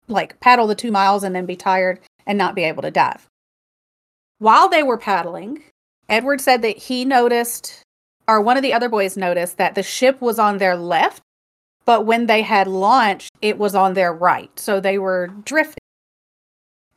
like 0.07 0.39
paddle 0.39 0.67
the 0.67 0.75
two 0.75 0.91
miles 0.91 1.23
and 1.23 1.35
then 1.35 1.45
be 1.45 1.57
tired 1.57 1.99
and 2.25 2.37
not 2.37 2.55
be 2.55 2.63
able 2.63 2.81
to 2.81 2.91
dive. 2.91 3.27
While 4.39 4.69
they 4.69 4.83
were 4.83 4.97
paddling 4.97 5.63
edward 6.09 6.41
said 6.41 6.61
that 6.61 6.77
he 6.77 7.05
noticed 7.05 7.83
or 8.27 8.41
one 8.41 8.57
of 8.57 8.63
the 8.63 8.73
other 8.73 8.89
boys 8.89 9.15
noticed 9.15 9.57
that 9.57 9.75
the 9.75 9.83
ship 9.83 10.19
was 10.21 10.37
on 10.37 10.57
their 10.57 10.75
left, 10.75 11.21
but 11.85 12.05
when 12.05 12.25
they 12.25 12.41
had 12.41 12.67
launched, 12.67 13.31
it 13.41 13.57
was 13.57 13.73
on 13.73 13.93
their 13.93 14.13
right. 14.13 14.51
So 14.59 14.79
they 14.79 14.97
were 14.97 15.27
drifting. 15.45 15.77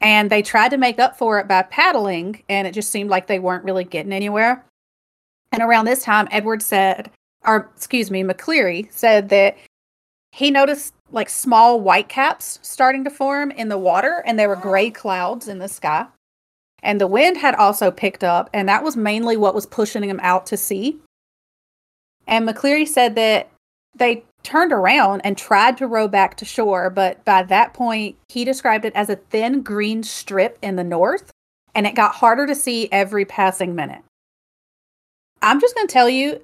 And 0.00 0.30
they 0.30 0.42
tried 0.42 0.70
to 0.70 0.78
make 0.78 0.98
up 0.98 1.16
for 1.16 1.38
it 1.38 1.46
by 1.46 1.62
paddling, 1.62 2.42
and 2.48 2.66
it 2.66 2.72
just 2.72 2.90
seemed 2.90 3.11
like 3.11 3.26
they 3.26 3.38
weren't 3.38 3.64
really 3.64 3.84
getting 3.84 4.12
anywhere. 4.12 4.64
And 5.52 5.62
around 5.62 5.84
this 5.84 6.02
time, 6.02 6.26
Edward 6.30 6.62
said, 6.62 7.11
or 7.44 7.70
excuse 7.76 8.11
me, 8.11 8.22
McCleary 8.22 8.90
said 8.92 9.28
that 9.28 9.56
he 10.32 10.50
noticed 10.50 10.94
like 11.12 11.28
small 11.28 11.80
white 11.80 12.08
caps 12.08 12.58
starting 12.62 13.04
to 13.04 13.11
form 13.11 13.50
in 13.50 13.68
the 13.68 13.78
water, 13.78 14.22
and 14.26 14.38
there 14.38 14.48
were 14.48 14.56
gray 14.56 14.90
clouds 14.90 15.48
in 15.48 15.58
the 15.58 15.68
sky. 15.68 16.06
And 16.82 17.00
the 17.00 17.06
wind 17.06 17.36
had 17.36 17.54
also 17.54 17.90
picked 17.90 18.24
up, 18.24 18.50
and 18.52 18.68
that 18.68 18.82
was 18.82 18.96
mainly 18.96 19.36
what 19.36 19.54
was 19.54 19.66
pushing 19.66 20.02
him 20.02 20.20
out 20.22 20.46
to 20.46 20.56
sea. 20.56 20.98
And 22.26 22.48
McCleary 22.48 22.88
said 22.88 23.14
that 23.16 23.50
they 23.94 24.24
turned 24.42 24.72
around 24.72 25.20
and 25.22 25.36
tried 25.36 25.76
to 25.76 25.86
row 25.86 26.08
back 26.08 26.36
to 26.38 26.44
shore, 26.44 26.88
but 26.88 27.22
by 27.24 27.42
that 27.42 27.74
point, 27.74 28.16
he 28.28 28.44
described 28.44 28.84
it 28.84 28.94
as 28.94 29.10
a 29.10 29.16
thin 29.16 29.62
green 29.62 30.02
strip 30.02 30.58
in 30.62 30.76
the 30.76 30.84
north, 30.84 31.30
and 31.74 31.86
it 31.86 31.94
got 31.94 32.14
harder 32.14 32.46
to 32.46 32.54
see 32.54 32.88
every 32.90 33.24
passing 33.24 33.74
minute. 33.74 34.02
I'm 35.42 35.60
just 35.60 35.74
going 35.74 35.86
to 35.86 35.92
tell 35.92 36.08
you 36.08 36.40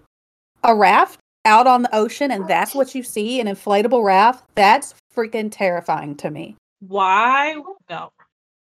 a 0.63 0.75
raft 0.75 1.21
out 1.45 1.67
on 1.67 1.83
the 1.83 1.95
ocean, 1.95 2.31
and 2.31 2.47
that's 2.49 2.75
what 2.75 2.95
you 2.95 3.03
see 3.03 3.41
an 3.41 3.47
inflatable 3.47 4.05
raft. 4.05 4.45
That's 4.55 4.95
freaking 5.15 5.49
terrifying 5.51 6.17
to 6.17 6.31
me. 6.31 6.57
why 6.81 7.57
no 7.89 8.11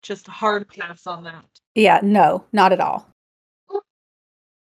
just 0.07 0.27
hard 0.27 0.69
pass 0.69 1.07
on 1.07 1.25
that 1.25 1.45
Yeah, 1.75 2.01
no, 2.03 2.45
not 2.53 2.73
at 2.73 2.81
all. 2.81 3.09
Oh. 3.71 3.83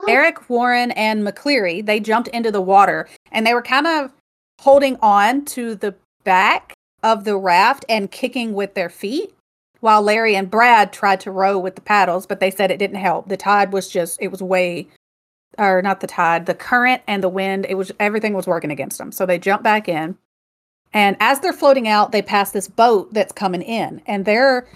Eric, 0.08 0.50
Warren, 0.50 0.90
and 0.92 1.26
McCleary, 1.26 1.84
they 1.84 2.00
jumped 2.00 2.28
into 2.28 2.50
the 2.50 2.60
water 2.60 3.08
and 3.30 3.46
they 3.46 3.54
were 3.54 3.62
kind 3.62 3.86
of 3.86 4.12
holding 4.60 4.96
on 5.00 5.44
to 5.46 5.74
the 5.74 5.94
back 6.24 6.74
of 7.02 7.24
the 7.24 7.36
raft 7.36 7.84
and 7.88 8.10
kicking 8.10 8.52
with 8.52 8.74
their 8.74 8.90
feet 8.90 9.34
while 9.80 10.02
Larry 10.02 10.36
and 10.36 10.50
Brad 10.50 10.92
tried 10.92 11.18
to 11.20 11.32
row 11.32 11.58
with 11.58 11.74
the 11.74 11.80
paddles, 11.80 12.26
but 12.26 12.38
they 12.38 12.50
said 12.52 12.70
it 12.70 12.78
didn't 12.78 12.96
help. 12.96 13.28
The 13.28 13.36
tide 13.36 13.72
was 13.72 13.88
just, 13.88 14.20
it 14.22 14.28
was 14.28 14.40
way, 14.40 14.86
or 15.58 15.82
not 15.82 16.00
the 16.00 16.06
tide, 16.06 16.46
the 16.46 16.54
current 16.54 17.02
and 17.08 17.22
the 17.22 17.28
wind, 17.28 17.66
it 17.68 17.74
was, 17.74 17.90
everything 17.98 18.32
was 18.32 18.46
working 18.46 18.70
against 18.70 18.98
them. 18.98 19.10
So 19.10 19.26
they 19.26 19.40
jumped 19.40 19.64
back 19.64 19.88
in. 19.88 20.16
And 20.92 21.16
as 21.18 21.40
they're 21.40 21.52
floating 21.52 21.88
out, 21.88 22.12
they 22.12 22.22
pass 22.22 22.52
this 22.52 22.68
boat 22.68 23.12
that's 23.12 23.32
coming 23.32 23.62
in 23.62 24.02
and 24.06 24.24
they're, 24.24 24.68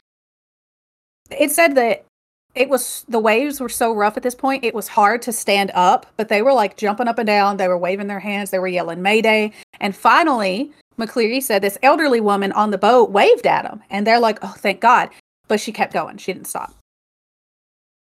it 1.30 1.50
said 1.50 1.74
that 1.74 2.04
it 2.56 2.70
was 2.70 3.04
the 3.08 3.18
waves 3.18 3.60
were 3.60 3.68
so 3.68 3.92
rough 3.92 4.16
at 4.16 4.22
this 4.22 4.34
point 4.34 4.64
it 4.64 4.74
was 4.74 4.88
hard 4.88 5.22
to 5.22 5.32
stand 5.32 5.70
up 5.74 6.06
but 6.16 6.28
they 6.28 6.42
were 6.42 6.54
like 6.54 6.76
jumping 6.76 7.06
up 7.06 7.18
and 7.18 7.26
down 7.26 7.56
they 7.56 7.68
were 7.68 7.78
waving 7.78 8.06
their 8.06 8.20
hands 8.20 8.50
they 8.50 8.58
were 8.58 8.66
yelling 8.66 9.02
mayday. 9.02 9.52
And 9.80 9.94
finally 9.94 10.72
mccleary 10.98 11.42
said 11.42 11.62
this 11.62 11.78
elderly 11.82 12.20
woman 12.20 12.52
on 12.52 12.70
the 12.70 12.78
boat 12.78 13.10
waved 13.10 13.46
at 13.46 13.62
them 13.62 13.82
and 13.90 14.06
they're 14.06 14.20
like 14.20 14.38
oh 14.42 14.54
thank 14.56 14.80
god 14.80 15.10
but 15.48 15.60
she 15.60 15.70
kept 15.70 15.92
going 15.92 16.16
she 16.16 16.32
didn't 16.32 16.48
stop. 16.48 16.74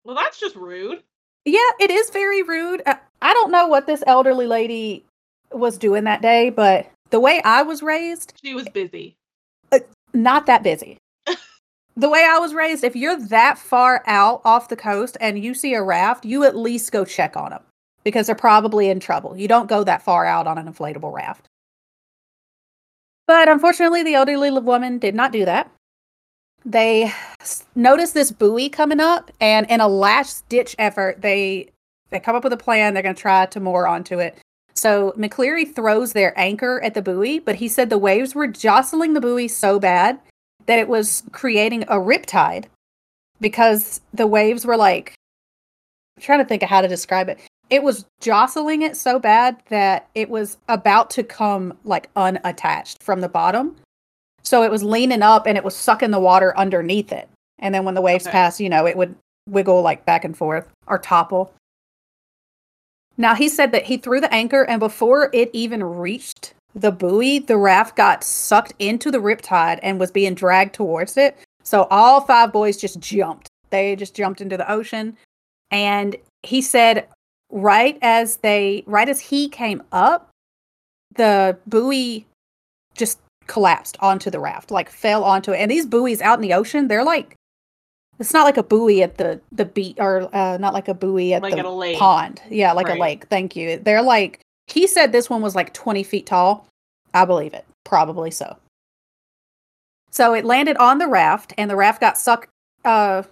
Well 0.03 0.15
that's 0.15 0.39
just 0.39 0.55
rude. 0.55 1.03
Yeah 1.45 1.59
it 1.79 1.91
is 1.91 2.09
very 2.09 2.41
rude. 2.43 2.81
Uh, 2.85 2.95
i 3.21 3.33
don't 3.33 3.51
know 3.51 3.67
what 3.67 3.85
this 3.85 4.03
elderly 4.07 4.47
lady 4.47 5.05
was 5.51 5.77
doing 5.77 6.05
that 6.05 6.21
day 6.21 6.49
but 6.49 6.89
the 7.11 7.19
way 7.19 7.41
i 7.43 7.61
was 7.61 7.83
raised 7.83 8.33
she 8.41 8.53
was 8.53 8.67
busy. 8.69 9.15
not 10.13 10.45
that 10.47 10.63
busy. 10.63 10.97
The 11.95 12.09
way 12.09 12.25
I 12.27 12.39
was 12.39 12.53
raised, 12.53 12.83
if 12.83 12.95
you're 12.95 13.19
that 13.27 13.57
far 13.57 14.03
out 14.07 14.41
off 14.45 14.69
the 14.69 14.75
coast 14.75 15.17
and 15.19 15.43
you 15.43 15.53
see 15.53 15.73
a 15.73 15.83
raft, 15.83 16.25
you 16.25 16.43
at 16.43 16.55
least 16.55 16.91
go 16.91 17.03
check 17.03 17.35
on 17.35 17.51
them 17.51 17.63
because 18.03 18.27
they're 18.27 18.35
probably 18.35 18.89
in 18.89 18.99
trouble. 18.99 19.37
You 19.37 19.47
don't 19.47 19.69
go 19.69 19.83
that 19.83 20.01
far 20.01 20.25
out 20.25 20.47
on 20.47 20.57
an 20.57 20.71
inflatable 20.71 21.13
raft. 21.13 21.47
But 23.27 23.49
unfortunately, 23.49 24.03
the 24.03 24.15
elderly 24.15 24.51
woman 24.51 24.97
did 24.97 25.15
not 25.15 25.31
do 25.31 25.45
that. 25.45 25.71
They 26.65 27.11
noticed 27.75 28.13
this 28.13 28.31
buoy 28.31 28.69
coming 28.69 28.99
up, 28.99 29.31
and 29.39 29.69
in 29.69 29.81
a 29.81 29.87
last 29.87 30.47
ditch 30.47 30.75
effort, 30.77 31.21
they 31.21 31.69
they 32.09 32.19
come 32.19 32.35
up 32.35 32.43
with 32.43 32.53
a 32.53 32.57
plan. 32.57 32.93
They're 32.93 33.03
going 33.03 33.15
to 33.15 33.21
try 33.21 33.45
to 33.47 33.59
moor 33.59 33.87
onto 33.87 34.19
it. 34.19 34.37
So 34.75 35.13
McCleary 35.17 35.73
throws 35.73 36.13
their 36.13 36.37
anchor 36.37 36.81
at 36.81 36.93
the 36.93 37.01
buoy, 37.01 37.39
but 37.39 37.55
he 37.55 37.67
said 37.67 37.89
the 37.89 37.97
waves 37.97 38.35
were 38.35 38.47
jostling 38.47 39.13
the 39.13 39.21
buoy 39.21 39.47
so 39.47 39.79
bad 39.79 40.19
that 40.65 40.79
it 40.79 40.87
was 40.87 41.23
creating 41.31 41.83
a 41.83 41.95
riptide 41.95 42.65
because 43.39 44.01
the 44.13 44.27
waves 44.27 44.65
were 44.65 44.77
like 44.77 45.13
I'm 46.17 46.23
trying 46.23 46.39
to 46.39 46.45
think 46.45 46.63
of 46.63 46.69
how 46.69 46.81
to 46.81 46.87
describe 46.87 47.29
it. 47.29 47.39
It 47.69 47.83
was 47.83 48.05
jostling 48.19 48.81
it 48.81 48.97
so 48.97 49.17
bad 49.17 49.61
that 49.69 50.09
it 50.13 50.29
was 50.29 50.57
about 50.67 51.09
to 51.11 51.23
come 51.23 51.77
like 51.83 52.09
unattached 52.15 53.01
from 53.01 53.21
the 53.21 53.29
bottom. 53.29 53.77
So 54.43 54.63
it 54.63 54.71
was 54.71 54.83
leaning 54.83 55.21
up 55.21 55.47
and 55.47 55.57
it 55.57 55.63
was 55.63 55.75
sucking 55.75 56.11
the 56.11 56.19
water 56.19 56.57
underneath 56.57 57.11
it. 57.11 57.29
And 57.59 57.73
then 57.73 57.85
when 57.85 57.95
the 57.95 58.01
waves 58.01 58.25
Okay. 58.27 58.33
passed, 58.33 58.59
you 58.59 58.69
know, 58.69 58.85
it 58.85 58.97
would 58.97 59.15
wiggle 59.47 59.81
like 59.81 60.05
back 60.05 60.25
and 60.25 60.35
forth 60.35 60.67
or 60.87 60.97
topple. 60.99 61.53
Now 63.17 63.35
he 63.35 63.49
said 63.49 63.71
that 63.71 63.85
he 63.85 63.97
threw 63.97 64.19
the 64.19 64.33
anchor 64.33 64.63
and 64.63 64.79
before 64.79 65.29
it 65.33 65.49
even 65.53 65.83
reached 65.83 66.53
the 66.75 66.91
buoy, 66.91 67.39
the 67.39 67.57
raft 67.57 67.95
got 67.95 68.23
sucked 68.23 68.73
into 68.79 69.11
the 69.11 69.17
riptide 69.19 69.79
and 69.83 69.99
was 69.99 70.11
being 70.11 70.33
dragged 70.33 70.73
towards 70.73 71.17
it. 71.17 71.37
So 71.63 71.87
all 71.91 72.21
five 72.21 72.51
boys 72.51 72.77
just 72.77 72.99
jumped. 72.99 73.47
They 73.69 73.95
just 73.95 74.15
jumped 74.15 74.41
into 74.41 74.57
the 74.57 74.69
ocean. 74.71 75.17
And 75.69 76.15
he 76.43 76.61
said, 76.61 77.07
right 77.51 77.97
as 78.01 78.37
they, 78.37 78.83
right 78.85 79.07
as 79.07 79.19
he 79.19 79.47
came 79.49 79.83
up, 79.91 80.29
the 81.15 81.57
buoy 81.67 82.25
just 82.95 83.19
collapsed 83.47 83.97
onto 83.99 84.29
the 84.29 84.39
raft, 84.39 84.71
like 84.71 84.89
fell 84.89 85.23
onto 85.23 85.51
it. 85.51 85.57
And 85.57 85.69
these 85.69 85.85
buoys 85.85 86.21
out 86.21 86.37
in 86.37 86.41
the 86.41 86.53
ocean, 86.53 86.87
they're 86.87 87.03
like, 87.03 87.35
It's 88.19 88.33
not 88.33 88.45
like 88.45 88.57
a 88.57 88.63
buoy 88.63 89.01
at 89.03 89.17
the 89.17 89.41
the 89.51 89.65
beach, 89.65 89.97
or 89.99 90.33
uh, 90.33 90.57
not 90.57 90.73
like 90.73 90.87
a 90.87 90.93
buoy 90.93 91.33
at 91.33 91.41
Like 91.41 91.55
the 91.55 91.59
at 91.59 91.97
pond. 91.97 92.41
Yeah, 92.49 92.71
like 92.73 92.87
Right. 92.87 92.97
a 92.97 93.01
lake. 93.01 93.27
Thank 93.27 93.55
you. 93.55 93.77
They're 93.77 94.01
like 94.01 94.39
he 94.71 94.87
said 94.87 95.11
this 95.11 95.29
one 95.29 95.41
was 95.41 95.55
like 95.55 95.73
twenty 95.73 96.03
feet 96.03 96.25
tall. 96.25 96.67
I 97.13 97.25
believe 97.25 97.53
it. 97.53 97.65
Probably 97.83 98.31
so. 98.31 98.57
So 100.11 100.33
it 100.33 100.45
landed 100.45 100.77
on 100.77 100.97
the 100.97 101.07
raft, 101.07 101.53
and 101.57 101.69
the 101.69 101.75
raft 101.75 102.01
got 102.01 102.17
sucked. 102.17 102.49
Uh, 102.83 103.23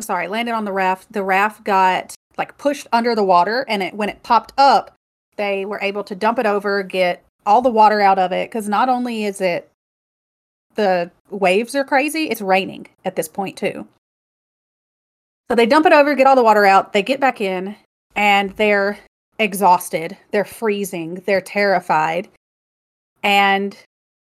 sorry, 0.00 0.28
landed 0.28 0.52
on 0.52 0.64
the 0.64 0.72
raft. 0.72 1.12
The 1.12 1.22
raft 1.22 1.64
got 1.64 2.14
like 2.36 2.58
pushed 2.58 2.86
under 2.92 3.14
the 3.14 3.24
water, 3.24 3.64
and 3.68 3.82
it 3.82 3.94
when 3.94 4.08
it 4.08 4.22
popped 4.22 4.52
up, 4.58 4.94
they 5.36 5.64
were 5.64 5.80
able 5.80 6.04
to 6.04 6.14
dump 6.14 6.38
it 6.38 6.46
over, 6.46 6.82
get 6.82 7.24
all 7.44 7.62
the 7.62 7.70
water 7.70 8.00
out 8.00 8.18
of 8.18 8.32
it. 8.32 8.50
Because 8.50 8.68
not 8.68 8.88
only 8.88 9.24
is 9.24 9.40
it 9.40 9.70
the 10.74 11.10
waves 11.30 11.74
are 11.74 11.84
crazy, 11.84 12.28
it's 12.28 12.42
raining 12.42 12.86
at 13.04 13.16
this 13.16 13.28
point 13.28 13.56
too. 13.56 13.86
So 15.48 15.54
they 15.54 15.66
dump 15.66 15.86
it 15.86 15.92
over, 15.92 16.14
get 16.14 16.26
all 16.26 16.36
the 16.36 16.42
water 16.42 16.66
out. 16.66 16.92
They 16.92 17.02
get 17.02 17.20
back 17.20 17.40
in, 17.40 17.76
and 18.14 18.50
they're 18.56 18.98
exhausted. 19.38 20.16
They're 20.30 20.44
freezing. 20.44 21.22
They're 21.26 21.40
terrified. 21.40 22.28
And 23.22 23.76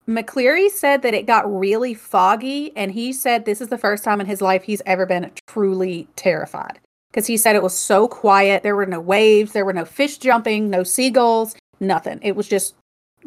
McCleary 0.07 0.69
said 0.69 1.01
that 1.03 1.13
it 1.13 1.27
got 1.27 1.51
really 1.51 1.93
foggy, 1.93 2.75
and 2.75 2.91
he 2.91 3.13
said 3.13 3.45
this 3.45 3.61
is 3.61 3.67
the 3.67 3.77
first 3.77 4.03
time 4.03 4.19
in 4.19 4.27
his 4.27 4.41
life 4.41 4.63
he's 4.63 4.81
ever 4.85 5.05
been 5.05 5.31
truly 5.47 6.07
terrified. 6.15 6.79
Because 7.11 7.27
he 7.27 7.37
said 7.37 7.55
it 7.55 7.63
was 7.63 7.75
so 7.77 8.07
quiet. 8.07 8.63
There 8.63 8.75
were 8.75 8.85
no 8.85 8.99
waves, 8.99 9.51
there 9.53 9.65
were 9.65 9.73
no 9.73 9.85
fish 9.85 10.17
jumping, 10.17 10.69
no 10.69 10.83
seagulls, 10.83 11.55
nothing. 11.79 12.19
It 12.21 12.35
was 12.35 12.47
just 12.47 12.75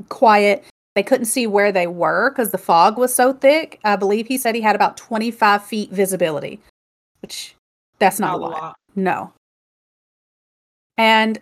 quiet. 0.09 0.65
They 0.95 1.03
couldn't 1.03 1.27
see 1.27 1.47
where 1.47 1.73
they 1.73 1.87
were 1.87 2.31
because 2.31 2.51
the 2.51 2.59
fog 2.59 2.99
was 2.99 3.15
so 3.15 3.33
thick. 3.33 3.81
I 3.85 3.97
believe 3.97 4.27
he 4.27 4.37
said 4.39 4.55
he 4.55 4.61
had 4.61 4.77
about 4.77 4.97
25 4.97 5.65
feet 5.65 5.91
visibility, 5.91 6.61
which 7.23 7.55
that's 7.99 8.21
not, 8.21 8.33
Not 8.33 8.35
a 8.35 8.41
lot. 8.41 8.51
lot. 8.63 8.77
No. 8.95 9.33
And 10.99 11.41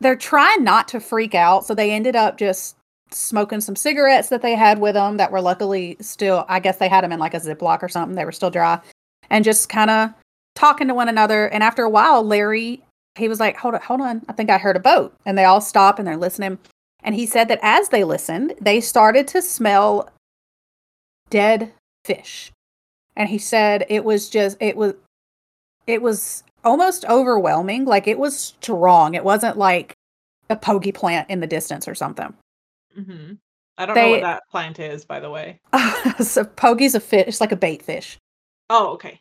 they're 0.00 0.16
trying 0.16 0.64
not 0.64 0.88
to 0.88 1.00
freak 1.00 1.34
out. 1.34 1.64
So 1.66 1.74
they 1.74 1.92
ended 1.92 2.16
up 2.16 2.38
just 2.38 2.76
smoking 3.12 3.60
some 3.60 3.76
cigarettes 3.76 4.28
that 4.28 4.42
they 4.42 4.54
had 4.54 4.78
with 4.78 4.94
them 4.94 5.16
that 5.18 5.32
were 5.32 5.40
luckily 5.40 5.96
still, 6.00 6.44
I 6.48 6.60
guess 6.60 6.78
they 6.78 6.88
had 6.88 7.04
them 7.04 7.12
in 7.12 7.18
like 7.18 7.34
a 7.34 7.40
Ziploc 7.40 7.82
or 7.82 7.88
something. 7.88 8.16
They 8.16 8.24
were 8.24 8.32
still 8.32 8.50
dry. 8.50 8.80
And 9.28 9.44
just 9.44 9.68
kind 9.68 9.90
of 9.90 10.10
talking 10.54 10.88
to 10.88 10.94
one 10.94 11.08
another. 11.08 11.46
And 11.48 11.62
after 11.62 11.84
a 11.84 11.90
while, 11.90 12.22
Larry, 12.22 12.82
he 13.16 13.28
was 13.28 13.40
like, 13.40 13.56
hold 13.56 13.74
on, 13.74 13.80
hold 13.80 14.00
on. 14.00 14.22
I 14.28 14.32
think 14.32 14.50
I 14.50 14.58
heard 14.58 14.76
a 14.76 14.80
boat. 14.80 15.14
And 15.26 15.36
they 15.36 15.44
all 15.44 15.60
stop 15.60 15.98
and 15.98 16.06
they're 16.08 16.16
listening. 16.16 16.58
And 17.02 17.14
he 17.14 17.26
said 17.26 17.48
that 17.48 17.60
as 17.62 17.88
they 17.88 18.04
listened, 18.04 18.54
they 18.60 18.80
started 18.80 19.26
to 19.28 19.42
smell 19.42 20.08
dead 21.30 21.72
fish. 22.04 22.52
And 23.16 23.28
he 23.28 23.38
said 23.38 23.86
it 23.88 24.04
was 24.04 24.30
just, 24.30 24.56
it 24.60 24.76
was, 24.76 24.94
it 25.86 26.02
was 26.02 26.42
almost 26.64 27.04
overwhelming. 27.06 27.84
Like 27.84 28.06
it 28.06 28.18
was 28.18 28.38
strong. 28.38 29.14
It 29.14 29.24
wasn't 29.24 29.56
like 29.56 29.94
a 30.48 30.56
pogy 30.56 30.92
plant 30.92 31.30
in 31.30 31.40
the 31.40 31.46
distance 31.46 31.86
or 31.88 31.94
something. 31.94 32.34
hmm 32.94 33.32
I 33.78 33.86
don't 33.86 33.96
know 33.96 34.10
what 34.10 34.20
that 34.20 34.42
plant 34.50 34.78
is, 34.78 35.06
by 35.06 35.20
the 35.20 35.30
way. 35.30 35.58
so 36.20 36.44
pogy's 36.44 36.94
a 36.94 37.00
fish. 37.00 37.24
It's 37.26 37.40
like 37.40 37.52
a 37.52 37.56
bait 37.56 37.82
fish. 37.82 38.18
Oh, 38.68 38.88
okay. 38.88 39.18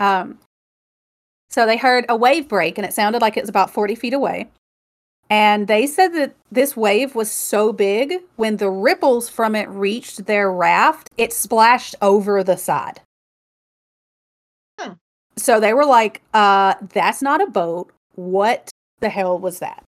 Um, 0.00 0.40
so 1.48 1.64
they 1.64 1.76
heard 1.76 2.06
a 2.08 2.16
wave 2.16 2.48
break, 2.48 2.76
and 2.76 2.84
it 2.84 2.92
sounded 2.92 3.22
like 3.22 3.36
it 3.36 3.42
was 3.42 3.48
about 3.48 3.70
40 3.70 3.94
feet 3.94 4.12
away. 4.12 4.48
And 5.28 5.68
they 5.68 5.86
said 5.86 6.08
that 6.14 6.34
this 6.50 6.76
wave 6.76 7.14
was 7.14 7.30
so 7.30 7.72
big, 7.72 8.14
when 8.34 8.56
the 8.56 8.68
ripples 8.68 9.28
from 9.28 9.54
it 9.54 9.68
reached 9.68 10.26
their 10.26 10.50
raft, 10.50 11.08
it 11.16 11.32
splashed 11.32 11.94
over 12.02 12.42
the 12.42 12.56
side. 12.56 13.00
So 15.40 15.58
they 15.58 15.72
were 15.72 15.86
like, 15.86 16.22
uh, 16.34 16.74
that's 16.92 17.22
not 17.22 17.40
a 17.40 17.46
boat. 17.46 17.90
What 18.14 18.70
the 19.00 19.08
hell 19.08 19.38
was 19.38 19.58
that? 19.60 19.82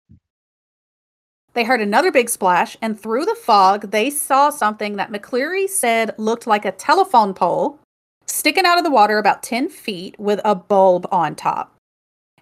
They 1.53 1.63
heard 1.63 1.81
another 1.81 2.11
big 2.11 2.29
splash, 2.29 2.77
and 2.81 2.99
through 2.99 3.25
the 3.25 3.35
fog, 3.35 3.89
they 3.91 4.11
saw 4.11 4.51
something 4.51 4.97
that 4.97 5.11
McCleary 5.11 5.67
said 5.67 6.13
looked 6.17 6.45
like 6.45 6.63
a 6.63 6.71
telephone 6.71 7.33
pole 7.33 7.79
sticking 8.27 8.65
out 8.65 8.77
of 8.77 8.83
the 8.83 8.91
water 8.91 9.17
about 9.17 9.41
10 9.41 9.69
feet 9.69 10.17
with 10.19 10.39
a 10.45 10.53
bulb 10.53 11.07
on 11.11 11.35
top. 11.35 11.75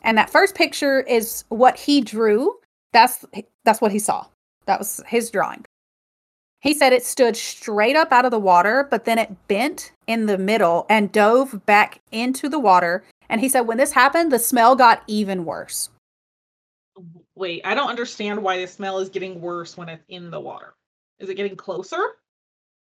And 0.01 0.17
that 0.17 0.29
first 0.29 0.55
picture 0.55 1.01
is 1.01 1.45
what 1.47 1.77
he 1.77 2.01
drew. 2.01 2.55
That's 2.91 3.25
that's 3.63 3.81
what 3.81 3.91
he 3.91 3.99
saw. 3.99 4.25
That 4.65 4.79
was 4.79 5.01
his 5.07 5.31
drawing. 5.31 5.65
He 6.67 6.73
said 6.73 6.91
it 6.91 7.05
stood 7.05 7.37
straight 7.37 7.95
up 7.95 8.11
out 8.11 8.25
of 8.25 8.31
the 8.31 8.37
water, 8.39 8.89
but 8.91 9.05
then 9.05 9.17
it 9.17 9.33
bent 9.47 9.93
in 10.05 10.25
the 10.25 10.37
middle 10.37 10.85
and 10.89 11.09
dove 11.13 11.65
back 11.65 12.01
into 12.11 12.49
the 12.49 12.59
water. 12.59 13.05
And 13.29 13.39
he 13.39 13.47
said 13.47 13.61
when 13.61 13.77
this 13.77 13.93
happened, 13.93 14.33
the 14.33 14.37
smell 14.39 14.75
got 14.75 15.01
even 15.07 15.45
worse. 15.45 15.87
Wait, 17.35 17.61
I 17.63 17.73
don't 17.73 17.87
understand 17.87 18.43
why 18.43 18.59
the 18.59 18.67
smell 18.67 18.99
is 18.99 19.07
getting 19.07 19.39
worse 19.39 19.77
when 19.77 19.87
it's 19.87 20.03
in 20.09 20.29
the 20.29 20.41
water. 20.41 20.73
Is 21.19 21.29
it 21.29 21.35
getting 21.35 21.55
closer? 21.55 22.17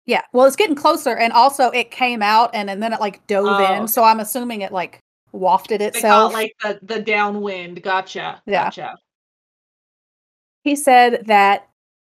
Yeah, 0.06 0.22
well, 0.32 0.46
it's 0.46 0.56
getting 0.56 0.74
closer, 0.74 1.14
and 1.14 1.34
also 1.34 1.68
it 1.68 1.90
came 1.90 2.22
out 2.22 2.54
and, 2.54 2.70
and 2.70 2.82
then 2.82 2.94
it 2.94 3.00
like 3.00 3.26
dove 3.26 3.44
Oh, 3.46 3.74
in. 3.74 3.88
So 3.88 4.04
I'm 4.04 4.20
assuming 4.20 4.62
it 4.62 4.72
like 4.72 5.00
wafted 5.32 5.82
It 5.82 5.92
got 5.92 5.96
itself. 5.96 6.32
like 6.32 6.52
the 6.62 6.78
the 6.80 7.02
downwind. 7.02 7.82
Gotcha. 7.82 8.40
Yeah. 8.46 8.64
Gotcha. 8.64 8.96
He 10.62 10.76
said 10.76 11.26
that 11.26 11.68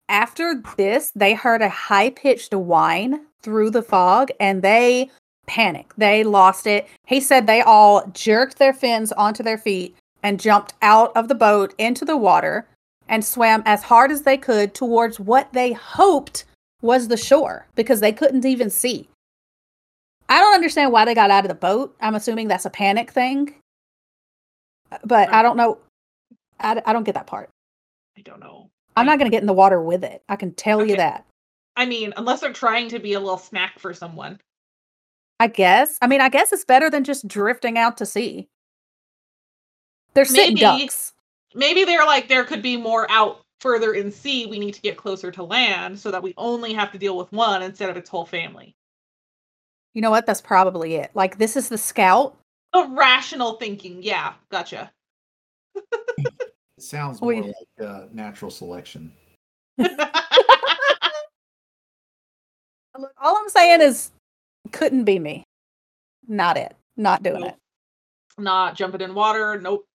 after 0.09 0.61
this, 0.77 1.11
they 1.15 1.33
heard 1.33 1.61
a 1.61 1.69
high 1.69 2.09
pitched 2.09 2.53
whine 2.53 3.21
through 3.41 3.71
the 3.71 3.81
fog 3.81 4.29
and 4.39 4.61
they 4.61 5.09
panicked. 5.47 5.97
They 5.97 6.23
lost 6.23 6.67
it. 6.67 6.87
He 7.05 7.19
said 7.19 7.47
they 7.47 7.61
all 7.61 8.05
jerked 8.13 8.57
their 8.57 8.73
fins 8.73 9.11
onto 9.13 9.43
their 9.43 9.57
feet 9.57 9.95
and 10.23 10.39
jumped 10.39 10.73
out 10.81 11.15
of 11.15 11.27
the 11.27 11.35
boat 11.35 11.73
into 11.77 12.05
the 12.05 12.17
water 12.17 12.67
and 13.07 13.23
swam 13.23 13.63
as 13.65 13.83
hard 13.83 14.11
as 14.11 14.23
they 14.23 14.37
could 14.37 14.73
towards 14.73 15.19
what 15.19 15.51
they 15.53 15.73
hoped 15.73 16.45
was 16.81 17.07
the 17.07 17.17
shore 17.17 17.65
because 17.75 18.01
they 18.01 18.11
couldn't 18.11 18.45
even 18.45 18.69
see. 18.69 19.07
I 20.29 20.39
don't 20.39 20.55
understand 20.55 20.91
why 20.91 21.05
they 21.05 21.15
got 21.15 21.31
out 21.31 21.45
of 21.45 21.49
the 21.49 21.55
boat. 21.55 21.95
I'm 22.01 22.15
assuming 22.15 22.47
that's 22.47 22.65
a 22.65 22.69
panic 22.69 23.11
thing. 23.11 23.55
But 25.03 25.31
I 25.33 25.41
don't 25.41 25.57
know. 25.57 25.79
I, 26.59 26.81
I 26.85 26.93
don't 26.93 27.03
get 27.03 27.15
that 27.15 27.27
part. 27.27 27.49
I 28.17 28.21
don't 28.21 28.39
know. 28.39 28.69
I'm 28.97 29.05
not 29.05 29.19
going 29.19 29.29
to 29.29 29.35
get 29.35 29.41
in 29.41 29.47
the 29.47 29.53
water 29.53 29.81
with 29.81 30.03
it. 30.03 30.23
I 30.27 30.35
can 30.35 30.53
tell 30.53 30.85
you 30.85 30.95
that. 30.97 31.25
I 31.75 31.85
mean, 31.85 32.13
unless 32.17 32.41
they're 32.41 32.51
trying 32.51 32.89
to 32.89 32.99
be 32.99 33.13
a 33.13 33.19
little 33.19 33.37
snack 33.37 33.79
for 33.79 33.93
someone. 33.93 34.39
I 35.39 35.47
guess. 35.47 35.97
I 36.01 36.07
mean, 36.07 36.21
I 36.21 36.29
guess 36.29 36.51
it's 36.51 36.65
better 36.65 36.89
than 36.89 37.03
just 37.03 37.27
drifting 37.27 37.77
out 37.77 37.97
to 37.97 38.05
sea. 38.05 38.47
They're 40.15 40.25
sitting 40.25 40.55
Maybe. 40.55 40.85
ducks. 40.85 41.13
Maybe 41.53 41.83
they're 41.83 42.05
like 42.05 42.27
there 42.27 42.43
could 42.43 42.63
be 42.63 42.75
more 42.75 43.09
out 43.11 43.41
further 43.61 43.93
in 43.93 44.11
sea. 44.11 44.47
We 44.47 44.57
need 44.57 44.73
to 44.73 44.81
get 44.81 44.97
closer 44.97 45.31
to 45.31 45.43
land 45.43 45.99
so 45.99 46.09
that 46.09 46.23
we 46.23 46.33
only 46.37 46.73
have 46.73 46.91
to 46.91 46.97
deal 46.97 47.15
with 47.17 47.31
one 47.31 47.61
instead 47.61 47.91
of 47.91 47.97
its 47.97 48.09
whole 48.09 48.25
family. 48.25 48.75
You 49.93 50.01
know 50.01 50.11
what? 50.11 50.25
That's 50.25 50.41
probably 50.41 50.95
it. 50.95 51.11
Like, 51.13 51.37
this 51.37 51.55
is 51.55 51.69
the 51.69 51.77
scout. 51.77 52.35
A 52.73 52.87
rational 52.89 53.53
thinking. 53.53 54.01
Yeah, 54.01 54.33
gotcha. 54.51 54.91
It 56.77 56.83
sounds 56.83 57.21
more 57.21 57.29
We- 57.29 57.41
like 57.41 57.55
uh, 57.83 58.05
natural 58.13 58.51
selection. 58.51 59.11
Look, 59.77 59.91
all 63.21 63.37
I'm 63.37 63.49
saying 63.49 63.81
is, 63.81 64.11
couldn't 64.71 65.03
be 65.05 65.19
me. 65.19 65.43
Not 66.27 66.57
it. 66.57 66.75
Not 66.95 67.21
doing 67.23 67.41
Nope. 67.41 67.49
it. 67.49 68.41
Not 68.41 68.75
jumping 68.75 69.01
in 69.01 69.13
water. 69.13 69.59
Nope. 69.61 69.85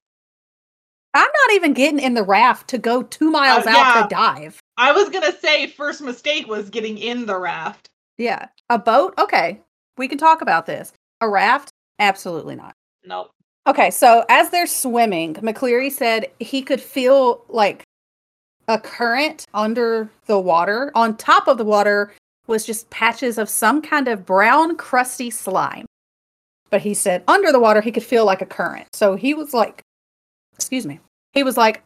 I'm 1.15 1.29
not 1.47 1.55
even 1.55 1.75
getting 1.75 1.99
in 1.99 2.15
the 2.15 2.23
raft 2.23 2.69
to 2.69 2.79
go 2.79 3.03
two 3.03 3.31
miles 3.31 3.67
Uh, 3.67 3.71
out 3.71 3.75
yeah. 3.97 4.03
to 4.03 4.09
dive. 4.09 4.61
I 4.77 4.93
was 4.93 5.11
gonna 5.11 5.33
say 5.33 5.67
first 5.67 6.01
mistake 6.01 6.47
was 6.49 6.71
getting 6.71 6.97
in 6.97 7.27
the 7.27 7.37
raft. 7.39 7.89
Yeah. 8.19 8.47
A 8.71 8.79
boat? 8.79 9.15
Okay. 9.19 9.61
We 9.99 10.09
can 10.09 10.17
talk 10.19 10.41
about 10.41 10.65
this. 10.67 10.93
A 11.21 11.29
raft? 11.29 11.71
Absolutely 11.99 12.55
not. 12.57 12.75
Nope. 13.05 13.31
Okay, 13.67 13.91
so 13.91 14.25
as 14.29 14.51
they're 14.51 14.67
swimming, 14.67 15.35
McCleary 15.35 15.91
said 15.91 16.31
he 16.41 16.63
could 16.63 16.81
feel 16.81 17.45
like 17.49 17.85
a 18.69 18.79
current 18.79 19.47
under 19.55 20.11
the 20.27 20.39
water. 20.39 20.91
On 20.95 21.17
top 21.17 21.47
of 21.47 21.59
the 21.59 21.65
water 21.65 22.13
was 22.47 22.67
just 22.67 22.91
patches 22.91 23.39
of 23.39 23.49
some 23.49 23.81
kind 23.81 24.09
of 24.09 24.27
brown, 24.27 24.77
crusty 24.77 25.31
slime. 25.31 25.87
But 26.71 26.81
he 26.81 26.95
said 26.95 27.23
under 27.29 27.53
the 27.53 27.61
water, 27.61 27.81
he 27.81 27.93
could 27.93 28.03
feel 28.03 28.25
like 28.25 28.43
a 28.43 28.47
current. 28.47 28.89
So 28.95 29.15
he 29.15 29.35
was 29.35 29.55
like, 29.55 29.83
excuse 30.55 30.87
me, 30.87 30.99
he 31.33 31.43
was 31.43 31.57
like, 31.57 31.83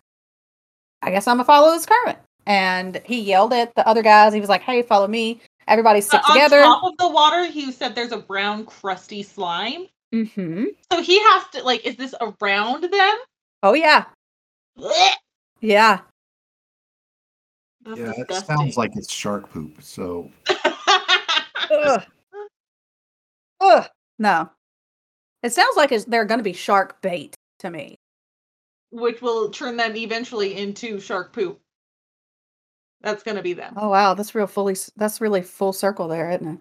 I 1.02 1.10
guess 1.10 1.26
I'm 1.26 1.36
gonna 1.36 1.44
follow 1.44 1.72
this 1.72 1.86
current. 1.86 2.18
And 2.46 3.02
he 3.04 3.20
yelled 3.20 3.52
at 3.52 3.74
the 3.74 3.86
other 3.86 4.02
guys. 4.02 4.32
He 4.32 4.40
was 4.40 4.48
like, 4.48 4.62
hey, 4.62 4.82
follow 4.82 5.08
me. 5.08 5.40
Everybody 5.68 6.00
stick 6.00 6.20
on 6.28 6.36
together. 6.36 6.62
top 6.62 6.84
of 6.84 6.96
the 6.98 7.08
water, 7.08 7.44
he 7.44 7.72
said 7.72 7.94
there's 7.94 8.12
a 8.12 8.18
brown, 8.18 8.64
crusty 8.64 9.22
slime. 9.22 9.88
Hmm 10.12 10.64
So 10.92 11.02
he 11.02 11.20
has 11.20 11.44
to 11.52 11.62
like, 11.62 11.84
is 11.86 11.96
this 11.96 12.14
around 12.20 12.82
them? 12.84 13.16
Oh, 13.62 13.74
yeah. 13.74 14.04
Blech! 14.78 15.12
Yeah. 15.60 16.00
That's 17.82 17.98
yeah, 17.98 18.12
it 18.16 18.32
sounds 18.46 18.76
like 18.76 18.96
it's 18.96 19.12
shark 19.12 19.50
poop. 19.50 19.82
So 19.82 20.30
Ugh. 21.70 22.02
Ugh. 23.60 23.88
No. 24.18 24.50
It 25.42 25.52
sounds 25.52 25.76
like 25.76 25.92
it's, 25.92 26.04
they're 26.04 26.24
going 26.24 26.40
to 26.40 26.44
be 26.44 26.52
shark 26.52 27.00
bait 27.00 27.34
to 27.60 27.70
me. 27.70 27.96
which 28.90 29.22
will 29.22 29.50
turn 29.50 29.76
them 29.76 29.96
eventually 29.96 30.56
into 30.56 30.98
shark 31.00 31.32
poop. 31.32 31.60
That's 33.02 33.22
gonna 33.22 33.42
be 33.42 33.52
them. 33.52 33.74
Oh 33.76 33.90
wow, 33.90 34.14
that's 34.14 34.34
real 34.34 34.46
fully. 34.48 34.74
That's 34.96 35.20
really 35.20 35.42
full 35.42 35.72
circle 35.72 36.08
there, 36.08 36.30
isn't 36.30 36.48
it? 36.48 36.58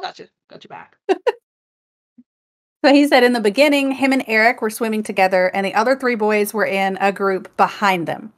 Gotcha. 0.00 0.28
Got 0.48 0.64
you 0.64 0.68
back. 0.68 0.96
So 2.84 2.92
he 2.92 3.08
said 3.08 3.24
in 3.24 3.32
the 3.32 3.40
beginning, 3.40 3.92
him 3.92 4.12
and 4.12 4.22
Eric 4.26 4.60
were 4.60 4.68
swimming 4.68 5.02
together, 5.02 5.46
and 5.54 5.64
the 5.64 5.74
other 5.74 5.96
three 5.96 6.16
boys 6.16 6.52
were 6.52 6.66
in 6.66 6.98
a 7.00 7.12
group 7.12 7.56
behind 7.56 8.06
them. 8.06 8.30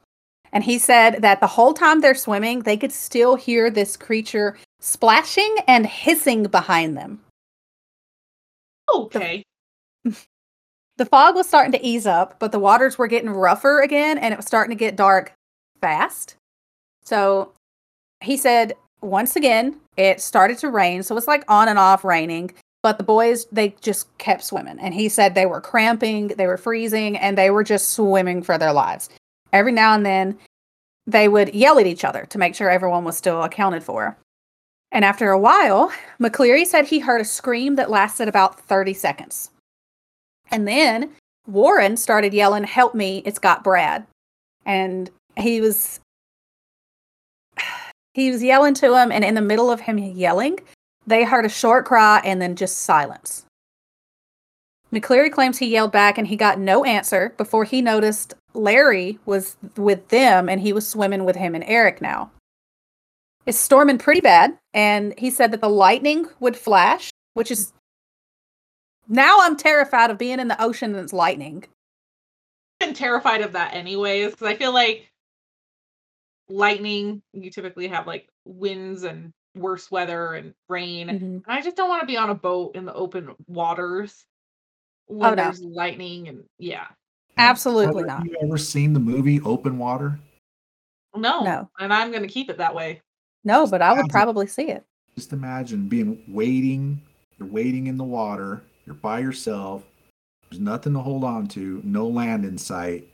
And 0.53 0.63
he 0.63 0.79
said 0.79 1.21
that 1.21 1.41
the 1.41 1.47
whole 1.47 1.73
time 1.73 1.99
they're 1.99 2.15
swimming, 2.15 2.61
they 2.61 2.77
could 2.77 2.93
still 2.93 3.35
hear 3.35 3.69
this 3.69 3.97
creature 3.97 4.57
splashing 4.79 5.53
and 5.67 5.85
hissing 5.85 6.43
behind 6.43 6.95
them. 6.95 7.19
Okay. 8.95 9.43
The 10.05 11.05
fog 11.05 11.35
was 11.35 11.45
starting 11.45 11.73
to 11.73 11.85
ease 11.85 12.07
up, 12.07 12.39
but 12.39 12.53
the 12.53 12.59
waters 12.59 12.97
were 12.97 13.07
getting 13.07 13.31
rougher 13.31 13.81
again, 13.81 14.17
and 14.17 14.33
it 14.33 14.37
was 14.37 14.45
starting 14.45 14.73
to 14.73 14.79
get 14.79 14.95
dark 14.95 15.33
fast. 15.81 16.37
So 17.03 17.51
he 18.23 18.37
said 18.37 18.75
once 19.01 19.35
again, 19.35 19.75
it 19.97 20.21
started 20.21 20.57
to 20.59 20.69
rain. 20.69 21.03
So 21.03 21.17
it's 21.17 21.27
like 21.27 21.43
on 21.49 21.67
and 21.67 21.77
off 21.77 22.05
raining. 22.05 22.53
But 22.83 22.97
the 22.97 23.03
boys, 23.03 23.45
they 23.51 23.75
just 23.81 24.15
kept 24.17 24.43
swimming. 24.43 24.79
And 24.79 24.93
he 24.93 25.09
said 25.09 25.33
they 25.33 25.45
were 25.45 25.61
cramping, 25.61 26.29
they 26.29 26.47
were 26.47 26.57
freezing, 26.57 27.17
and 27.17 27.37
they 27.37 27.49
were 27.49 27.63
just 27.63 27.89
swimming 27.89 28.43
for 28.43 28.57
their 28.57 28.73
lives. 28.73 29.09
Every 29.51 29.71
now 29.71 29.93
and 29.93 30.05
then, 30.05 30.37
they 31.05 31.27
would 31.27 31.55
yell 31.55 31.79
at 31.79 31.87
each 31.87 32.03
other 32.03 32.25
to 32.25 32.37
make 32.37 32.53
sure 32.53 32.69
everyone 32.69 33.03
was 33.03 33.17
still 33.17 33.43
accounted 33.43 33.83
for. 33.83 34.17
And 34.91 35.03
after 35.03 35.31
a 35.31 35.39
while, 35.39 35.91
McCleary 36.19 36.65
said 36.65 36.85
he 36.85 36.99
heard 36.99 37.21
a 37.21 37.25
scream 37.25 37.75
that 37.75 37.89
lasted 37.89 38.27
about 38.27 38.59
30 38.59 38.93
seconds. 38.93 39.49
And 40.51 40.67
then 40.67 41.11
Warren 41.45 41.97
started 41.97 42.33
yelling, 42.33 42.63
Help 42.63 42.93
me, 42.93 43.21
it's 43.25 43.39
got 43.39 43.63
Brad. 43.63 44.05
And 44.65 45.09
he 45.37 45.61
was 45.61 45.99
he 48.13 48.31
was 48.31 48.43
yelling 48.43 48.73
to 48.75 48.95
him, 48.97 49.11
and 49.11 49.23
in 49.23 49.35
the 49.35 49.41
middle 49.41 49.71
of 49.71 49.81
him 49.81 49.97
yelling, 49.97 50.59
they 51.07 51.23
heard 51.23 51.45
a 51.45 51.49
short 51.49 51.85
cry 51.85 52.21
and 52.23 52.41
then 52.41 52.55
just 52.55 52.81
silence. 52.81 53.45
McCleary 54.93 55.31
claims 55.31 55.57
he 55.57 55.67
yelled 55.67 55.91
back 55.91 56.17
and 56.17 56.27
he 56.27 56.35
got 56.35 56.59
no 56.59 56.83
answer 56.85 57.33
before 57.37 57.63
he 57.63 57.81
noticed 57.81 58.33
Larry 58.53 59.19
was 59.25 59.57
with 59.75 60.07
them 60.09 60.47
and 60.47 60.61
he 60.61 60.71
was 60.71 60.87
swimming 60.87 61.25
with 61.25 61.35
him 61.35 61.55
and 61.55 61.63
Eric 61.65 62.01
now. 62.01 62.31
It's 63.45 63.57
storming 63.57 63.97
pretty 63.97 64.19
bad, 64.19 64.57
and 64.73 65.17
he 65.17 65.29
said 65.29 65.51
that 65.51 65.61
the 65.61 65.69
lightning 65.69 66.27
would 66.41 66.57
flash, 66.57 67.11
which 67.33 67.49
is 67.49 67.71
now 69.07 69.37
I'm 69.41 69.55
terrified 69.55 70.11
of 70.11 70.17
being 70.17 70.41
in 70.41 70.49
the 70.49 70.61
ocean 70.61 70.93
and 70.93 71.01
it's 71.01 71.13
lightning. 71.13 71.63
been 72.81 72.93
terrified 72.93 73.41
of 73.41 73.53
that 73.53 73.73
anyways 73.73 74.31
because 74.31 74.47
I 74.47 74.55
feel 74.55 74.73
like 74.73 75.09
lightning 76.49 77.21
you 77.33 77.49
typically 77.49 77.87
have 77.87 78.05
like 78.05 78.27
winds 78.45 79.03
and 79.03 79.31
worse 79.57 79.89
weather 79.91 80.33
and 80.33 80.53
rain 80.69 81.07
mm-hmm. 81.07 81.25
and 81.25 81.43
I 81.47 81.61
just 81.61 81.75
don't 81.75 81.89
want 81.89 82.01
to 82.01 82.07
be 82.07 82.17
on 82.17 82.29
a 82.29 82.35
boat 82.35 82.75
in 82.75 82.85
the 82.85 82.93
open 82.93 83.33
waters 83.47 84.25
oh, 85.09 85.15
when 85.15 85.31
Oh, 85.31 85.35
no. 85.35 85.43
there's 85.43 85.61
lightning 85.61 86.27
and 86.27 86.43
yeah 86.59 86.87
Absolutely 87.39 88.01
Have 88.09 88.19
not. 88.19 88.25
you 88.25 88.35
ever 88.41 88.57
seen 88.57 88.93
the 88.93 88.99
movie 88.99 89.39
Open 89.41 89.77
Water? 89.77 90.19
no 91.15 91.43
No. 91.43 91.69
and 91.79 91.93
I'm 91.93 92.11
gonna 92.11 92.27
keep 92.27 92.49
it 92.49 92.57
that 92.57 92.73
way 92.73 93.01
No, 93.43 93.67
but 93.67 93.81
I 93.81 93.93
would 93.93 94.09
probably 94.09 94.47
see 94.47 94.69
it. 94.69 94.83
Just 95.15 95.33
imagine 95.33 95.87
being 95.87 96.23
waiting. 96.27 97.01
You're 97.39 97.47
waiting 97.47 97.87
in 97.87 97.97
the 97.97 98.03
water. 98.03 98.61
You're 98.85 98.95
by 98.95 99.19
yourself. 99.19 99.83
There's 100.49 100.59
nothing 100.59 100.93
to 100.93 100.99
hold 100.99 101.23
on 101.23 101.47
to. 101.49 101.81
No 101.83 102.07
land 102.07 102.45
in 102.45 102.57
sight. 102.57 103.07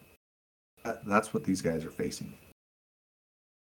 That, 0.84 1.06
that's 1.06 1.34
what 1.34 1.44
these 1.44 1.62
guys 1.62 1.86
are 1.86 1.92
facing. 1.92 2.34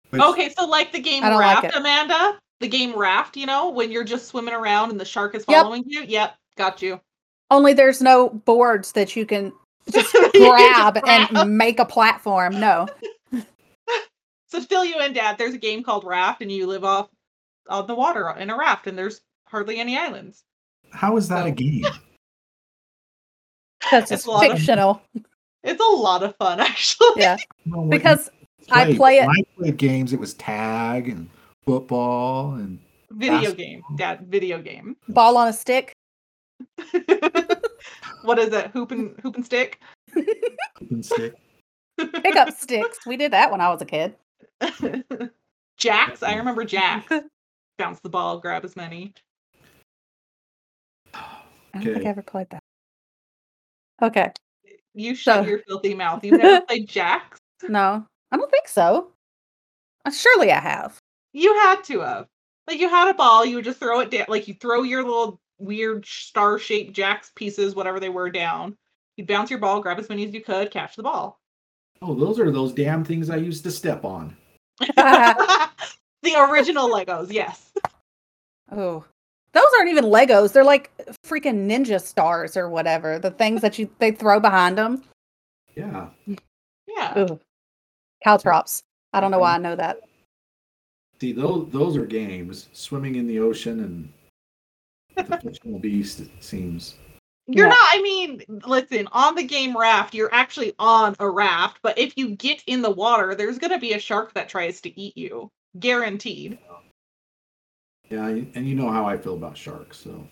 Which- 0.09 0.21
okay 0.21 0.49
so 0.57 0.65
like 0.65 0.91
the 0.91 0.99
game 0.99 1.23
I 1.23 1.29
don't 1.29 1.39
like. 1.39 1.75
Amanda 1.75 2.39
the 2.59 2.67
game 2.67 2.97
raft 2.97 3.37
you 3.37 3.45
know 3.45 3.69
when 3.69 3.91
you're 3.91 4.03
just 4.03 4.27
swimming 4.27 4.53
around 4.53 4.91
and 4.91 4.99
the 4.99 5.05
shark 5.05 5.35
is 5.35 5.45
Yep. 5.47 5.63
following 5.63 5.83
you 5.87 6.03
yep 6.03 6.35
got 6.57 6.81
you 6.81 6.99
Only 7.51 7.73
there's 7.73 8.01
no 8.01 8.29
boards 8.29 8.93
that 8.93 9.15
you 9.15 9.25
can 9.25 9.53
just 9.91 10.13
You 10.13 10.29
can 10.31 10.49
grab 10.49 10.93
just 10.95 11.05
grab. 11.05 11.29
and 11.35 11.57
make 11.57 11.79
a 11.79 11.85
platform. 11.85 12.59
No. 12.59 12.87
So 14.47 14.61
to 14.61 14.67
fill 14.67 14.85
you 14.85 15.01
in, 15.01 15.11
Dad, 15.11 15.37
there's 15.37 15.55
a 15.55 15.57
game 15.57 15.83
called 15.83 16.05
Raft, 16.05 16.41
and 16.41 16.51
you 16.51 16.65
live 16.67 16.85
off 16.85 17.09
on 17.67 17.87
the 17.87 17.95
water 17.95 18.29
in 18.37 18.49
a 18.51 18.55
raft, 18.57 18.85
and 18.87 18.97
there's 18.97 19.19
hardly 19.47 19.79
any 19.79 19.97
islands. 19.97 20.43
How 20.91 21.17
is 21.17 21.27
that 21.29 21.41
So- 21.41 21.47
a 21.47 21.51
game? 21.51 21.83
That's 23.91 24.11
It's 24.11 24.23
just 24.23 24.27
a 24.27 24.31
lot 24.31 24.45
of- 24.49 24.57
fictional. 24.57 25.01
It's 25.63 25.81
a 25.81 25.95
lot 25.95 26.23
of 26.23 26.35
fun, 26.37 26.59
actually. 26.59 27.07
Yeah. 27.17 27.37
No, 27.65 27.77
what 27.79 27.83
you 27.85 27.89
Because 27.89 28.29
I 28.71 28.93
play 28.95 29.17
it- 29.17 29.27
I 29.27 29.43
played 29.57 29.77
games. 29.77 30.13
It 30.13 30.19
was 30.19 30.35
tag 30.35 31.09
and 31.09 31.29
football 31.65 32.53
and 32.55 32.79
Video 33.11 33.41
Fast- 33.41 33.57
game, 33.57 33.81
Dad. 33.95 34.27
Video 34.27 34.61
game. 34.61 34.97
ball 35.09 35.37
on 35.37 35.47
a 35.47 35.53
stick. 35.53 35.93
what 38.23 38.39
is 38.39 38.53
it? 38.53 38.67
Hoop 38.71 38.91
and 38.91 39.17
hoop 39.21 39.35
and 39.35 39.45
stick. 39.45 39.81
hoop 40.13 40.27
and 40.91 41.05
stick. 41.05 41.33
Pick 41.97 42.35
up 42.35 42.51
sticks. 42.51 42.99
We 43.05 43.15
did 43.17 43.31
that 43.31 43.51
when 43.51 43.61
I 43.61 43.69
was 43.69 43.81
a 43.81 43.85
kid. 43.85 44.15
Jacks. 45.77 46.23
I 46.23 46.35
remember 46.35 46.65
Jacks. 46.65 47.11
Bounce 47.77 47.99
the 48.01 48.09
ball, 48.09 48.39
grab 48.39 48.65
as 48.65 48.75
many. 48.75 49.13
I 51.13 51.21
don't 51.73 51.83
think 51.93 52.05
I 52.05 52.09
ever 52.09 52.21
played 52.21 52.49
that. 52.51 52.61
Okay. 54.01 54.31
You 54.93 55.15
shut 55.15 55.43
So- 55.43 55.49
your 55.49 55.59
filthy 55.67 55.93
mouth. 55.93 56.23
You've 56.23 56.41
never 56.41 56.65
played 56.65 56.87
Jacks. 56.89 57.39
No, 57.69 58.05
I 58.31 58.37
don't 58.37 58.51
think 58.51 58.67
so. 58.67 59.11
Uh, 60.05 60.11
Surely 60.11 60.51
I 60.51 60.59
have. 60.59 60.97
You 61.35 61.53
had 61.53 61.83
to 61.85 61.99
have. 61.99 62.27
Like 62.65 62.79
you 62.79 62.87
had 62.87 63.09
a 63.09 63.13
ball, 63.13 63.43
you 63.45 63.57
would 63.57 63.65
just 63.65 63.77
throw 63.77 63.99
it 63.99 64.09
down. 64.09 64.27
Like 64.29 64.47
you 64.47 64.53
throw 64.53 64.83
your 64.83 65.03
little 65.03 65.41
weird 65.59 66.05
star-shaped 66.05 66.93
Jacks 66.93 67.33
pieces, 67.35 67.75
whatever 67.75 67.99
they 67.99 68.07
were, 68.07 68.29
down. 68.29 68.77
You'd 69.17 69.27
bounce 69.27 69.49
your 69.49 69.59
ball, 69.59 69.81
grab 69.81 69.99
as 69.99 70.07
many 70.07 70.25
as 70.25 70.33
you 70.33 70.41
could, 70.41 70.71
catch 70.71 70.95
the 70.95 71.03
ball. 71.03 71.41
Oh, 72.01 72.15
those 72.15 72.39
are 72.39 72.51
those 72.51 72.71
damn 72.71 73.03
things 73.03 73.29
I 73.29 73.35
used 73.35 73.65
to 73.65 73.71
step 73.71 74.05
on. 74.05 74.37
the 74.79 75.69
original 76.49 76.89
Legos, 76.89 77.29
yes. 77.29 77.73
Oh, 78.71 79.03
those 79.51 79.71
aren't 79.77 79.91
even 79.91 80.05
Legos. 80.05 80.53
They're 80.53 80.63
like 80.63 80.89
freaking 81.27 81.69
ninja 81.69 82.01
stars 82.01 82.55
or 82.55 82.69
whatever. 82.69 83.19
The 83.19 83.31
things 83.31 83.61
that 83.61 83.77
you 83.77 83.89
they 83.99 84.11
throw 84.11 84.39
behind 84.39 84.77
them. 84.77 85.03
Yeah. 85.75 86.11
Yeah. 86.87 87.19
Ooh, 87.19 87.39
caltrops. 88.23 88.83
I 89.11 89.19
don't 89.19 89.31
know 89.31 89.39
why 89.39 89.55
I 89.55 89.57
know 89.57 89.75
that. 89.75 89.99
See, 91.21 91.31
those 91.31 91.69
those 91.71 91.95
are 91.97 92.05
games. 92.05 92.69
Swimming 92.73 93.15
in 93.15 93.27
the 93.27 93.39
ocean 93.39 93.79
and 95.15 95.27
the 95.27 95.37
fictional 95.37 95.79
beast. 95.79 96.19
It 96.19 96.29
seems. 96.39 96.95
You're 97.47 97.67
Yeah. 97.67 97.73
not, 97.73 97.89
I 97.93 98.01
mean, 98.01 98.41
listen, 98.65 99.07
on 99.11 99.35
the 99.35 99.43
game 99.43 99.77
raft, 99.77 100.15
you're 100.15 100.33
actually 100.33 100.73
on 100.79 101.15
a 101.19 101.29
raft, 101.29 101.77
but 101.83 101.95
if 101.99 102.17
you 102.17 102.29
get 102.35 102.63
in 102.65 102.81
the 102.81 102.89
water, 102.89 103.35
there's 103.35 103.59
going 103.59 103.69
to 103.71 103.77
be 103.77 103.93
a 103.93 103.99
shark 103.99 104.33
that 104.33 104.49
tries 104.49 104.81
to 104.81 104.99
eat 104.99 105.15
you. 105.15 105.51
Guaranteed. 105.79 106.57
Yeah, 108.09 108.25
and 108.27 108.67
you 108.67 108.73
know 108.73 108.89
how 108.91 109.05
I 109.05 109.17
feel 109.17 109.35
about 109.35 109.55
sharks. 109.57 109.97
So 109.99 110.27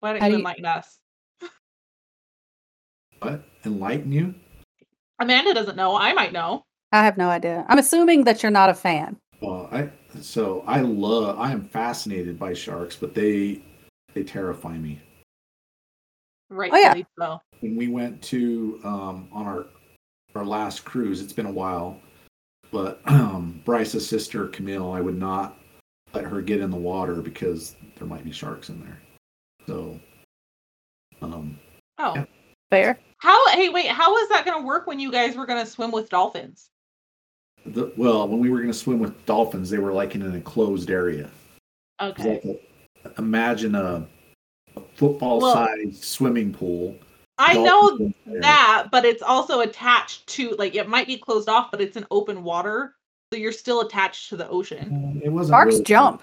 Why 0.00 0.12
don't 0.12 0.20
How 0.22 0.26
you 0.28 0.32
do 0.32 0.36
you- 0.36 0.38
enlighten 0.38 0.64
us? 0.64 0.98
what? 3.20 3.42
Enlighten 3.64 4.10
you? 4.12 4.34
Amanda 5.18 5.54
doesn't 5.54 5.76
know. 5.76 5.96
I 5.96 6.12
might 6.12 6.32
know. 6.32 6.64
I 6.92 7.04
have 7.04 7.16
no 7.16 7.28
idea. 7.28 7.64
I'm 7.68 7.78
assuming 7.78 8.24
that 8.24 8.42
you're 8.42 8.52
not 8.52 8.70
a 8.70 8.74
fan. 8.74 9.16
Well, 9.44 9.68
I 9.70 9.90
so 10.20 10.64
I 10.66 10.80
love. 10.80 11.38
I 11.38 11.52
am 11.52 11.64
fascinated 11.64 12.38
by 12.38 12.54
sharks, 12.54 12.96
but 12.96 13.14
they 13.14 13.62
they 14.14 14.22
terrify 14.22 14.78
me. 14.78 15.00
Right. 16.48 16.70
Oh, 16.72 16.78
yeah. 16.78 16.94
So. 17.18 17.40
when 17.60 17.76
we 17.76 17.88
went 17.88 18.22
to 18.22 18.80
um, 18.84 19.28
on 19.32 19.46
our 19.46 19.66
our 20.34 20.44
last 20.44 20.84
cruise, 20.84 21.20
it's 21.20 21.32
been 21.32 21.46
a 21.46 21.52
while, 21.52 22.00
but 22.72 23.00
um, 23.06 23.60
Bryce's 23.64 24.08
sister 24.08 24.48
Camille, 24.48 24.92
I 24.92 25.00
would 25.00 25.18
not 25.18 25.58
let 26.14 26.24
her 26.24 26.40
get 26.40 26.60
in 26.60 26.70
the 26.70 26.76
water 26.76 27.16
because 27.16 27.76
there 27.98 28.06
might 28.06 28.24
be 28.24 28.32
sharks 28.32 28.70
in 28.70 28.80
there. 28.80 28.98
So, 29.66 30.00
um, 31.20 31.58
Oh. 31.98 32.14
Yeah. 32.14 32.24
Fair. 32.70 32.98
How, 33.18 33.48
hey, 33.50 33.68
wait, 33.68 33.86
How 33.86 34.10
was 34.10 34.28
that 34.30 34.44
going 34.44 34.60
to 34.60 34.66
work 34.66 34.86
when 34.86 34.98
you 34.98 35.10
guys 35.12 35.36
were 35.36 35.46
going 35.46 35.64
to 35.64 35.70
swim 35.70 35.90
with 35.90 36.08
dolphins? 36.08 36.70
The, 37.66 37.92
well, 37.96 38.28
when 38.28 38.40
we 38.40 38.50
were 38.50 38.58
going 38.58 38.70
to 38.72 38.78
swim 38.78 38.98
with 38.98 39.24
dolphins, 39.26 39.70
they 39.70 39.78
were 39.78 39.92
like 39.92 40.14
in 40.14 40.22
an 40.22 40.34
enclosed 40.34 40.90
area. 40.90 41.30
Okay. 42.00 42.40
like 42.44 42.44
a- 42.44 43.18
imagine 43.18 43.74
a, 43.74 44.06
a 44.76 44.80
football-sized 44.96 46.02
swimming 46.02 46.52
pool. 46.52 46.96
I 47.38 47.54
know 47.54 47.88
dolphins 47.90 48.14
in 48.26 48.32
there. 48.32 48.40
that, 48.42 48.86
but 48.92 49.04
it's 49.04 49.22
also 49.22 49.60
attached 49.60 50.26
to, 50.28 50.50
like, 50.58 50.74
it 50.74 50.88
might 50.88 51.06
be 51.06 51.16
closed 51.16 51.48
off, 51.48 51.70
but 51.70 51.80
it's 51.80 51.96
in 51.96 52.06
open 52.10 52.42
water. 52.44 52.94
So 53.32 53.38
you're 53.38 53.52
still 53.52 53.80
attached 53.80 54.28
to 54.28 54.36
the 54.36 54.48
ocean. 54.48 54.88
Um, 55.14 55.20
It 55.24 55.30
wasn't 55.30 55.54
Sharks 55.54 55.72
really- 55.74 55.84
jump. 55.84 56.22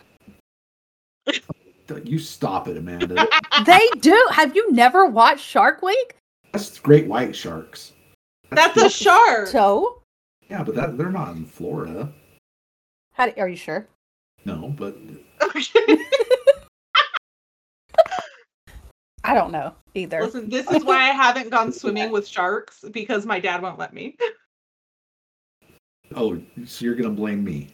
You 2.06 2.20
stop 2.20 2.68
it, 2.70 2.78
Amanda. 2.78 3.28
they 3.66 3.82
do. 4.00 4.28
Have 4.32 4.56
you 4.56 4.72
never 4.72 5.06
watched 5.08 5.46
Shark 5.46 5.82
Week? 5.82 6.16
That's 6.54 6.80
great 6.80 7.08
white 7.08 7.36
sharks. 7.36 7.92
That's 8.50 8.78
a 8.78 8.90
shark. 8.90 9.48
So, 9.48 10.01
Yeah, 10.52 10.64
but 10.64 10.76
that 10.76 10.98
they're 10.98 11.10
not 11.10 11.34
in 11.38 11.46
Florida. 11.46 12.12
how 13.14 13.28
do, 13.28 13.32
are 13.38 13.48
you 13.48 13.56
sure? 13.56 13.88
No, 14.44 14.76
but 14.78 14.98
I 19.24 19.34
don't 19.34 19.54
know 19.54 19.74
either. 19.94 20.24
Listen, 20.24 20.50
this 20.50 20.70
is 20.70 20.84
why 20.84 20.98
I 20.98 21.14
haven't 21.14 21.52
gone 21.52 21.72
swimming 21.80 22.12
with 22.12 22.28
sharks 22.28 22.84
because 22.92 23.26
my 23.26 23.40
dad 23.40 23.62
won't 23.62 23.80
let 23.80 23.94
me. 23.94 24.18
oh, 26.18 26.38
so 26.66 26.84
you're 26.84 26.96
gonna 26.96 27.12
blame 27.12 27.46
me? 27.46 27.70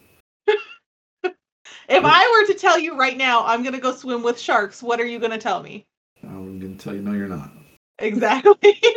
If 1.24 2.04
I 2.04 2.38
were 2.38 2.46
to 2.52 2.54
tell 2.56 2.78
you 2.78 2.96
right 2.96 3.16
now, 3.16 3.44
I'm 3.44 3.64
gonna 3.64 3.80
go 3.80 3.92
swim 3.92 4.22
with 4.22 4.38
sharks, 4.38 4.84
what 4.84 5.00
are 5.00 5.06
you 5.06 5.18
gonna 5.18 5.36
tell 5.36 5.64
me? 5.64 5.84
I'm 6.22 6.60
gonna 6.60 6.76
tell 6.76 6.94
you, 6.94 7.02
no, 7.02 7.12
you're 7.12 7.26
not. 7.26 7.50
Exactly. 7.98 8.80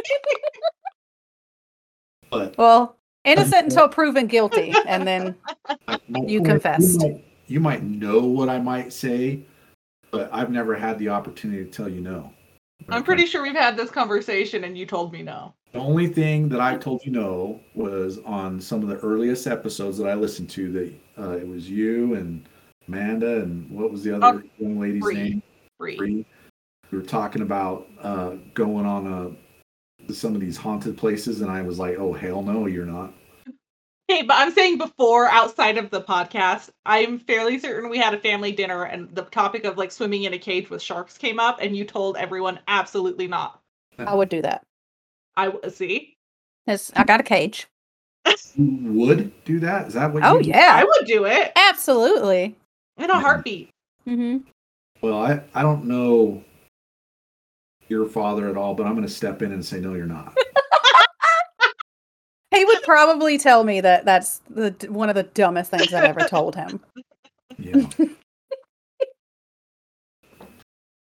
But 2.32 2.58
Well, 2.58 2.96
innocent 3.26 3.66
until 3.66 3.88
proven 3.88 4.28
guilty, 4.28 4.74
and 4.88 5.08
then 5.08 5.36
You 6.08 6.40
point- 6.40 6.46
confessed. 6.46 7.02
You 7.02 7.10
might, 7.10 7.24
you 7.48 7.60
might 7.60 7.84
know 7.84 8.20
what 8.22 8.50
I 8.50 8.60
might 8.60 8.94
say, 8.94 9.42
but 10.12 10.30
I've 10.34 10.52
never 10.52 10.76
had 10.76 10.98
the 11.00 11.10
opportunity 11.10 11.64
to 11.64 11.70
tell 11.70 11.90
you 11.90 12.02
no. 12.02 12.32
I'm 12.90 13.04
pretty 13.04 13.26
sure 13.28 13.44
we've 13.44 13.54
had 13.56 13.78
this 13.78 13.92
conversation 13.92 14.64
and 14.64 14.78
you 14.78 14.86
told 14.86 15.14
me 15.14 15.22
no. 15.22 15.54
The 15.72 15.80
only 15.80 16.08
thing 16.08 16.50
that 16.50 16.60
I've 16.60 16.80
told 16.80 17.06
you 17.06 17.12
no 17.12 17.60
was 17.76 18.18
on 18.26 18.60
some 18.60 18.82
of 18.82 18.90
the 18.90 18.98
earliest 18.98 19.48
episodes 19.48 19.98
that 20.00 20.08
I 20.08 20.16
listened 20.16 20.50
to. 20.52 20.72
That 20.72 20.94
uh, 21.24 21.32
it 21.38 21.48
was 21.48 21.70
you 21.70 22.16
and 22.16 22.44
Amanda 22.88 23.42
and 23.44 23.70
what 23.70 23.92
was 23.92 24.04
the 24.04 24.16
other 24.18 24.42
Oh, 24.44 24.50
young 24.58 24.80
lady's 24.80 25.02
Bree. 25.02 25.16
name? 25.16 25.44
Free. 25.78 25.96
Bree. 25.96 26.26
We 26.92 26.98
were 26.98 27.04
talking 27.06 27.42
about 27.44 27.88
uh, 28.02 28.32
going 28.54 28.86
on 28.86 29.08
a 29.08 29.32
some 30.18 30.36
of 30.36 30.42
these 30.42 30.58
haunted 30.58 30.98
places, 30.98 31.42
and 31.42 31.52
I 31.52 31.62
was 31.62 31.80
like, 31.80 31.98
"Oh 31.98 32.14
hell 32.14 32.42
no, 32.42 32.66
you're 32.68 32.86
not." 32.86 33.14
Okay, 34.10 34.24
but 34.24 34.36
I'm 34.38 34.52
saying 34.52 34.78
before, 34.78 35.28
outside 35.30 35.78
of 35.78 35.90
the 35.90 36.02
podcast, 36.02 36.70
I'm 36.86 37.20
fairly 37.20 37.58
certain 37.60 37.90
we 37.90 37.98
had 37.98 38.14
a 38.14 38.20
family 38.20 38.52
dinner 38.52 38.84
and 38.84 39.14
the 39.16 39.22
topic 39.24 39.64
of 39.64 39.78
like 39.78 39.92
swimming 39.92 40.24
in 40.24 40.34
a 40.34 40.38
cage 40.38 40.70
with 40.70 40.82
sharks 40.82 41.18
came 41.18 41.40
up, 41.40 41.60
and 41.62 41.76
you 41.78 41.86
told 41.86 42.18
everyone 42.18 42.60
absolutely 42.68 43.28
not. 43.28 43.62
I 43.98 44.14
would 44.14 44.30
do 44.30 44.42
that. 44.42 44.64
I 45.38 45.46
w- 45.46 45.70
see. 45.70 46.14
'Cause 46.68 46.92
I 46.96 47.04
got 47.06 47.20
a 47.20 47.24
cage. 47.24 47.68
You 48.56 48.94
would 48.94 49.46
do 49.46 49.60
that? 49.62 49.88
Is 49.88 49.94
that 49.94 50.14
what? 50.14 50.24
You 50.24 50.30
Oh 50.30 50.40
yeah, 50.40 50.72
I 50.74 50.84
would 50.84 51.08
do 51.08 51.26
it 51.26 51.52
absolutely. 51.56 52.56
in 52.98 53.10
a 53.10 53.20
heartbeat. 53.20 53.70
hmm 54.06 54.38
Well, 55.02 55.18
I 55.24 55.42
I 55.56 55.62
don't 55.62 55.86
know 55.86 56.44
your 57.92 58.08
father 58.08 58.50
at 58.50 58.58
all, 58.58 58.74
but 58.74 58.88
I'm 58.88 58.94
going 58.94 59.06
to 59.06 59.14
step 59.14 59.42
in 59.44 59.52
and 59.52 59.64
say 59.64 59.80
no, 59.80 59.94
you're 59.94 60.06
not. 60.06 60.36
He 62.54 62.66
would 62.66 62.84
probably 62.84 63.38
tell 63.38 63.64
me 63.64 63.80
that 63.80 64.04
that's 64.04 64.42
the 64.50 64.76
one 64.90 65.08
of 65.08 65.16
the 65.16 65.24
dumbest 65.24 65.72
things 65.72 65.94
I've 65.94 66.04
ever 66.04 66.28
told 66.28 66.54
him. 66.54 66.82
Yeah. 67.58 67.88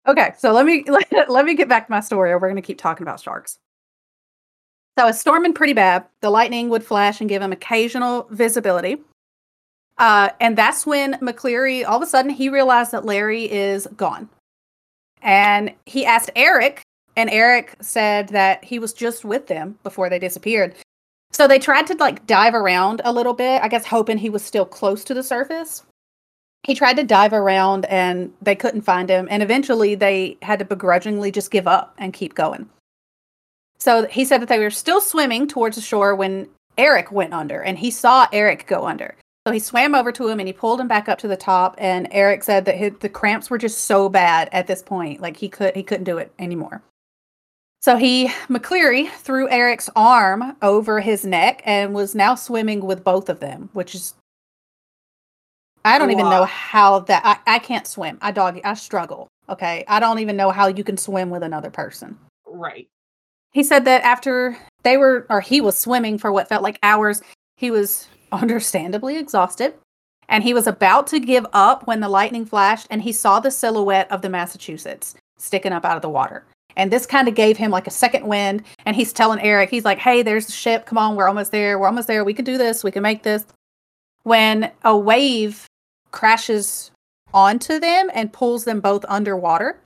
Okay, 0.08 0.32
so 0.38 0.54
let 0.54 0.66
me 0.66 0.86
let, 0.88 1.30
let 1.30 1.46
me 1.46 1.54
get 1.54 1.68
back 1.68 1.88
to 1.88 1.92
my 1.92 2.00
story, 2.00 2.32
or 2.32 2.40
we're 2.40 2.48
going 2.48 2.56
to 2.56 2.66
keep 2.66 2.78
talking 2.78 3.04
about 3.04 3.20
sharks. 3.20 3.60
So 4.98 5.08
it's 5.08 5.20
storming 5.20 5.54
pretty 5.54 5.74
bad. 5.74 6.06
The 6.22 6.30
lightning 6.30 6.70
would 6.70 6.84
flash 6.84 7.20
and 7.20 7.30
give 7.30 7.42
him 7.42 7.52
occasional 7.52 8.28
visibility. 8.32 8.98
Uh, 9.98 10.30
and 10.40 10.58
that's 10.58 10.86
when 10.86 11.16
McCleary, 11.16 11.86
all 11.86 11.98
of 11.98 12.04
a 12.04 12.06
sudden, 12.06 12.32
he 12.32 12.48
realized 12.50 12.94
that 12.94 13.04
Larry 13.04 13.52
is 13.52 13.86
gone. 13.98 14.30
And 15.22 15.74
he 15.86 16.06
asked 16.06 16.32
Eric, 16.36 16.82
and 17.16 17.30
Eric 17.30 17.76
said 17.82 18.30
that 18.30 18.64
he 18.64 18.80
was 18.80 18.94
just 18.94 19.26
with 19.26 19.48
them 19.48 19.78
before 19.84 20.10
they 20.10 20.20
disappeared. 20.20 20.76
So 21.32 21.48
they 21.48 21.60
tried 21.60 21.88
to 21.88 21.96
like 21.96 22.26
dive 22.26 22.54
around 22.54 23.02
a 23.04 23.12
little 23.12 23.34
bit, 23.34 23.62
I 23.62 23.68
guess 23.68 23.86
hoping 23.86 24.18
he 24.18 24.30
was 24.30 24.44
still 24.44 24.66
close 24.66 25.04
to 25.06 25.14
the 25.14 25.24
surface. 25.24 25.84
He 26.64 26.76
tried 26.76 26.98
to 26.98 27.04
dive 27.04 27.34
around 27.34 27.86
and 27.86 28.34
they 28.42 28.56
couldn't 28.56 28.82
find 28.82 29.10
him 29.10 29.28
and 29.30 29.44
eventually 29.44 29.96
they 29.96 30.38
had 30.42 30.60
to 30.60 30.66
begrudgingly 30.66 31.32
just 31.32 31.52
give 31.52 31.68
up 31.68 31.94
and 31.98 32.14
keep 32.14 32.34
going. 32.34 32.70
So 33.78 34.08
he 34.08 34.26
said 34.26 34.42
that 34.42 34.50
they 34.50 34.60
were 34.60 34.70
still 34.70 35.00
swimming 35.00 35.48
towards 35.48 35.76
the 35.76 35.82
shore 35.82 36.16
when 36.16 36.50
eric 36.78 37.12
went 37.12 37.34
under 37.34 37.62
and 37.62 37.78
he 37.78 37.90
saw 37.90 38.28
eric 38.32 38.68
go 38.68 38.86
under 38.86 39.16
so 39.48 39.52
he 39.54 39.60
swam 39.60 39.96
over 39.96 40.12
to 40.12 40.28
him 40.28 40.42
and 40.42 40.48
he 40.48 40.52
pulled 40.52 40.78
him 40.78 40.90
back 40.90 41.08
up 41.08 41.18
to 41.20 41.28
the 41.28 41.38
top 41.38 41.74
and 41.78 42.10
eric 42.12 42.44
said 42.44 42.66
that 42.66 42.76
his, 42.76 42.92
the 43.00 43.08
cramps 43.08 43.50
were 43.50 43.58
just 43.58 43.86
so 43.86 44.10
bad 44.10 44.50
at 44.52 44.68
this 44.68 44.84
point 44.84 45.22
like 45.22 45.38
he 45.38 45.48
could 45.48 45.74
he 45.74 45.84
couldn't 45.84 46.04
do 46.04 46.18
it 46.18 46.34
anymore 46.38 46.84
so 47.80 47.96
he 47.96 48.28
mccleary 48.50 49.10
threw 49.10 49.50
eric's 49.50 49.90
arm 49.96 50.58
over 50.62 51.00
his 51.00 51.24
neck 51.24 51.62
and 51.64 51.96
was 51.96 52.14
now 52.14 52.36
swimming 52.36 52.82
with 52.82 53.06
both 53.06 53.30
of 53.30 53.40
them 53.40 53.70
which 53.72 53.96
is 53.96 54.16
I 55.86 55.98
don't 55.98 56.12
even 56.12 56.30
know 56.30 56.44
how 56.44 57.00
that 57.02 57.22
I, 57.24 57.56
I 57.56 57.60
can't 57.60 57.88
swim. 57.88 58.18
I 58.22 58.32
dog 58.32 58.60
I 58.66 58.74
struggle. 58.74 59.30
Okay. 59.48 59.86
I 59.88 60.02
don't 60.02 60.20
even 60.20 60.36
know 60.36 60.52
how 60.52 60.68
you 60.68 60.84
can 60.84 60.98
swim 60.98 61.30
with 61.30 61.44
another 61.44 61.70
person. 61.70 62.18
Right. 62.46 62.90
He 63.54 63.64
said 63.64 63.86
that 63.86 64.04
after 64.04 64.58
they 64.84 64.98
were 64.98 65.26
or 65.30 65.40
he 65.40 65.62
was 65.62 65.80
swimming 65.80 66.18
for 66.18 66.34
what 66.34 66.50
felt 66.50 66.62
like 66.62 66.78
hours, 66.84 67.22
he 67.56 67.72
was 67.72 68.10
understandably 68.32 69.18
exhausted. 69.18 69.74
And 70.30 70.44
he 70.44 70.54
was 70.54 70.68
about 70.68 71.08
to 71.08 71.20
give 71.20 71.46
up 71.54 71.88
when 71.88 72.02
the 72.02 72.10
lightning 72.10 72.46
flashed 72.46 72.88
and 72.90 73.02
he 73.02 73.14
saw 73.14 73.40
the 73.40 73.52
silhouette 73.52 74.12
of 74.12 74.22
the 74.22 74.30
Massachusetts 74.30 75.16
sticking 75.38 75.72
up 75.72 75.86
out 75.86 75.96
of 75.96 76.02
the 76.02 76.10
water. 76.10 76.46
And 76.76 76.92
this 76.92 77.06
kind 77.06 77.28
of 77.28 77.36
gave 77.36 77.58
him 77.58 77.72
like 77.72 77.88
a 77.88 77.92
second 77.92 78.28
wind. 78.28 78.64
And 78.86 78.96
he's 78.96 79.14
telling 79.14 79.40
Eric, 79.40 79.70
he's 79.70 79.86
like, 79.86 79.98
hey, 79.98 80.22
there's 80.22 80.46
the 80.46 80.52
ship. 80.52 80.86
Come 80.86 80.98
on, 80.98 81.16
we're 81.16 81.28
almost 81.28 81.52
there. 81.52 81.80
We're 81.80 81.88
almost 81.88 82.08
there. 82.08 82.24
We 82.24 82.34
can 82.34 82.46
do 82.46 82.58
this. 82.58 82.84
We 82.84 82.92
can 82.92 83.04
make 83.04 83.24
this. 83.24 83.46
When 84.24 84.72
a 84.84 84.96
wave 84.96 85.66
crashes 86.12 86.92
onto 87.34 87.80
them 87.80 88.10
and 88.14 88.32
pulls 88.32 88.66
them 88.66 88.80
both 88.80 89.06
underwater. 89.10 89.82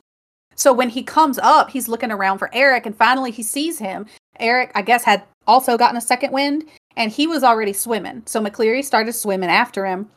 So 0.55 0.73
when 0.73 0.89
he 0.89 1.01
comes 1.01 1.39
up, 1.39 1.69
he's 1.69 1.87
looking 1.87 2.11
around 2.11 2.39
for 2.39 2.49
Eric 2.53 2.85
and 2.85 2.95
finally 2.95 3.31
he 3.31 3.43
sees 3.43 3.79
him. 3.79 4.05
Eric, 4.39 4.71
I 4.75 4.81
guess, 4.81 5.03
had 5.03 5.23
also 5.47 5.77
gotten 5.77 5.97
a 5.97 6.01
second 6.01 6.33
wind 6.33 6.65
and 6.95 7.11
he 7.11 7.27
was 7.27 7.43
already 7.43 7.73
swimming. 7.73 8.23
So 8.25 8.41
McCleary 8.41 8.83
started 8.83 9.13
swimming 9.13 9.49
after 9.49 9.85
him. 9.85 10.09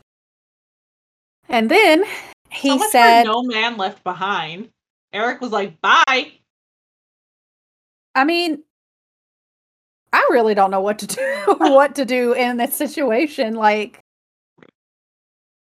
And 1.49 1.71
then 1.71 2.05
he 2.51 2.79
so 2.79 2.89
said, 2.91 3.25
no 3.25 3.43
man 3.43 3.77
left 3.77 4.03
behind. 4.05 4.71
Eric 5.13 5.41
was 5.41 5.53
like, 5.53 5.81
"Bye." 5.81 6.33
I 8.15 8.25
mean, 8.25 8.63
I 10.13 10.27
really 10.31 10.55
don't 10.55 10.71
know 10.71 10.81
what 10.81 10.99
to 11.01 11.07
do 11.07 11.45
what 11.59 11.95
to 11.97 12.05
do 12.05 12.33
in 12.33 12.57
this 12.57 12.75
situation. 12.75 13.55
Like 13.55 14.01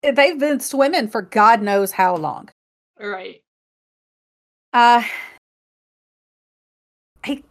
they've 0.03 0.39
been 0.39 0.61
swimming 0.61 1.09
for 1.09 1.23
God 1.23 1.63
knows 1.63 1.93
how 1.93 2.17
long. 2.17 2.49
Right. 2.99 3.43
Uh 4.73 5.03
he 7.25 7.45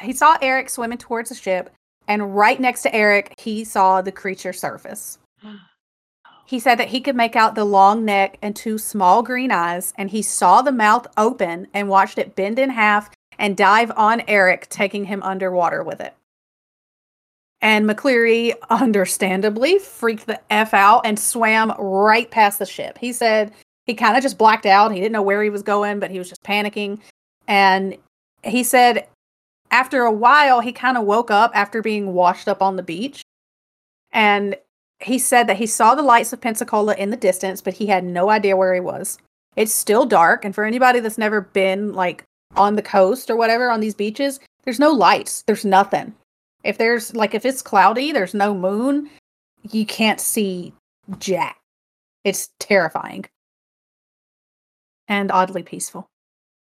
he 0.00 0.12
saw 0.12 0.36
Eric 0.42 0.70
swimming 0.70 0.98
towards 0.98 1.28
the 1.28 1.34
ship, 1.34 1.70
and 2.08 2.36
right 2.36 2.60
next 2.60 2.82
to 2.82 2.94
Eric, 2.94 3.34
he 3.38 3.64
saw 3.64 4.02
the 4.02 4.12
creature 4.12 4.52
surface. 4.52 5.18
He 6.46 6.60
said 6.60 6.74
that 6.74 6.88
he 6.88 7.00
could 7.00 7.16
make 7.16 7.36
out 7.36 7.54
the 7.54 7.64
long 7.64 8.04
neck 8.04 8.36
and 8.42 8.54
two 8.54 8.76
small 8.76 9.22
green 9.22 9.50
eyes, 9.50 9.94
and 9.96 10.10
he 10.10 10.20
saw 10.20 10.60
the 10.60 10.72
mouth 10.72 11.06
open 11.16 11.68
and 11.72 11.88
watched 11.88 12.18
it 12.18 12.36
bend 12.36 12.58
in 12.58 12.68
half 12.68 13.10
and 13.38 13.56
dive 13.56 13.90
on 13.96 14.22
Eric, 14.28 14.68
taking 14.68 15.06
him 15.06 15.22
underwater 15.22 15.82
with 15.82 16.02
it. 16.02 16.14
And 17.60 17.88
McCleary, 17.88 18.52
understandably, 18.70 19.78
freaked 19.78 20.26
the 20.26 20.40
F 20.50 20.74
out 20.74 21.06
and 21.06 21.18
swam 21.18 21.72
right 21.78 22.30
past 22.30 22.58
the 22.58 22.66
ship. 22.66 22.98
He 22.98 23.12
said 23.12 23.52
he 23.86 23.94
kind 23.94 24.16
of 24.16 24.22
just 24.22 24.38
blacked 24.38 24.66
out. 24.66 24.92
He 24.92 25.00
didn't 25.00 25.12
know 25.12 25.22
where 25.22 25.42
he 25.42 25.50
was 25.50 25.62
going, 25.62 25.98
but 25.98 26.10
he 26.10 26.18
was 26.18 26.28
just 26.28 26.42
panicking. 26.42 27.00
And 27.48 27.96
he 28.42 28.62
said 28.62 29.06
after 29.74 30.02
a 30.04 30.12
while, 30.12 30.60
he 30.60 30.70
kind 30.70 30.96
of 30.96 31.02
woke 31.02 31.32
up 31.32 31.50
after 31.52 31.82
being 31.82 32.14
washed 32.14 32.46
up 32.46 32.62
on 32.62 32.76
the 32.76 32.82
beach. 32.84 33.24
And 34.12 34.56
he 35.00 35.18
said 35.18 35.48
that 35.48 35.56
he 35.56 35.66
saw 35.66 35.96
the 35.96 36.02
lights 36.02 36.32
of 36.32 36.40
Pensacola 36.40 36.94
in 36.94 37.10
the 37.10 37.16
distance, 37.16 37.60
but 37.60 37.74
he 37.74 37.86
had 37.86 38.04
no 38.04 38.30
idea 38.30 38.56
where 38.56 38.72
he 38.72 38.78
was. 38.78 39.18
It's 39.56 39.74
still 39.74 40.06
dark. 40.06 40.44
And 40.44 40.54
for 40.54 40.64
anybody 40.64 41.00
that's 41.00 41.18
never 41.18 41.40
been 41.40 41.92
like 41.92 42.22
on 42.54 42.76
the 42.76 42.82
coast 42.82 43.28
or 43.28 43.36
whatever 43.36 43.68
on 43.68 43.80
these 43.80 43.96
beaches, 43.96 44.38
there's 44.62 44.78
no 44.78 44.92
lights, 44.92 45.42
there's 45.48 45.64
nothing. 45.64 46.14
If 46.62 46.78
there's 46.78 47.12
like, 47.16 47.34
if 47.34 47.44
it's 47.44 47.60
cloudy, 47.60 48.12
there's 48.12 48.32
no 48.32 48.54
moon, 48.54 49.10
you 49.72 49.84
can't 49.84 50.20
see 50.20 50.72
jack. 51.18 51.58
It's 52.22 52.50
terrifying 52.60 53.24
and 55.08 55.32
oddly 55.32 55.64
peaceful. 55.64 56.06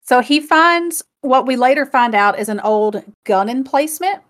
So 0.02 0.22
he 0.22 0.40
finds 0.40 1.04
what 1.28 1.46
we 1.46 1.56
later 1.56 1.86
find 1.86 2.16
out 2.16 2.40
is 2.40 2.50
an 2.50 2.60
old 2.62 3.04
gun 3.26 3.50
emplacement, 3.50 4.22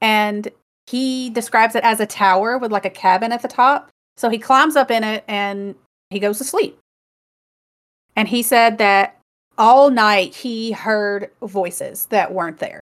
and 0.00 0.48
he 0.86 1.30
describes 1.30 1.74
it 1.74 1.84
as 1.84 2.00
a 2.00 2.06
tower 2.06 2.58
with 2.58 2.72
like 2.72 2.84
a 2.84 2.90
cabin 2.90 3.32
at 3.32 3.42
the 3.42 3.48
top. 3.48 3.88
So 4.16 4.28
he 4.28 4.38
climbs 4.38 4.76
up 4.76 4.90
in 4.90 5.04
it 5.04 5.24
and 5.26 5.74
he 6.10 6.18
goes 6.18 6.38
to 6.38 6.44
sleep. 6.44 6.78
And 8.14 8.28
he 8.28 8.42
said 8.42 8.78
that 8.78 9.16
all 9.56 9.90
night 9.90 10.34
he 10.34 10.72
heard 10.72 11.30
voices 11.40 12.06
that 12.06 12.32
weren't 12.32 12.58
there. 12.58 12.80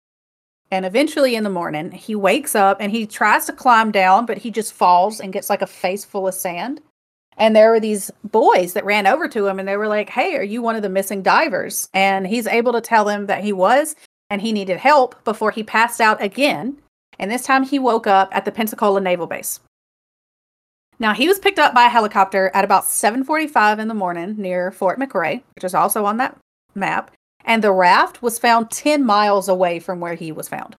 And 0.70 0.84
eventually 0.84 1.34
in 1.34 1.44
the 1.44 1.50
morning, 1.50 1.90
he 1.92 2.14
wakes 2.14 2.54
up 2.54 2.78
and 2.80 2.92
he 2.92 3.06
tries 3.06 3.46
to 3.46 3.52
climb 3.52 3.90
down, 3.90 4.26
but 4.26 4.38
he 4.38 4.50
just 4.50 4.72
falls 4.72 5.20
and 5.20 5.32
gets 5.32 5.50
like 5.50 5.62
a 5.62 5.66
face 5.66 6.04
full 6.04 6.28
of 6.28 6.34
sand. 6.34 6.80
And 7.38 7.54
there 7.54 7.70
were 7.70 7.80
these 7.80 8.10
boys 8.24 8.72
that 8.72 8.84
ran 8.84 9.06
over 9.06 9.28
to 9.28 9.46
him 9.46 9.58
and 9.58 9.66
they 9.66 9.76
were 9.76 9.88
like, 9.88 10.10
Hey, 10.10 10.36
are 10.36 10.42
you 10.42 10.60
one 10.60 10.76
of 10.76 10.82
the 10.82 10.88
missing 10.88 11.22
divers? 11.22 11.88
And 11.94 12.26
he's 12.26 12.46
able 12.46 12.72
to 12.72 12.80
tell 12.80 13.04
them 13.04 13.26
that 13.26 13.44
he 13.44 13.52
was 13.52 13.94
and 14.28 14.42
he 14.42 14.52
needed 14.52 14.78
help 14.78 15.24
before 15.24 15.52
he 15.52 15.62
passed 15.62 16.00
out 16.00 16.22
again. 16.22 16.76
And 17.18 17.30
this 17.30 17.44
time 17.44 17.62
he 17.62 17.78
woke 17.78 18.06
up 18.06 18.28
at 18.32 18.44
the 18.44 18.52
Pensacola 18.52 19.00
Naval 19.00 19.26
Base. 19.26 19.60
Now 20.98 21.14
he 21.14 21.28
was 21.28 21.38
picked 21.38 21.58
up 21.58 21.74
by 21.74 21.86
a 21.86 21.90
helicopter 21.90 22.50
at 22.54 22.64
about 22.64 22.84
7:45 22.84 23.78
in 23.78 23.88
the 23.88 23.94
morning 23.94 24.34
near 24.36 24.72
Fort 24.72 24.98
McRee, 24.98 25.42
which 25.54 25.64
is 25.64 25.74
also 25.74 26.04
on 26.04 26.16
that 26.16 26.36
map, 26.74 27.12
and 27.44 27.62
the 27.62 27.72
raft 27.72 28.20
was 28.20 28.38
found 28.38 28.70
10 28.70 29.04
miles 29.04 29.48
away 29.48 29.78
from 29.78 30.00
where 30.00 30.14
he 30.14 30.32
was 30.32 30.48
found. 30.48 30.74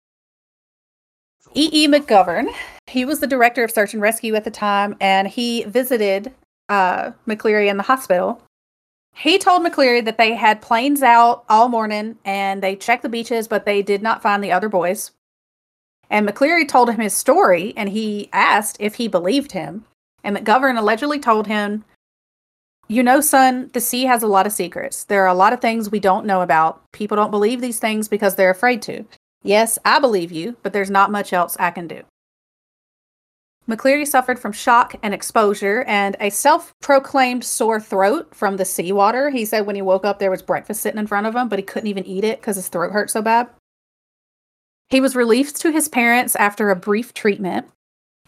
E.E. 1.54 1.84
E. 1.84 1.88
McGovern, 1.88 2.52
he 2.88 3.04
was 3.04 3.20
the 3.20 3.26
director 3.26 3.64
of 3.64 3.70
search 3.70 3.94
and 3.94 4.02
rescue 4.02 4.34
at 4.34 4.44
the 4.44 4.50
time, 4.50 4.96
and 5.00 5.28
he 5.28 5.64
visited 5.64 6.32
uh, 6.68 7.12
McCleary 7.26 7.68
in 7.68 7.76
the 7.76 7.82
hospital. 7.82 8.42
He 9.14 9.38
told 9.38 9.64
McCleary 9.64 10.04
that 10.04 10.16
they 10.16 10.34
had 10.34 10.62
planes 10.62 11.02
out 11.02 11.44
all 11.48 11.68
morning 11.68 12.18
and 12.24 12.62
they 12.62 12.76
checked 12.76 13.02
the 13.02 13.08
beaches, 13.08 13.48
but 13.48 13.64
they 13.64 13.82
did 13.82 14.02
not 14.02 14.22
find 14.22 14.42
the 14.42 14.52
other 14.52 14.68
boys. 14.68 15.10
And 16.10 16.26
McCleary 16.26 16.66
told 16.66 16.88
him 16.88 17.00
his 17.00 17.14
story, 17.14 17.74
and 17.76 17.88
he 17.88 18.30
asked 18.32 18.78
if 18.80 18.94
he 18.94 19.08
believed 19.08 19.52
him. 19.52 19.84
And 20.24 20.36
McGovern 20.36 20.78
allegedly 20.78 21.18
told 21.18 21.46
him, 21.46 21.84
You 22.88 23.02
know, 23.02 23.20
son, 23.20 23.70
the 23.74 23.80
sea 23.80 24.04
has 24.04 24.22
a 24.22 24.28
lot 24.28 24.46
of 24.46 24.52
secrets. 24.52 25.04
There 25.04 25.22
are 25.24 25.28
a 25.28 25.34
lot 25.34 25.52
of 25.52 25.60
things 25.60 25.90
we 25.90 26.00
don't 26.00 26.24
know 26.24 26.40
about. 26.40 26.80
People 26.92 27.16
don't 27.16 27.30
believe 27.30 27.60
these 27.60 27.78
things 27.78 28.08
because 28.08 28.36
they're 28.36 28.50
afraid 28.50 28.80
to. 28.82 29.04
Yes, 29.42 29.78
I 29.84 29.98
believe 29.98 30.32
you, 30.32 30.56
but 30.62 30.72
there's 30.72 30.90
not 30.90 31.10
much 31.10 31.32
else 31.32 31.56
I 31.60 31.70
can 31.70 31.86
do. 31.86 32.02
McCleary 33.68 34.06
suffered 34.06 34.38
from 34.38 34.52
shock 34.52 34.94
and 35.02 35.12
exposure 35.12 35.84
and 35.86 36.16
a 36.20 36.30
self 36.30 36.72
proclaimed 36.80 37.44
sore 37.44 37.78
throat 37.80 38.34
from 38.34 38.56
the 38.56 38.64
seawater. 38.64 39.28
He 39.28 39.44
said 39.44 39.66
when 39.66 39.76
he 39.76 39.82
woke 39.82 40.06
up, 40.06 40.18
there 40.18 40.30
was 40.30 40.42
breakfast 40.42 40.80
sitting 40.80 40.98
in 40.98 41.06
front 41.06 41.26
of 41.26 41.36
him, 41.36 41.48
but 41.48 41.58
he 41.58 41.64
couldn't 41.64 41.88
even 41.88 42.06
eat 42.06 42.24
it 42.24 42.40
because 42.40 42.56
his 42.56 42.68
throat 42.68 42.92
hurt 42.92 43.10
so 43.10 43.20
bad. 43.20 43.48
He 44.88 45.00
was 45.02 45.14
released 45.14 45.60
to 45.60 45.70
his 45.70 45.88
parents 45.88 46.34
after 46.36 46.70
a 46.70 46.76
brief 46.76 47.12
treatment, 47.12 47.66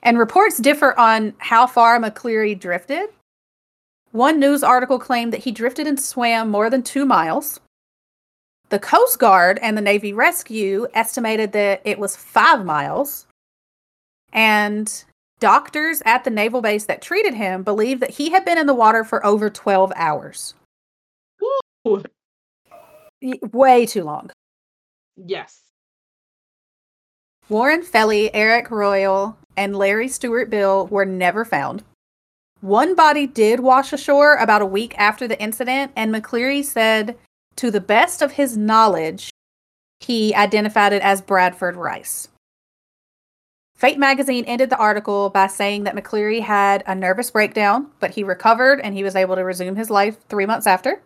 and 0.02 0.18
reports 0.18 0.58
differ 0.58 0.98
on 0.98 1.34
how 1.38 1.66
far 1.66 1.98
McCleary 1.98 2.58
drifted. 2.58 3.08
One 4.12 4.38
news 4.38 4.62
article 4.62 4.98
claimed 4.98 5.32
that 5.32 5.44
he 5.44 5.52
drifted 5.52 5.86
and 5.86 5.98
swam 5.98 6.50
more 6.50 6.68
than 6.68 6.82
two 6.82 7.06
miles. 7.06 7.60
The 8.68 8.78
Coast 8.78 9.18
Guard 9.18 9.58
and 9.62 9.76
the 9.76 9.82
Navy 9.82 10.12
Rescue 10.12 10.86
estimated 10.94 11.52
that 11.52 11.80
it 11.84 11.98
was 11.98 12.14
five 12.14 12.64
miles. 12.64 13.26
And 14.32 15.04
doctors 15.40 16.02
at 16.04 16.24
the 16.24 16.30
naval 16.30 16.62
base 16.62 16.84
that 16.84 17.02
treated 17.02 17.34
him 17.34 17.62
believed 17.62 18.00
that 18.00 18.10
he 18.10 18.30
had 18.30 18.44
been 18.44 18.58
in 18.58 18.66
the 18.66 18.74
water 18.74 19.02
for 19.04 19.24
over 19.26 19.50
12 19.50 19.92
hours. 19.96 20.54
Ooh, 21.86 22.02
Way 23.52 23.86
too 23.86 24.04
long. 24.04 24.30
yes. 25.16 25.60
Warren 27.48 27.82
Felley, 27.82 28.32
Eric 28.32 28.70
Ruyle, 28.70 29.36
and 29.56 29.74
Larry 29.74 30.06
Stewart 30.06 30.50
Bill 30.50 30.86
were 30.86 31.04
never 31.04 31.44
found. 31.44 31.82
One 32.60 32.94
body 32.94 33.26
did 33.26 33.58
wash 33.60 33.92
ashore 33.92 34.36
about 34.36 34.62
a 34.62 34.66
week 34.66 34.94
after 34.98 35.26
the 35.26 35.40
incident, 35.42 35.90
and 35.96 36.14
McCleary 36.14 36.64
said, 36.64 37.16
to 37.56 37.70
the 37.70 37.80
best 37.80 38.22
of 38.22 38.32
his 38.32 38.56
knowledge, 38.56 39.30
he 39.98 40.34
identified 40.34 40.92
it 40.92 41.02
as 41.02 41.20
Bradford 41.20 41.74
Rice. 41.76 42.28
Fate 43.80 43.98
magazine 43.98 44.44
ended 44.44 44.68
the 44.68 44.76
article 44.76 45.30
by 45.30 45.46
saying 45.46 45.84
that 45.84 45.96
McCleary 45.96 46.42
had 46.42 46.84
a 46.86 46.94
nervous 46.94 47.30
breakdown, 47.30 47.86
but 47.98 48.10
he 48.10 48.22
recovered 48.22 48.78
and 48.78 48.94
he 48.94 49.02
was 49.02 49.16
able 49.16 49.36
to 49.36 49.42
resume 49.42 49.74
his 49.74 49.88
life 49.88 50.18
three 50.28 50.44
months 50.44 50.66
after. 50.66 51.00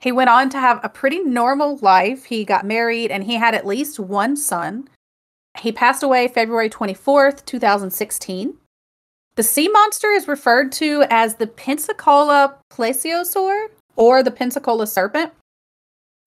He 0.00 0.10
went 0.10 0.28
on 0.28 0.50
to 0.50 0.58
have 0.58 0.80
a 0.82 0.88
pretty 0.88 1.20
normal 1.20 1.76
life. 1.76 2.24
He 2.24 2.44
got 2.44 2.66
married 2.66 3.12
and 3.12 3.22
he 3.22 3.36
had 3.36 3.54
at 3.54 3.64
least 3.64 4.00
one 4.00 4.34
son. 4.34 4.88
He 5.60 5.70
passed 5.70 6.02
away 6.02 6.26
February 6.26 6.68
24th, 6.68 7.44
2016. 7.44 8.56
The 9.36 9.42
sea 9.44 9.68
monster 9.68 10.08
is 10.08 10.26
referred 10.26 10.72
to 10.72 11.04
as 11.08 11.36
the 11.36 11.46
Pensacola 11.46 12.56
plesiosaur 12.68 13.66
or 13.94 14.24
the 14.24 14.32
Pensacola 14.32 14.88
serpent. 14.88 15.34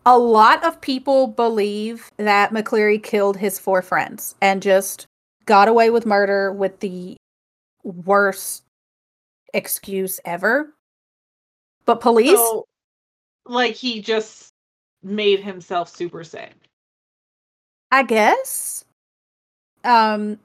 A 0.06 0.18
lot 0.18 0.64
of 0.64 0.80
people 0.80 1.28
believe 1.28 2.12
that 2.16 2.54
McCleary 2.54 3.04
killed 3.04 3.36
his 3.36 3.60
four 3.60 3.82
friends 3.82 4.36
and 4.40 4.62
just 4.62 5.08
got 5.46 5.68
away 5.68 5.90
with 5.90 6.06
murder 6.06 6.52
with 6.52 6.80
the 6.80 7.18
worst 7.84 8.64
excuse 9.54 10.20
ever. 10.26 10.74
But 11.86 12.02
police, 12.02 12.38
So, 12.38 12.66
like 13.46 13.76
he 13.76 14.02
just 14.02 14.50
made 15.04 15.40
himself 15.40 15.90
super 15.90 16.24
sick. 16.24 16.54
I 17.92 18.04
guess, 18.04 18.86
um, 19.84 20.40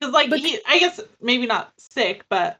Because 0.00 0.14
like 0.14 0.30
But- 0.30 0.40
he, 0.40 0.58
I 0.66 0.78
guess 0.78 0.98
maybe 1.20 1.46
not 1.46 1.72
sick, 1.78 2.24
but 2.30 2.56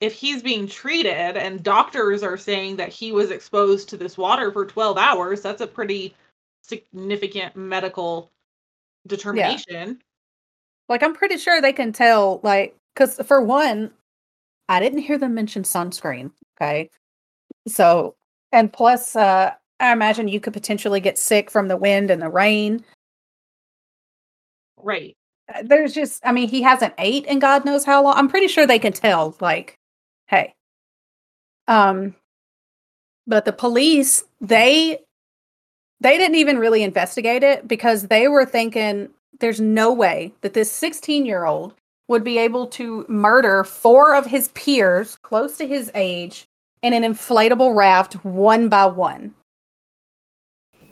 if 0.00 0.12
he's 0.12 0.42
being 0.42 0.66
treated 0.66 1.36
and 1.36 1.62
doctors 1.62 2.24
are 2.24 2.36
saying 2.36 2.76
that 2.76 2.88
he 2.88 3.12
was 3.12 3.30
exposed 3.30 3.88
to 3.90 3.96
this 3.96 4.18
water 4.18 4.50
for 4.50 4.66
12 4.66 4.98
hours, 4.98 5.40
that's 5.40 5.60
a 5.60 5.66
pretty 5.68 6.16
significant 6.62 7.54
medical 7.54 8.30
determination. 9.06 10.02
Like 10.88 11.02
I'm 11.02 11.14
pretty 11.14 11.38
sure 11.38 11.60
they 11.60 11.72
can 11.72 11.92
tell, 11.92 12.40
like, 12.42 12.76
because 12.94 13.16
for 13.26 13.40
one, 13.42 13.90
I 14.68 14.80
didn't 14.80 15.00
hear 15.00 15.18
them 15.18 15.34
mention 15.34 15.62
sunscreen. 15.62 16.30
Okay, 16.56 16.90
so 17.68 18.14
and 18.52 18.72
plus, 18.72 19.16
uh, 19.16 19.52
I 19.80 19.92
imagine 19.92 20.28
you 20.28 20.40
could 20.40 20.52
potentially 20.52 21.00
get 21.00 21.18
sick 21.18 21.50
from 21.50 21.68
the 21.68 21.76
wind 21.76 22.10
and 22.10 22.22
the 22.22 22.28
rain. 22.28 22.84
Right. 24.78 25.16
Uh, 25.52 25.62
There's 25.64 25.92
just, 25.92 26.24
I 26.24 26.32
mean, 26.32 26.48
he 26.48 26.62
hasn't 26.62 26.94
ate 26.98 27.26
in 27.26 27.38
God 27.38 27.64
knows 27.64 27.84
how 27.84 28.02
long. 28.02 28.14
I'm 28.16 28.28
pretty 28.28 28.48
sure 28.48 28.66
they 28.66 28.78
can 28.78 28.92
tell, 28.92 29.36
like, 29.40 29.76
hey. 30.28 30.54
Um, 31.68 32.14
but 33.26 33.44
the 33.44 33.52
police, 33.52 34.24
they 34.40 34.98
they 36.00 36.18
didn't 36.18 36.36
even 36.36 36.58
really 36.58 36.82
investigate 36.82 37.42
it 37.42 37.66
because 37.66 38.08
they 38.08 38.28
were 38.28 38.44
thinking 38.44 39.08
there's 39.40 39.60
no 39.60 39.92
way 39.92 40.32
that 40.40 40.54
this 40.54 40.70
16 40.70 41.26
year 41.26 41.44
old 41.44 41.74
would 42.08 42.24
be 42.24 42.38
able 42.38 42.66
to 42.66 43.06
murder 43.08 43.64
four 43.64 44.14
of 44.14 44.26
his 44.26 44.48
peers 44.48 45.16
close 45.22 45.56
to 45.56 45.66
his 45.66 45.90
age 45.94 46.46
in 46.82 46.92
an 46.92 47.02
inflatable 47.02 47.74
raft 47.74 48.24
one 48.24 48.68
by 48.68 48.84
one. 48.84 49.34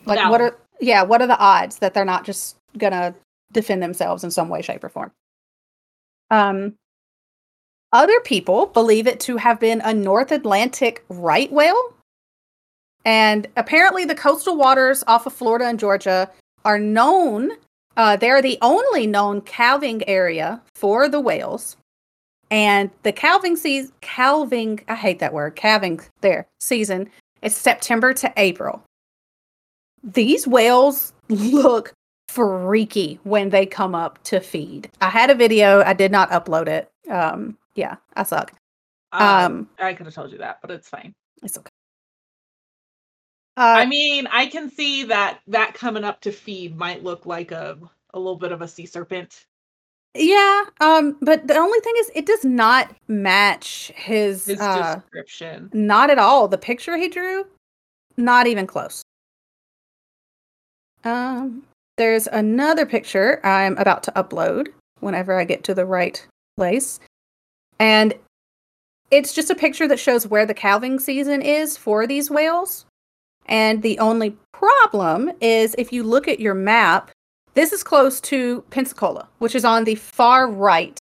Like, 0.07 0.31
what 0.31 0.41
are, 0.41 0.59
yeah, 0.81 1.03
what 1.03 1.21
are 1.21 1.27
the 1.27 1.39
odds 1.39 1.79
that 1.79 1.95
they're 1.95 2.05
not 2.05 2.25
just 2.25 2.57
gonna 2.79 3.15
defend 3.53 3.83
themselves 3.83 4.25
in 4.25 4.31
some 4.31 4.49
way, 4.49 4.63
shape, 4.63 4.83
or 4.83 4.89
form? 4.89 5.13
Um, 6.31 6.75
other 7.93 8.19
people 8.21 8.67
believe 8.67 9.07
it 9.07 9.21
to 9.21 9.37
have 9.37 9.61
been 9.61 9.83
a 9.83 9.93
North 9.93 10.33
Atlantic 10.33 11.05
right 11.11 11.53
whale. 11.53 11.95
And 13.05 13.47
apparently, 13.57 14.05
the 14.05 14.15
coastal 14.15 14.57
waters 14.57 15.05
off 15.07 15.27
of 15.27 15.33
Florida 15.35 15.67
and 15.67 15.79
Georgia 15.79 16.31
are 16.65 16.79
known. 16.79 17.51
Uh, 17.97 18.17
they're 18.17 18.43
the 18.43 18.59
only 18.63 19.07
known 19.07 19.41
calving 19.43 20.07
area 20.09 20.61
for 20.75 21.09
the 21.09 21.21
whales. 21.21 21.77
And 22.51 22.91
the 23.03 23.13
calving 23.13 23.57
season, 23.57 23.93
calving, 24.03 24.81
I 24.89 24.95
hate 24.95 25.19
that 25.21 25.33
word, 25.33 25.57
calving 25.57 26.01
there 26.21 26.47
season 26.61 27.09
is 27.41 27.55
September 27.57 28.13
to 28.15 28.33
April. 28.37 28.83
These 30.05 30.47
whales 30.47 31.13
look 31.29 31.93
freaky 32.29 33.19
when 33.25 33.51
they 33.51 33.67
come 33.67 33.95
up 33.95 34.23
to 34.25 34.41
feed. 34.41 34.91
I 35.01 35.09
had 35.09 35.31
a 35.31 35.35
video, 35.35 35.83
I 35.83 35.93
did 35.93 36.13
not 36.13 36.31
upload 36.31 36.69
it. 36.69 36.91
Um, 37.11 37.57
yeah, 37.75 37.97
I 38.17 38.23
suck. 38.23 38.53
Um, 39.13 39.23
Um, 39.23 39.69
I 39.79 39.95
could 39.95 40.07
have 40.07 40.15
told 40.15 40.33
you 40.33 40.39
that, 40.39 40.59
but 40.63 40.71
it's 40.71 40.89
fine. 40.89 41.13
It's 41.43 41.59
okay. 41.59 41.72
Uh, 43.57 43.75
I 43.79 43.87
mean, 43.87 44.27
I 44.29 44.47
can 44.47 44.71
see 44.71 45.05
that 45.05 45.41
that 45.49 45.75
coming 45.75 46.05
up 46.05 46.21
to 46.23 46.33
feed 46.33 46.77
might 46.77 47.03
look 47.05 47.27
like 47.27 47.51
a 47.53 47.79
a 48.15 48.19
little 48.19 48.37
bit 48.37 48.53
of 48.53 48.63
a 48.63 48.69
sea 48.69 48.87
serpent. 48.87 49.47
yeah, 50.15 50.65
um, 50.81 51.17
but 51.23 51.47
the 51.47 51.57
only 51.57 51.81
thing 51.81 51.95
is, 51.99 52.11
it 52.15 52.27
does 52.27 52.45
not 52.45 52.95
match 53.09 53.91
his, 53.95 54.47
His 54.47 54.61
uh, 54.61 54.97
description. 54.97 55.71
not 55.73 56.11
at 56.11 56.19
all. 56.19 56.49
The 56.49 56.59
picture 56.59 56.97
he 56.97 57.09
drew, 57.09 57.47
not 58.17 58.47
even 58.47 58.67
close. 58.67 59.03
Um, 61.05 61.65
there's 61.97 62.27
another 62.29 62.87
picture 62.87 63.41
I'm 63.45 63.77
about 63.79 64.03
to 64.05 64.13
upload 64.13 64.69
whenever 65.01 65.39
I 65.39 65.45
get 65.45 65.65
to 65.65 65.75
the 65.75 65.87
right 65.87 66.25
place, 66.57 67.01
and 67.79 68.15
it's 69.11 69.35
just 69.35 69.51
a 69.51 69.55
picture 69.55 69.89
that 69.89 69.99
shows 69.99 70.27
where 70.27 70.47
the 70.47 70.55
calving 70.55 70.99
season 71.01 71.43
is 71.43 71.77
for 71.77 72.07
these 72.07 72.31
whales. 72.31 72.87
And 73.47 73.83
the 73.83 73.99
only 73.99 74.37
problem 74.53 75.31
is 75.41 75.75
if 75.79 75.93
you 75.93 76.03
look 76.03 76.29
at 76.29 76.41
your 76.41 76.55
map, 76.55 77.11
this 77.55 77.73
is 77.73 77.83
close 77.83 78.21
to 78.23 78.63
Pensacola, 78.71 79.29
which 79.39 79.55
is 79.55 79.65
on 79.65 79.85
the 79.85 79.97
far 79.97 80.49
right. 80.49 80.99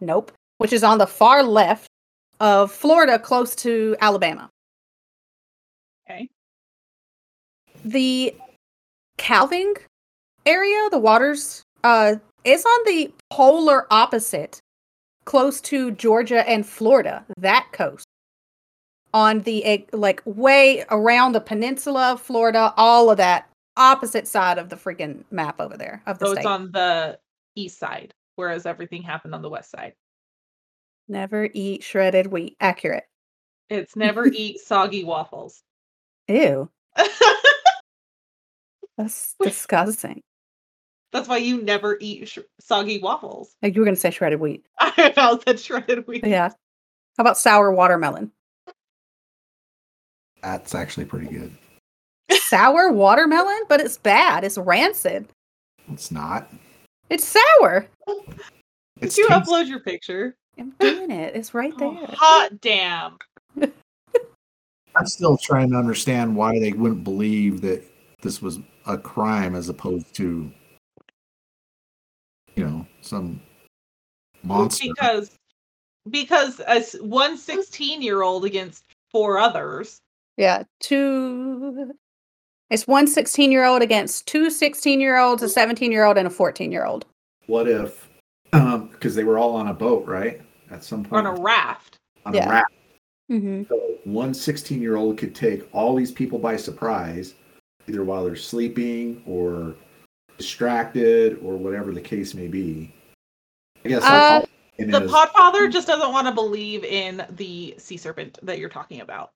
Nope, 0.00 0.32
which 0.58 0.72
is 0.72 0.82
on 0.82 0.98
the 0.98 1.06
far 1.06 1.42
left 1.42 1.88
of 2.40 2.72
Florida, 2.72 3.18
close 3.18 3.54
to 3.56 3.96
Alabama. 4.00 4.48
Okay. 6.08 6.28
The 7.84 8.34
calving 9.18 9.74
area, 10.46 10.88
the 10.90 10.98
waters, 10.98 11.62
uh, 11.84 12.16
is 12.44 12.64
on 12.64 12.84
the 12.86 13.12
polar 13.30 13.86
opposite, 13.92 14.60
close 15.24 15.60
to 15.60 15.90
Georgia 15.92 16.48
and 16.48 16.66
Florida, 16.66 17.24
that 17.36 17.66
coast. 17.72 18.06
On 19.18 19.40
the 19.40 19.64
eh, 19.64 19.78
like 19.92 20.22
way 20.26 20.84
around 20.92 21.32
the 21.32 21.40
peninsula 21.40 22.12
of 22.12 22.22
Florida, 22.22 22.72
all 22.76 23.10
of 23.10 23.16
that 23.16 23.48
opposite 23.76 24.28
side 24.28 24.58
of 24.58 24.68
the 24.68 24.76
freaking 24.76 25.24
map 25.32 25.60
over 25.60 25.76
there 25.76 26.02
of 26.06 26.20
the 26.20 26.26
So 26.26 26.32
state. 26.34 26.40
it's 26.42 26.46
on 26.46 26.70
the 26.70 27.18
east 27.56 27.80
side, 27.80 28.14
whereas 28.36 28.64
everything 28.64 29.02
happened 29.02 29.34
on 29.34 29.42
the 29.42 29.48
west 29.50 29.72
side. 29.72 29.94
Never 31.08 31.48
eat 31.52 31.82
shredded 31.82 32.28
wheat. 32.28 32.56
Accurate. 32.60 33.08
It's 33.70 33.96
never 34.06 34.24
eat 34.28 34.60
soggy 34.60 35.02
waffles. 35.02 35.64
Ew, 36.28 36.70
that's 38.96 39.34
disgusting. 39.42 40.22
That's 41.12 41.26
why 41.26 41.38
you 41.38 41.60
never 41.62 41.98
eat 42.00 42.28
sh- 42.28 42.38
soggy 42.60 42.98
waffles. 43.00 43.56
Like, 43.62 43.74
You 43.74 43.80
were 43.80 43.84
gonna 43.86 43.96
say 43.96 44.10
shredded 44.12 44.38
wheat. 44.38 44.64
I 44.78 45.38
that 45.44 45.58
shredded 45.58 46.06
wheat. 46.06 46.24
Yeah. 46.24 46.50
How 47.16 47.22
about 47.22 47.36
sour 47.36 47.72
watermelon? 47.72 48.30
That's 50.42 50.74
actually 50.74 51.06
pretty 51.06 51.26
good. 51.28 51.52
sour 52.30 52.90
watermelon, 52.92 53.62
but 53.68 53.80
it's 53.80 53.98
bad. 53.98 54.44
It's 54.44 54.58
rancid. 54.58 55.28
It's 55.90 56.10
not. 56.10 56.50
It's 57.10 57.24
sour. 57.26 57.86
It's 59.00 59.14
Did 59.14 59.18
you 59.18 59.28
tasty. 59.28 59.50
upload 59.52 59.66
your 59.68 59.80
picture? 59.80 60.36
I'm 60.58 60.70
doing 60.80 61.10
it. 61.10 61.34
It's 61.36 61.54
right 61.54 61.72
Oh, 61.80 61.94
there. 61.94 62.06
hot 62.16 62.60
damn. 62.60 63.16
I'm 64.96 65.06
still 65.06 65.36
trying 65.38 65.70
to 65.70 65.76
understand 65.76 66.34
why 66.34 66.58
they 66.58 66.72
wouldn't 66.72 67.04
believe 67.04 67.60
that 67.60 67.82
this 68.22 68.42
was 68.42 68.58
a 68.86 68.98
crime 68.98 69.54
as 69.54 69.68
opposed 69.68 70.12
to, 70.16 70.50
you 72.56 72.64
know, 72.66 72.86
some 73.00 73.40
monster. 74.42 74.86
Because 74.88 75.36
because 76.10 76.58
as 76.60 76.94
one 77.00 77.36
16 77.38 78.02
year 78.02 78.22
old 78.22 78.44
against 78.44 78.82
four 79.12 79.38
others. 79.38 80.00
Yeah, 80.38 80.62
two. 80.80 81.92
It's 82.70 82.86
one 82.86 83.06
16 83.08 83.50
year 83.50 83.64
old 83.64 83.82
against 83.82 84.26
two 84.26 84.50
16 84.50 85.00
year 85.00 85.18
olds, 85.18 85.42
a 85.42 85.48
17 85.48 85.90
year 85.90 86.04
old, 86.04 86.16
and 86.16 86.26
a 86.26 86.30
14 86.30 86.70
year 86.70 86.86
old. 86.86 87.04
What 87.46 87.66
if, 87.68 88.08
um, 88.52 88.88
because 88.88 89.14
they 89.14 89.24
were 89.24 89.36
all 89.38 89.54
on 89.56 89.66
a 89.68 89.74
boat, 89.74 90.06
right? 90.06 90.40
At 90.70 90.84
some 90.84 91.02
point, 91.04 91.26
on 91.26 91.38
a 91.38 91.40
raft. 91.42 91.96
on 92.24 92.34
Yeah. 92.34 92.46
a 92.46 92.50
raft. 92.52 92.72
Mm-hmm. 93.32 93.62
So 93.68 93.80
one 94.04 94.32
16 94.32 94.80
year 94.80 94.96
old 94.96 95.18
could 95.18 95.34
take 95.34 95.68
all 95.74 95.94
these 95.96 96.12
people 96.12 96.38
by 96.38 96.56
surprise, 96.56 97.34
either 97.88 98.04
while 98.04 98.24
they're 98.24 98.36
sleeping 98.36 99.22
or 99.26 99.74
distracted 100.36 101.38
or 101.42 101.56
whatever 101.56 101.92
the 101.92 102.00
case 102.00 102.32
may 102.34 102.46
be. 102.46 102.94
I 103.84 103.88
guess 103.88 104.04
Uh, 104.04 104.08
all- 104.42 104.48
and 104.78 104.94
The 104.94 105.02
is- 105.04 105.10
podfather 105.10 105.72
just 105.72 105.88
doesn't 105.88 106.12
want 106.12 106.28
to 106.28 106.32
believe 106.32 106.84
in 106.84 107.26
the 107.30 107.74
sea 107.78 107.96
serpent 107.96 108.38
that 108.42 108.58
you're 108.60 108.68
talking 108.68 109.00
about. 109.00 109.32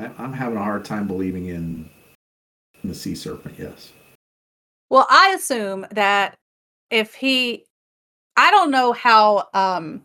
I- 0.00 0.10
I'm 0.18 0.32
having 0.32 0.58
a 0.58 0.62
hard 0.62 0.84
time 0.84 1.06
believing 1.06 1.46
in, 1.46 1.88
in 2.82 2.88
the 2.88 2.94
sea 2.94 3.14
serpent. 3.14 3.56
Yes. 3.58 3.92
Well, 4.90 5.06
I 5.10 5.34
assume 5.36 5.86
that 5.92 6.36
if 6.90 7.14
he, 7.14 7.64
I 8.36 8.50
don't 8.50 8.70
know 8.70 8.92
how 8.92 9.48
um 9.54 10.02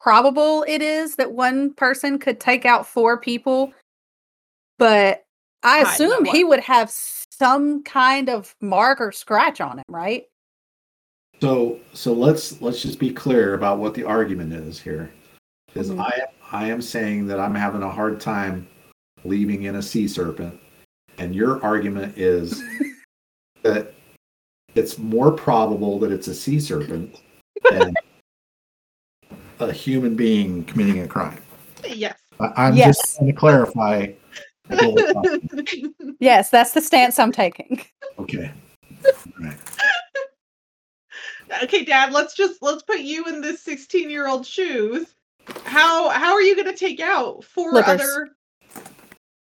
probable 0.00 0.64
it 0.66 0.80
is 0.80 1.16
that 1.16 1.32
one 1.32 1.74
person 1.74 2.18
could 2.18 2.40
take 2.40 2.64
out 2.64 2.86
four 2.86 3.18
people, 3.18 3.72
but 4.78 5.24
I 5.62 5.80
I 5.80 5.82
assume 5.82 6.24
he 6.24 6.44
would 6.44 6.60
have 6.60 6.90
some 6.90 7.82
kind 7.82 8.30
of 8.30 8.54
mark 8.60 9.00
or 9.00 9.12
scratch 9.12 9.60
on 9.60 9.78
him, 9.78 9.84
right? 9.88 10.24
So 11.40 11.80
so 11.92 12.12
let's 12.12 12.60
let's 12.62 12.80
just 12.82 12.98
be 12.98 13.12
clear 13.12 13.54
about 13.54 13.78
what 13.78 13.94
the 13.94 14.04
argument 14.04 14.52
is 14.52 14.80
here. 14.80 15.10
Because 15.66 15.90
Mhm. 15.90 16.00
I 16.00 16.22
I 16.52 16.66
am 16.68 16.82
saying 16.82 17.26
that 17.28 17.38
I'm 17.38 17.54
having 17.54 17.82
a 17.82 17.90
hard 17.90 18.20
time 18.20 18.66
believing 19.22 19.64
in 19.64 19.76
a 19.76 19.82
sea 19.82 20.08
serpent, 20.08 20.58
and 21.18 21.34
your 21.34 21.62
argument 21.64 22.16
is 22.18 22.62
that 23.62 23.94
it's 24.74 24.98
more 24.98 25.30
probable 25.30 25.98
that 26.00 26.10
it's 26.12 26.28
a 26.28 26.34
sea 26.34 26.58
serpent 26.60 27.16
than 27.70 27.94
a 29.60 29.72
human 29.72 30.16
being 30.16 30.64
committing 30.64 31.00
a 31.00 31.08
crime. 31.08 31.40
Yes. 31.88 32.18
I, 32.40 32.52
I'm 32.56 32.74
Yes. 32.76 32.96
just 32.98 33.16
trying 33.16 33.26
to 33.28 33.32
clarify. 33.32 34.12
the 34.68 34.76
whole 34.76 34.96
thought. 34.96 36.16
Yes, 36.20 36.50
that's 36.50 36.72
the 36.72 36.82
stance 36.82 37.18
I'm 37.18 37.32
taking. 37.32 37.80
okay. 38.18 38.50
Right. 39.40 39.56
okay, 41.62 41.82
Dad, 41.84 42.12
let's 42.12 42.34
just 42.36 42.60
let's 42.62 42.82
put 42.82 43.00
you 43.00 43.24
in 43.24 43.40
this 43.40 43.62
16 43.62 44.10
year 44.10 44.28
old 44.28 44.46
shoes. 44.46 45.14
How 45.64 46.08
how 46.10 46.32
are 46.32 46.42
you 46.42 46.56
gonna 46.56 46.76
take 46.76 47.00
out 47.00 47.44
four 47.44 47.70
Flippers. 47.70 48.00
other 48.00 48.28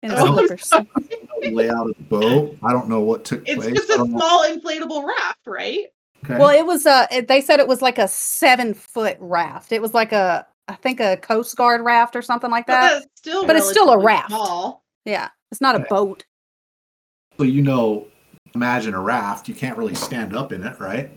In 0.02 0.10
Oh, 0.12 0.34
slippers. 0.36 0.70
Layout 1.42 1.90
of 1.90 1.96
the 1.96 2.02
boat. 2.04 2.56
I 2.62 2.72
don't 2.72 2.88
know 2.88 3.00
what 3.00 3.24
took 3.24 3.42
it's 3.46 3.54
place. 3.62 3.68
It's 3.68 3.86
just 3.86 3.90
I 3.90 3.94
a 3.94 3.98
don't 3.98 4.10
know- 4.12 4.18
small 4.18 4.44
inflatable 4.44 5.04
raft, 5.06 5.40
right? 5.46 5.86
Okay. 6.24 6.38
Well, 6.38 6.50
it 6.50 6.64
was 6.66 6.86
uh 6.86 7.06
it- 7.10 7.28
they 7.28 7.40
said 7.40 7.60
it 7.60 7.68
was 7.68 7.82
like 7.82 7.98
a 7.98 8.08
seven 8.08 8.74
foot 8.74 9.16
raft. 9.20 9.72
It 9.72 9.80
was 9.82 9.94
like 9.94 10.12
a 10.12 10.46
I 10.68 10.74
think 10.76 11.00
a 11.00 11.16
Coast 11.18 11.54
Guard 11.56 11.82
raft 11.82 12.16
or 12.16 12.22
something 12.22 12.50
like 12.50 12.66
But 12.66 12.72
that. 12.72 12.92
that's 12.94 13.06
still 13.16 13.46
But 13.46 13.56
it's 13.56 13.68
still 13.68 13.90
a 13.90 13.98
raft. 13.98 14.28
Small. 14.30 14.82
Yeah. 15.04 15.28
It's 15.52 15.60
not 15.60 15.76
a 15.76 15.80
boat. 15.80 16.24
So 17.38 17.44
you 17.44 17.62
know, 17.62 18.06
imagine 18.54 18.94
a 18.94 19.00
raft. 19.00 19.48
You 19.48 19.54
can't 19.54 19.76
really 19.76 19.94
stand 19.94 20.34
up 20.36 20.52
in 20.52 20.64
it, 20.64 20.78
right? 20.80 21.10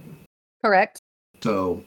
Correct. 0.63 1.01
So 1.41 1.83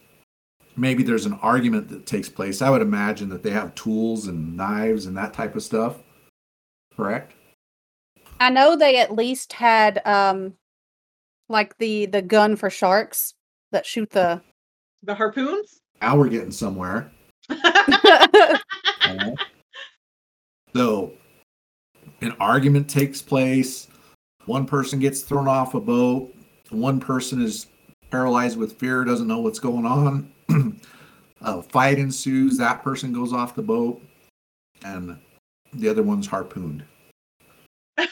maybe 0.80 1.02
there's 1.02 1.26
an 1.26 1.34
argument 1.42 1.88
that 1.88 2.06
takes 2.06 2.28
place. 2.28 2.62
I 2.62 2.70
would 2.70 2.82
imagine 2.82 3.28
that 3.28 3.42
they 3.42 3.50
have 3.50 3.74
tools 3.74 4.26
and 4.26 4.56
knives 4.56 5.06
and 5.06 5.16
that 5.16 5.34
type 5.34 5.54
of 5.54 5.62
stuff. 5.62 5.98
Correct? 6.96 7.34
I 8.40 8.48
know 8.50 8.74
they 8.74 8.96
at 8.98 9.14
least 9.14 9.52
had 9.52 10.00
um 10.06 10.54
like 11.48 11.76
the 11.78 12.06
the 12.06 12.22
gun 12.22 12.56
for 12.56 12.70
sharks 12.70 13.34
that 13.72 13.84
shoot 13.84 14.10
the 14.10 14.40
The 15.02 15.14
harpoons? 15.14 15.80
Now 16.00 16.16
we're 16.16 16.28
getting 16.28 16.50
somewhere. 16.50 17.10
Alright. 17.50 19.38
So 20.74 21.12
an 22.22 22.34
argument 22.40 22.88
takes 22.88 23.20
place. 23.20 23.88
One 24.46 24.66
person 24.66 24.98
gets 24.98 25.20
thrown 25.20 25.48
off 25.48 25.74
a 25.74 25.80
boat. 25.80 26.34
One 26.70 27.00
person 27.00 27.42
is 27.42 27.66
paralyzed 28.10 28.56
with 28.56 28.78
fear, 28.78 29.04
doesn't 29.04 29.26
know 29.26 29.40
what's 29.40 29.58
going 29.58 29.84
on. 29.84 30.32
a 31.40 31.62
fight 31.62 31.98
ensues. 31.98 32.56
That 32.58 32.82
person 32.82 33.12
goes 33.12 33.32
off 33.32 33.54
the 33.54 33.62
boat, 33.62 34.02
and 34.84 35.18
the 35.72 35.88
other 35.88 36.02
one's 36.02 36.26
harpooned. 36.26 36.84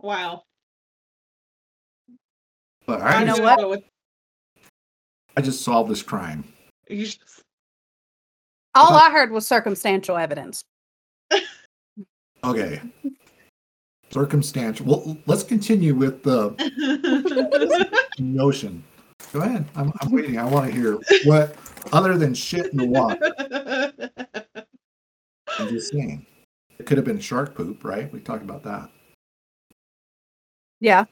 wow. 0.00 0.42
But 2.86 3.00
You 3.00 3.04
I, 3.06 3.24
know 3.24 3.36
just, 3.36 3.42
what? 3.66 3.82
I 5.36 5.40
just 5.42 5.62
solved 5.62 5.90
this 5.90 6.02
crime. 6.02 6.44
just- 6.88 7.20
All 8.74 8.94
I 8.94 9.10
heard 9.10 9.30
was 9.32 9.46
circumstantial 9.46 10.16
evidence. 10.16 10.62
Okay. 12.44 12.80
Circumstantial. 14.10 14.86
Well, 14.86 15.16
let's 15.26 15.42
continue 15.42 15.94
with 15.96 16.22
the 16.22 16.54
notion. 18.20 18.84
Go 19.36 19.42
ahead. 19.42 19.66
I'm, 19.76 19.92
I'm 20.00 20.10
waiting. 20.10 20.38
I 20.38 20.46
want 20.46 20.64
to 20.64 20.74
hear 20.74 20.98
what, 21.24 21.56
other 21.92 22.16
than 22.16 22.32
shit 22.32 22.72
in 22.72 22.78
the 22.78 22.86
water. 22.86 23.34
I'm 25.58 25.68
just 25.68 25.92
saying. 25.92 26.24
It 26.78 26.86
could 26.86 26.96
have 26.96 27.04
been 27.04 27.20
shark 27.20 27.54
poop, 27.54 27.84
right? 27.84 28.10
We 28.10 28.20
talked 28.20 28.42
about 28.42 28.62
that. 28.62 28.88
Yeah, 30.80 31.04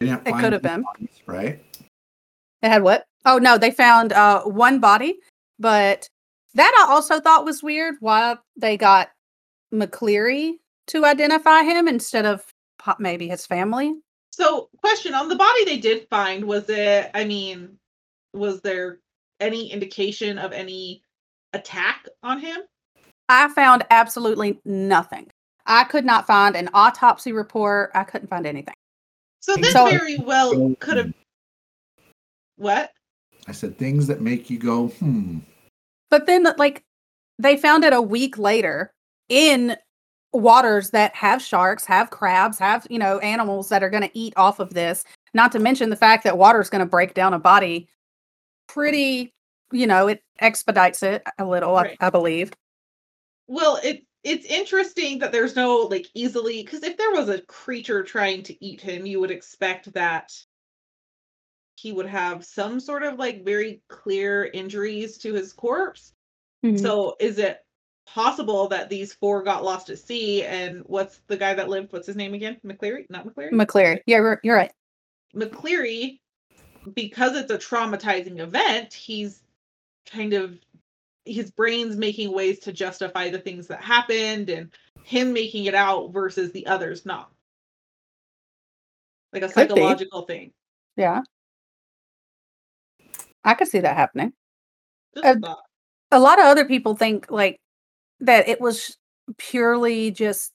It 0.00 0.24
could 0.24 0.52
have 0.54 0.62
been. 0.62 0.82
bodies, 0.82 1.22
right? 1.26 1.62
It 2.62 2.68
had 2.68 2.82
what? 2.82 3.04
Oh 3.24 3.38
no, 3.38 3.56
they 3.56 3.70
found 3.70 4.12
uh 4.12 4.42
one 4.42 4.80
body, 4.80 5.20
but 5.60 6.08
that 6.54 6.84
I 6.84 6.92
also 6.92 7.20
thought 7.20 7.44
was 7.44 7.62
weird. 7.62 7.94
Why 8.00 8.38
they 8.56 8.76
got 8.76 9.10
McCleary 9.72 10.54
to 10.88 11.04
identify 11.04 11.62
him 11.62 11.86
instead 11.86 12.26
of 12.26 12.44
maybe 12.98 13.28
his 13.28 13.46
family? 13.46 13.94
So, 14.38 14.68
question 14.78 15.14
on 15.14 15.28
the 15.28 15.34
body 15.34 15.64
they 15.64 15.78
did 15.78 16.06
find 16.08 16.44
was 16.44 16.68
it? 16.68 17.10
I 17.12 17.24
mean, 17.24 17.76
was 18.32 18.60
there 18.60 19.00
any 19.40 19.72
indication 19.72 20.38
of 20.38 20.52
any 20.52 21.02
attack 21.54 22.06
on 22.22 22.38
him? 22.38 22.58
I 23.28 23.48
found 23.48 23.84
absolutely 23.90 24.60
nothing. 24.64 25.26
I 25.66 25.82
could 25.82 26.04
not 26.04 26.28
find 26.28 26.54
an 26.54 26.70
autopsy 26.72 27.32
report. 27.32 27.90
I 27.94 28.04
couldn't 28.04 28.28
find 28.28 28.46
anything. 28.46 28.76
So 29.40 29.56
this 29.56 29.72
So- 29.72 29.90
very 29.90 30.18
well 30.18 30.72
could 30.78 30.98
have 30.98 31.12
what? 32.56 32.92
I 33.48 33.52
said 33.52 33.76
things 33.76 34.06
that 34.06 34.20
make 34.20 34.50
you 34.50 34.58
go, 34.58 34.86
hmm. 34.88 35.38
But 36.10 36.26
then, 36.26 36.46
like, 36.58 36.84
they 37.40 37.56
found 37.56 37.82
it 37.82 37.92
a 37.92 38.00
week 38.00 38.38
later 38.38 38.92
in 39.28 39.76
waters 40.32 40.90
that 40.90 41.14
have 41.14 41.40
sharks, 41.42 41.84
have 41.86 42.10
crabs, 42.10 42.58
have, 42.58 42.86
you 42.90 42.98
know, 42.98 43.18
animals 43.18 43.68
that 43.70 43.82
are 43.82 43.90
going 43.90 44.02
to 44.02 44.18
eat 44.18 44.34
off 44.36 44.60
of 44.60 44.74
this. 44.74 45.04
Not 45.34 45.52
to 45.52 45.58
mention 45.58 45.90
the 45.90 45.96
fact 45.96 46.24
that 46.24 46.38
water 46.38 46.60
is 46.60 46.70
going 46.70 46.80
to 46.80 46.86
break 46.86 47.14
down 47.14 47.34
a 47.34 47.38
body 47.38 47.88
pretty, 48.66 49.32
you 49.72 49.86
know, 49.86 50.08
it 50.08 50.22
expedites 50.40 51.02
it 51.02 51.22
a 51.38 51.44
little, 51.44 51.74
Right. 51.74 51.96
I, 52.00 52.06
I 52.06 52.10
believe. 52.10 52.52
Well, 53.46 53.78
it 53.82 54.04
it's 54.24 54.46
interesting 54.46 55.20
that 55.20 55.32
there's 55.32 55.56
no 55.56 55.76
like 55.76 56.06
easily 56.12 56.62
because 56.62 56.82
if 56.82 56.96
there 56.96 57.12
was 57.12 57.28
a 57.28 57.40
creature 57.42 58.02
trying 58.02 58.42
to 58.44 58.64
eat 58.64 58.80
him, 58.80 59.06
you 59.06 59.20
would 59.20 59.30
expect 59.30 59.92
that 59.94 60.32
he 61.76 61.92
would 61.92 62.06
have 62.06 62.44
some 62.44 62.80
sort 62.80 63.04
of 63.04 63.18
like 63.18 63.44
very 63.44 63.80
clear 63.88 64.46
injuries 64.46 65.16
to 65.18 65.32
his 65.32 65.52
corpse. 65.52 66.12
Mhm. 66.64 66.78
So 66.78 67.16
is 67.20 67.38
it 67.38 67.64
possible 68.14 68.68
that 68.68 68.88
these 68.88 69.12
four 69.12 69.42
got 69.42 69.64
lost 69.64 69.90
at 69.90 69.98
sea 69.98 70.44
and 70.44 70.82
what's 70.86 71.18
the 71.26 71.36
guy 71.36 71.54
that 71.54 71.68
lived? 71.68 71.92
What's 71.92 72.06
his 72.06 72.16
name 72.16 72.34
again? 72.34 72.58
McCleary? 72.64 73.08
Not 73.10 73.26
McCleary? 73.26 73.52
McCleary. 73.52 74.00
Yeah, 74.06 74.18
you're, 74.18 74.40
you're 74.42 74.56
right. 74.56 74.72
McCleary, 75.34 76.20
because 76.94 77.36
it's 77.36 77.50
a 77.50 77.58
traumatizing 77.58 78.38
event, 78.40 78.92
he's 78.92 79.42
kind 80.10 80.32
of 80.32 80.58
his 81.24 81.50
brain's 81.50 81.96
making 81.96 82.32
ways 82.32 82.58
to 82.60 82.72
justify 82.72 83.28
the 83.28 83.38
things 83.38 83.66
that 83.66 83.82
happened 83.82 84.48
and 84.48 84.70
him 85.02 85.32
making 85.32 85.66
it 85.66 85.74
out 85.74 86.10
versus 86.12 86.50
the 86.52 86.66
others 86.66 87.04
not. 87.04 87.30
Like 89.32 89.42
a 89.42 89.48
Could 89.48 89.68
be. 89.68 89.74
psychological 89.74 90.22
thing. 90.22 90.52
Yeah. 90.96 91.20
I 93.44 93.54
could 93.54 93.68
see 93.68 93.80
that 93.80 93.96
happening. 93.96 94.32
A 95.22 95.36
a 96.10 96.18
lot 96.18 96.38
of 96.38 96.46
other 96.46 96.64
people 96.64 96.96
think 96.96 97.30
like 97.30 97.60
that 98.20 98.48
it 98.48 98.60
was 98.60 98.96
purely 99.36 100.10
just 100.10 100.52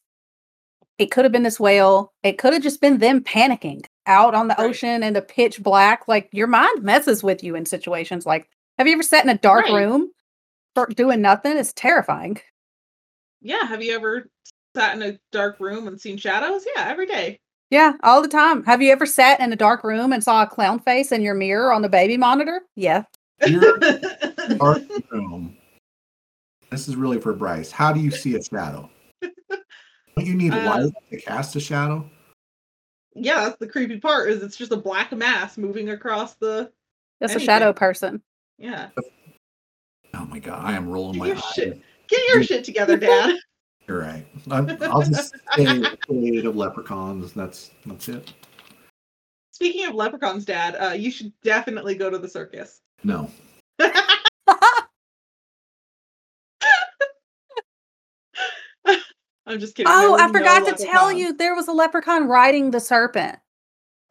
it 0.97 1.11
could 1.11 1.25
have 1.25 1.31
been 1.31 1.43
this 1.43 1.59
whale 1.59 2.11
it 2.23 2.37
could 2.37 2.53
have 2.53 2.63
just 2.63 2.81
been 2.81 2.97
them 2.99 3.21
panicking 3.21 3.85
out 4.07 4.33
on 4.35 4.47
the 4.47 4.55
Right. 4.57 4.69
ocean 4.69 5.03
in 5.03 5.13
the 5.13 5.21
pitch 5.21 5.61
black 5.61 6.07
like 6.07 6.29
your 6.31 6.47
mind 6.47 6.83
messes 6.83 7.23
with 7.23 7.43
you 7.43 7.55
in 7.55 7.65
situations 7.65 8.25
like 8.25 8.49
have 8.77 8.87
you 8.87 8.93
ever 8.93 9.03
sat 9.03 9.23
in 9.23 9.29
a 9.29 9.37
dark 9.37 9.65
Right. 9.65 9.73
room 9.73 10.11
start 10.73 10.95
doing 10.95 11.21
nothing 11.21 11.57
it's 11.57 11.73
terrifying 11.73 12.39
Yeah. 13.41 13.65
Have 13.65 13.83
you 13.83 13.93
ever 13.93 14.27
sat 14.75 14.95
in 14.95 15.01
a 15.03 15.19
dark 15.31 15.59
room 15.59 15.87
and 15.87 15.99
seen 15.99 16.17
shadows? 16.17 16.65
Yeah, 16.75 16.87
every 16.87 17.05
day. 17.05 17.39
yeah 17.69 17.93
all 18.03 18.21
the 18.21 18.27
time 18.27 18.63
have 18.63 18.81
you 18.81 18.91
ever 18.91 19.05
sat 19.05 19.39
in 19.39 19.53
a 19.53 19.55
dark 19.55 19.83
room 19.83 20.11
and 20.13 20.23
saw 20.23 20.43
a 20.43 20.47
clown 20.47 20.79
face 20.79 21.11
in 21.11 21.21
your 21.21 21.33
mirror 21.35 21.71
on 21.71 21.81
the 21.81 21.89
baby 21.89 22.17
monitor 22.17 22.61
yeah 22.75 23.03
dark 24.57 24.81
room. 25.11 25.55
This 26.73 26.87
is 26.87 26.95
really 26.95 27.19
for 27.19 27.33
Bryce. 27.33 27.69
How 27.69 27.93
do 27.93 27.99
you 27.99 28.09
see 28.09 28.35
a 28.35 28.41
shadow? 28.43 28.89
Don't 29.21 30.25
you 30.25 30.33
need 30.33 30.53
Uh, 30.55 30.65
light 30.65 30.93
to 31.11 31.21
cast 31.21 31.55
a 31.55 31.59
shadow? 31.59 32.09
yeah, 33.13 33.41
that's 33.41 33.59
the 33.59 33.67
creepy 33.67 33.99
part 33.99 34.31
is 34.31 34.41
it's 34.41 34.57
just 34.57 34.71
a 34.71 34.75
black 34.77 35.11
mass 35.11 35.55
moving 35.55 35.91
across 35.91 36.33
the 36.33 36.71
that's 37.19 37.35
a 37.35 37.39
shadow 37.39 37.71
person 37.71 38.23
yeah. 38.57 38.89
Oh 40.15 40.25
my 40.25 40.39
god, 40.39 40.65
I 40.65 40.73
am 40.73 40.89
rolling 40.89 41.13
Get 41.13 41.19
my 41.19 41.27
your 41.27 41.35
eyes. 41.37 41.43
shit. 41.53 41.81
Get 42.07 42.27
your 42.29 42.41
shit 42.41 42.63
together, 42.63 42.97
Dad. 42.97 43.37
You're 43.87 43.99
right. 43.99 44.25
I'm, 44.49 44.67
I'll 44.81 45.03
just 45.03 45.35
stay 45.51 45.65
afraid 45.83 46.45
of 46.47 46.55
leprechauns. 46.55 47.33
That's 47.33 47.69
that's 47.85 48.09
it. 48.09 48.33
Speaking 49.51 49.85
of 49.85 49.93
leprechauns, 49.93 50.43
Dad, 50.43 50.75
uh, 50.75 50.93
you 50.93 51.11
should 51.11 51.31
definitely 51.43 51.93
go 51.93 52.09
to 52.09 52.17
the 52.17 52.27
circus. 52.29 52.81
No. 53.03 53.29
I'm 59.53 59.59
just 59.59 59.75
kidding. 59.75 59.91
oh 59.91 60.15
i 60.19 60.25
was 60.25 60.33
no 60.33 60.39
forgot 60.39 60.77
to 60.77 60.83
tell 60.85 61.11
you 61.11 61.33
there 61.33 61.55
was 61.55 61.67
a 61.67 61.71
leprechaun 61.71 62.27
riding 62.27 62.71
the 62.71 62.79
serpent 62.79 63.37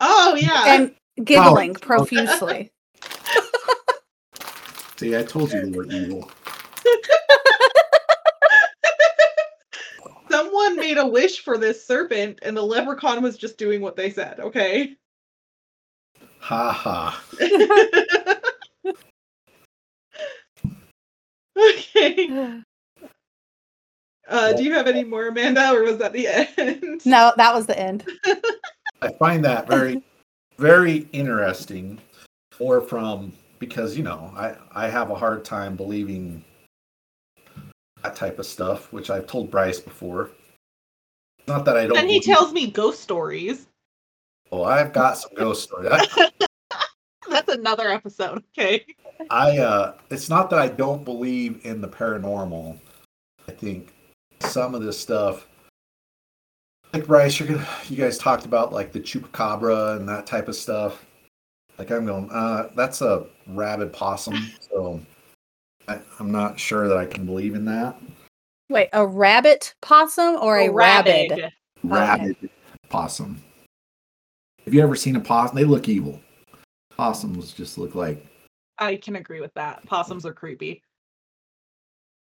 Oh 0.01 0.35
yeah. 0.35 0.65
and 0.67 0.95
giggling 1.25 1.77
Oh. 1.77 1.81
profusely 1.81 2.73
See, 4.97 5.17
I 5.17 5.23
told 5.25 5.53
you 5.53 5.67
they 5.67 5.77
were 5.77 5.85
evil. 5.87 6.31
Someone 10.31 10.77
made 10.77 10.97
a 10.97 11.05
wish 11.07 11.41
for 11.41 11.59
this 11.59 11.85
serpent, 11.85 12.39
and 12.43 12.57
the 12.57 12.63
leprechaun 12.63 13.21
was 13.21 13.37
just 13.37 13.59
doing 13.59 13.81
what 13.81 13.97
they 13.97 14.11
said. 14.11 14.39
Okay. 14.39 14.95
Ha 16.39 16.71
ha. 16.73 17.21
okay. 21.59 22.63
Uh, 24.33 24.53
do 24.55 24.65
you 24.65 24.73
have 24.73 24.87
any 24.89 25.05
more, 25.05 25.29
Amanda, 25.29 25.73
or 25.73 25.83
was 25.83 25.99
that 25.99 26.13
the 26.13 26.27
end? 26.27 27.03
No, 27.05 27.33
that 27.37 27.55
was 27.55 27.67
the 27.67 27.79
end. 27.79 28.05
I 29.03 29.13
find 29.19 29.45
that 29.45 29.67
very, 29.69 30.03
very 30.59 31.07
interesting. 31.13 31.99
Or 32.59 32.81
from 32.81 33.33
because 33.59 33.97
you 33.97 34.03
know 34.05 34.33
I 34.37 34.55
I 34.73 34.89
have 34.89 35.11
a 35.11 35.15
hard 35.15 35.45
time 35.45 35.77
believing 35.77 36.45
that 38.03 38.17
type 38.17 38.39
of 38.39 38.47
stuff, 38.47 38.93
which 38.93 39.11
I've 39.11 39.27
told 39.27 39.51
Bryce 39.51 39.81
before. 39.81 40.31
Not 41.47 41.65
that 41.65 41.77
I 41.77 41.87
don't. 41.87 41.99
And 41.99 42.09
he 42.09 42.21
believe- 42.21 42.37
tells 42.37 42.53
me 42.53 42.71
ghost 42.71 43.01
stories. 43.01 43.67
Oh, 44.51 44.65
I've 44.65 44.93
got 44.93 45.19
some 45.19 45.33
ghost 45.35 45.63
stories. 45.65 45.91
I, 45.93 46.31
That's 47.29 47.49
another 47.53 47.91
episode. 47.91 48.45
Okay. 48.57 48.85
I 49.31 49.59
uh 49.59 49.95
it's 50.11 50.29
not 50.29 50.51
that 50.51 50.59
I 50.59 50.69
don't 50.69 51.05
believe 51.05 51.65
in 51.65 51.81
the 51.81 51.89
paranormal. 51.89 52.79
I 53.49 53.53
think 53.53 53.92
some 54.43 54.75
of 54.75 54.83
this 54.83 54.99
stuff 54.99 55.47
like 56.93 57.07
Bryce, 57.07 57.39
you're 57.39 57.49
gonna 57.49 57.67
you 57.89 57.97
guys 57.97 58.19
talked 58.19 58.45
about 58.45 58.73
like 58.73 58.93
the 58.93 59.01
chupacabra 59.01 59.97
and 59.97 60.09
that 60.09 60.27
type 60.27 60.49
of 60.49 60.57
stuff. 60.57 61.05
Like 61.79 61.91
I'm 61.91 62.07
going, 62.07 62.31
uh, 62.31 62.69
that's 62.75 63.01
a 63.01 63.27
rabid 63.47 63.93
possum, 63.93 64.53
so 64.61 65.01
I, 65.89 66.01
I'm 66.21 66.31
not 66.31 66.61
sure 66.61 66.89
that 66.89 66.99
I 66.99 67.07
can 67.07 67.25
believe 67.25 67.55
in 67.55 67.65
that. 67.65 67.97
Wait, 68.69 68.89
a 68.93 69.07
rabbit 69.07 69.75
possum 69.81 70.37
or 70.37 70.59
a 70.59 70.69
Oh, 70.69 70.73
rabid? 70.73 71.51
Rabid 71.83 72.51
possum. 72.89 73.43
Have 74.65 74.75
you 74.75 74.83
ever 74.83 74.95
seen 74.95 75.17
a 75.17 75.21
possum? 75.21 75.57
They 75.57 75.65
look 75.65 75.89
evil. 75.89 76.21
Possums 76.97 77.53
just 77.53 77.79
look 77.79 77.95
like 77.95 78.25
I 78.79 78.97
can 78.97 79.17
agree 79.17 79.41
with 79.41 79.53
that. 79.55 79.85
Possums 79.87 80.27
are 80.27 80.33
creepy. 80.33 80.83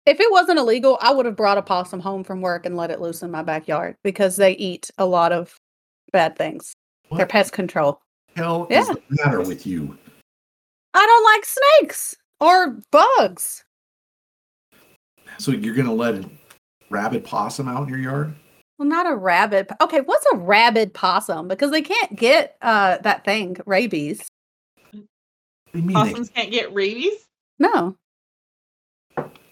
If 0.06 0.18
it 0.18 0.30
wasn't 0.32 0.58
illegal, 0.58 0.98
I 1.00 1.12
would 1.12 1.26
have 1.26 1.36
brought 1.36 1.58
a 1.58 1.62
possum 1.62 2.00
home 2.00 2.24
from 2.24 2.40
work 2.40 2.64
and 2.66 2.76
let 2.76 2.90
it 2.90 3.00
loose 3.00 3.22
in 3.22 3.30
my 3.30 3.42
backyard 3.42 3.96
because 4.02 4.36
they 4.36 4.52
eat 4.52 4.90
a 4.98 5.04
lot 5.06 5.30
of 5.32 5.54
bad 6.12 6.36
things. 6.36 6.72
They're 7.16 7.26
pest 7.26 7.52
control. 7.52 8.00
hell 8.36 8.66
Yeah. 8.70 8.80
is 8.82 8.88
the 8.88 9.02
matter 9.10 9.40
with 9.40 9.66
you? 9.66 9.96
I 10.94 11.04
don't 11.06 11.24
like 11.24 11.44
snakes 11.44 12.16
or 12.40 12.78
bugs. 12.90 13.64
So 15.38 15.50
you're 15.52 15.74
gonna 15.74 15.92
let 15.94 16.14
a 16.14 16.30
rabid 16.90 17.24
possum 17.24 17.68
out 17.68 17.82
in 17.84 17.88
your 17.88 17.98
yard? 17.98 18.34
Well, 18.78 18.88
not 18.88 19.10
a 19.10 19.14
rabbit. 19.14 19.70
Okay, 19.80 20.00
what's 20.00 20.26
a 20.32 20.36
rabid 20.36 20.94
possum? 20.94 21.48
Because 21.48 21.70
they 21.70 21.82
can't 21.82 22.16
get 22.16 22.56
uh 22.62 22.98
that 22.98 23.24
thing, 23.24 23.56
rabies. 23.66 24.26
What 24.92 25.02
do 25.72 25.78
you 25.78 25.82
mean? 25.82 25.88
they- 25.88 25.92
Possums 26.10 26.30
can't 26.30 26.50
get 26.50 26.72
rabies. 26.72 27.26
No. 27.58 27.96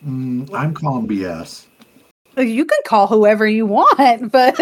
Mm, 0.07 0.53
I'm 0.55 0.75
calling 0.75 1.07
BS. 1.09 1.67
You 2.37 2.65
can 2.65 2.79
call 2.87 3.07
whoever 3.09 3.47
you 3.47 3.67
want, 3.67 4.31
but 4.33 4.57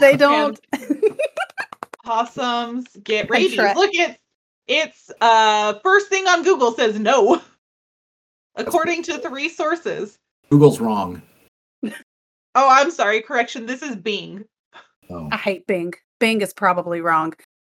they 0.00 0.16
don't. 0.16 0.58
Possums 2.04 2.86
get 3.02 3.30
rabies. 3.30 3.56
Contra- 3.56 3.74
Look, 3.80 3.90
it's 3.94 4.18
it's 4.66 5.10
uh 5.20 5.74
first 5.82 6.08
thing 6.08 6.26
on 6.26 6.42
Google 6.42 6.72
says 6.72 6.98
no. 6.98 7.40
According 8.56 9.02
to 9.04 9.18
three 9.18 9.48
sources. 9.48 10.16
Google's 10.50 10.80
wrong. 10.80 11.20
Oh, 11.84 12.68
I'm 12.70 12.90
sorry. 12.90 13.20
Correction. 13.20 13.66
This 13.66 13.82
is 13.82 13.96
Bing. 13.96 14.44
Oh, 15.10 15.28
I 15.32 15.36
hate 15.36 15.66
Bing. 15.66 15.92
Bing 16.20 16.40
is 16.40 16.54
probably 16.54 17.00
wrong. 17.00 17.34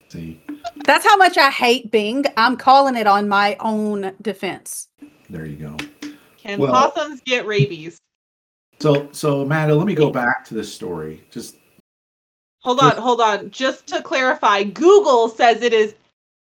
see, 0.09 0.41
That's 0.85 1.05
how 1.07 1.17
much 1.17 1.39
I 1.39 1.51
hate 1.51 1.91
Bing. 1.93 2.25
I'm 2.37 2.57
calling 2.57 2.97
it 2.97 3.07
on 3.07 3.29
my 3.29 3.57
own 3.61 4.13
defense. 4.21 4.89
there 5.31 5.47
you 5.47 5.57
go. 5.57 5.77
Can 6.45 6.59
Well- 6.59 6.73
possums 6.73 7.21
get 7.23 7.47
rabies? 7.47 7.99
So, 8.81 9.09
so 9.13 9.43
Amanda, 9.43 9.75
let 9.75 9.87
me 9.87 9.95
go 9.95 10.11
back 10.11 10.45
to 10.47 10.55
this 10.55 10.73
story. 10.73 11.25
Just 11.31 11.57
Hold 12.65 12.81
on, 12.81 12.97
hold 12.97 13.21
on. 13.21 13.51
Just 13.51 13.87
to 13.89 14.01
clarify, 14.03 14.63
Google 14.63 15.29
says 15.29 15.61
it 15.61 15.75
is 15.75 15.95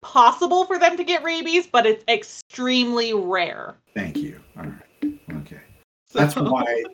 possible 0.00 0.64
for 0.64 0.78
them 0.78 0.96
to 0.96 1.02
get 1.02 1.24
rabies, 1.24 1.66
but 1.66 1.86
it's 1.86 2.04
extremely 2.08 3.12
rare. 3.12 3.74
Thank 3.94 4.18
you. 4.18 4.40
All 4.56 4.62
right. 4.64 5.18
Okay. 5.38 5.60
That's 6.12 6.36
why. 6.36 6.84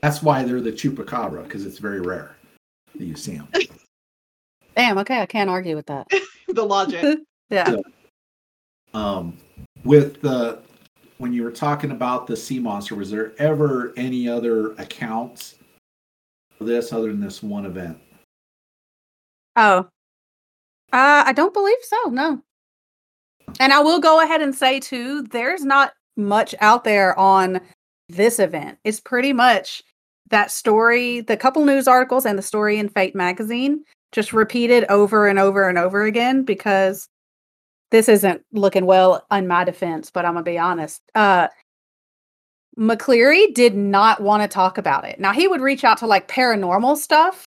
That's 0.00 0.22
why 0.22 0.44
they're 0.44 0.60
the 0.60 0.70
chupacabra 0.70 1.42
because 1.42 1.66
it's 1.66 1.78
very 1.78 2.00
rare 2.00 2.36
that 2.94 3.04
you 3.04 3.16
see 3.16 3.36
them. 3.36 3.48
Damn. 4.76 4.98
Okay, 4.98 5.20
I 5.20 5.26
can't 5.26 5.50
argue 5.50 5.74
with 5.74 5.86
that. 5.86 6.06
the 6.48 6.64
logic. 6.64 7.18
Yeah. 7.50 7.76
Um, 8.92 9.38
with 9.84 10.20
the 10.20 10.58
when 11.18 11.32
you 11.32 11.42
were 11.42 11.50
talking 11.50 11.90
about 11.90 12.26
the 12.26 12.36
sea 12.36 12.58
monster, 12.58 12.94
was 12.94 13.10
there 13.10 13.32
ever 13.38 13.92
any 13.96 14.28
other 14.28 14.72
accounts 14.72 15.56
of 16.60 16.66
this 16.66 16.92
other 16.92 17.08
than 17.08 17.20
this 17.20 17.42
one 17.42 17.66
event? 17.66 17.98
Oh. 19.56 19.88
Uh, 20.92 21.22
I 21.26 21.32
don't 21.32 21.52
believe 21.52 21.78
so. 21.82 22.10
No. 22.10 22.42
And 23.60 23.72
I 23.72 23.80
will 23.80 23.98
go 23.98 24.20
ahead 24.22 24.40
and 24.40 24.54
say 24.54 24.80
too, 24.80 25.22
there's 25.24 25.64
not 25.64 25.92
much 26.16 26.54
out 26.60 26.84
there 26.84 27.18
on 27.18 27.60
this 28.08 28.38
event. 28.38 28.78
It's 28.84 29.00
pretty 29.00 29.32
much 29.32 29.82
that 30.30 30.50
story, 30.50 31.20
the 31.20 31.36
couple 31.36 31.64
news 31.64 31.88
articles 31.88 32.26
and 32.26 32.38
the 32.38 32.42
story 32.42 32.78
in 32.78 32.88
Fate 32.88 33.14
magazine, 33.14 33.82
just 34.12 34.32
repeated 34.32 34.84
over 34.88 35.26
and 35.26 35.38
over 35.38 35.68
and 35.68 35.78
over 35.78 36.04
again 36.04 36.44
because 36.44 37.08
this 37.90 38.08
isn't 38.08 38.42
looking 38.52 38.86
well 38.86 39.26
on 39.30 39.46
my 39.46 39.64
defense, 39.64 40.10
but 40.10 40.24
I'm 40.24 40.34
gonna 40.34 40.44
be 40.44 40.58
honest. 40.58 41.02
Uh 41.14 41.48
McCleary 42.78 43.52
did 43.54 43.74
not 43.74 44.22
want 44.22 44.42
to 44.42 44.48
talk 44.48 44.78
about 44.78 45.04
it. 45.04 45.18
Now 45.18 45.32
he 45.32 45.48
would 45.48 45.60
reach 45.60 45.82
out 45.82 45.98
to 45.98 46.06
like 46.06 46.28
paranormal 46.28 46.96
stuff, 46.96 47.44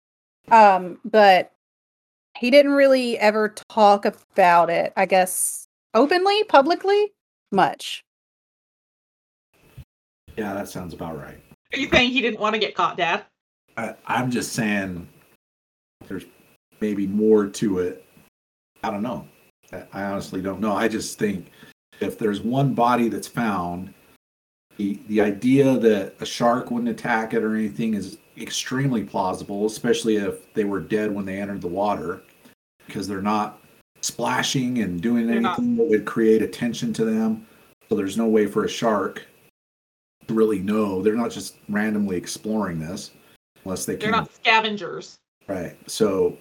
um, 0.50 0.98
but 1.04 1.52
he 2.38 2.50
didn't 2.50 2.72
really 2.72 3.18
ever 3.18 3.54
talk 3.68 4.06
about 4.06 4.70
it, 4.70 4.92
I 4.96 5.04
guess, 5.04 5.66
openly, 5.92 6.44
publicly, 6.44 7.12
much. 7.52 8.04
Yeah, 10.36 10.54
that 10.54 10.68
sounds 10.68 10.94
about 10.94 11.18
right. 11.18 11.38
Are 11.74 11.78
you 11.78 11.88
saying 11.90 12.12
he 12.12 12.22
didn't 12.22 12.40
want 12.40 12.54
to 12.54 12.60
get 12.60 12.74
caught, 12.74 12.96
Dad? 12.96 13.24
I, 13.76 13.94
I'm 14.06 14.30
just 14.30 14.52
saying 14.52 15.08
there's 16.06 16.24
maybe 16.80 17.06
more 17.06 17.46
to 17.46 17.80
it. 17.80 18.04
I 18.82 18.90
don't 18.90 19.02
know. 19.02 19.26
I, 19.72 20.02
honestly 20.02 20.40
don't 20.40 20.60
know. 20.60 20.74
I 20.74 20.88
just 20.88 21.18
think 21.18 21.50
if 22.00 22.18
there's 22.18 22.40
one 22.40 22.74
body 22.74 23.08
that's 23.08 23.28
found, 23.28 23.92
the, 24.76 24.98
the 25.08 25.20
idea 25.20 25.76
that 25.78 26.14
a 26.20 26.26
shark 26.26 26.70
wouldn't 26.70 26.90
attack 26.90 27.34
it 27.34 27.42
or 27.42 27.54
anything 27.56 27.94
is 27.94 28.18
extremely 28.40 29.02
plausible, 29.02 29.66
especially 29.66 30.16
if 30.16 30.52
they 30.54 30.64
were 30.64 30.80
dead 30.80 31.12
when 31.12 31.24
they 31.24 31.38
entered 31.40 31.60
the 31.60 31.68
water, 31.68 32.22
because 32.86 33.08
they're 33.08 33.20
not 33.22 33.60
splashing 34.00 34.78
and 34.82 35.00
doing 35.00 35.26
They're 35.26 35.40
not- 35.40 35.58
anything 35.58 35.76
that 35.76 35.88
would 35.88 36.04
create 36.04 36.42
attention 36.42 36.92
to 36.94 37.04
them. 37.04 37.46
So 37.88 37.96
there's 37.96 38.16
no 38.16 38.28
way 38.28 38.46
for 38.46 38.64
a 38.64 38.68
shark 38.68 39.26
to 40.28 40.34
really 40.34 40.58
know. 40.60 41.02
They're 41.02 41.16
not 41.16 41.30
just 41.30 41.56
randomly 41.68 42.16
exploring 42.16 42.78
this 42.78 43.10
unless 43.64 43.86
they 43.86 43.96
They're 43.96 44.10
can. 44.10 44.18
not 44.20 44.34
scavengers. 44.34 45.16
Right. 45.48 45.76
So 45.90 46.36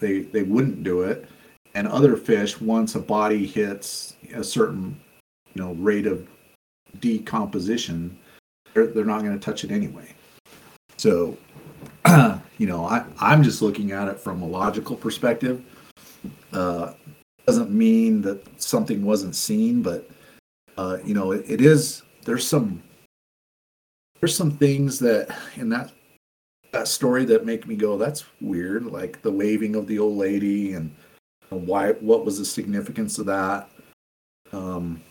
they 0.00 0.22
they 0.22 0.42
wouldn't 0.42 0.82
do 0.82 1.02
it. 1.02 1.28
And 1.74 1.86
other 1.86 2.16
fish, 2.16 2.60
once 2.60 2.94
a 2.94 3.00
body 3.00 3.46
hits 3.46 4.16
a 4.34 4.42
certain 4.42 5.00
you 5.54 5.62
know 5.62 5.72
rate 5.74 6.06
of 6.06 6.26
decomposition, 7.00 8.18
they're 8.74 8.86
they're 8.88 9.04
not 9.04 9.22
going 9.22 9.38
to 9.38 9.44
touch 9.44 9.64
it 9.64 9.70
anyway. 9.70 10.14
So 10.96 11.36
you 12.58 12.66
know, 12.66 12.84
I 12.84 13.04
I'm 13.20 13.42
just 13.42 13.62
looking 13.62 13.92
at 13.92 14.08
it 14.08 14.18
from 14.18 14.42
a 14.42 14.46
logical 14.46 14.96
perspective. 14.96 15.62
Uh, 16.52 16.94
doesn't 17.46 17.70
mean 17.70 18.20
that 18.22 18.60
something 18.60 19.04
wasn't 19.04 19.34
seen, 19.34 19.82
but 19.82 20.10
uh, 20.76 20.98
you 21.04 21.14
know, 21.14 21.32
it, 21.32 21.44
it 21.48 21.60
is. 21.60 22.02
There's 22.24 22.46
some 22.46 22.82
there's 24.20 24.36
some 24.36 24.50
things 24.50 24.98
that 25.00 25.36
in 25.56 25.68
that 25.70 25.92
that 26.72 26.88
story 26.88 27.24
that 27.24 27.46
make 27.46 27.66
me 27.66 27.76
go, 27.76 27.96
that's 27.96 28.24
weird. 28.40 28.86
Like 28.86 29.22
the 29.22 29.32
waving 29.32 29.74
of 29.74 29.86
the 29.86 29.98
old 29.98 30.16
lady 30.16 30.74
and 30.74 30.94
why, 31.50 31.92
what 31.92 32.24
was 32.24 32.38
the 32.38 32.44
significance 32.44 33.18
of 33.18 33.26
that? 33.26 33.70
Um, 34.52 35.02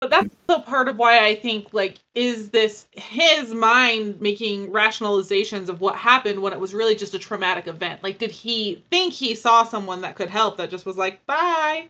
But 0.00 0.10
that's 0.10 0.34
the 0.46 0.60
part 0.60 0.88
of 0.88 0.96
why 0.96 1.24
I 1.24 1.34
think 1.34 1.72
like 1.72 1.98
is 2.14 2.50
this 2.50 2.86
his 2.92 3.52
mind 3.54 4.20
making 4.20 4.68
rationalizations 4.70 5.68
of 5.68 5.80
what 5.80 5.96
happened 5.96 6.40
when 6.40 6.52
it 6.52 6.60
was 6.60 6.74
really 6.74 6.94
just 6.94 7.14
a 7.14 7.18
traumatic 7.18 7.66
event? 7.66 8.02
Like 8.02 8.18
did 8.18 8.30
he 8.30 8.84
think 8.90 9.12
he 9.12 9.34
saw 9.34 9.64
someone 9.64 10.00
that 10.02 10.14
could 10.14 10.28
help 10.28 10.56
that 10.58 10.70
just 10.70 10.86
was 10.86 10.96
like 10.96 11.24
bye? 11.26 11.88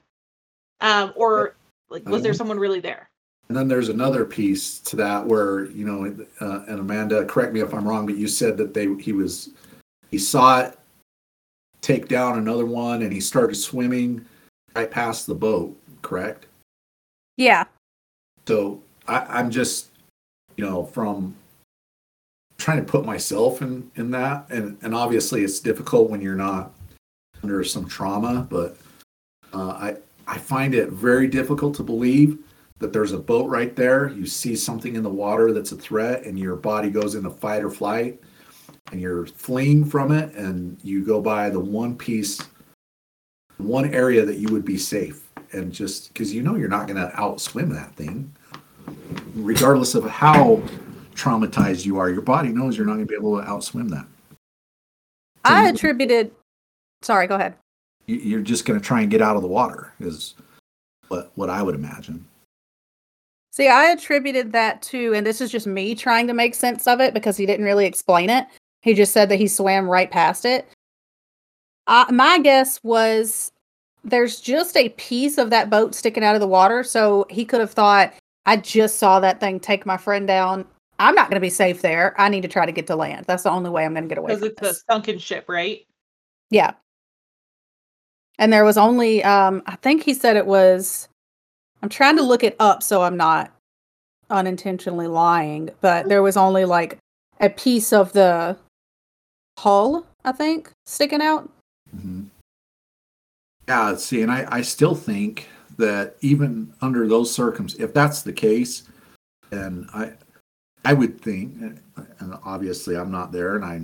Um 0.81 1.13
or 1.17 1.57
like 1.91 2.09
was 2.09 2.23
there 2.23 2.33
Mhm. 2.33 2.37
someone 2.37 2.59
really 2.59 2.81
there? 2.81 3.11
and 3.49 3.57
then 3.57 3.69
there's 3.69 3.89
another 3.89 4.25
piece 4.25 4.81
to 4.81 4.97
that 4.97 5.25
where 5.25 5.67
you 5.67 5.85
know, 5.87 6.05
uh, 6.41 6.65
and 6.67 6.81
Amanda, 6.81 7.25
correct 7.27 7.53
me 7.53 7.61
if 7.61 7.73
I'm 7.73 7.87
wrong, 7.87 8.05
but 8.07 8.17
you 8.17 8.27
said 8.29 8.57
that 8.57 8.75
they 8.75 8.93
he 8.95 9.13
was 9.13 9.51
he 10.11 10.19
saw 10.19 10.61
it 10.61 10.79
take 11.87 12.09
down 12.09 12.37
another 12.37 12.67
one, 12.67 13.03
and 13.03 13.13
he 13.13 13.21
started 13.21 13.55
swimming 13.55 14.27
right 14.75 14.91
past 14.91 15.27
the 15.27 15.35
boat. 15.35 15.79
Correct. 16.03 16.47
Yeah. 17.37 17.65
So 18.49 18.83
I, 19.07 19.21
I'm 19.21 19.51
just, 19.51 19.91
you 20.57 20.65
know, 20.65 20.85
from 20.87 21.37
trying 22.59 22.85
to 22.85 22.91
put 22.91 23.05
myself 23.05 23.63
in 23.63 23.89
in 23.95 24.11
that, 24.11 24.47
and 24.51 24.77
and 24.83 24.95
obviously 24.95 25.45
it's 25.45 25.61
difficult 25.61 26.11
when 26.11 26.21
you're 26.21 26.35
not 26.35 26.73
under 27.43 27.63
some 27.63 27.87
trauma, 27.87 28.47
but 28.51 28.77
uh, 29.55 29.71
I 29.71 29.97
I 30.27 30.39
find 30.39 30.75
it 30.75 30.89
very 30.89 31.29
difficult 31.29 31.77
to 31.77 31.85
believe 31.85 32.39
that 32.79 32.93
there's 32.93 33.13
a 33.13 33.19
boat 33.19 33.49
right 33.49 33.77
there. 33.77 34.09
You 34.09 34.27
see 34.27 34.57
something 34.57 34.97
in 34.97 35.05
the 35.05 35.09
water 35.09 35.53
that's 35.53 35.71
a 35.71 35.77
threat, 35.77 36.25
and 36.25 36.37
your 36.37 36.57
body 36.57 36.91
goes 36.91 37.15
into 37.15 37.31
fight 37.31 37.63
or 37.63 37.71
flight, 37.71 38.21
and 38.93 39.01
you're 39.01 39.27
fleeing 39.27 39.85
from 39.85 40.13
it, 40.13 40.35
and 40.35 40.79
you 40.83 41.05
go 41.05 41.21
by 41.21 41.51
the 41.51 41.61
one 41.61 41.97
piece, 41.97 42.41
one 43.59 43.93
area 43.93 44.25
that 44.25 44.39
you 44.39 44.49
would 44.49 44.65
be 44.65 44.79
safe, 44.79 45.29
and 45.53 45.73
just 45.73 46.09
because 46.13 46.33
you 46.35 46.43
know 46.43 46.57
you're 46.57 46.69
not 46.69 46.87
going 46.87 46.97
to 47.01 47.15
outswim 47.17 47.73
that 47.73 47.95
thing, 47.97 48.33
regardless 49.35 49.95
of 49.95 50.05
how 50.05 50.63
traumatized 51.15 51.85
you 51.87 51.99
are, 51.99 52.11
your 52.11 52.23
body 52.23 52.51
knows 52.51 52.77
you're 52.77 52.87
not 52.87 52.95
going 52.95 53.07
to 53.07 53.11
be 53.11 53.17
able 53.17 53.41
to 53.41 53.47
outswim 53.47 53.89
that. 53.91 54.07
So 55.47 55.53
I 55.55 55.69
attributed 55.69 56.31
sorry, 57.03 57.27
go 57.27 57.37
ahead. 57.37 57.55
you- 58.07 58.17
You're 58.17 58.41
just 58.41 58.65
going 58.65 58.79
to 58.79 58.85
try 58.85 59.01
and 59.03 59.11
get 59.11 59.23
out 59.23 59.37
of 59.37 59.43
the 59.43 59.49
water, 59.49 59.93
is 60.01 60.35
what 61.09 61.31
what 61.37 61.51
I 61.51 61.63
would 61.63 61.75
imagine. 61.75 62.27
See, 63.53 63.69
I 63.69 63.87
attributed 63.87 64.53
that 64.53 64.83
to, 64.83 65.15
and 65.15 65.27
this 65.27 65.41
is 65.41 65.51
just 65.51 65.67
me 65.67 65.95
trying 65.95 66.27
to 66.27 66.35
make 66.35 66.55
sense 66.55 66.87
of 66.87 67.01
it 67.01 67.15
because 67.15 67.39
he 67.39 67.47
didn't 67.47 67.65
really 67.65 67.87
explain 67.87 68.29
it. 68.29 68.47
He 68.87 68.95
just 68.95 69.13
said 69.13 69.29
that 69.31 69.41
he 69.41 69.49
swam 69.49 69.91
right 69.91 70.09
past 70.09 70.45
it. 70.45 70.65
Uh, 71.89 72.07
my 72.09 72.39
guess 72.39 72.83
was 72.85 73.51
there's 74.05 74.41
just 74.41 74.77
a 74.77 74.91
piece 74.91 75.39
of 75.39 75.51
that 75.51 75.69
boat 75.69 75.93
sticking 75.93 76.23
out 76.23 76.37
of 76.37 76.41
the 76.41 76.47
water. 76.47 76.85
So 76.85 77.27
he 77.29 77.45
could 77.45 77.59
have 77.59 77.73
thought, 77.73 78.15
I 78.47 78.59
just 78.59 78.99
saw 78.99 79.19
that 79.19 79.41
thing 79.41 79.59
take 79.59 79.87
my 79.87 79.97
friend 79.97 80.29
down. 80.29 80.65
I'm 81.01 81.17
not 81.17 81.29
going 81.29 81.35
to 81.35 81.41
be 81.41 81.51
safe 81.51 81.83
there. 81.83 82.15
I 82.17 82.29
need 82.29 82.43
to 82.43 82.49
try 82.49 82.65
to 82.65 82.71
get 82.71 82.87
to 82.87 82.95
land. 82.95 83.27
That's 83.27 83.43
the 83.43 83.51
only 83.51 83.71
way 83.71 83.85
I'm 83.85 83.93
going 83.93 84.05
to 84.05 84.09
get 84.09 84.19
away 84.19 84.37
Because 84.37 84.51
it's 84.51 84.63
a 84.63 84.75
sunken 84.89 85.19
ship, 85.19 85.47
right? 85.49 85.85
Yeah. 86.51 86.75
And 88.39 88.53
there 88.53 88.65
was 88.65 88.79
only 88.79 89.25
um 89.25 89.65
I 89.67 89.75
think 89.77 90.05
he 90.05 90.15
said 90.15 90.37
it 90.37 90.47
was 90.47 91.09
I'm 91.83 91.89
trying 91.89 92.17
to 92.19 92.23
look 92.23 92.45
it 92.45 92.55
up 92.61 92.85
so 92.85 93.03
I'm 93.03 93.17
not 93.17 93.51
unintentionally 94.31 95.09
lying, 95.09 95.71
but 95.81 96.09
there 96.09 96.23
was 96.23 96.37
only 96.37 96.65
like 96.65 96.99
a 97.41 97.51
piece 97.51 97.93
of 97.93 98.13
the 98.13 98.57
hull, 99.59 100.07
I 100.25 100.33
think, 100.33 100.71
sticking 100.85 101.23
out. 101.23 101.51
hmm 101.91 102.25
Yeah, 103.69 103.97
see, 103.97 104.23
and 104.23 104.31
I, 104.31 104.47
I 104.51 104.63
still 104.63 104.95
think 104.95 105.49
that 105.79 106.17
even 106.21 106.73
under 106.81 107.07
those 107.09 107.33
circumstances, 107.35 107.85
if 107.85 107.93
that's 107.95 108.23
the 108.23 108.33
case, 108.33 108.85
then 109.51 109.89
I 109.95 110.13
I 110.85 110.93
would 110.93 111.21
think, 111.21 111.61
and 112.21 112.35
obviously 112.45 112.97
I'm 112.97 113.11
not 113.11 113.33
there 113.33 113.57
and 113.57 113.65
I 113.65 113.83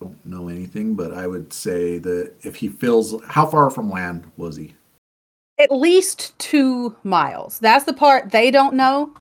don't 0.00 0.26
know 0.26 0.48
anything, 0.48 0.94
but 0.94 1.14
I 1.14 1.28
would 1.28 1.52
say 1.52 1.98
that 1.98 2.32
if 2.42 2.56
he 2.56 2.68
feels, 2.68 3.22
how 3.26 3.46
far 3.46 3.70
from 3.70 3.88
land 3.88 4.24
was 4.36 4.56
he? 4.56 4.74
At 5.58 5.70
least 5.70 6.36
2 6.40 6.96
miles. 7.04 7.60
That's 7.60 7.84
the 7.84 7.92
part 7.92 8.32
they 8.32 8.50
don't 8.50 8.74
know. 8.74 9.14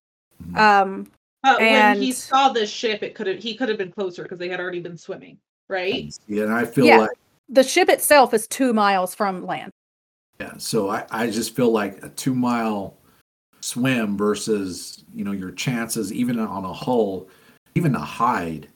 Mhm. 0.44 0.58
Um 0.58 1.12
But 1.44 1.60
when 1.60 2.02
he 2.02 2.12
saw 2.12 2.50
this 2.50 2.72
ship, 2.72 3.04
it 3.04 3.14
could 3.14 3.28
have 3.28 3.38
he 3.38 3.54
could 3.56 3.70
have 3.70 3.78
been 3.78 3.92
closer 3.92 4.24
because 4.24 4.40
they 4.40 4.50
had 4.50 4.60
already 4.60 4.80
been 4.80 4.98
swimming, 4.98 5.38
right? 5.70 6.14
Yeah, 6.28 6.44
and 6.44 6.54
I 6.54 6.66
feel 6.66 6.88
Yeah. 6.88 6.98
like 6.98 7.18
the 7.50 7.64
ship 7.64 7.90
itself 7.90 8.34
is 8.34 8.48
2 8.48 8.74
miles 8.74 9.14
from 9.14 9.46
land. 9.46 9.72
Yeah, 10.40 10.58
so 10.58 10.90
I, 10.90 11.06
I 11.12 11.30
just 11.30 11.56
feel 11.56 11.72
like 11.72 12.04
a 12.04 12.10
two 12.10 12.34
mile 12.34 12.98
swim 13.62 14.18
versus, 14.18 15.04
you 15.14 15.24
know, 15.24 15.32
your 15.32 15.52
chances 15.52 16.12
even 16.12 16.40
on 16.40 16.66
a 16.66 16.74
hull, 16.74 17.30
even 17.76 17.94
to 17.94 18.00
hide, 18.00 18.68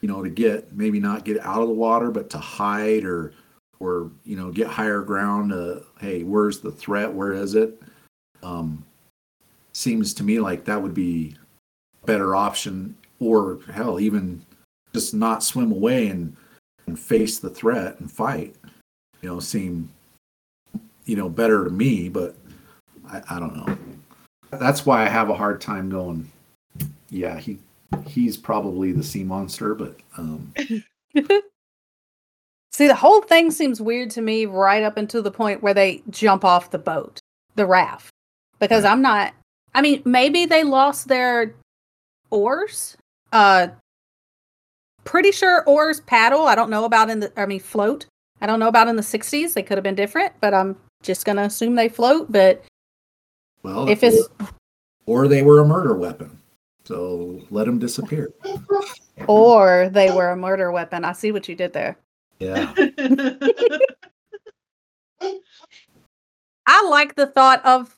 you 0.00 0.08
know, 0.08 0.22
to 0.22 0.30
get 0.30 0.72
maybe 0.76 1.00
not 1.00 1.24
get 1.24 1.40
out 1.40 1.62
of 1.62 1.68
the 1.68 1.74
water, 1.74 2.10
but 2.10 2.30
to 2.30 2.38
hide 2.38 3.04
or 3.04 3.32
or 3.80 4.10
you 4.24 4.36
know 4.36 4.50
get 4.50 4.66
higher 4.66 5.00
ground. 5.02 5.52
Uh, 5.52 5.80
hey, 6.00 6.22
where's 6.22 6.60
the 6.60 6.70
threat? 6.70 7.12
Where 7.12 7.32
is 7.32 7.54
it? 7.54 7.80
Um, 8.42 8.84
seems 9.72 10.14
to 10.14 10.22
me 10.24 10.40
like 10.40 10.64
that 10.66 10.80
would 10.80 10.94
be 10.94 11.34
a 12.02 12.06
better 12.06 12.36
option, 12.36 12.96
or 13.18 13.60
hell, 13.72 13.98
even 13.98 14.44
just 14.98 15.14
not 15.14 15.44
swim 15.44 15.70
away 15.70 16.08
and 16.08 16.36
and 16.86 16.98
face 16.98 17.38
the 17.38 17.50
threat 17.50 18.00
and 18.00 18.10
fight. 18.10 18.56
You 19.22 19.28
know, 19.28 19.38
seem 19.40 19.88
you 21.04 21.14
know 21.14 21.28
better 21.28 21.64
to 21.64 21.70
me, 21.70 22.08
but 22.08 22.34
I, 23.08 23.22
I 23.30 23.38
don't 23.38 23.56
know. 23.56 23.78
That's 24.50 24.84
why 24.84 25.04
I 25.04 25.08
have 25.08 25.30
a 25.30 25.36
hard 25.36 25.60
time 25.60 25.88
going. 25.88 26.30
Yeah, 27.10 27.38
he 27.38 27.58
he's 28.06 28.36
probably 28.36 28.92
the 28.92 29.04
sea 29.04 29.22
monster, 29.22 29.74
but 29.74 29.96
um, 30.16 30.52
See, 32.72 32.86
the 32.86 32.94
whole 32.94 33.22
thing 33.22 33.50
seems 33.50 33.80
weird 33.80 34.10
to 34.10 34.20
me 34.20 34.46
right 34.46 34.82
up 34.82 34.96
until 34.96 35.22
the 35.22 35.30
point 35.30 35.62
where 35.62 35.74
they 35.74 36.02
jump 36.10 36.44
off 36.44 36.70
the 36.70 36.78
boat, 36.78 37.20
the 37.56 37.66
raft. 37.66 38.10
Because 38.58 38.84
I'm 38.84 39.02
not 39.02 39.32
I 39.74 39.80
mean, 39.80 40.02
maybe 40.04 40.44
they 40.44 40.64
lost 40.64 41.06
their 41.06 41.54
oars. 42.30 42.96
Uh 43.32 43.68
pretty 45.08 45.32
sure 45.32 45.64
oars 45.64 46.00
paddle. 46.00 46.46
I 46.46 46.54
don't 46.54 46.68
know 46.68 46.84
about 46.84 47.08
in 47.08 47.20
the 47.20 47.32
I 47.40 47.46
mean 47.46 47.60
float. 47.60 48.04
I 48.42 48.46
don't 48.46 48.60
know 48.60 48.68
about 48.68 48.88
in 48.88 48.96
the 48.96 49.02
60s. 49.02 49.54
They 49.54 49.62
could 49.62 49.78
have 49.78 49.82
been 49.82 49.94
different, 49.94 50.34
but 50.40 50.52
I'm 50.52 50.76
just 51.02 51.24
going 51.24 51.36
to 51.36 51.44
assume 51.44 51.74
they 51.74 51.88
float, 51.88 52.30
but 52.30 52.62
well, 53.62 53.88
if 53.88 54.04
it's 54.04 54.28
or 55.06 55.26
they 55.26 55.42
were 55.42 55.60
a 55.60 55.64
murder 55.64 55.94
weapon, 55.94 56.38
so 56.84 57.40
let 57.50 57.64
them 57.64 57.78
disappear. 57.78 58.30
or 59.26 59.88
they 59.90 60.10
were 60.10 60.30
a 60.30 60.36
murder 60.36 60.70
weapon. 60.70 61.06
I 61.06 61.12
see 61.12 61.32
what 61.32 61.48
you 61.48 61.56
did 61.56 61.72
there. 61.72 61.96
Yeah, 62.38 62.72
I 66.66 66.88
like 66.88 67.16
the 67.16 67.26
thought 67.26 67.64
of 67.64 67.96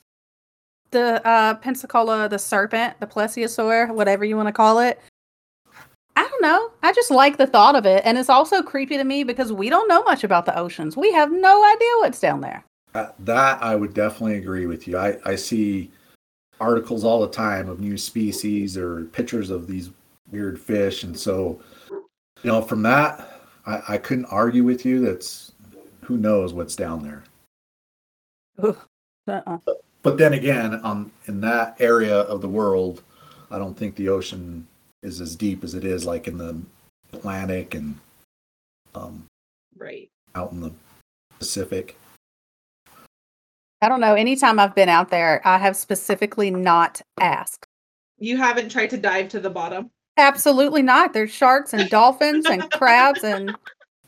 the 0.91 1.27
uh 1.27 1.55
Pensacola, 1.55 2.29
the 2.29 2.39
serpent, 2.39 2.99
the 3.01 3.07
plesiosaur, 3.07 3.93
whatever 3.93 4.23
you 4.23 4.37
want 4.37 4.47
to 4.47 4.53
call 4.53 4.79
it. 4.79 5.01
Don't 6.41 6.51
know. 6.51 6.71
I 6.81 6.91
just 6.91 7.11
like 7.11 7.37
the 7.37 7.45
thought 7.45 7.75
of 7.75 7.85
it. 7.85 8.01
And 8.03 8.17
it's 8.17 8.29
also 8.29 8.63
creepy 8.63 8.97
to 8.97 9.03
me 9.03 9.23
because 9.23 9.53
we 9.53 9.69
don't 9.69 9.87
know 9.87 10.01
much 10.03 10.23
about 10.23 10.47
the 10.47 10.57
oceans. 10.57 10.97
We 10.97 11.11
have 11.11 11.31
no 11.31 11.63
idea 11.63 11.89
what's 11.99 12.19
down 12.19 12.41
there. 12.41 12.63
Uh, 12.95 13.09
that 13.19 13.61
I 13.61 13.75
would 13.75 13.93
definitely 13.93 14.37
agree 14.37 14.65
with 14.65 14.87
you. 14.87 14.97
I, 14.97 15.17
I 15.23 15.35
see 15.35 15.91
articles 16.59 17.03
all 17.03 17.21
the 17.21 17.29
time 17.29 17.69
of 17.69 17.79
new 17.79 17.95
species 17.95 18.75
or 18.75 19.03
pictures 19.05 19.51
of 19.51 19.67
these 19.67 19.91
weird 20.31 20.59
fish. 20.59 21.03
And 21.03 21.17
so, 21.17 21.61
you 21.91 22.01
know, 22.45 22.63
from 22.63 22.81
that, 22.81 23.43
I, 23.67 23.81
I 23.89 23.97
couldn't 23.99 24.25
argue 24.25 24.63
with 24.63 24.83
you. 24.83 24.99
That's 24.99 25.51
who 26.01 26.17
knows 26.17 26.53
what's 26.53 26.75
down 26.75 27.03
there. 27.03 27.23
Uh-uh. 29.27 29.57
But 30.01 30.17
then 30.17 30.33
again, 30.33 30.73
on 30.75 31.11
in 31.27 31.39
that 31.41 31.75
area 31.79 32.21
of 32.21 32.41
the 32.41 32.49
world, 32.49 33.03
I 33.51 33.59
don't 33.59 33.77
think 33.77 33.95
the 33.95 34.09
ocean 34.09 34.67
is 35.03 35.21
as 35.21 35.35
deep 35.35 35.63
as 35.63 35.73
it 35.73 35.83
is 35.83 36.05
like 36.05 36.27
in 36.27 36.37
the 36.37 36.59
Atlantic 37.13 37.73
and 37.73 37.97
um, 38.95 39.25
right. 39.77 40.09
out 40.35 40.51
in 40.51 40.61
the 40.61 40.71
Pacific. 41.39 41.97
I 43.81 43.89
don't 43.89 43.99
know. 43.99 44.13
Anytime 44.13 44.59
I've 44.59 44.75
been 44.75 44.89
out 44.89 45.09
there, 45.09 45.41
I 45.43 45.57
have 45.57 45.75
specifically 45.75 46.51
not 46.51 47.01
asked. 47.19 47.65
You 48.19 48.37
haven't 48.37 48.69
tried 48.69 48.91
to 48.91 48.97
dive 48.97 49.29
to 49.29 49.39
the 49.39 49.49
bottom. 49.49 49.89
Absolutely 50.17 50.83
not. 50.83 51.13
There's 51.13 51.31
sharks 51.31 51.73
and 51.73 51.89
dolphins 51.89 52.45
and 52.45 52.69
crabs 52.73 53.23
and 53.23 53.55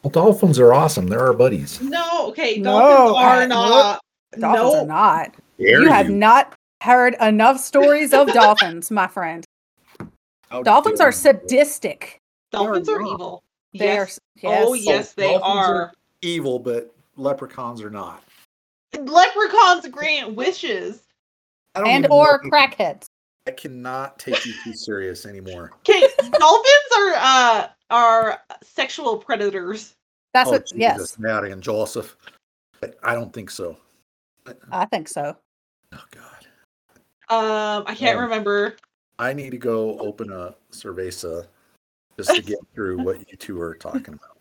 well, 0.03 0.11
dolphins 0.11 0.59
are 0.59 0.73
awesome. 0.73 1.07
They're 1.07 1.25
our 1.25 1.33
buddies. 1.33 1.81
No, 1.81 2.27
okay, 2.27 2.57
No, 2.59 3.15
are 3.15 3.41
I- 3.41 3.45
not. 3.47 4.01
dolphins 4.37 4.75
are 4.83 4.85
not. 4.85 5.35
Dare 5.57 5.81
You 5.81 5.87
have 5.89 6.09
not 6.09 6.53
heard 6.81 7.15
enough 7.21 7.59
stories 7.59 8.13
of 8.13 8.27
dolphins, 8.33 8.91
my 8.91 9.07
friend. 9.07 9.45
How 10.53 10.61
Dolphins 10.61 11.01
are 11.01 11.11
sadistic. 11.11 12.21
dolphins 12.51 12.87
are 12.87 13.01
not. 13.01 13.13
evil. 13.13 13.43
They 13.73 13.85
Yes. 13.85 14.19
are 14.19 14.21
yes. 14.51 14.65
Oh 14.67 14.73
yes, 14.75 15.13
they 15.13 15.31
Dolphins 15.31 15.43
are. 15.67 15.93
evil, 16.21 16.59
but 16.59 16.93
leprechauns 17.17 17.81
are 17.81 17.89
not. 17.89 18.23
Leprechauns 18.95 19.87
grant 19.87 20.35
wishes. 20.35 21.01
And 21.73 21.87
even 21.87 22.01
know 22.03 22.09
or 22.17 22.35
if 22.35 22.43
you- 22.43 22.51
crackheads. 22.51 23.05
I 23.47 23.51
cannot 23.51 24.19
take 24.19 24.45
you 24.45 24.53
too 24.63 24.73
serious 24.73 25.25
anymore. 25.25 25.71
Okay, 25.89 26.07
dolphins 26.19 26.91
are 26.99 27.13
uh 27.17 27.67
are 27.89 28.39
sexual 28.61 29.17
predators. 29.17 29.95
That's 30.35 30.49
oh, 30.49 30.53
what 30.53 30.67
Jesus, 30.67 30.77
yes, 30.79 31.17
Mary 31.19 31.51
and 31.51 31.63
Joseph. 31.63 32.15
But 32.79 32.95
I 33.01 33.15
don't 33.15 33.33
think 33.33 33.49
so. 33.49 33.75
I 34.71 34.85
think 34.85 35.07
so. 35.07 35.35
Oh 35.93 36.03
God. 36.11 36.45
Um, 37.29 37.83
I 37.87 37.95
can't 37.95 38.17
Um, 38.17 38.23
remember. 38.25 38.75
I 39.23 39.33
need 39.33 39.51
to 39.51 39.57
go 39.57 39.97
open 39.99 40.31
a 40.31 40.53
cerveza 40.71 41.47
just 42.17 42.35
to 42.35 42.41
get 42.41 42.59
through 42.75 42.99
what 42.99 43.19
you 43.31 43.37
two 43.37 43.59
are 43.61 43.73
talking 43.73 44.15
about. 44.15 44.37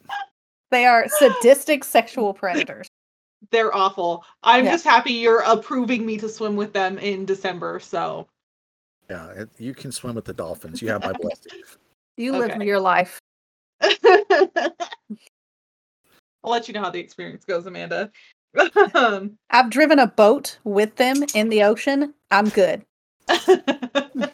They 0.72 0.86
are 0.86 1.08
sadistic 1.08 1.84
sexual 1.84 2.34
predators. 2.34 2.88
They're 3.52 3.72
awful. 3.74 4.24
I'm 4.42 4.64
Yeah. 4.64 4.72
just 4.72 4.84
happy 4.84 5.12
you're 5.12 5.44
approving 5.46 6.04
me 6.04 6.16
to 6.18 6.28
swim 6.28 6.56
with 6.56 6.72
them 6.72 6.98
in 6.98 7.24
December. 7.24 7.78
So 7.78 8.26
Yeah, 9.08 9.30
it, 9.32 9.50
you 9.58 9.74
can 9.74 9.92
swim 9.92 10.16
with 10.16 10.24
the 10.24 10.32
dolphins. 10.32 10.82
You 10.82 10.88
have 10.88 11.04
my 11.04 11.12
blessing. 11.12 11.52
You 12.16 12.32
live 12.32 12.50
Okay. 12.50 12.64
your 12.64 12.80
life. 12.80 13.20
I'll 13.82 14.74
let 16.50 16.66
you 16.66 16.74
know 16.74 16.80
how 16.80 16.90
the 16.90 17.00
experience 17.00 17.44
goes, 17.44 17.66
Amanda. 17.66 18.10
Um, 18.94 19.38
I've 19.50 19.70
driven 19.70 19.98
a 19.98 20.06
boat 20.08 20.58
with 20.64 20.96
them 20.96 21.24
in 21.34 21.50
the 21.50 21.62
ocean. 21.62 22.14
I'm 22.30 22.48
good. 22.48 22.84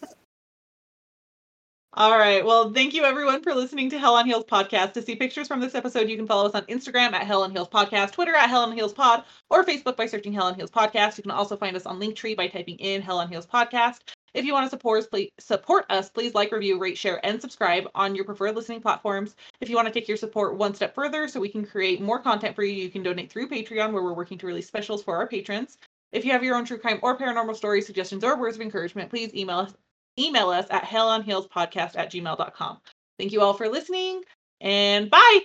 All 1.99 2.17
right. 2.17 2.47
Well, 2.47 2.73
thank 2.73 2.95
you 2.95 3.03
everyone 3.03 3.43
for 3.43 3.53
listening 3.53 3.91
to 3.91 3.99
Hell 3.99 4.15
on 4.15 4.25
Heels 4.25 4.45
podcast. 4.45 4.93
To 4.93 5.03
see 5.03 5.17
pictures 5.17 5.49
from 5.49 5.59
this 5.59 5.75
episode, 5.75 6.09
you 6.09 6.17
can 6.17 6.29
follow 6.29 6.47
us 6.47 6.55
on 6.55 6.63
Instagram 6.67 7.13
at 7.13 7.27
Hell 7.27 7.43
on 7.43 7.51
Heels 7.51 7.67
podcast, 7.69 8.13
Twitter 8.13 8.37
at 8.37 8.49
Hell 8.49 8.63
on 8.63 8.71
Heels 8.71 8.93
pod, 8.93 9.25
or 9.51 9.65
Facebook 9.65 9.97
by 9.97 10.07
searching 10.07 10.33
Hell 10.33 10.47
on 10.47 10.55
Heels 10.55 10.71
podcast. 10.71 11.17
You 11.17 11.25
can 11.25 11.33
also 11.33 11.57
find 11.57 11.75
us 11.75 11.87
on 11.87 11.99
Linktree 11.99 12.37
by 12.37 12.47
typing 12.47 12.77
in 12.77 13.03
Hell 13.03 13.19
on 13.19 13.29
Heels 13.29 13.49
podcast. 13.49 13.99
If 14.33 14.45
you 14.45 14.53
want 14.53 14.65
to 14.65 14.71
support 14.71 15.01
us, 15.01 15.07
please 15.09 15.31
support 15.41 15.87
us. 15.91 16.09
Please 16.09 16.37
like, 16.37 16.53
review, 16.53 16.79
rate, 16.79 16.97
share, 16.97 17.19
and 17.27 17.41
subscribe 17.41 17.89
on 17.97 18.15
your 18.15 18.25
preferred 18.25 18.55
listening 18.55 18.81
platforms. 18.81 19.35
If 19.61 19.69
you 19.69 19.75
want 19.75 19.89
to 19.89 19.93
take 19.93 20.07
your 20.07 20.17
support 20.17 20.57
one 20.57 20.77
step 20.77 20.95
further, 20.95 21.27
so 21.27 21.41
we 21.41 21.49
can 21.49 21.67
create 21.67 22.01
more 22.01 22.21
content 22.21 22.55
for 22.55 22.63
you, 22.63 22.75
you 22.75 22.91
can 22.91 23.03
donate 23.03 23.29
through 23.29 23.49
Patreon, 23.49 23.93
where 23.93 24.05
we're 24.05 24.13
working 24.13 24.39
to 24.39 24.47
release 24.47 24.69
specials 24.69 25.03
for 25.03 25.17
our 25.17 25.27
patrons. 25.27 25.79
If 26.13 26.25
you 26.25 26.31
have 26.31 26.45
your 26.45 26.55
own 26.55 26.65
true 26.65 26.79
crime 26.79 27.01
or 27.03 27.19
paranormal 27.19 27.57
story 27.57 27.83
suggestions 27.83 28.23
or 28.23 28.39
words 28.39 28.55
of 28.55 28.63
encouragement, 28.63 29.11
please 29.11 29.35
email 29.35 29.59
us 29.59 29.75
email 30.19 30.51
us 30.51 30.67
at 30.71 30.85
hellonheelspodcast 30.85 31.97
at 31.97 32.11
gmail.com. 32.11 32.79
Thank 33.19 33.33
you 33.33 33.41
all 33.41 33.55
for 33.55 33.69
listening 33.69 34.23
and 34.61 35.11
bye. 35.11 35.41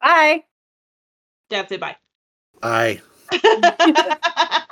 Bye. 0.00 0.44
Dad, 1.50 1.68
say 1.68 1.76
bye. 1.76 1.96
Bye. 2.60 3.00